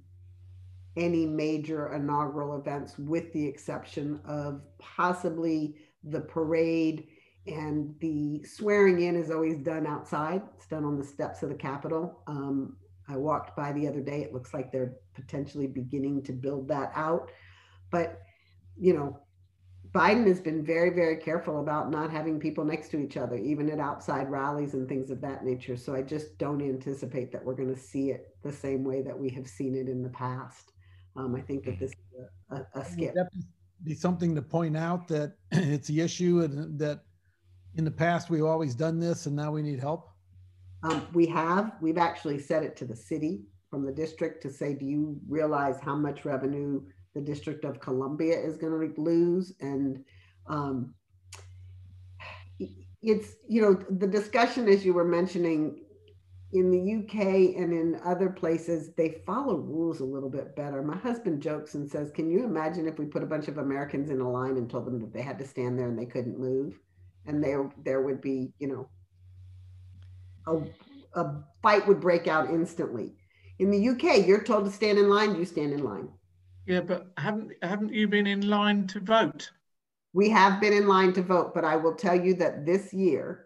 any 0.96 1.26
major 1.26 1.92
inaugural 1.92 2.56
events, 2.56 2.98
with 2.98 3.32
the 3.32 3.46
exception 3.46 4.20
of 4.24 4.62
possibly 4.78 5.76
the 6.04 6.20
parade 6.20 7.08
and 7.46 7.94
the 8.00 8.42
swearing 8.44 9.02
in 9.02 9.16
is 9.16 9.30
always 9.30 9.58
done 9.58 9.86
outside. 9.86 10.42
It's 10.56 10.66
done 10.66 10.84
on 10.84 10.98
the 10.98 11.04
steps 11.04 11.42
of 11.42 11.50
the 11.50 11.54
Capitol. 11.54 12.22
Um, 12.26 12.76
I 13.08 13.16
walked 13.16 13.54
by 13.54 13.72
the 13.72 13.86
other 13.86 14.00
day. 14.00 14.22
It 14.22 14.32
looks 14.32 14.54
like 14.54 14.72
they're 14.72 14.94
potentially 15.14 15.66
beginning 15.66 16.22
to 16.22 16.32
build 16.32 16.68
that 16.68 16.90
out. 16.94 17.30
But, 17.90 18.22
you 18.78 18.94
know, 18.94 19.20
Biden 19.92 20.26
has 20.26 20.40
been 20.40 20.64
very, 20.64 20.90
very 20.90 21.16
careful 21.18 21.60
about 21.60 21.90
not 21.90 22.10
having 22.10 22.40
people 22.40 22.64
next 22.64 22.88
to 22.88 22.98
each 22.98 23.16
other, 23.16 23.36
even 23.36 23.70
at 23.70 23.78
outside 23.78 24.30
rallies 24.30 24.74
and 24.74 24.88
things 24.88 25.10
of 25.10 25.20
that 25.20 25.44
nature. 25.44 25.76
So 25.76 25.94
I 25.94 26.02
just 26.02 26.38
don't 26.38 26.62
anticipate 26.62 27.30
that 27.30 27.44
we're 27.44 27.54
going 27.54 27.74
to 27.74 27.80
see 27.80 28.10
it 28.10 28.34
the 28.42 28.50
same 28.50 28.84
way 28.84 29.02
that 29.02 29.18
we 29.18 29.28
have 29.30 29.46
seen 29.46 29.76
it 29.76 29.88
in 29.88 30.02
the 30.02 30.08
past. 30.08 30.72
Um, 31.16 31.34
I 31.34 31.40
think 31.40 31.64
that 31.64 31.78
this 31.78 31.90
is 31.90 32.26
a, 32.50 32.56
a, 32.56 32.80
a 32.80 32.84
skip. 32.84 33.14
Be 33.82 33.94
something 33.94 34.34
to 34.34 34.42
point 34.42 34.76
out 34.76 35.08
that 35.08 35.34
it's 35.52 35.88
the 35.88 36.00
issue 36.00 36.42
and 36.42 36.78
that 36.78 37.00
in 37.74 37.84
the 37.84 37.90
past 37.90 38.30
we've 38.30 38.44
always 38.44 38.74
done 38.74 38.98
this 38.98 39.26
and 39.26 39.36
now 39.36 39.52
we 39.52 39.62
need 39.62 39.80
help. 39.80 40.10
Um, 40.82 41.06
we 41.12 41.26
have. 41.26 41.72
We've 41.80 41.98
actually 41.98 42.38
said 42.38 42.62
it 42.62 42.76
to 42.76 42.84
the 42.84 42.96
city 42.96 43.44
from 43.70 43.84
the 43.84 43.92
district 43.92 44.42
to 44.42 44.50
say, 44.50 44.74
do 44.74 44.84
you 44.84 45.18
realize 45.28 45.80
how 45.80 45.96
much 45.96 46.24
revenue 46.24 46.82
the 47.14 47.20
District 47.20 47.64
of 47.64 47.80
Columbia 47.80 48.38
is 48.38 48.56
going 48.56 48.94
to 48.94 49.00
lose? 49.00 49.54
And 49.60 50.04
um, 50.46 50.94
it's, 53.02 53.34
you 53.48 53.62
know, 53.62 53.74
the 53.90 54.06
discussion 54.06 54.68
as 54.68 54.84
you 54.84 54.92
were 54.92 55.04
mentioning 55.04 55.84
in 56.55 56.70
the 56.70 56.94
UK 56.94 57.56
and 57.60 57.72
in 57.72 58.01
other 58.05 58.31
places, 58.31 58.93
they 58.97 59.20
follow 59.26 59.56
rules 59.56 59.98
a 59.98 60.05
little 60.05 60.31
bit 60.31 60.55
better. 60.55 60.82
My 60.82 60.97
husband 60.97 61.43
jokes 61.43 61.74
and 61.74 61.90
says, 61.90 62.12
Can 62.12 62.31
you 62.31 62.44
imagine 62.44 62.86
if 62.86 62.97
we 62.97 63.06
put 63.06 63.24
a 63.24 63.26
bunch 63.26 63.48
of 63.48 63.59
Americans 63.59 64.09
in 64.09 64.20
a 64.20 64.31
line 64.31 64.56
and 64.56 64.70
told 64.70 64.86
them 64.86 65.01
that 65.01 65.12
they 65.12 65.20
had 65.20 65.36
to 65.40 65.47
stand 65.47 65.76
there 65.76 65.89
and 65.89 65.98
they 65.98 66.06
couldn't 66.06 66.39
move? 66.39 66.78
And 67.26 67.43
there, 67.43 67.68
there 67.85 68.02
would 68.02 68.20
be, 68.20 68.52
you 68.60 68.68
know, 68.68 68.89
a, 70.47 71.20
a 71.20 71.43
fight 71.60 71.89
would 71.89 72.01
break 72.01 72.28
out 72.28 72.48
instantly. 72.48 73.16
In 73.59 73.72
the 73.72 73.89
UK, 73.89 74.24
you're 74.24 74.44
told 74.44 74.64
to 74.66 74.70
stand 74.70 74.98
in 74.98 75.09
line, 75.09 75.35
you 75.35 75.44
stand 75.44 75.72
in 75.72 75.82
line. 75.82 76.09
Yeah, 76.66 76.81
but 76.81 77.09
haven't 77.18 77.52
haven't 77.62 77.93
you 77.93 78.06
been 78.09 78.26
in 78.26 78.48
line 78.48 78.86
to 78.89 79.01
vote? 79.01 79.51
We 80.12 80.31
have 80.31 80.60
been 80.60 80.72
in 80.72 80.86
line 80.86 81.12
to 81.14 81.22
vote, 81.22 81.52
but 81.52 81.64
I 81.64 81.76
will 81.76 81.94
tell 81.94 82.14
you 82.14 82.35
that 82.35 82.64
this 82.64 82.93
year 82.94 83.43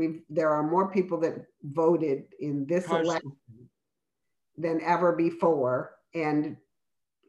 We've 0.00 0.22
there 0.30 0.48
are 0.48 0.62
more 0.62 0.90
people 0.90 1.20
that 1.20 1.44
voted 1.62 2.24
in 2.40 2.66
this 2.66 2.86
election 2.88 3.32
than 4.56 4.80
ever 4.80 5.14
before, 5.14 5.96
and 6.14 6.56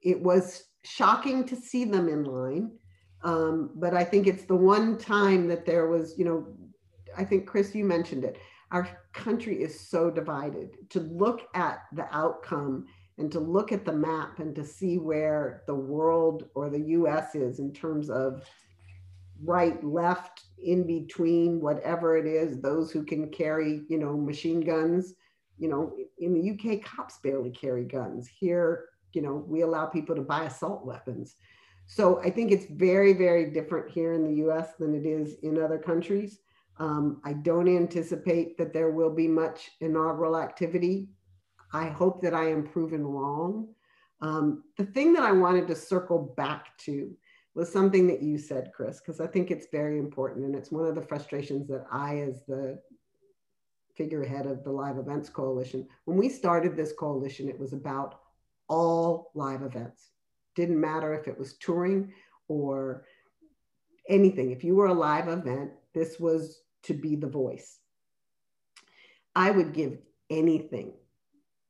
it 0.02 0.22
was 0.22 0.64
shocking 0.86 1.44
to 1.48 1.56
see 1.58 1.84
them 1.84 2.08
in 2.08 2.24
line. 2.24 2.72
Um, 3.24 3.72
but 3.76 3.94
I 3.94 4.06
think 4.06 4.26
it's 4.26 4.46
the 4.46 4.56
one 4.56 4.98
time 4.98 5.50
that 5.50 5.66
there 5.66 5.88
was, 5.88 6.18
you 6.18 6.24
know, 6.24 6.48
I 7.18 7.26
think 7.26 7.46
Chris, 7.46 7.76
you 7.76 7.84
mentioned 7.84 8.24
it. 8.24 8.38
Our 8.72 8.88
country 9.12 9.62
is 9.62 9.78
so 9.90 10.10
divided. 10.10 10.70
To 10.92 11.02
look 11.02 11.42
at 11.54 11.84
the 11.92 12.08
outcome 12.16 12.86
and 13.18 13.30
to 13.34 13.42
look 13.42 13.74
at 13.74 13.84
the 13.84 13.92
map 13.92 14.40
and 14.40 14.56
to 14.56 14.64
see 14.64 14.98
where 14.98 15.64
the 15.68 15.76
world 15.76 16.46
or 16.56 16.70
the 16.70 16.86
US 17.00 17.36
is 17.36 17.60
in 17.60 17.74
terms 17.74 18.10
of 18.10 18.50
right, 19.44 19.84
left, 19.84 20.44
in 20.64 20.86
between, 20.86 21.60
whatever 21.60 22.18
it 22.18 22.26
is, 22.26 22.62
those 22.62 22.92
who 22.92 23.04
can 23.04 23.30
carry, 23.30 23.82
you 23.90 23.98
know, 23.98 24.18
machine 24.18 24.62
guns. 24.62 25.14
You 25.58 25.70
know, 25.70 25.96
in 26.20 26.34
the 26.34 26.52
UK, 26.52 26.84
cops 26.84 27.20
barely 27.24 27.52
carry 27.52 27.86
guns. 27.86 28.28
Here, 28.28 28.86
you 29.14 29.22
know, 29.22 29.44
we 29.48 29.62
allow 29.62 29.86
people 29.86 30.16
to 30.16 30.22
buy 30.22 30.46
assault 30.46 30.86
weapons. 30.86 31.36
So 31.88 32.20
I 32.22 32.30
think 32.30 32.52
it's 32.52 32.66
very, 32.66 33.14
very 33.14 33.52
different 33.52 33.92
here 33.92 34.14
in 34.14 34.24
the 34.24 34.48
US 34.48 34.70
than 34.80 34.96
it 34.96 35.06
is 35.06 35.36
in 35.44 35.62
other 35.62 35.78
countries. 35.78 36.40
Um, 36.78 37.22
I 37.26 37.34
don't 37.34 37.68
anticipate 37.68 38.58
that 38.58 38.74
there 38.74 38.92
will 38.92 39.14
be 39.14 39.28
much 39.28 39.72
inaugural 39.82 40.38
activity. 40.38 41.10
I 41.74 41.90
hope 41.90 42.22
that 42.22 42.34
I 42.34 42.50
am 42.50 42.68
proven 42.68 43.06
wrong. 43.06 43.68
Um, 44.22 44.64
the 44.78 44.86
thing 44.86 45.14
that 45.14 45.24
I 45.24 45.32
wanted 45.32 45.68
to 45.68 45.76
circle 45.76 46.34
back 46.38 46.78
to 46.80 47.12
was 47.54 47.72
something 47.72 48.08
that 48.08 48.22
you 48.22 48.38
said, 48.38 48.72
Chris, 48.74 49.00
because 49.00 49.20
I 49.20 49.28
think 49.28 49.52
it's 49.52 49.68
very 49.72 49.98
important. 49.98 50.46
And 50.46 50.56
it's 50.56 50.72
one 50.72 50.86
of 50.86 50.96
the 50.96 51.02
frustrations 51.02 51.68
that 51.68 51.86
I, 51.92 52.20
as 52.20 52.44
the 52.48 52.80
figurehead 53.96 54.46
of 54.46 54.64
the 54.64 54.72
Live 54.72 54.98
Events 54.98 55.30
Coalition, 55.30 55.88
when 56.06 56.18
we 56.18 56.30
started 56.30 56.76
this 56.76 56.94
coalition, 56.98 57.50
it 57.50 57.60
was 57.60 57.74
about 57.74 58.22
all 58.70 59.32
live 59.36 59.64
events. 59.64 60.12
Didn't 60.56 60.80
matter 60.80 61.14
if 61.14 61.28
it 61.28 61.38
was 61.38 61.58
touring 61.58 62.14
or 62.48 63.06
anything. 64.08 64.52
If 64.52 64.64
you 64.64 64.76
were 64.76 64.88
a 64.88 64.94
live 64.94 65.28
event, 65.28 65.72
this 65.94 66.20
was 66.20 66.62
to 66.84 66.94
be 66.94 67.16
the 67.16 67.28
voice. 67.28 67.80
I 69.36 69.52
would 69.52 69.74
give 69.74 69.98
anything 70.30 70.94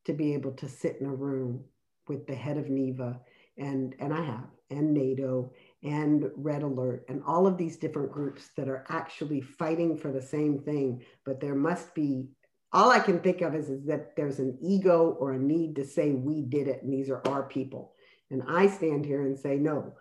to 0.06 0.14
be 0.14 0.34
able 0.34 0.52
to 0.54 0.70
sit 0.70 0.98
in 1.00 1.08
a 1.08 1.14
room 1.14 1.64
with 2.08 2.26
the 2.28 2.36
head 2.36 2.58
of 2.58 2.70
NIVA, 2.70 3.20
and, 3.58 3.96
and 4.00 4.14
I 4.14 4.24
have, 4.24 4.48
and 4.70 4.94
NATO, 4.94 5.52
and 5.84 6.30
Red 6.36 6.64
Alert, 6.64 7.06
and 7.10 7.24
all 7.26 7.48
of 7.48 7.58
these 7.58 7.78
different 7.78 8.12
groups 8.12 8.50
that 8.56 8.70
are 8.70 8.86
actually 8.90 9.42
fighting 9.42 9.98
for 9.98 10.12
the 10.12 10.22
same 10.22 10.60
thing. 10.60 11.04
But 11.26 11.40
there 11.40 11.56
must 11.56 11.96
be, 11.96 12.28
all 12.72 12.92
I 12.92 13.00
can 13.00 13.20
think 13.20 13.42
of 13.42 13.56
is, 13.56 13.70
is 13.70 13.86
that 13.86 14.16
there's 14.16 14.40
an 14.40 14.58
ego 14.62 15.18
or 15.20 15.34
a 15.34 15.40
need 15.40 15.76
to 15.78 15.86
say, 15.86 16.12
we 16.12 16.42
did 16.42 16.68
it, 16.68 16.84
and 16.84 16.94
these 16.94 17.10
are 17.10 17.22
our 17.28 17.44
people. 17.44 17.94
And 18.30 18.44
I 18.48 18.68
stand 18.68 19.06
here 19.06 19.24
and 19.24 19.38
say, 19.38 19.56
no, 19.56 19.94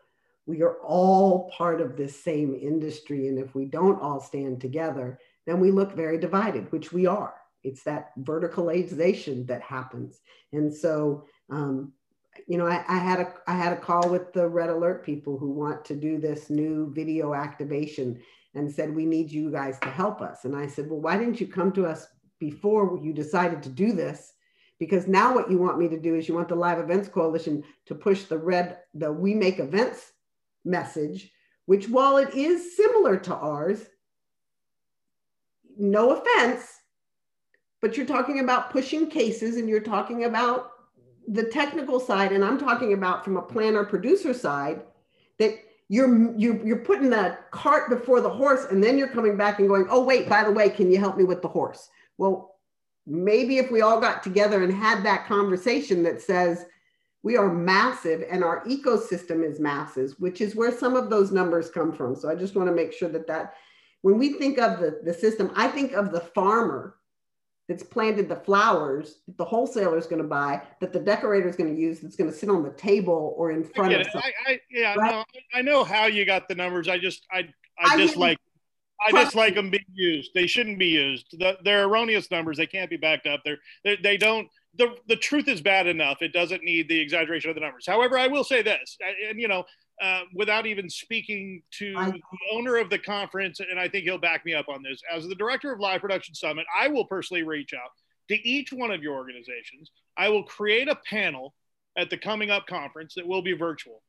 we 0.46 0.62
are 0.62 0.76
all 0.82 1.50
part 1.56 1.80
of 1.80 1.96
this 1.96 2.22
same 2.22 2.54
industry. 2.54 3.28
And 3.28 3.38
if 3.38 3.54
we 3.54 3.64
don't 3.64 4.00
all 4.00 4.20
stand 4.20 4.60
together, 4.60 5.18
then 5.46 5.60
we 5.60 5.70
look 5.70 5.92
very 5.92 6.18
divided, 6.18 6.70
which 6.70 6.92
we 6.92 7.06
are. 7.06 7.34
It's 7.62 7.82
that 7.84 8.12
verticalization 8.20 9.46
that 9.48 9.62
happens. 9.62 10.20
And 10.52 10.72
so, 10.72 11.24
um, 11.50 11.92
you 12.46 12.58
know, 12.58 12.66
I, 12.66 12.84
I, 12.88 12.98
had 12.98 13.20
a 13.20 13.32
I 13.46 13.54
had 13.54 13.72
a 13.72 13.80
call 13.80 14.08
with 14.08 14.32
the 14.32 14.48
Red 14.48 14.70
Alert 14.70 15.04
people 15.04 15.38
who 15.38 15.50
want 15.50 15.84
to 15.86 15.96
do 15.96 16.18
this 16.18 16.50
new 16.50 16.92
video 16.94 17.34
activation 17.34 18.20
and 18.54 18.70
said 18.70 18.94
we 18.94 19.06
need 19.06 19.30
you 19.30 19.50
guys 19.50 19.78
to 19.80 19.88
help 19.88 20.20
us. 20.20 20.44
And 20.44 20.56
I 20.56 20.66
said, 20.66 20.88
well, 20.88 21.00
why 21.00 21.16
didn't 21.16 21.40
you 21.40 21.46
come 21.46 21.72
to 21.72 21.86
us 21.86 22.06
before 22.38 22.98
you 23.02 23.12
decided 23.12 23.62
to 23.62 23.68
do 23.68 23.92
this? 23.92 24.32
Because 24.78 25.06
now 25.06 25.34
what 25.34 25.50
you 25.50 25.58
want 25.58 25.78
me 25.78 25.88
to 25.88 26.00
do 26.00 26.14
is 26.14 26.26
you 26.26 26.34
want 26.34 26.48
the 26.48 26.54
Live 26.54 26.78
Events 26.78 27.08
Coalition 27.08 27.62
to 27.86 27.94
push 27.94 28.24
the 28.24 28.38
red 28.38 28.78
the 28.94 29.12
We 29.12 29.34
Make 29.34 29.58
Events 29.58 30.12
message, 30.64 31.30
which 31.66 31.88
while 31.88 32.16
it 32.16 32.34
is 32.34 32.76
similar 32.76 33.16
to 33.18 33.34
ours, 33.34 33.84
no 35.78 36.16
offense, 36.16 36.78
but 37.80 37.96
you're 37.96 38.06
talking 38.06 38.40
about 38.40 38.70
pushing 38.70 39.08
cases 39.08 39.56
and 39.56 39.68
you're 39.68 39.80
talking 39.80 40.24
about 40.24 40.70
the 41.30 41.44
technical 41.44 42.00
side, 42.00 42.32
and 42.32 42.44
I'm 42.44 42.58
talking 42.58 42.92
about 42.92 43.24
from 43.24 43.36
a 43.36 43.42
planner 43.42 43.84
producer 43.84 44.34
side, 44.34 44.82
that 45.38 45.54
you're, 45.88 46.36
you're 46.36 46.64
you're 46.66 46.84
putting 46.84 47.10
the 47.10 47.38
cart 47.50 47.88
before 47.88 48.20
the 48.20 48.28
horse, 48.28 48.66
and 48.70 48.82
then 48.82 48.98
you're 48.98 49.08
coming 49.08 49.36
back 49.36 49.58
and 49.58 49.68
going, 49.68 49.86
oh 49.90 50.04
wait, 50.04 50.28
by 50.28 50.44
the 50.44 50.50
way, 50.50 50.68
can 50.68 50.90
you 50.90 50.98
help 50.98 51.16
me 51.16 51.24
with 51.24 51.40
the 51.40 51.48
horse? 51.48 51.88
Well, 52.18 52.56
maybe 53.06 53.58
if 53.58 53.70
we 53.70 53.80
all 53.80 54.00
got 54.00 54.22
together 54.22 54.62
and 54.62 54.72
had 54.72 55.04
that 55.04 55.26
conversation 55.26 56.02
that 56.02 56.20
says 56.20 56.66
we 57.22 57.36
are 57.36 57.52
massive 57.52 58.24
and 58.30 58.42
our 58.42 58.64
ecosystem 58.66 59.44
is 59.44 59.60
massive, 59.60 60.14
which 60.18 60.40
is 60.40 60.56
where 60.56 60.76
some 60.76 60.96
of 60.96 61.10
those 61.10 61.32
numbers 61.32 61.70
come 61.70 61.92
from. 61.92 62.16
So 62.16 62.28
I 62.28 62.34
just 62.34 62.54
want 62.54 62.68
to 62.68 62.74
make 62.74 62.92
sure 62.92 63.08
that 63.10 63.26
that 63.26 63.54
when 64.02 64.18
we 64.18 64.34
think 64.34 64.58
of 64.58 64.80
the, 64.80 65.00
the 65.04 65.12
system, 65.12 65.50
I 65.54 65.68
think 65.68 65.92
of 65.92 66.12
the 66.12 66.20
farmer 66.20 66.96
that's 67.70 67.84
planted 67.84 68.28
the 68.28 68.34
flowers 68.34 69.20
that 69.28 69.38
the 69.38 69.44
wholesaler 69.44 69.96
is 69.96 70.08
going 70.08 70.20
to 70.20 70.26
buy, 70.26 70.60
that 70.80 70.92
the 70.92 70.98
decorator 70.98 71.48
is 71.48 71.54
going 71.54 71.72
to 71.72 71.80
use, 71.80 72.00
that's 72.00 72.16
going 72.16 72.28
to 72.28 72.36
sit 72.36 72.48
on 72.48 72.64
the 72.64 72.70
table 72.70 73.32
or 73.38 73.52
in 73.52 73.62
front 73.62 73.92
of. 73.92 74.08
I, 74.12 74.32
I, 74.44 74.60
yeah, 74.68 74.96
right? 74.96 75.12
no, 75.12 75.24
I 75.54 75.62
know 75.62 75.84
how 75.84 76.06
you 76.06 76.26
got 76.26 76.48
the 76.48 76.56
numbers. 76.56 76.88
I 76.88 76.98
just, 76.98 77.24
I, 77.30 77.48
I, 77.78 77.94
I 77.94 77.96
just 77.96 78.16
like, 78.16 78.38
I 79.00 79.12
just 79.12 79.36
like 79.36 79.54
them 79.54 79.70
being 79.70 79.84
used. 79.94 80.32
They 80.34 80.48
shouldn't 80.48 80.80
be 80.80 80.88
used. 80.88 81.38
The, 81.38 81.58
they're 81.62 81.84
erroneous 81.84 82.28
numbers. 82.32 82.56
They 82.56 82.66
can't 82.66 82.90
be 82.90 82.96
backed 82.96 83.28
up. 83.28 83.42
They're, 83.44 83.58
they, 83.84 83.96
they 84.02 84.16
don't. 84.16 84.48
The, 84.74 84.96
the 85.06 85.16
truth 85.16 85.46
is 85.46 85.60
bad 85.60 85.86
enough. 85.86 86.22
It 86.22 86.32
doesn't 86.32 86.64
need 86.64 86.88
the 86.88 86.98
exaggeration 86.98 87.50
of 87.50 87.54
the 87.54 87.60
numbers. 87.60 87.86
However, 87.86 88.18
I 88.18 88.26
will 88.26 88.44
say 88.44 88.62
this, 88.62 88.98
and 89.28 89.40
you 89.40 89.46
know, 89.46 89.64
uh, 90.00 90.22
without 90.34 90.66
even 90.66 90.88
speaking 90.88 91.62
to 91.72 91.92
the 91.92 92.20
owner 92.52 92.76
of 92.76 92.88
the 92.88 92.98
conference, 92.98 93.60
and 93.60 93.78
I 93.78 93.88
think 93.88 94.04
he'll 94.04 94.18
back 94.18 94.46
me 94.46 94.54
up 94.54 94.68
on 94.68 94.82
this. 94.82 95.02
As 95.12 95.28
the 95.28 95.34
director 95.34 95.72
of 95.72 95.78
Live 95.78 96.00
Production 96.00 96.34
Summit, 96.34 96.64
I 96.78 96.88
will 96.88 97.04
personally 97.04 97.42
reach 97.42 97.74
out 97.74 97.90
to 98.28 98.48
each 98.48 98.72
one 98.72 98.90
of 98.90 99.02
your 99.02 99.14
organizations. 99.14 99.90
I 100.16 100.30
will 100.30 100.44
create 100.44 100.88
a 100.88 100.96
panel 101.08 101.54
at 101.98 102.08
the 102.08 102.16
coming 102.16 102.50
up 102.50 102.66
conference 102.66 103.14
that 103.14 103.26
will 103.26 103.42
be 103.42 103.52
virtual. 103.52 104.02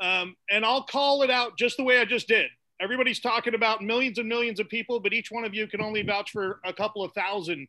Um, 0.00 0.34
and 0.50 0.64
I'll 0.64 0.84
call 0.84 1.22
it 1.22 1.30
out 1.30 1.56
just 1.56 1.76
the 1.76 1.84
way 1.84 2.00
I 2.00 2.04
just 2.04 2.26
did. 2.26 2.50
Everybody's 2.80 3.20
talking 3.20 3.54
about 3.54 3.82
millions 3.82 4.18
and 4.18 4.28
millions 4.28 4.58
of 4.58 4.68
people, 4.68 5.00
but 5.00 5.12
each 5.12 5.30
one 5.30 5.44
of 5.44 5.54
you 5.54 5.66
can 5.66 5.80
only 5.80 6.02
vouch 6.02 6.30
for 6.30 6.60
a 6.64 6.72
couple 6.72 7.04
of 7.04 7.12
thousand, 7.12 7.66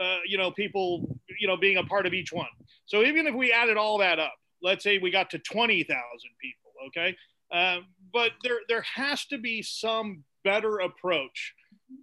uh, 0.00 0.18
you 0.26 0.38
know, 0.38 0.50
people, 0.50 1.18
you 1.38 1.48
know, 1.48 1.56
being 1.56 1.78
a 1.78 1.84
part 1.84 2.06
of 2.06 2.14
each 2.14 2.32
one. 2.32 2.48
So 2.86 3.02
even 3.02 3.26
if 3.26 3.34
we 3.34 3.52
added 3.52 3.76
all 3.76 3.98
that 3.98 4.18
up, 4.18 4.34
let's 4.62 4.84
say 4.84 4.98
we 4.98 5.10
got 5.10 5.30
to 5.30 5.38
20,000 5.38 5.88
people 6.40 6.59
Okay, 6.88 7.16
uh, 7.52 7.78
but 8.12 8.32
there 8.42 8.60
there 8.68 8.82
has 8.82 9.24
to 9.26 9.38
be 9.38 9.62
some 9.62 10.24
better 10.44 10.78
approach 10.78 11.54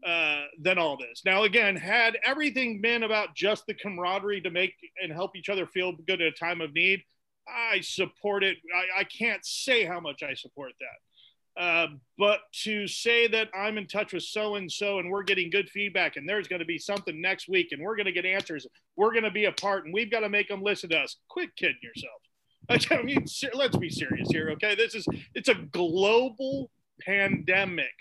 uh, 0.06 0.44
than 0.62 0.78
all 0.78 0.98
this. 0.98 1.22
Now, 1.26 1.44
again, 1.44 1.76
had 1.76 2.18
everything 2.26 2.82
been 2.82 3.04
about 3.04 3.36
just 3.36 3.66
the 3.68 3.74
camaraderie 3.74 4.42
to 4.42 4.52
make 4.52 4.74
and 5.02 5.12
help 5.12 5.36
each 5.36 5.50
other 5.50 5.66
feel 5.66 5.94
good 6.08 6.22
at 6.22 6.28
a 6.28 6.32
time 6.32 6.62
of 6.62 6.74
need, 6.74 7.02
I 7.48 7.82
support 7.82 8.44
it. 8.44 8.58
I, 8.76 9.02
I 9.02 9.04
can't 9.06 9.46
say 9.46 9.86
how 9.86 10.00
much 10.00 10.24
I 10.24 10.34
support 10.34 10.74
that. 10.80 11.62
Uh, 11.62 11.88
but 12.20 12.42
to 12.52 12.88
say 12.88 13.28
that 13.28 13.50
I'm 13.56 13.80
in 13.80 13.88
touch 13.88 14.14
with 14.14 14.24
so 14.24 14.56
and 14.56 14.72
so 14.72 15.00
and 15.00 15.10
we're 15.10 15.24
getting 15.24 15.50
good 15.50 15.70
feedback 15.70 16.16
and 16.16 16.30
there's 16.30 16.48
going 16.48 16.60
to 16.60 16.66
be 16.66 16.78
something 16.78 17.20
next 17.20 17.50
week 17.50 17.70
and 17.72 17.82
we're 17.82 17.96
going 17.96 18.06
to 18.06 18.12
get 18.12 18.26
answers, 18.26 18.68
we're 18.96 19.12
going 19.12 19.24
to 19.24 19.32
be 19.32 19.46
a 19.46 19.52
part 19.52 19.86
and 19.86 19.94
we've 19.94 20.12
got 20.12 20.20
to 20.20 20.30
make 20.30 20.50
them 20.50 20.62
listen 20.62 20.90
to 20.92 21.00
us. 21.00 21.16
Quit 21.30 21.56
kidding 21.56 21.78
yourself. 21.82 22.22
I 22.92 23.02
mean, 23.02 23.26
let's 23.54 23.78
be 23.78 23.90
serious 23.90 24.30
here, 24.30 24.50
okay? 24.52 24.76
This 24.76 24.96
is 24.96 25.06
it's 25.34 25.50
a 25.50 25.56
global 25.56 26.70
pandemic, 27.02 27.94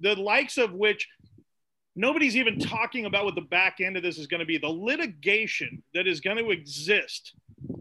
the 0.00 0.14
likes 0.14 0.56
of 0.56 0.72
which 0.72 1.06
nobody's 1.94 2.36
even 2.36 2.58
talking 2.58 3.04
about 3.04 3.24
what 3.24 3.34
the 3.34 3.42
back 3.42 3.80
end 3.80 3.96
of 3.96 4.02
this 4.02 4.18
is 4.18 4.26
going 4.26 4.40
to 4.40 4.46
be. 4.46 4.58
The 4.58 4.68
litigation 4.68 5.82
that 5.94 6.06
is 6.06 6.20
going 6.20 6.38
to 6.38 6.50
exist 6.50 7.34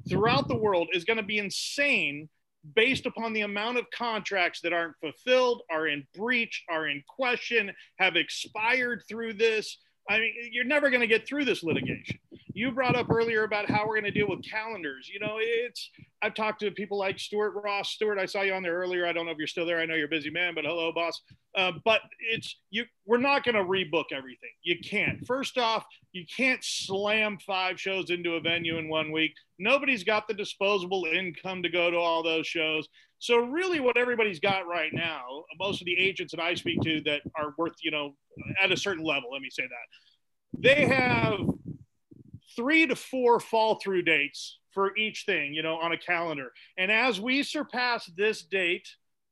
throughout 0.10 0.48
the 0.48 0.56
world 0.56 0.90
is 0.94 1.06
going 1.06 1.18
to 1.18 1.24
be 1.24 1.38
insane 1.38 2.30
based 2.74 3.06
upon 3.06 3.34
the 3.34 3.42
amount 3.42 3.78
of 3.78 3.86
contracts 3.92 4.62
that 4.62 4.74
aren't 4.74 4.98
fulfilled, 5.00 5.62
are 5.70 5.88
in 5.88 6.06
breach, 6.16 6.64
are 6.70 6.88
in 6.88 7.04
question, 7.08 7.72
have 8.00 8.16
expired 8.16 9.04
through 9.08 9.34
this. 9.34 9.78
I 10.10 10.20
mean, 10.20 10.34
you're 10.52 10.64
never 10.66 10.90
going 10.90 11.02
to 11.02 11.08
get 11.08 11.28
through 11.28 11.46
this 11.46 11.64
litigation. 11.64 12.20
You 12.56 12.72
brought 12.72 12.96
up 12.96 13.12
earlier 13.12 13.44
about 13.44 13.70
how 13.70 13.86
we're 13.86 14.00
going 14.00 14.06
to 14.06 14.18
deal 14.18 14.30
with 14.30 14.42
calendars. 14.42 15.12
You 15.14 15.20
know, 15.20 15.36
it's 15.40 15.92
I've 16.22 16.34
talked 16.34 16.62
to 16.62 16.72
people 16.72 16.98
like 16.98 17.20
Stuart 17.20 17.52
Ross. 17.62 17.90
Stuart, 17.90 18.18
I 18.18 18.26
saw 18.26 18.44
you 18.44 18.54
on 18.54 18.64
there 18.64 18.78
earlier. 18.78 19.06
I 19.06 19.12
don't 19.12 19.26
know 19.26 19.34
if 19.34 19.38
you're 19.38 19.46
still 19.46 19.66
there. 19.66 19.82
I 19.82 19.86
know 19.86 19.96
you're 19.96 20.06
a 20.06 20.10
busy 20.10 20.30
man, 20.30 20.56
but 20.56 20.64
hello, 20.64 20.94
boss. 20.94 21.22
Uh, 21.58 21.74
but 21.84 22.00
it's 22.32 22.56
you. 22.70 22.86
We're 23.06 23.18
not 23.18 23.44
going 23.44 23.56
to 23.56 23.64
rebook 23.66 24.06
everything. 24.14 24.52
You 24.64 24.78
can't. 24.80 25.28
First 25.28 25.58
off, 25.58 25.86
you 26.14 26.24
can't 26.34 26.64
slam 26.64 27.40
five 27.46 27.78
shows 27.78 28.10
into 28.10 28.36
a 28.36 28.40
venue 28.40 28.78
in 28.78 28.88
one 28.88 29.12
week. 29.12 29.34
Nobody's 29.60 30.06
got 30.06 30.26
the 30.26 30.34
disposable 30.34 31.04
income 31.14 31.62
to 31.62 31.68
go 31.70 31.92
to 31.92 31.98
all 31.98 32.24
those 32.24 32.48
shows. 32.48 32.88
So 33.20 33.36
really, 33.36 33.82
what 33.82 33.98
everybody's 33.98 34.40
got 34.40 34.66
right 34.66 34.94
now, 34.94 35.26
most 35.60 35.82
of 35.82 35.86
the 35.88 36.00
agents 36.00 36.32
that 36.32 36.42
I 36.42 36.54
speak 36.54 36.80
to 36.84 37.02
that 37.02 37.20
are 37.38 37.54
worth, 37.58 37.76
you 37.84 37.92
know, 37.92 38.16
at 38.64 38.72
a 38.72 38.78
certain 38.78 39.04
level. 39.04 39.30
Let 39.34 39.42
me 39.42 39.50
say 39.50 39.64
that 39.64 40.62
they 40.62 40.86
have 40.86 41.40
three 42.56 42.88
to 42.88 42.96
four 42.96 43.40
fall 43.40 43.76
through 43.76 44.04
dates 44.04 44.60
for 44.74 44.96
each 44.98 45.24
thing, 45.26 45.54
you 45.54 45.64
know, 45.64 45.76
on 45.76 45.94
a 45.94 45.98
calendar. 45.98 46.52
And 46.78 46.92
as 46.92 47.20
we 47.20 47.44
surpass 47.44 48.06
this 48.18 48.44
date, 48.44 48.88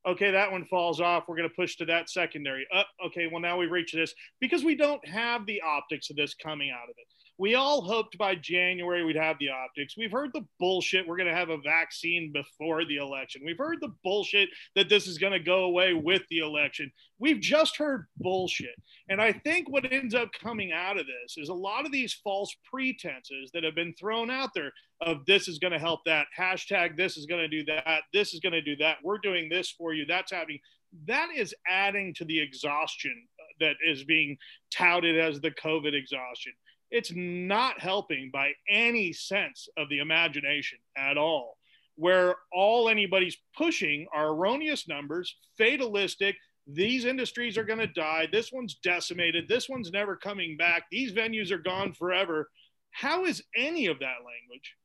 okay, 0.07 0.31
that 0.31 0.51
one 0.51 0.65
falls 0.65 0.99
off. 1.01 1.25
We're 1.27 1.37
going 1.37 1.49
to 1.49 1.55
push 1.55 1.75
to 1.77 1.85
that 1.85 2.09
secondary. 2.09 2.65
Uh, 2.73 2.83
okay, 3.07 3.27
well, 3.31 3.41
now 3.41 3.57
we've 3.57 3.71
reached 3.71 3.95
this 3.95 4.13
because 4.39 4.63
we 4.63 4.75
don't 4.75 5.05
have 5.07 5.45
the 5.45 5.61
optics 5.61 6.09
of 6.09 6.15
this 6.15 6.33
coming 6.33 6.71
out 6.71 6.89
of 6.89 6.95
it. 6.97 7.07
We 7.43 7.55
all 7.55 7.81
hoped 7.81 8.17
by 8.17 8.35
January 8.35 9.03
we'd 9.03 9.17
have 9.17 9.35
the 9.37 9.49
optics. 9.49 9.97
We've 9.97 10.13
heard 10.13 10.31
the 10.31 10.45
bullshit 10.61 11.05
we're 11.05 11.17
going 11.17 11.27
to 11.27 11.35
have 11.35 11.49
a 11.49 11.57
vaccine 11.57 12.31
before 12.31 12.85
the 12.85 12.95
election. 12.95 13.41
We've 13.43 13.57
heard 13.57 13.79
the 13.81 13.93
bullshit 14.01 14.47
that 14.77 14.87
this 14.87 15.07
is 15.07 15.17
going 15.17 15.33
to 15.33 15.41
go 15.41 15.65
away 15.65 15.93
with 15.93 16.21
the 16.29 16.37
election. 16.37 16.89
We've 17.19 17.41
just 17.41 17.75
heard 17.75 18.05
bullshit. 18.15 18.81
And 19.09 19.21
I 19.21 19.33
think 19.33 19.69
what 19.69 19.91
ends 19.91 20.15
up 20.15 20.29
coming 20.41 20.71
out 20.71 20.97
of 20.97 21.05
this 21.05 21.35
is 21.35 21.49
a 21.49 21.53
lot 21.53 21.85
of 21.85 21.91
these 21.91 22.13
false 22.23 22.55
pretenses 22.71 23.51
that 23.53 23.65
have 23.65 23.75
been 23.75 23.93
thrown 23.99 24.31
out 24.31 24.51
there 24.55 24.71
of 25.01 25.25
this 25.25 25.49
is 25.49 25.59
going 25.59 25.73
to 25.73 25.79
help 25.79 25.99
that, 26.05 26.27
hashtag 26.39 26.95
this 26.95 27.17
is 27.17 27.25
going 27.25 27.41
to 27.41 27.49
do 27.49 27.65
that, 27.65 28.03
this 28.13 28.33
is 28.33 28.39
going 28.39 28.53
to 28.53 28.61
do 28.61 28.77
that, 28.77 28.99
we're 29.03 29.17
doing 29.17 29.49
this 29.49 29.69
for 29.69 29.93
you, 29.93 30.05
that's 30.05 30.31
happening. 30.31 30.59
That 31.07 31.27
is 31.35 31.53
adding 31.67 32.13
to 32.13 32.23
the 32.23 32.39
exhaustion 32.39 33.27
that 33.59 33.75
is 33.85 34.05
being 34.05 34.37
touted 34.71 35.19
as 35.19 35.41
the 35.41 35.51
COVID 35.51 35.93
exhaustion. 35.93 36.53
It's 36.93 37.11
not 37.15 37.79
helping 37.79 38.29
by 38.31 38.51
any 38.69 39.13
sense 39.13 39.67
of 39.77 39.89
the 39.89 39.97
imagination 39.97 40.77
at 40.95 41.17
all. 41.17 41.57
Where 41.95 42.35
all 42.53 42.87
anybody's 42.87 43.35
pushing 43.57 44.05
are 44.13 44.29
erroneous 44.29 44.87
numbers, 44.87 45.35
fatalistic. 45.57 46.35
These 46.67 47.05
industries 47.05 47.57
are 47.57 47.63
going 47.63 47.79
to 47.79 47.87
die. 47.87 48.27
This 48.31 48.51
one's 48.51 48.75
decimated. 48.75 49.47
This 49.47 49.67
one's 49.67 49.91
never 49.91 50.15
coming 50.15 50.55
back. 50.55 50.83
These 50.91 51.13
venues 51.13 51.49
are 51.49 51.57
gone 51.57 51.93
forever. 51.93 52.51
How 52.91 53.25
is 53.25 53.43
any 53.57 53.87
of 53.87 53.97
that 53.97 54.17
language 54.23 54.75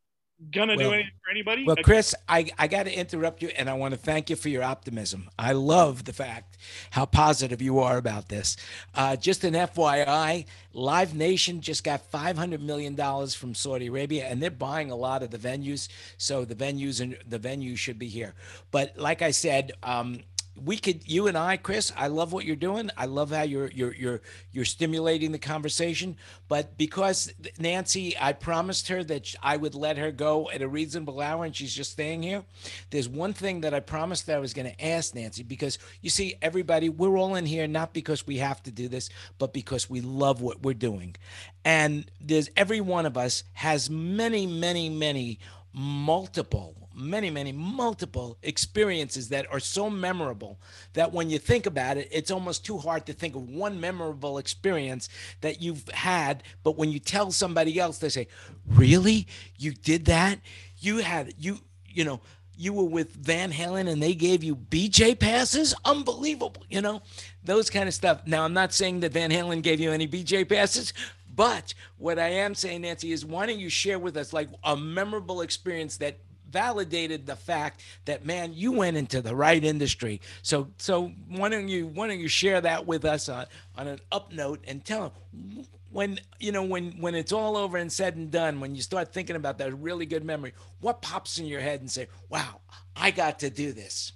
gonna 0.50 0.76
well, 0.76 0.90
do 0.90 0.94
anything 0.94 1.12
for 1.24 1.30
anybody. 1.30 1.64
Well, 1.64 1.76
Chris, 1.76 2.14
I, 2.28 2.50
I 2.58 2.68
got 2.68 2.84
to 2.84 2.92
interrupt 2.92 3.42
you, 3.42 3.48
and 3.48 3.68
I 3.68 3.74
want 3.74 3.92
to 3.92 3.98
thank 3.98 4.30
you 4.30 4.36
for 4.36 4.48
your 4.48 4.62
optimism. 4.62 5.28
I 5.38 5.52
love 5.52 6.04
the 6.04 6.12
fact 6.12 6.56
how 6.90 7.06
positive 7.06 7.60
you 7.60 7.80
are 7.80 7.96
about 7.96 8.28
this. 8.28 8.56
Uh, 8.94 9.16
just 9.16 9.44
an 9.44 9.54
FYI, 9.54 10.46
Live 10.72 11.14
Nation 11.14 11.60
just 11.60 11.84
got 11.84 12.02
five 12.10 12.36
hundred 12.36 12.62
million 12.62 12.94
dollars 12.94 13.34
from 13.34 13.54
Saudi 13.54 13.88
Arabia, 13.88 14.26
and 14.26 14.42
they're 14.42 14.50
buying 14.50 14.90
a 14.90 14.96
lot 14.96 15.22
of 15.22 15.30
the 15.30 15.38
venues. 15.38 15.88
So 16.16 16.44
the 16.44 16.54
venues 16.54 17.00
and 17.00 17.18
the 17.28 17.38
venues 17.38 17.78
should 17.78 17.98
be 17.98 18.08
here. 18.08 18.34
But 18.70 18.96
like 18.96 19.22
I 19.22 19.32
said, 19.32 19.72
um, 19.82 20.20
we 20.64 20.76
could 20.76 21.06
you 21.08 21.26
and 21.26 21.36
I, 21.36 21.56
Chris, 21.56 21.92
I 21.96 22.08
love 22.08 22.32
what 22.32 22.44
you're 22.44 22.56
doing. 22.56 22.90
I 22.96 23.06
love 23.06 23.30
how 23.30 23.42
you're 23.42 23.70
you're 23.70 23.94
you're 23.94 24.20
you're 24.52 24.64
stimulating 24.64 25.32
the 25.32 25.38
conversation. 25.38 26.16
But 26.48 26.76
because 26.78 27.32
Nancy, 27.58 28.16
I 28.20 28.32
promised 28.32 28.88
her 28.88 29.04
that 29.04 29.34
I 29.42 29.56
would 29.56 29.74
let 29.74 29.98
her 29.98 30.10
go 30.10 30.50
at 30.50 30.62
a 30.62 30.68
reasonable 30.68 31.20
hour, 31.20 31.44
and 31.44 31.54
she's 31.54 31.74
just 31.74 31.92
staying 31.92 32.22
here. 32.22 32.44
There's 32.90 33.08
one 33.08 33.32
thing 33.32 33.60
that 33.62 33.74
I 33.74 33.80
promised 33.80 34.26
that 34.26 34.36
I 34.36 34.40
was 34.40 34.54
going 34.54 34.70
to 34.70 34.84
ask 34.84 35.14
Nancy 35.14 35.42
because 35.42 35.78
you 36.00 36.10
see, 36.10 36.34
everybody, 36.40 36.88
we're 36.88 37.18
all 37.18 37.34
in 37.34 37.46
here 37.46 37.66
not 37.66 37.92
because 37.92 38.26
we 38.26 38.38
have 38.38 38.62
to 38.64 38.70
do 38.70 38.88
this, 38.88 39.10
but 39.38 39.52
because 39.52 39.90
we 39.90 40.00
love 40.00 40.40
what 40.40 40.62
we're 40.62 40.74
doing. 40.74 41.16
And 41.64 42.10
there's 42.20 42.50
every 42.56 42.80
one 42.80 43.06
of 43.06 43.16
us 43.16 43.44
has 43.54 43.90
many, 43.90 44.46
many, 44.46 44.88
many 44.88 45.38
multiple 45.72 46.77
many, 46.98 47.30
many, 47.30 47.52
multiple 47.52 48.36
experiences 48.42 49.28
that 49.28 49.50
are 49.52 49.60
so 49.60 49.88
memorable 49.88 50.58
that 50.94 51.12
when 51.12 51.30
you 51.30 51.38
think 51.38 51.66
about 51.66 51.96
it, 51.96 52.08
it's 52.10 52.30
almost 52.30 52.64
too 52.64 52.78
hard 52.78 53.06
to 53.06 53.12
think 53.12 53.36
of 53.36 53.48
one 53.48 53.80
memorable 53.80 54.38
experience 54.38 55.08
that 55.40 55.62
you've 55.62 55.88
had. 55.88 56.42
But 56.62 56.76
when 56.76 56.90
you 56.90 56.98
tell 56.98 57.30
somebody 57.30 57.78
else, 57.78 57.98
they 57.98 58.08
say, 58.08 58.28
Really? 58.66 59.26
You 59.56 59.72
did 59.72 60.06
that? 60.06 60.40
You 60.78 60.98
had, 60.98 61.34
you, 61.38 61.58
you 61.86 62.04
know, 62.04 62.20
you 62.58 62.72
were 62.72 62.84
with 62.84 63.12
Van 63.12 63.52
Halen 63.52 63.88
and 63.88 64.02
they 64.02 64.14
gave 64.14 64.42
you 64.42 64.56
BJ 64.56 65.18
passes? 65.18 65.74
Unbelievable, 65.84 66.64
you 66.68 66.82
know, 66.82 67.00
those 67.44 67.70
kind 67.70 67.88
of 67.88 67.94
stuff. 67.94 68.26
Now, 68.26 68.44
I'm 68.44 68.52
not 68.52 68.72
saying 68.72 69.00
that 69.00 69.12
Van 69.12 69.30
Halen 69.30 69.62
gave 69.62 69.78
you 69.80 69.92
any 69.92 70.08
BJ 70.08 70.46
passes, 70.48 70.92
but 71.34 71.72
what 71.98 72.18
I 72.18 72.28
am 72.28 72.56
saying, 72.56 72.80
Nancy, 72.80 73.12
is 73.12 73.24
why 73.24 73.46
don't 73.46 73.60
you 73.60 73.68
share 73.68 74.00
with 74.00 74.16
us 74.16 74.32
like 74.32 74.48
a 74.64 74.76
memorable 74.76 75.42
experience 75.42 75.96
that 75.98 76.18
validated 76.50 77.26
the 77.26 77.36
fact 77.36 77.82
that 78.04 78.24
man 78.24 78.52
you 78.52 78.72
went 78.72 78.96
into 78.96 79.20
the 79.20 79.34
right 79.34 79.62
industry. 79.62 80.20
So 80.42 80.68
so 80.78 81.12
why 81.28 81.48
don't 81.48 81.68
you 81.68 81.86
why 81.86 82.08
don't 82.08 82.20
you 82.20 82.28
share 82.28 82.60
that 82.60 82.86
with 82.86 83.04
us 83.04 83.28
on, 83.28 83.46
on 83.76 83.86
an 83.86 84.00
up 84.10 84.32
note 84.32 84.64
and 84.66 84.84
tell 84.84 85.12
them 85.32 85.66
when 85.90 86.18
you 86.38 86.52
know 86.52 86.62
when 86.62 86.92
when 87.00 87.14
it's 87.14 87.32
all 87.32 87.56
over 87.56 87.76
and 87.76 87.90
said 87.90 88.16
and 88.16 88.30
done 88.30 88.60
when 88.60 88.74
you 88.74 88.82
start 88.82 89.12
thinking 89.12 89.36
about 89.36 89.58
that 89.58 89.72
really 89.78 90.06
good 90.06 90.24
memory 90.24 90.52
what 90.80 91.02
pops 91.02 91.38
in 91.38 91.46
your 91.46 91.60
head 91.60 91.80
and 91.80 91.90
say 91.90 92.06
wow 92.28 92.60
i 92.96 93.10
got 93.10 93.38
to 93.38 93.50
do 93.50 93.72
this. 93.72 94.12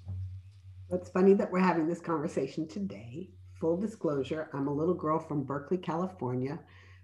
It's 0.91 1.09
funny 1.09 1.33
that 1.35 1.51
we're 1.51 1.61
having 1.61 1.89
this 1.89 2.01
conversation 2.01 2.69
today. 2.69 3.31
Full 3.61 3.77
disclosure 3.79 4.49
i'm 4.53 4.69
a 4.69 4.73
little 4.73 4.95
girl 4.95 5.19
from 5.19 5.45
berkeley 5.45 5.79
california. 5.79 6.59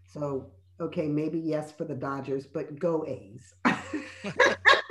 So 0.06 0.50
okay 0.80 1.08
maybe 1.08 1.38
yes 1.38 1.72
for 1.72 1.84
the 1.84 1.94
dodgers 1.94 2.46
but 2.46 2.78
go 2.78 3.04
a's 3.06 3.54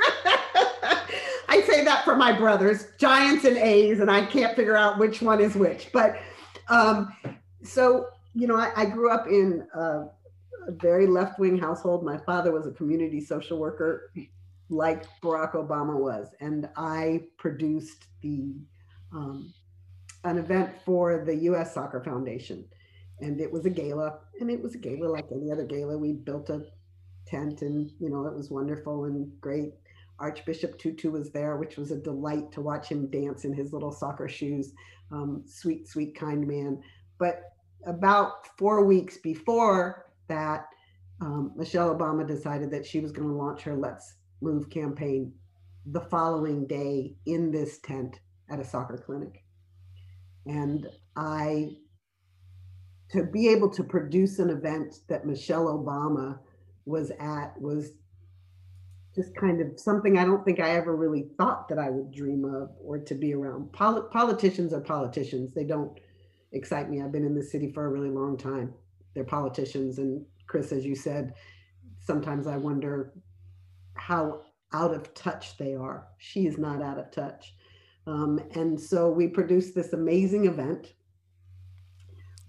I 1.47 1.61
say 1.61 1.83
that 1.83 2.03
for 2.03 2.15
my 2.15 2.31
brothers, 2.31 2.87
Giants 2.97 3.45
and 3.45 3.57
A's, 3.57 3.99
and 3.99 4.11
I 4.11 4.25
can't 4.25 4.55
figure 4.55 4.75
out 4.75 4.97
which 4.97 5.21
one 5.21 5.39
is 5.39 5.55
which. 5.55 5.89
But 5.93 6.19
um, 6.69 7.13
so, 7.63 8.07
you 8.33 8.47
know, 8.47 8.57
I, 8.57 8.71
I 8.75 8.85
grew 8.85 9.09
up 9.11 9.27
in 9.27 9.65
a, 9.73 10.07
a 10.67 10.71
very 10.71 11.07
left 11.07 11.39
wing 11.39 11.57
household. 11.57 12.03
My 12.03 12.17
father 12.17 12.51
was 12.51 12.67
a 12.67 12.71
community 12.71 13.21
social 13.21 13.59
worker, 13.59 14.11
like 14.69 15.05
Barack 15.21 15.53
Obama 15.53 15.97
was, 15.97 16.27
and 16.41 16.67
I 16.75 17.21
produced 17.37 18.05
the 18.21 18.55
um, 19.13 19.53
an 20.25 20.37
event 20.37 20.71
for 20.83 21.23
the 21.23 21.35
U.S. 21.35 21.73
Soccer 21.73 22.03
Foundation, 22.03 22.65
and 23.21 23.39
it 23.39 23.49
was 23.49 23.65
a 23.65 23.69
gala, 23.69 24.19
and 24.41 24.51
it 24.51 24.61
was 24.61 24.75
a 24.75 24.77
gala 24.77 25.07
like 25.07 25.25
any 25.31 25.51
other 25.51 25.63
gala. 25.63 25.97
We 25.97 26.13
built 26.13 26.49
a 26.49 26.65
tent, 27.25 27.61
and 27.61 27.89
you 27.99 28.09
know, 28.09 28.25
it 28.25 28.35
was 28.35 28.49
wonderful 28.49 29.05
and 29.05 29.31
great 29.39 29.73
Archbishop 30.19 30.77
Tutu 30.77 31.11
was 31.11 31.31
there, 31.31 31.57
which 31.57 31.77
was 31.77 31.91
a 31.91 31.97
delight 31.97 32.51
to 32.51 32.61
watch 32.61 32.89
him 32.89 33.09
dance 33.09 33.45
in 33.45 33.53
his 33.53 33.73
little 33.73 33.91
soccer 33.91 34.27
shoes. 34.27 34.73
Um, 35.11 35.43
sweet, 35.45 35.87
sweet, 35.87 36.15
kind 36.15 36.47
man. 36.47 36.81
But 37.19 37.41
about 37.85 38.57
four 38.57 38.83
weeks 38.85 39.17
before 39.17 40.11
that, 40.27 40.65
um, 41.21 41.53
Michelle 41.55 41.95
Obama 41.95 42.27
decided 42.27 42.71
that 42.71 42.85
she 42.85 42.99
was 42.99 43.11
going 43.11 43.27
to 43.27 43.33
launch 43.33 43.61
her 43.63 43.75
Let's 43.75 44.15
Move 44.41 44.69
campaign 44.69 45.33
the 45.87 46.01
following 46.01 46.67
day 46.67 47.15
in 47.25 47.51
this 47.51 47.79
tent 47.79 48.19
at 48.51 48.59
a 48.59 48.63
soccer 48.63 48.97
clinic. 48.97 49.43
And 50.45 50.87
I, 51.15 51.77
to 53.11 53.23
be 53.23 53.47
able 53.49 53.69
to 53.71 53.83
produce 53.83 54.37
an 54.37 54.51
event 54.51 54.99
that 55.09 55.25
Michelle 55.25 55.65
Obama 55.65 56.37
was 56.85 57.11
at 57.19 57.59
was 57.59 57.93
just 59.17 59.35
kind 59.35 59.59
of 59.59 59.79
something 59.79 60.17
I 60.17 60.25
don't 60.25 60.45
think 60.45 60.59
I 60.59 60.75
ever 60.75 60.95
really 60.95 61.25
thought 61.37 61.67
that 61.69 61.79
I 61.79 61.89
would 61.89 62.11
dream 62.11 62.45
of 62.45 62.69
or 62.79 62.99
to 62.99 63.15
be 63.15 63.33
around. 63.33 63.73
Pol- 63.73 64.03
politicians 64.03 64.73
are 64.73 64.79
politicians. 64.79 65.53
They 65.53 65.63
don't 65.63 65.99
excite 66.51 66.89
me. 66.89 67.01
I've 67.01 67.11
been 67.11 67.25
in 67.25 67.33
the 67.33 67.43
city 67.43 67.71
for 67.71 67.85
a 67.85 67.89
really 67.89 68.11
long 68.11 68.37
time. 68.37 68.75
They're 69.15 69.23
politicians. 69.23 69.97
And 69.97 70.23
Chris, 70.45 70.71
as 70.71 70.85
you 70.85 70.95
said, 70.95 71.33
sometimes 71.99 72.45
I 72.45 72.57
wonder 72.57 73.11
how 73.95 74.43
out 74.71 74.93
of 74.93 75.11
touch 75.15 75.57
they 75.57 75.73
are. 75.73 76.07
She 76.19 76.45
is 76.45 76.59
not 76.59 76.83
out 76.83 76.99
of 76.99 77.09
touch. 77.09 77.55
Um, 78.05 78.39
and 78.53 78.79
so 78.79 79.09
we 79.09 79.27
produced 79.27 79.73
this 79.73 79.93
amazing 79.93 80.45
event 80.45 80.93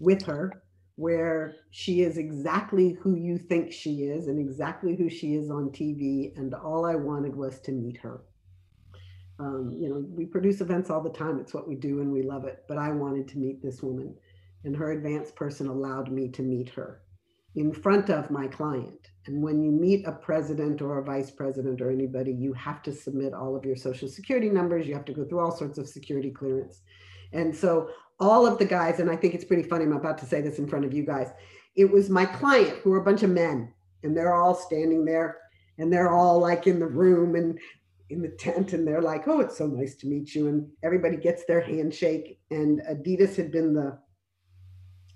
with 0.00 0.22
her 0.26 0.62
where 0.98 1.54
she 1.70 2.02
is 2.02 2.18
exactly 2.18 2.98
who 3.00 3.14
you 3.14 3.38
think 3.38 3.72
she 3.72 4.02
is 4.02 4.26
and 4.26 4.36
exactly 4.36 4.96
who 4.96 5.08
she 5.08 5.36
is 5.36 5.48
on 5.48 5.70
TV. 5.70 6.36
And 6.36 6.52
all 6.54 6.84
I 6.84 6.96
wanted 6.96 7.36
was 7.36 7.60
to 7.60 7.72
meet 7.72 7.96
her. 7.98 8.22
Um, 9.38 9.72
you 9.78 9.88
know, 9.88 10.04
we 10.08 10.26
produce 10.26 10.60
events 10.60 10.90
all 10.90 11.00
the 11.00 11.08
time. 11.08 11.38
It's 11.38 11.54
what 11.54 11.68
we 11.68 11.76
do 11.76 12.00
and 12.00 12.10
we 12.10 12.22
love 12.22 12.46
it. 12.46 12.64
But 12.66 12.78
I 12.78 12.90
wanted 12.90 13.28
to 13.28 13.38
meet 13.38 13.62
this 13.62 13.80
woman, 13.80 14.12
and 14.64 14.74
her 14.74 14.90
advance 14.90 15.30
person 15.30 15.68
allowed 15.68 16.10
me 16.10 16.30
to 16.30 16.42
meet 16.42 16.68
her 16.70 17.02
in 17.54 17.72
front 17.72 18.10
of 18.10 18.32
my 18.32 18.48
client. 18.48 19.10
And 19.26 19.40
when 19.40 19.62
you 19.62 19.70
meet 19.70 20.04
a 20.04 20.10
president 20.10 20.82
or 20.82 20.98
a 20.98 21.04
vice 21.04 21.30
president 21.30 21.80
or 21.80 21.92
anybody, 21.92 22.32
you 22.32 22.52
have 22.54 22.82
to 22.82 22.92
submit 22.92 23.34
all 23.34 23.54
of 23.54 23.64
your 23.64 23.76
social 23.76 24.08
security 24.08 24.50
numbers. 24.50 24.88
You 24.88 24.94
have 24.94 25.04
to 25.04 25.12
go 25.12 25.24
through 25.24 25.38
all 25.38 25.56
sorts 25.56 25.78
of 25.78 25.88
security 25.88 26.32
clearance. 26.32 26.80
And 27.32 27.54
so 27.54 27.90
all 28.20 28.46
of 28.46 28.58
the 28.58 28.64
guys, 28.64 29.00
and 29.00 29.10
I 29.10 29.16
think 29.16 29.34
it's 29.34 29.44
pretty 29.44 29.62
funny, 29.62 29.84
I'm 29.84 29.92
about 29.92 30.18
to 30.18 30.26
say 30.26 30.40
this 30.40 30.58
in 30.58 30.66
front 30.66 30.84
of 30.84 30.92
you 30.92 31.04
guys. 31.04 31.30
It 31.76 31.90
was 31.90 32.10
my 32.10 32.26
client 32.26 32.78
who 32.82 32.92
are 32.92 33.00
a 33.00 33.04
bunch 33.04 33.22
of 33.22 33.30
men, 33.30 33.72
and 34.02 34.16
they're 34.16 34.34
all 34.34 34.54
standing 34.54 35.04
there 35.04 35.38
and 35.78 35.92
they're 35.92 36.12
all 36.12 36.38
like 36.40 36.66
in 36.66 36.78
the 36.78 36.86
room 36.86 37.36
and 37.36 37.58
in 38.10 38.22
the 38.22 38.28
tent, 38.28 38.72
and 38.72 38.86
they're 38.86 39.02
like, 39.02 39.28
Oh, 39.28 39.40
it's 39.40 39.58
so 39.58 39.66
nice 39.66 39.94
to 39.96 40.06
meet 40.06 40.34
you. 40.34 40.48
And 40.48 40.68
everybody 40.82 41.16
gets 41.16 41.44
their 41.44 41.60
handshake. 41.60 42.40
And 42.50 42.80
Adidas 42.90 43.36
had 43.36 43.52
been 43.52 43.74
the 43.74 43.98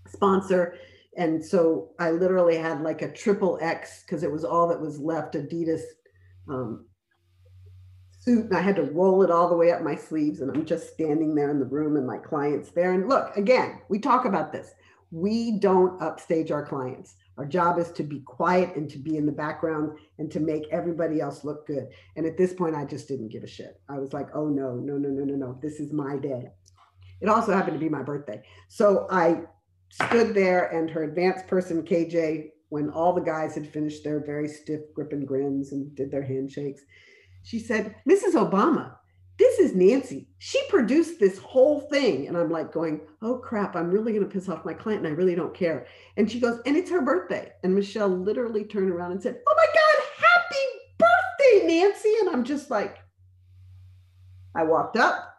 sponsor. 0.08 0.76
And 1.16 1.44
so 1.44 1.90
I 1.98 2.10
literally 2.10 2.56
had 2.56 2.82
like 2.82 3.02
a 3.02 3.12
triple 3.12 3.58
X 3.60 4.02
because 4.02 4.22
it 4.22 4.30
was 4.30 4.44
all 4.44 4.68
that 4.68 4.80
was 4.80 4.98
left 4.98 5.34
Adidas 5.34 5.80
um, 6.48 6.86
suit 8.22 8.46
and 8.46 8.56
I 8.56 8.60
had 8.60 8.76
to 8.76 8.82
roll 8.82 9.22
it 9.22 9.30
all 9.30 9.48
the 9.48 9.56
way 9.56 9.72
up 9.72 9.82
my 9.82 9.96
sleeves. 9.96 10.40
And 10.40 10.50
I'm 10.50 10.64
just 10.64 10.92
standing 10.92 11.34
there 11.34 11.50
in 11.50 11.58
the 11.58 11.64
room 11.64 11.96
and 11.96 12.06
my 12.06 12.18
client's 12.18 12.70
there. 12.70 12.92
And 12.92 13.08
look, 13.08 13.36
again, 13.36 13.80
we 13.88 13.98
talk 13.98 14.24
about 14.24 14.52
this. 14.52 14.72
We 15.10 15.58
don't 15.58 16.00
upstage 16.00 16.50
our 16.50 16.64
clients. 16.64 17.16
Our 17.36 17.46
job 17.46 17.78
is 17.78 17.90
to 17.92 18.02
be 18.02 18.20
quiet 18.20 18.76
and 18.76 18.88
to 18.90 18.98
be 18.98 19.16
in 19.16 19.26
the 19.26 19.32
background 19.32 19.98
and 20.18 20.30
to 20.30 20.40
make 20.40 20.64
everybody 20.70 21.20
else 21.20 21.44
look 21.44 21.66
good. 21.66 21.88
And 22.16 22.26
at 22.26 22.36
this 22.36 22.52
point, 22.52 22.76
I 22.76 22.84
just 22.84 23.08
didn't 23.08 23.30
give 23.30 23.42
a 23.42 23.48
shit. 23.48 23.80
I 23.88 23.98
was 23.98 24.12
like, 24.12 24.28
oh 24.34 24.48
no, 24.48 24.74
no, 24.74 24.96
no, 24.96 25.08
no, 25.08 25.24
no, 25.24 25.34
no. 25.34 25.58
This 25.60 25.80
is 25.80 25.92
my 25.92 26.16
day. 26.16 26.48
It 27.20 27.28
also 27.28 27.52
happened 27.52 27.74
to 27.74 27.84
be 27.84 27.88
my 27.88 28.02
birthday. 28.02 28.42
So 28.68 29.06
I 29.10 29.42
stood 29.90 30.34
there 30.34 30.66
and 30.68 30.90
her 30.90 31.04
advanced 31.04 31.46
person, 31.46 31.82
KJ, 31.82 32.48
when 32.68 32.88
all 32.90 33.12
the 33.12 33.20
guys 33.20 33.54
had 33.54 33.66
finished 33.66 34.02
their 34.02 34.24
very 34.24 34.48
stiff 34.48 34.80
grip 34.94 35.12
and 35.12 35.26
grins 35.26 35.72
and 35.72 35.94
did 35.94 36.10
their 36.10 36.22
handshakes, 36.22 36.82
she 37.42 37.58
said, 37.58 37.96
Mrs. 38.08 38.34
Obama, 38.34 38.94
this 39.38 39.58
is 39.58 39.74
Nancy. 39.74 40.28
She 40.38 40.60
produced 40.68 41.18
this 41.18 41.38
whole 41.38 41.80
thing. 41.80 42.28
And 42.28 42.36
I'm 42.36 42.50
like 42.50 42.72
going, 42.72 43.00
oh 43.22 43.38
crap, 43.38 43.74
I'm 43.74 43.90
really 43.90 44.12
going 44.12 44.24
to 44.24 44.32
piss 44.32 44.48
off 44.48 44.64
my 44.64 44.74
client 44.74 45.04
and 45.04 45.12
I 45.12 45.16
really 45.16 45.34
don't 45.34 45.54
care. 45.54 45.86
And 46.16 46.30
she 46.30 46.38
goes, 46.38 46.60
and 46.66 46.76
it's 46.76 46.90
her 46.90 47.02
birthday. 47.02 47.52
And 47.64 47.74
Michelle 47.74 48.08
literally 48.08 48.64
turned 48.64 48.90
around 48.90 49.12
and 49.12 49.22
said, 49.22 49.40
oh 49.46 49.54
my 49.56 49.66
God, 49.66 50.26
happy 50.26 50.64
birthday, 50.98 51.66
Nancy. 51.66 52.14
And 52.20 52.30
I'm 52.30 52.44
just 52.44 52.70
like, 52.70 52.98
I 54.54 54.64
walked 54.64 54.96
up. 54.96 55.34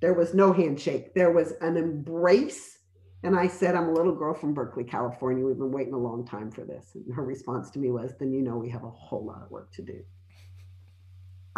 There 0.00 0.14
was 0.14 0.32
no 0.32 0.52
handshake. 0.52 1.14
There 1.14 1.32
was 1.32 1.52
an 1.60 1.76
embrace. 1.76 2.78
And 3.22 3.36
I 3.36 3.48
said, 3.48 3.74
I'm 3.74 3.88
a 3.88 3.92
little 3.92 4.14
girl 4.14 4.32
from 4.32 4.54
Berkeley, 4.54 4.84
California. 4.84 5.44
We've 5.44 5.58
been 5.58 5.72
waiting 5.72 5.92
a 5.92 5.98
long 5.98 6.24
time 6.24 6.50
for 6.50 6.62
this. 6.62 6.92
And 6.94 7.14
her 7.14 7.24
response 7.24 7.70
to 7.72 7.78
me 7.78 7.90
was, 7.90 8.14
then 8.18 8.32
you 8.32 8.42
know 8.42 8.56
we 8.56 8.70
have 8.70 8.84
a 8.84 8.90
whole 8.90 9.24
lot 9.24 9.42
of 9.42 9.50
work 9.50 9.72
to 9.72 9.82
do. 9.82 10.02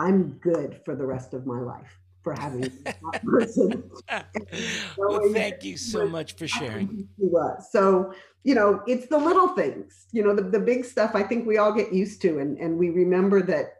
I'm 0.02 0.32
good 0.40 0.80
for 0.84 0.96
the 0.96 1.06
rest 1.06 1.32
of 1.32 1.46
my 1.46 1.60
life 1.60 2.00
for 2.24 2.34
having 2.36 2.62
that 2.84 3.24
person. 3.24 3.88
well, 4.98 5.32
thank 5.32 5.62
you 5.62 5.76
so 5.76 6.08
much 6.08 6.34
for 6.34 6.48
sharing. 6.48 7.08
So, 7.70 8.12
you 8.42 8.56
know, 8.56 8.82
it's 8.88 9.06
the 9.06 9.18
little 9.18 9.48
things, 9.48 10.06
you 10.10 10.24
know, 10.24 10.34
the, 10.34 10.42
the 10.42 10.58
big 10.58 10.84
stuff 10.84 11.14
I 11.14 11.22
think 11.22 11.46
we 11.46 11.58
all 11.58 11.72
get 11.72 11.92
used 11.92 12.20
to. 12.22 12.40
And, 12.40 12.58
and 12.58 12.76
we 12.76 12.90
remember 12.90 13.42
that 13.42 13.74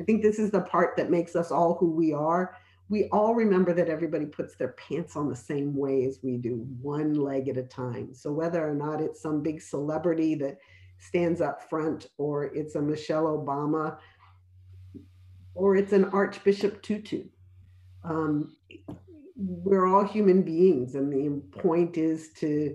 I 0.00 0.04
think 0.04 0.22
this 0.22 0.38
is 0.38 0.50
the 0.50 0.62
part 0.62 0.96
that 0.96 1.10
makes 1.10 1.36
us 1.36 1.50
all 1.50 1.74
who 1.74 1.90
we 1.90 2.14
are. 2.14 2.56
We 2.88 3.10
all 3.12 3.34
remember 3.34 3.74
that 3.74 3.90
everybody 3.90 4.24
puts 4.24 4.56
their 4.56 4.74
pants 4.88 5.14
on 5.14 5.28
the 5.28 5.36
same 5.36 5.76
way 5.76 6.06
as 6.06 6.20
we 6.22 6.38
do, 6.38 6.66
one 6.80 7.14
leg 7.14 7.48
at 7.48 7.58
a 7.58 7.62
time. 7.62 8.14
So 8.14 8.32
whether 8.32 8.66
or 8.66 8.74
not 8.74 9.02
it's 9.02 9.20
some 9.20 9.42
big 9.42 9.60
celebrity 9.60 10.34
that 10.36 10.56
stands 10.98 11.42
up 11.42 11.68
front 11.68 12.08
or 12.16 12.46
it's 12.46 12.76
a 12.76 12.82
Michelle 12.82 13.24
Obama 13.24 13.98
or 15.54 15.76
it's 15.76 15.92
an 15.92 16.06
Archbishop 16.06 16.82
Tutu. 16.82 17.24
Um, 18.04 18.56
we're 19.36 19.86
all 19.86 20.04
human 20.04 20.42
beings, 20.42 20.94
and 20.94 21.12
the 21.12 21.58
point 21.58 21.96
is 21.96 22.32
to 22.34 22.74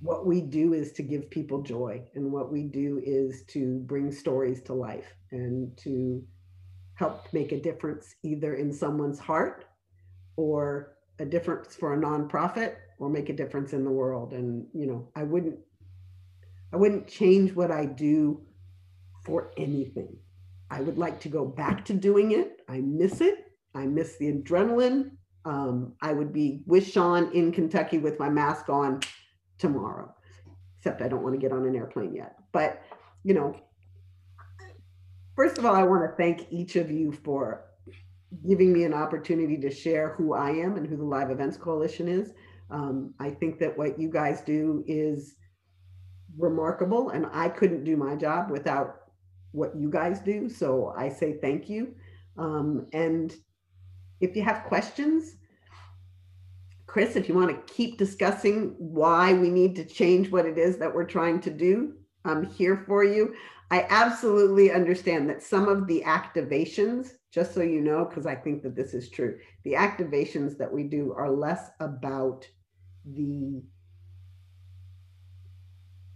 what 0.00 0.26
we 0.26 0.40
do 0.40 0.74
is 0.74 0.92
to 0.92 1.02
give 1.02 1.30
people 1.30 1.62
joy, 1.62 2.02
and 2.14 2.32
what 2.32 2.52
we 2.52 2.64
do 2.64 3.00
is 3.04 3.42
to 3.48 3.80
bring 3.86 4.12
stories 4.12 4.62
to 4.62 4.74
life 4.74 5.12
and 5.32 5.76
to 5.78 6.22
help 6.94 7.32
make 7.32 7.52
a 7.52 7.60
difference 7.60 8.14
either 8.22 8.54
in 8.54 8.72
someone's 8.72 9.18
heart 9.18 9.64
or 10.36 10.96
a 11.18 11.24
difference 11.24 11.74
for 11.74 11.94
a 11.94 11.96
nonprofit 11.96 12.74
or 12.98 13.08
make 13.08 13.28
a 13.28 13.36
difference 13.36 13.72
in 13.72 13.84
the 13.84 13.90
world. 13.90 14.32
And 14.32 14.66
you 14.72 14.86
know, 14.86 15.08
I 15.14 15.22
wouldn't 15.24 15.58
I 16.72 16.76
wouldn't 16.76 17.08
change 17.08 17.54
what 17.54 17.70
I 17.70 17.86
do 17.86 18.42
for 19.24 19.52
anything. 19.56 20.16
I 20.70 20.80
would 20.80 20.98
like 20.98 21.20
to 21.20 21.28
go 21.28 21.44
back 21.44 21.84
to 21.86 21.94
doing 21.94 22.32
it. 22.32 22.60
I 22.68 22.80
miss 22.80 23.20
it. 23.20 23.44
I 23.74 23.86
miss 23.86 24.16
the 24.18 24.32
adrenaline. 24.32 25.12
Um, 25.44 25.94
I 26.02 26.12
would 26.12 26.32
be 26.32 26.62
with 26.66 26.86
Sean 26.86 27.32
in 27.32 27.52
Kentucky 27.52 27.98
with 27.98 28.18
my 28.18 28.28
mask 28.28 28.68
on 28.68 29.00
tomorrow, 29.56 30.14
except 30.78 31.00
I 31.00 31.08
don't 31.08 31.22
want 31.22 31.34
to 31.34 31.40
get 31.40 31.52
on 31.52 31.66
an 31.66 31.74
airplane 31.74 32.14
yet. 32.14 32.36
But, 32.52 32.82
you 33.24 33.34
know, 33.34 33.54
first 35.36 35.58
of 35.58 35.64
all, 35.64 35.74
I 35.74 35.84
want 35.84 36.02
to 36.02 36.16
thank 36.16 36.46
each 36.50 36.76
of 36.76 36.90
you 36.90 37.12
for 37.12 37.64
giving 38.46 38.72
me 38.72 38.84
an 38.84 38.92
opportunity 38.92 39.56
to 39.56 39.70
share 39.70 40.10
who 40.10 40.34
I 40.34 40.50
am 40.50 40.76
and 40.76 40.86
who 40.86 40.96
the 40.96 41.04
Live 41.04 41.30
Events 41.30 41.56
Coalition 41.56 42.08
is. 42.08 42.32
Um, 42.70 43.14
I 43.18 43.30
think 43.30 43.58
that 43.60 43.76
what 43.78 43.98
you 43.98 44.10
guys 44.10 44.42
do 44.42 44.84
is 44.86 45.36
remarkable, 46.36 47.10
and 47.10 47.26
I 47.32 47.48
couldn't 47.48 47.84
do 47.84 47.96
my 47.96 48.16
job 48.16 48.50
without 48.50 49.07
what 49.52 49.76
you 49.76 49.90
guys 49.90 50.20
do. 50.20 50.48
So 50.48 50.94
I 50.96 51.08
say 51.08 51.38
thank 51.40 51.68
you. 51.68 51.94
Um, 52.36 52.86
and 52.92 53.34
if 54.20 54.36
you 54.36 54.42
have 54.42 54.64
questions, 54.64 55.36
Chris, 56.86 57.16
if 57.16 57.28
you 57.28 57.34
want 57.34 57.50
to 57.50 57.72
keep 57.72 57.98
discussing 57.98 58.74
why 58.78 59.34
we 59.34 59.50
need 59.50 59.76
to 59.76 59.84
change 59.84 60.30
what 60.30 60.46
it 60.46 60.56
is 60.56 60.78
that 60.78 60.94
we're 60.94 61.04
trying 61.04 61.40
to 61.40 61.50
do, 61.50 61.94
I'm 62.24 62.44
here 62.44 62.84
for 62.86 63.04
you. 63.04 63.34
I 63.70 63.86
absolutely 63.90 64.72
understand 64.72 65.28
that 65.28 65.42
some 65.42 65.68
of 65.68 65.86
the 65.86 66.02
activations, 66.06 67.10
just 67.30 67.52
so 67.52 67.60
you 67.60 67.82
know, 67.82 68.06
because 68.06 68.24
I 68.24 68.34
think 68.34 68.62
that 68.62 68.74
this 68.74 68.94
is 68.94 69.10
true, 69.10 69.38
the 69.64 69.74
activations 69.74 70.56
that 70.56 70.72
we 70.72 70.84
do 70.84 71.12
are 71.12 71.30
less 71.30 71.70
about 71.80 72.48
the 73.04 73.62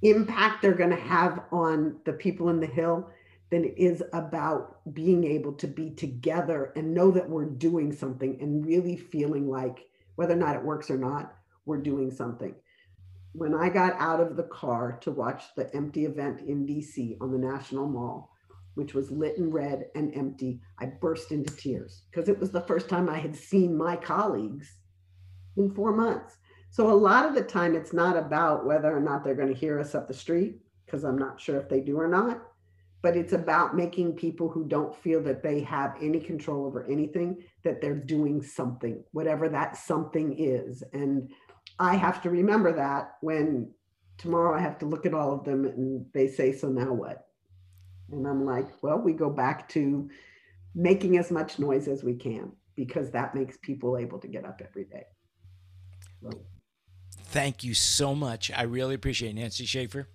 impact 0.01 0.63
they're 0.63 0.73
going 0.73 0.91
to 0.91 0.97
have 0.97 1.43
on 1.53 1.97
the 2.05 2.15
people 2.15 2.49
in 2.49 2.61
the 2.61 2.67
Hill 2.67 3.11
than 3.53 3.67
it 3.67 3.75
is 3.77 4.03
about 4.15 4.79
being 4.95 5.25
able 5.25 5.53
to 5.53 5.67
be 5.67 5.91
together 5.91 6.73
and 6.75 6.95
know 6.95 7.11
that 7.11 7.29
we're 7.29 7.45
doing 7.45 7.93
something 7.93 8.39
and 8.41 8.65
really 8.65 8.97
feeling 8.97 9.47
like 9.47 9.85
whether 10.15 10.33
or 10.33 10.39
not 10.39 10.57
it 10.57 10.65
works 10.65 10.91
or 10.91 10.97
not, 10.97 11.35
we're 11.67 11.83
doing 11.83 12.11
something. 12.11 12.55
When 13.33 13.55
I 13.55 13.69
got 13.69 13.93
out 14.01 14.21
of 14.21 14.37
the 14.37 14.45
car 14.45 14.99
to 15.03 15.11
watch 15.11 15.43
the 15.55 15.73
empty 15.77 16.07
event 16.07 16.41
in 16.41 16.67
DC 16.67 17.19
on 17.21 17.31
the 17.31 17.37
National 17.37 17.87
Mall, 17.87 18.31
which 18.73 18.95
was 18.95 19.11
lit 19.11 19.37
and 19.37 19.53
red 19.53 19.85
and 19.95 20.17
empty, 20.17 20.63
I 20.79 20.87
burst 20.87 21.31
into 21.31 21.55
tears 21.55 22.05
because 22.11 22.31
it 22.31 22.41
was 22.41 22.53
the 22.53 22.63
first 22.63 22.89
time 22.89 23.11
I 23.11 23.19
had 23.19 23.37
seen 23.37 23.77
my 23.77 23.97
colleagues 23.97 24.79
in 25.59 25.75
four 25.75 25.93
months. 25.95 26.39
So 26.71 26.91
a 26.91 26.95
lot 26.95 27.27
of 27.27 27.35
the 27.35 27.43
time, 27.43 27.77
it's 27.77 27.93
not 27.93 28.17
about 28.17 28.65
whether 28.65 28.97
or 28.97 29.01
not 29.01 29.25
they're 29.25 29.35
going 29.35 29.53
to 29.53 29.61
hear 29.61 29.79
us 29.79 29.95
up 29.95 30.09
the 30.09 30.15
street, 30.15 30.63
because 30.87 31.05
I'm 31.05 31.19
not 31.19 31.39
sure 31.39 31.59
if 31.59 31.69
they 31.69 31.81
do 31.81 32.01
or 32.01 32.09
not 32.09 32.41
but 33.03 33.17
it's 33.17 33.33
about 33.33 33.77
making 33.77 34.15
people 34.15 34.49
who 34.49 34.65
don't 34.65 34.95
feel 34.95 35.21
that 35.23 35.43
they 35.43 35.61
have 35.61 35.97
any 36.01 36.21
control 36.21 36.65
over 36.65 36.87
anything 36.89 37.43
that 37.65 37.81
they're 37.81 37.95
doing 37.95 38.43
something 38.43 39.03
whatever 39.13 39.49
that 39.49 39.77
something 39.77 40.37
is. 40.39 40.83
And 40.93 41.31
i 41.79 41.95
have 41.95 42.23
to 42.23 42.31
remember 42.31 42.73
that 42.73 43.15
when 43.21 43.71
tomorrow 44.19 44.57
i 44.57 44.61
have 44.61 44.79
to 44.79 44.87
look 44.87 45.07
at 45.07 45.15
all 45.15 45.33
of 45.33 45.45
them 45.45 45.65
and 45.65 46.07
they 46.15 46.29
say 46.29 46.53
so 46.53 46.69
now 46.69 46.93
what? 46.93 47.27
And 48.11 48.27
i'm 48.27 48.45
like 48.45 48.69
well 48.83 48.99
we 48.99 49.13
go 49.13 49.31
back 49.31 49.69
to 49.71 50.09
making 50.75 51.19
as 51.19 51.31
much 51.31 51.59
noise 51.59 51.89
as 51.89 52.03
we 52.03 52.15
can 52.15 52.53
because 52.77 53.11
that 53.11 53.35
makes 53.35 53.59
people 53.63 53.99
able 53.99 54.19
to 54.19 54.29
get 54.29 54.45
up 54.45 54.63
every 54.67 54.85
day. 54.85 55.05
So 56.23 56.31
thank 57.33 57.65
you 57.65 57.73
so 57.73 58.15
much. 58.15 58.51
I 58.55 58.65
really 58.65 58.95
appreciate 58.95 59.31
it, 59.31 59.37
Nancy 59.37 59.65
Shaffer. 59.65 60.07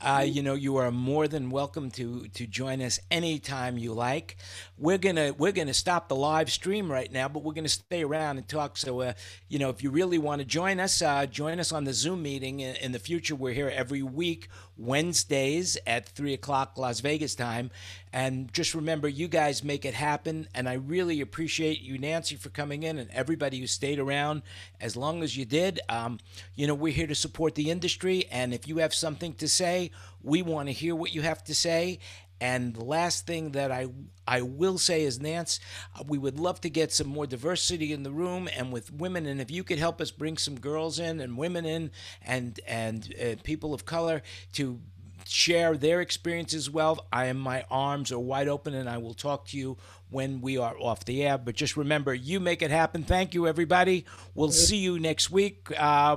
Uh, 0.00 0.24
you 0.28 0.42
know, 0.42 0.54
you 0.54 0.76
are 0.76 0.90
more 0.90 1.28
than 1.28 1.50
welcome 1.50 1.90
to 1.92 2.26
to 2.34 2.46
join 2.46 2.82
us 2.82 2.98
anytime 3.10 3.78
you 3.78 3.94
like. 3.94 4.36
We're 4.76 4.98
gonna 4.98 5.32
we're 5.38 5.52
gonna 5.52 5.72
stop 5.72 6.08
the 6.08 6.16
live 6.16 6.50
stream 6.50 6.90
right 6.90 7.10
now, 7.10 7.28
but 7.28 7.44
we're 7.44 7.54
gonna 7.54 7.68
stay 7.68 8.02
around 8.02 8.38
and 8.38 8.48
talk. 8.48 8.76
So, 8.76 9.00
uh, 9.00 9.12
you 9.48 9.60
know, 9.60 9.70
if 9.70 9.82
you 9.82 9.90
really 9.90 10.18
want 10.18 10.40
to 10.40 10.44
join 10.44 10.80
us, 10.80 11.00
uh, 11.00 11.26
join 11.26 11.60
us 11.60 11.70
on 11.70 11.84
the 11.84 11.94
Zoom 11.94 12.22
meeting 12.22 12.60
in, 12.60 12.74
in 12.76 12.92
the 12.92 12.98
future. 12.98 13.36
We're 13.36 13.54
here 13.54 13.72
every 13.72 14.02
week, 14.02 14.48
Wednesdays 14.78 15.76
at 15.86 16.08
three 16.08 16.32
o'clock 16.32 16.78
Las 16.78 17.00
Vegas 17.00 17.34
time, 17.34 17.70
and 18.12 18.52
just 18.52 18.74
remember, 18.74 19.08
you 19.08 19.28
guys 19.28 19.62
make 19.62 19.84
it 19.84 19.94
happen. 19.94 20.48
And 20.54 20.68
I 20.68 20.74
really 20.74 21.20
appreciate 21.20 21.80
you, 21.80 21.98
Nancy, 21.98 22.36
for 22.36 22.48
coming 22.48 22.82
in 22.82 22.98
and 22.98 23.10
everybody 23.10 23.58
who 23.58 23.66
stayed 23.66 23.98
around 23.98 24.42
as 24.80 24.96
long 24.96 25.22
as 25.22 25.36
you 25.36 25.44
did. 25.44 25.80
Um, 25.88 26.18
you 26.54 26.66
know, 26.66 26.74
we're 26.74 26.92
here 26.92 27.06
to 27.06 27.14
support 27.14 27.54
the 27.54 27.70
industry. 27.70 28.24
And 28.30 28.54
if 28.54 28.66
you 28.66 28.78
have 28.78 28.94
something 28.94 29.34
to 29.34 29.48
say, 29.48 29.90
we 30.22 30.42
want 30.42 30.68
to 30.68 30.72
hear 30.72 30.94
what 30.94 31.14
you 31.14 31.22
have 31.22 31.44
to 31.44 31.54
say. 31.54 31.98
And 32.40 32.74
the 32.74 32.84
last 32.84 33.26
thing 33.26 33.52
that 33.52 33.72
I 33.72 33.88
I 34.26 34.42
will 34.42 34.78
say 34.78 35.02
is, 35.02 35.20
Nance, 35.20 35.58
we 36.06 36.18
would 36.18 36.38
love 36.38 36.60
to 36.60 36.70
get 36.70 36.92
some 36.92 37.08
more 37.08 37.26
diversity 37.26 37.92
in 37.92 38.02
the 38.02 38.10
room 38.10 38.48
and 38.56 38.72
with 38.72 38.92
women. 38.92 39.26
And 39.26 39.40
if 39.40 39.50
you 39.50 39.64
could 39.64 39.78
help 39.78 40.00
us 40.00 40.10
bring 40.10 40.36
some 40.36 40.60
girls 40.60 40.98
in 40.98 41.20
and 41.20 41.36
women 41.36 41.64
in 41.64 41.90
and 42.22 42.60
and 42.66 43.14
uh, 43.20 43.42
people 43.42 43.74
of 43.74 43.84
color 43.84 44.22
to 44.52 44.80
share 45.28 45.76
their 45.76 46.00
experience 46.00 46.54
as 46.54 46.70
well. 46.70 47.06
I 47.12 47.26
am 47.26 47.38
my 47.38 47.64
arms 47.70 48.10
are 48.12 48.18
wide 48.18 48.48
open 48.48 48.74
and 48.74 48.88
I 48.88 48.98
will 48.98 49.14
talk 49.14 49.46
to 49.48 49.58
you 49.58 49.76
when 50.10 50.40
we 50.40 50.56
are 50.56 50.74
off 50.78 51.04
the 51.04 51.22
air. 51.24 51.38
But 51.38 51.54
just 51.54 51.76
remember, 51.76 52.14
you 52.14 52.40
make 52.40 52.62
it 52.62 52.70
happen. 52.70 53.02
Thank 53.02 53.34
you, 53.34 53.46
everybody. 53.46 54.06
We'll 54.34 54.50
see 54.50 54.78
you 54.78 54.98
next 54.98 55.30
week 55.30 55.68
uh, 55.78 56.16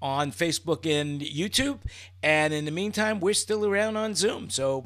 on 0.00 0.30
Facebook 0.32 0.86
and 0.86 1.20
YouTube. 1.20 1.80
And 2.22 2.54
in 2.54 2.64
the 2.64 2.70
meantime, 2.70 3.18
we're 3.20 3.34
still 3.34 3.66
around 3.66 3.96
on 3.96 4.14
Zoom. 4.14 4.48
So 4.48 4.84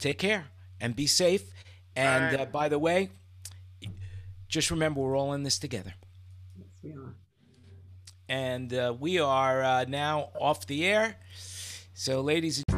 take 0.00 0.18
care 0.18 0.46
and 0.80 0.96
be 0.96 1.06
safe. 1.06 1.52
And 1.94 2.36
right. 2.36 2.40
uh, 2.40 2.44
by 2.46 2.68
the 2.68 2.78
way, 2.78 3.10
just 4.48 4.70
remember, 4.70 5.00
we're 5.00 5.16
all 5.16 5.32
in 5.32 5.42
this 5.42 5.58
together. 5.58 5.94
Yes, 6.58 6.68
we 6.82 6.92
are. 6.92 7.14
And 8.28 8.72
uh, 8.72 8.94
we 8.98 9.18
are 9.18 9.62
uh, 9.62 9.84
now 9.88 10.30
off 10.40 10.66
the 10.66 10.86
air. 10.86 11.16
So, 11.94 12.20
ladies 12.20 12.58
and 12.58 12.69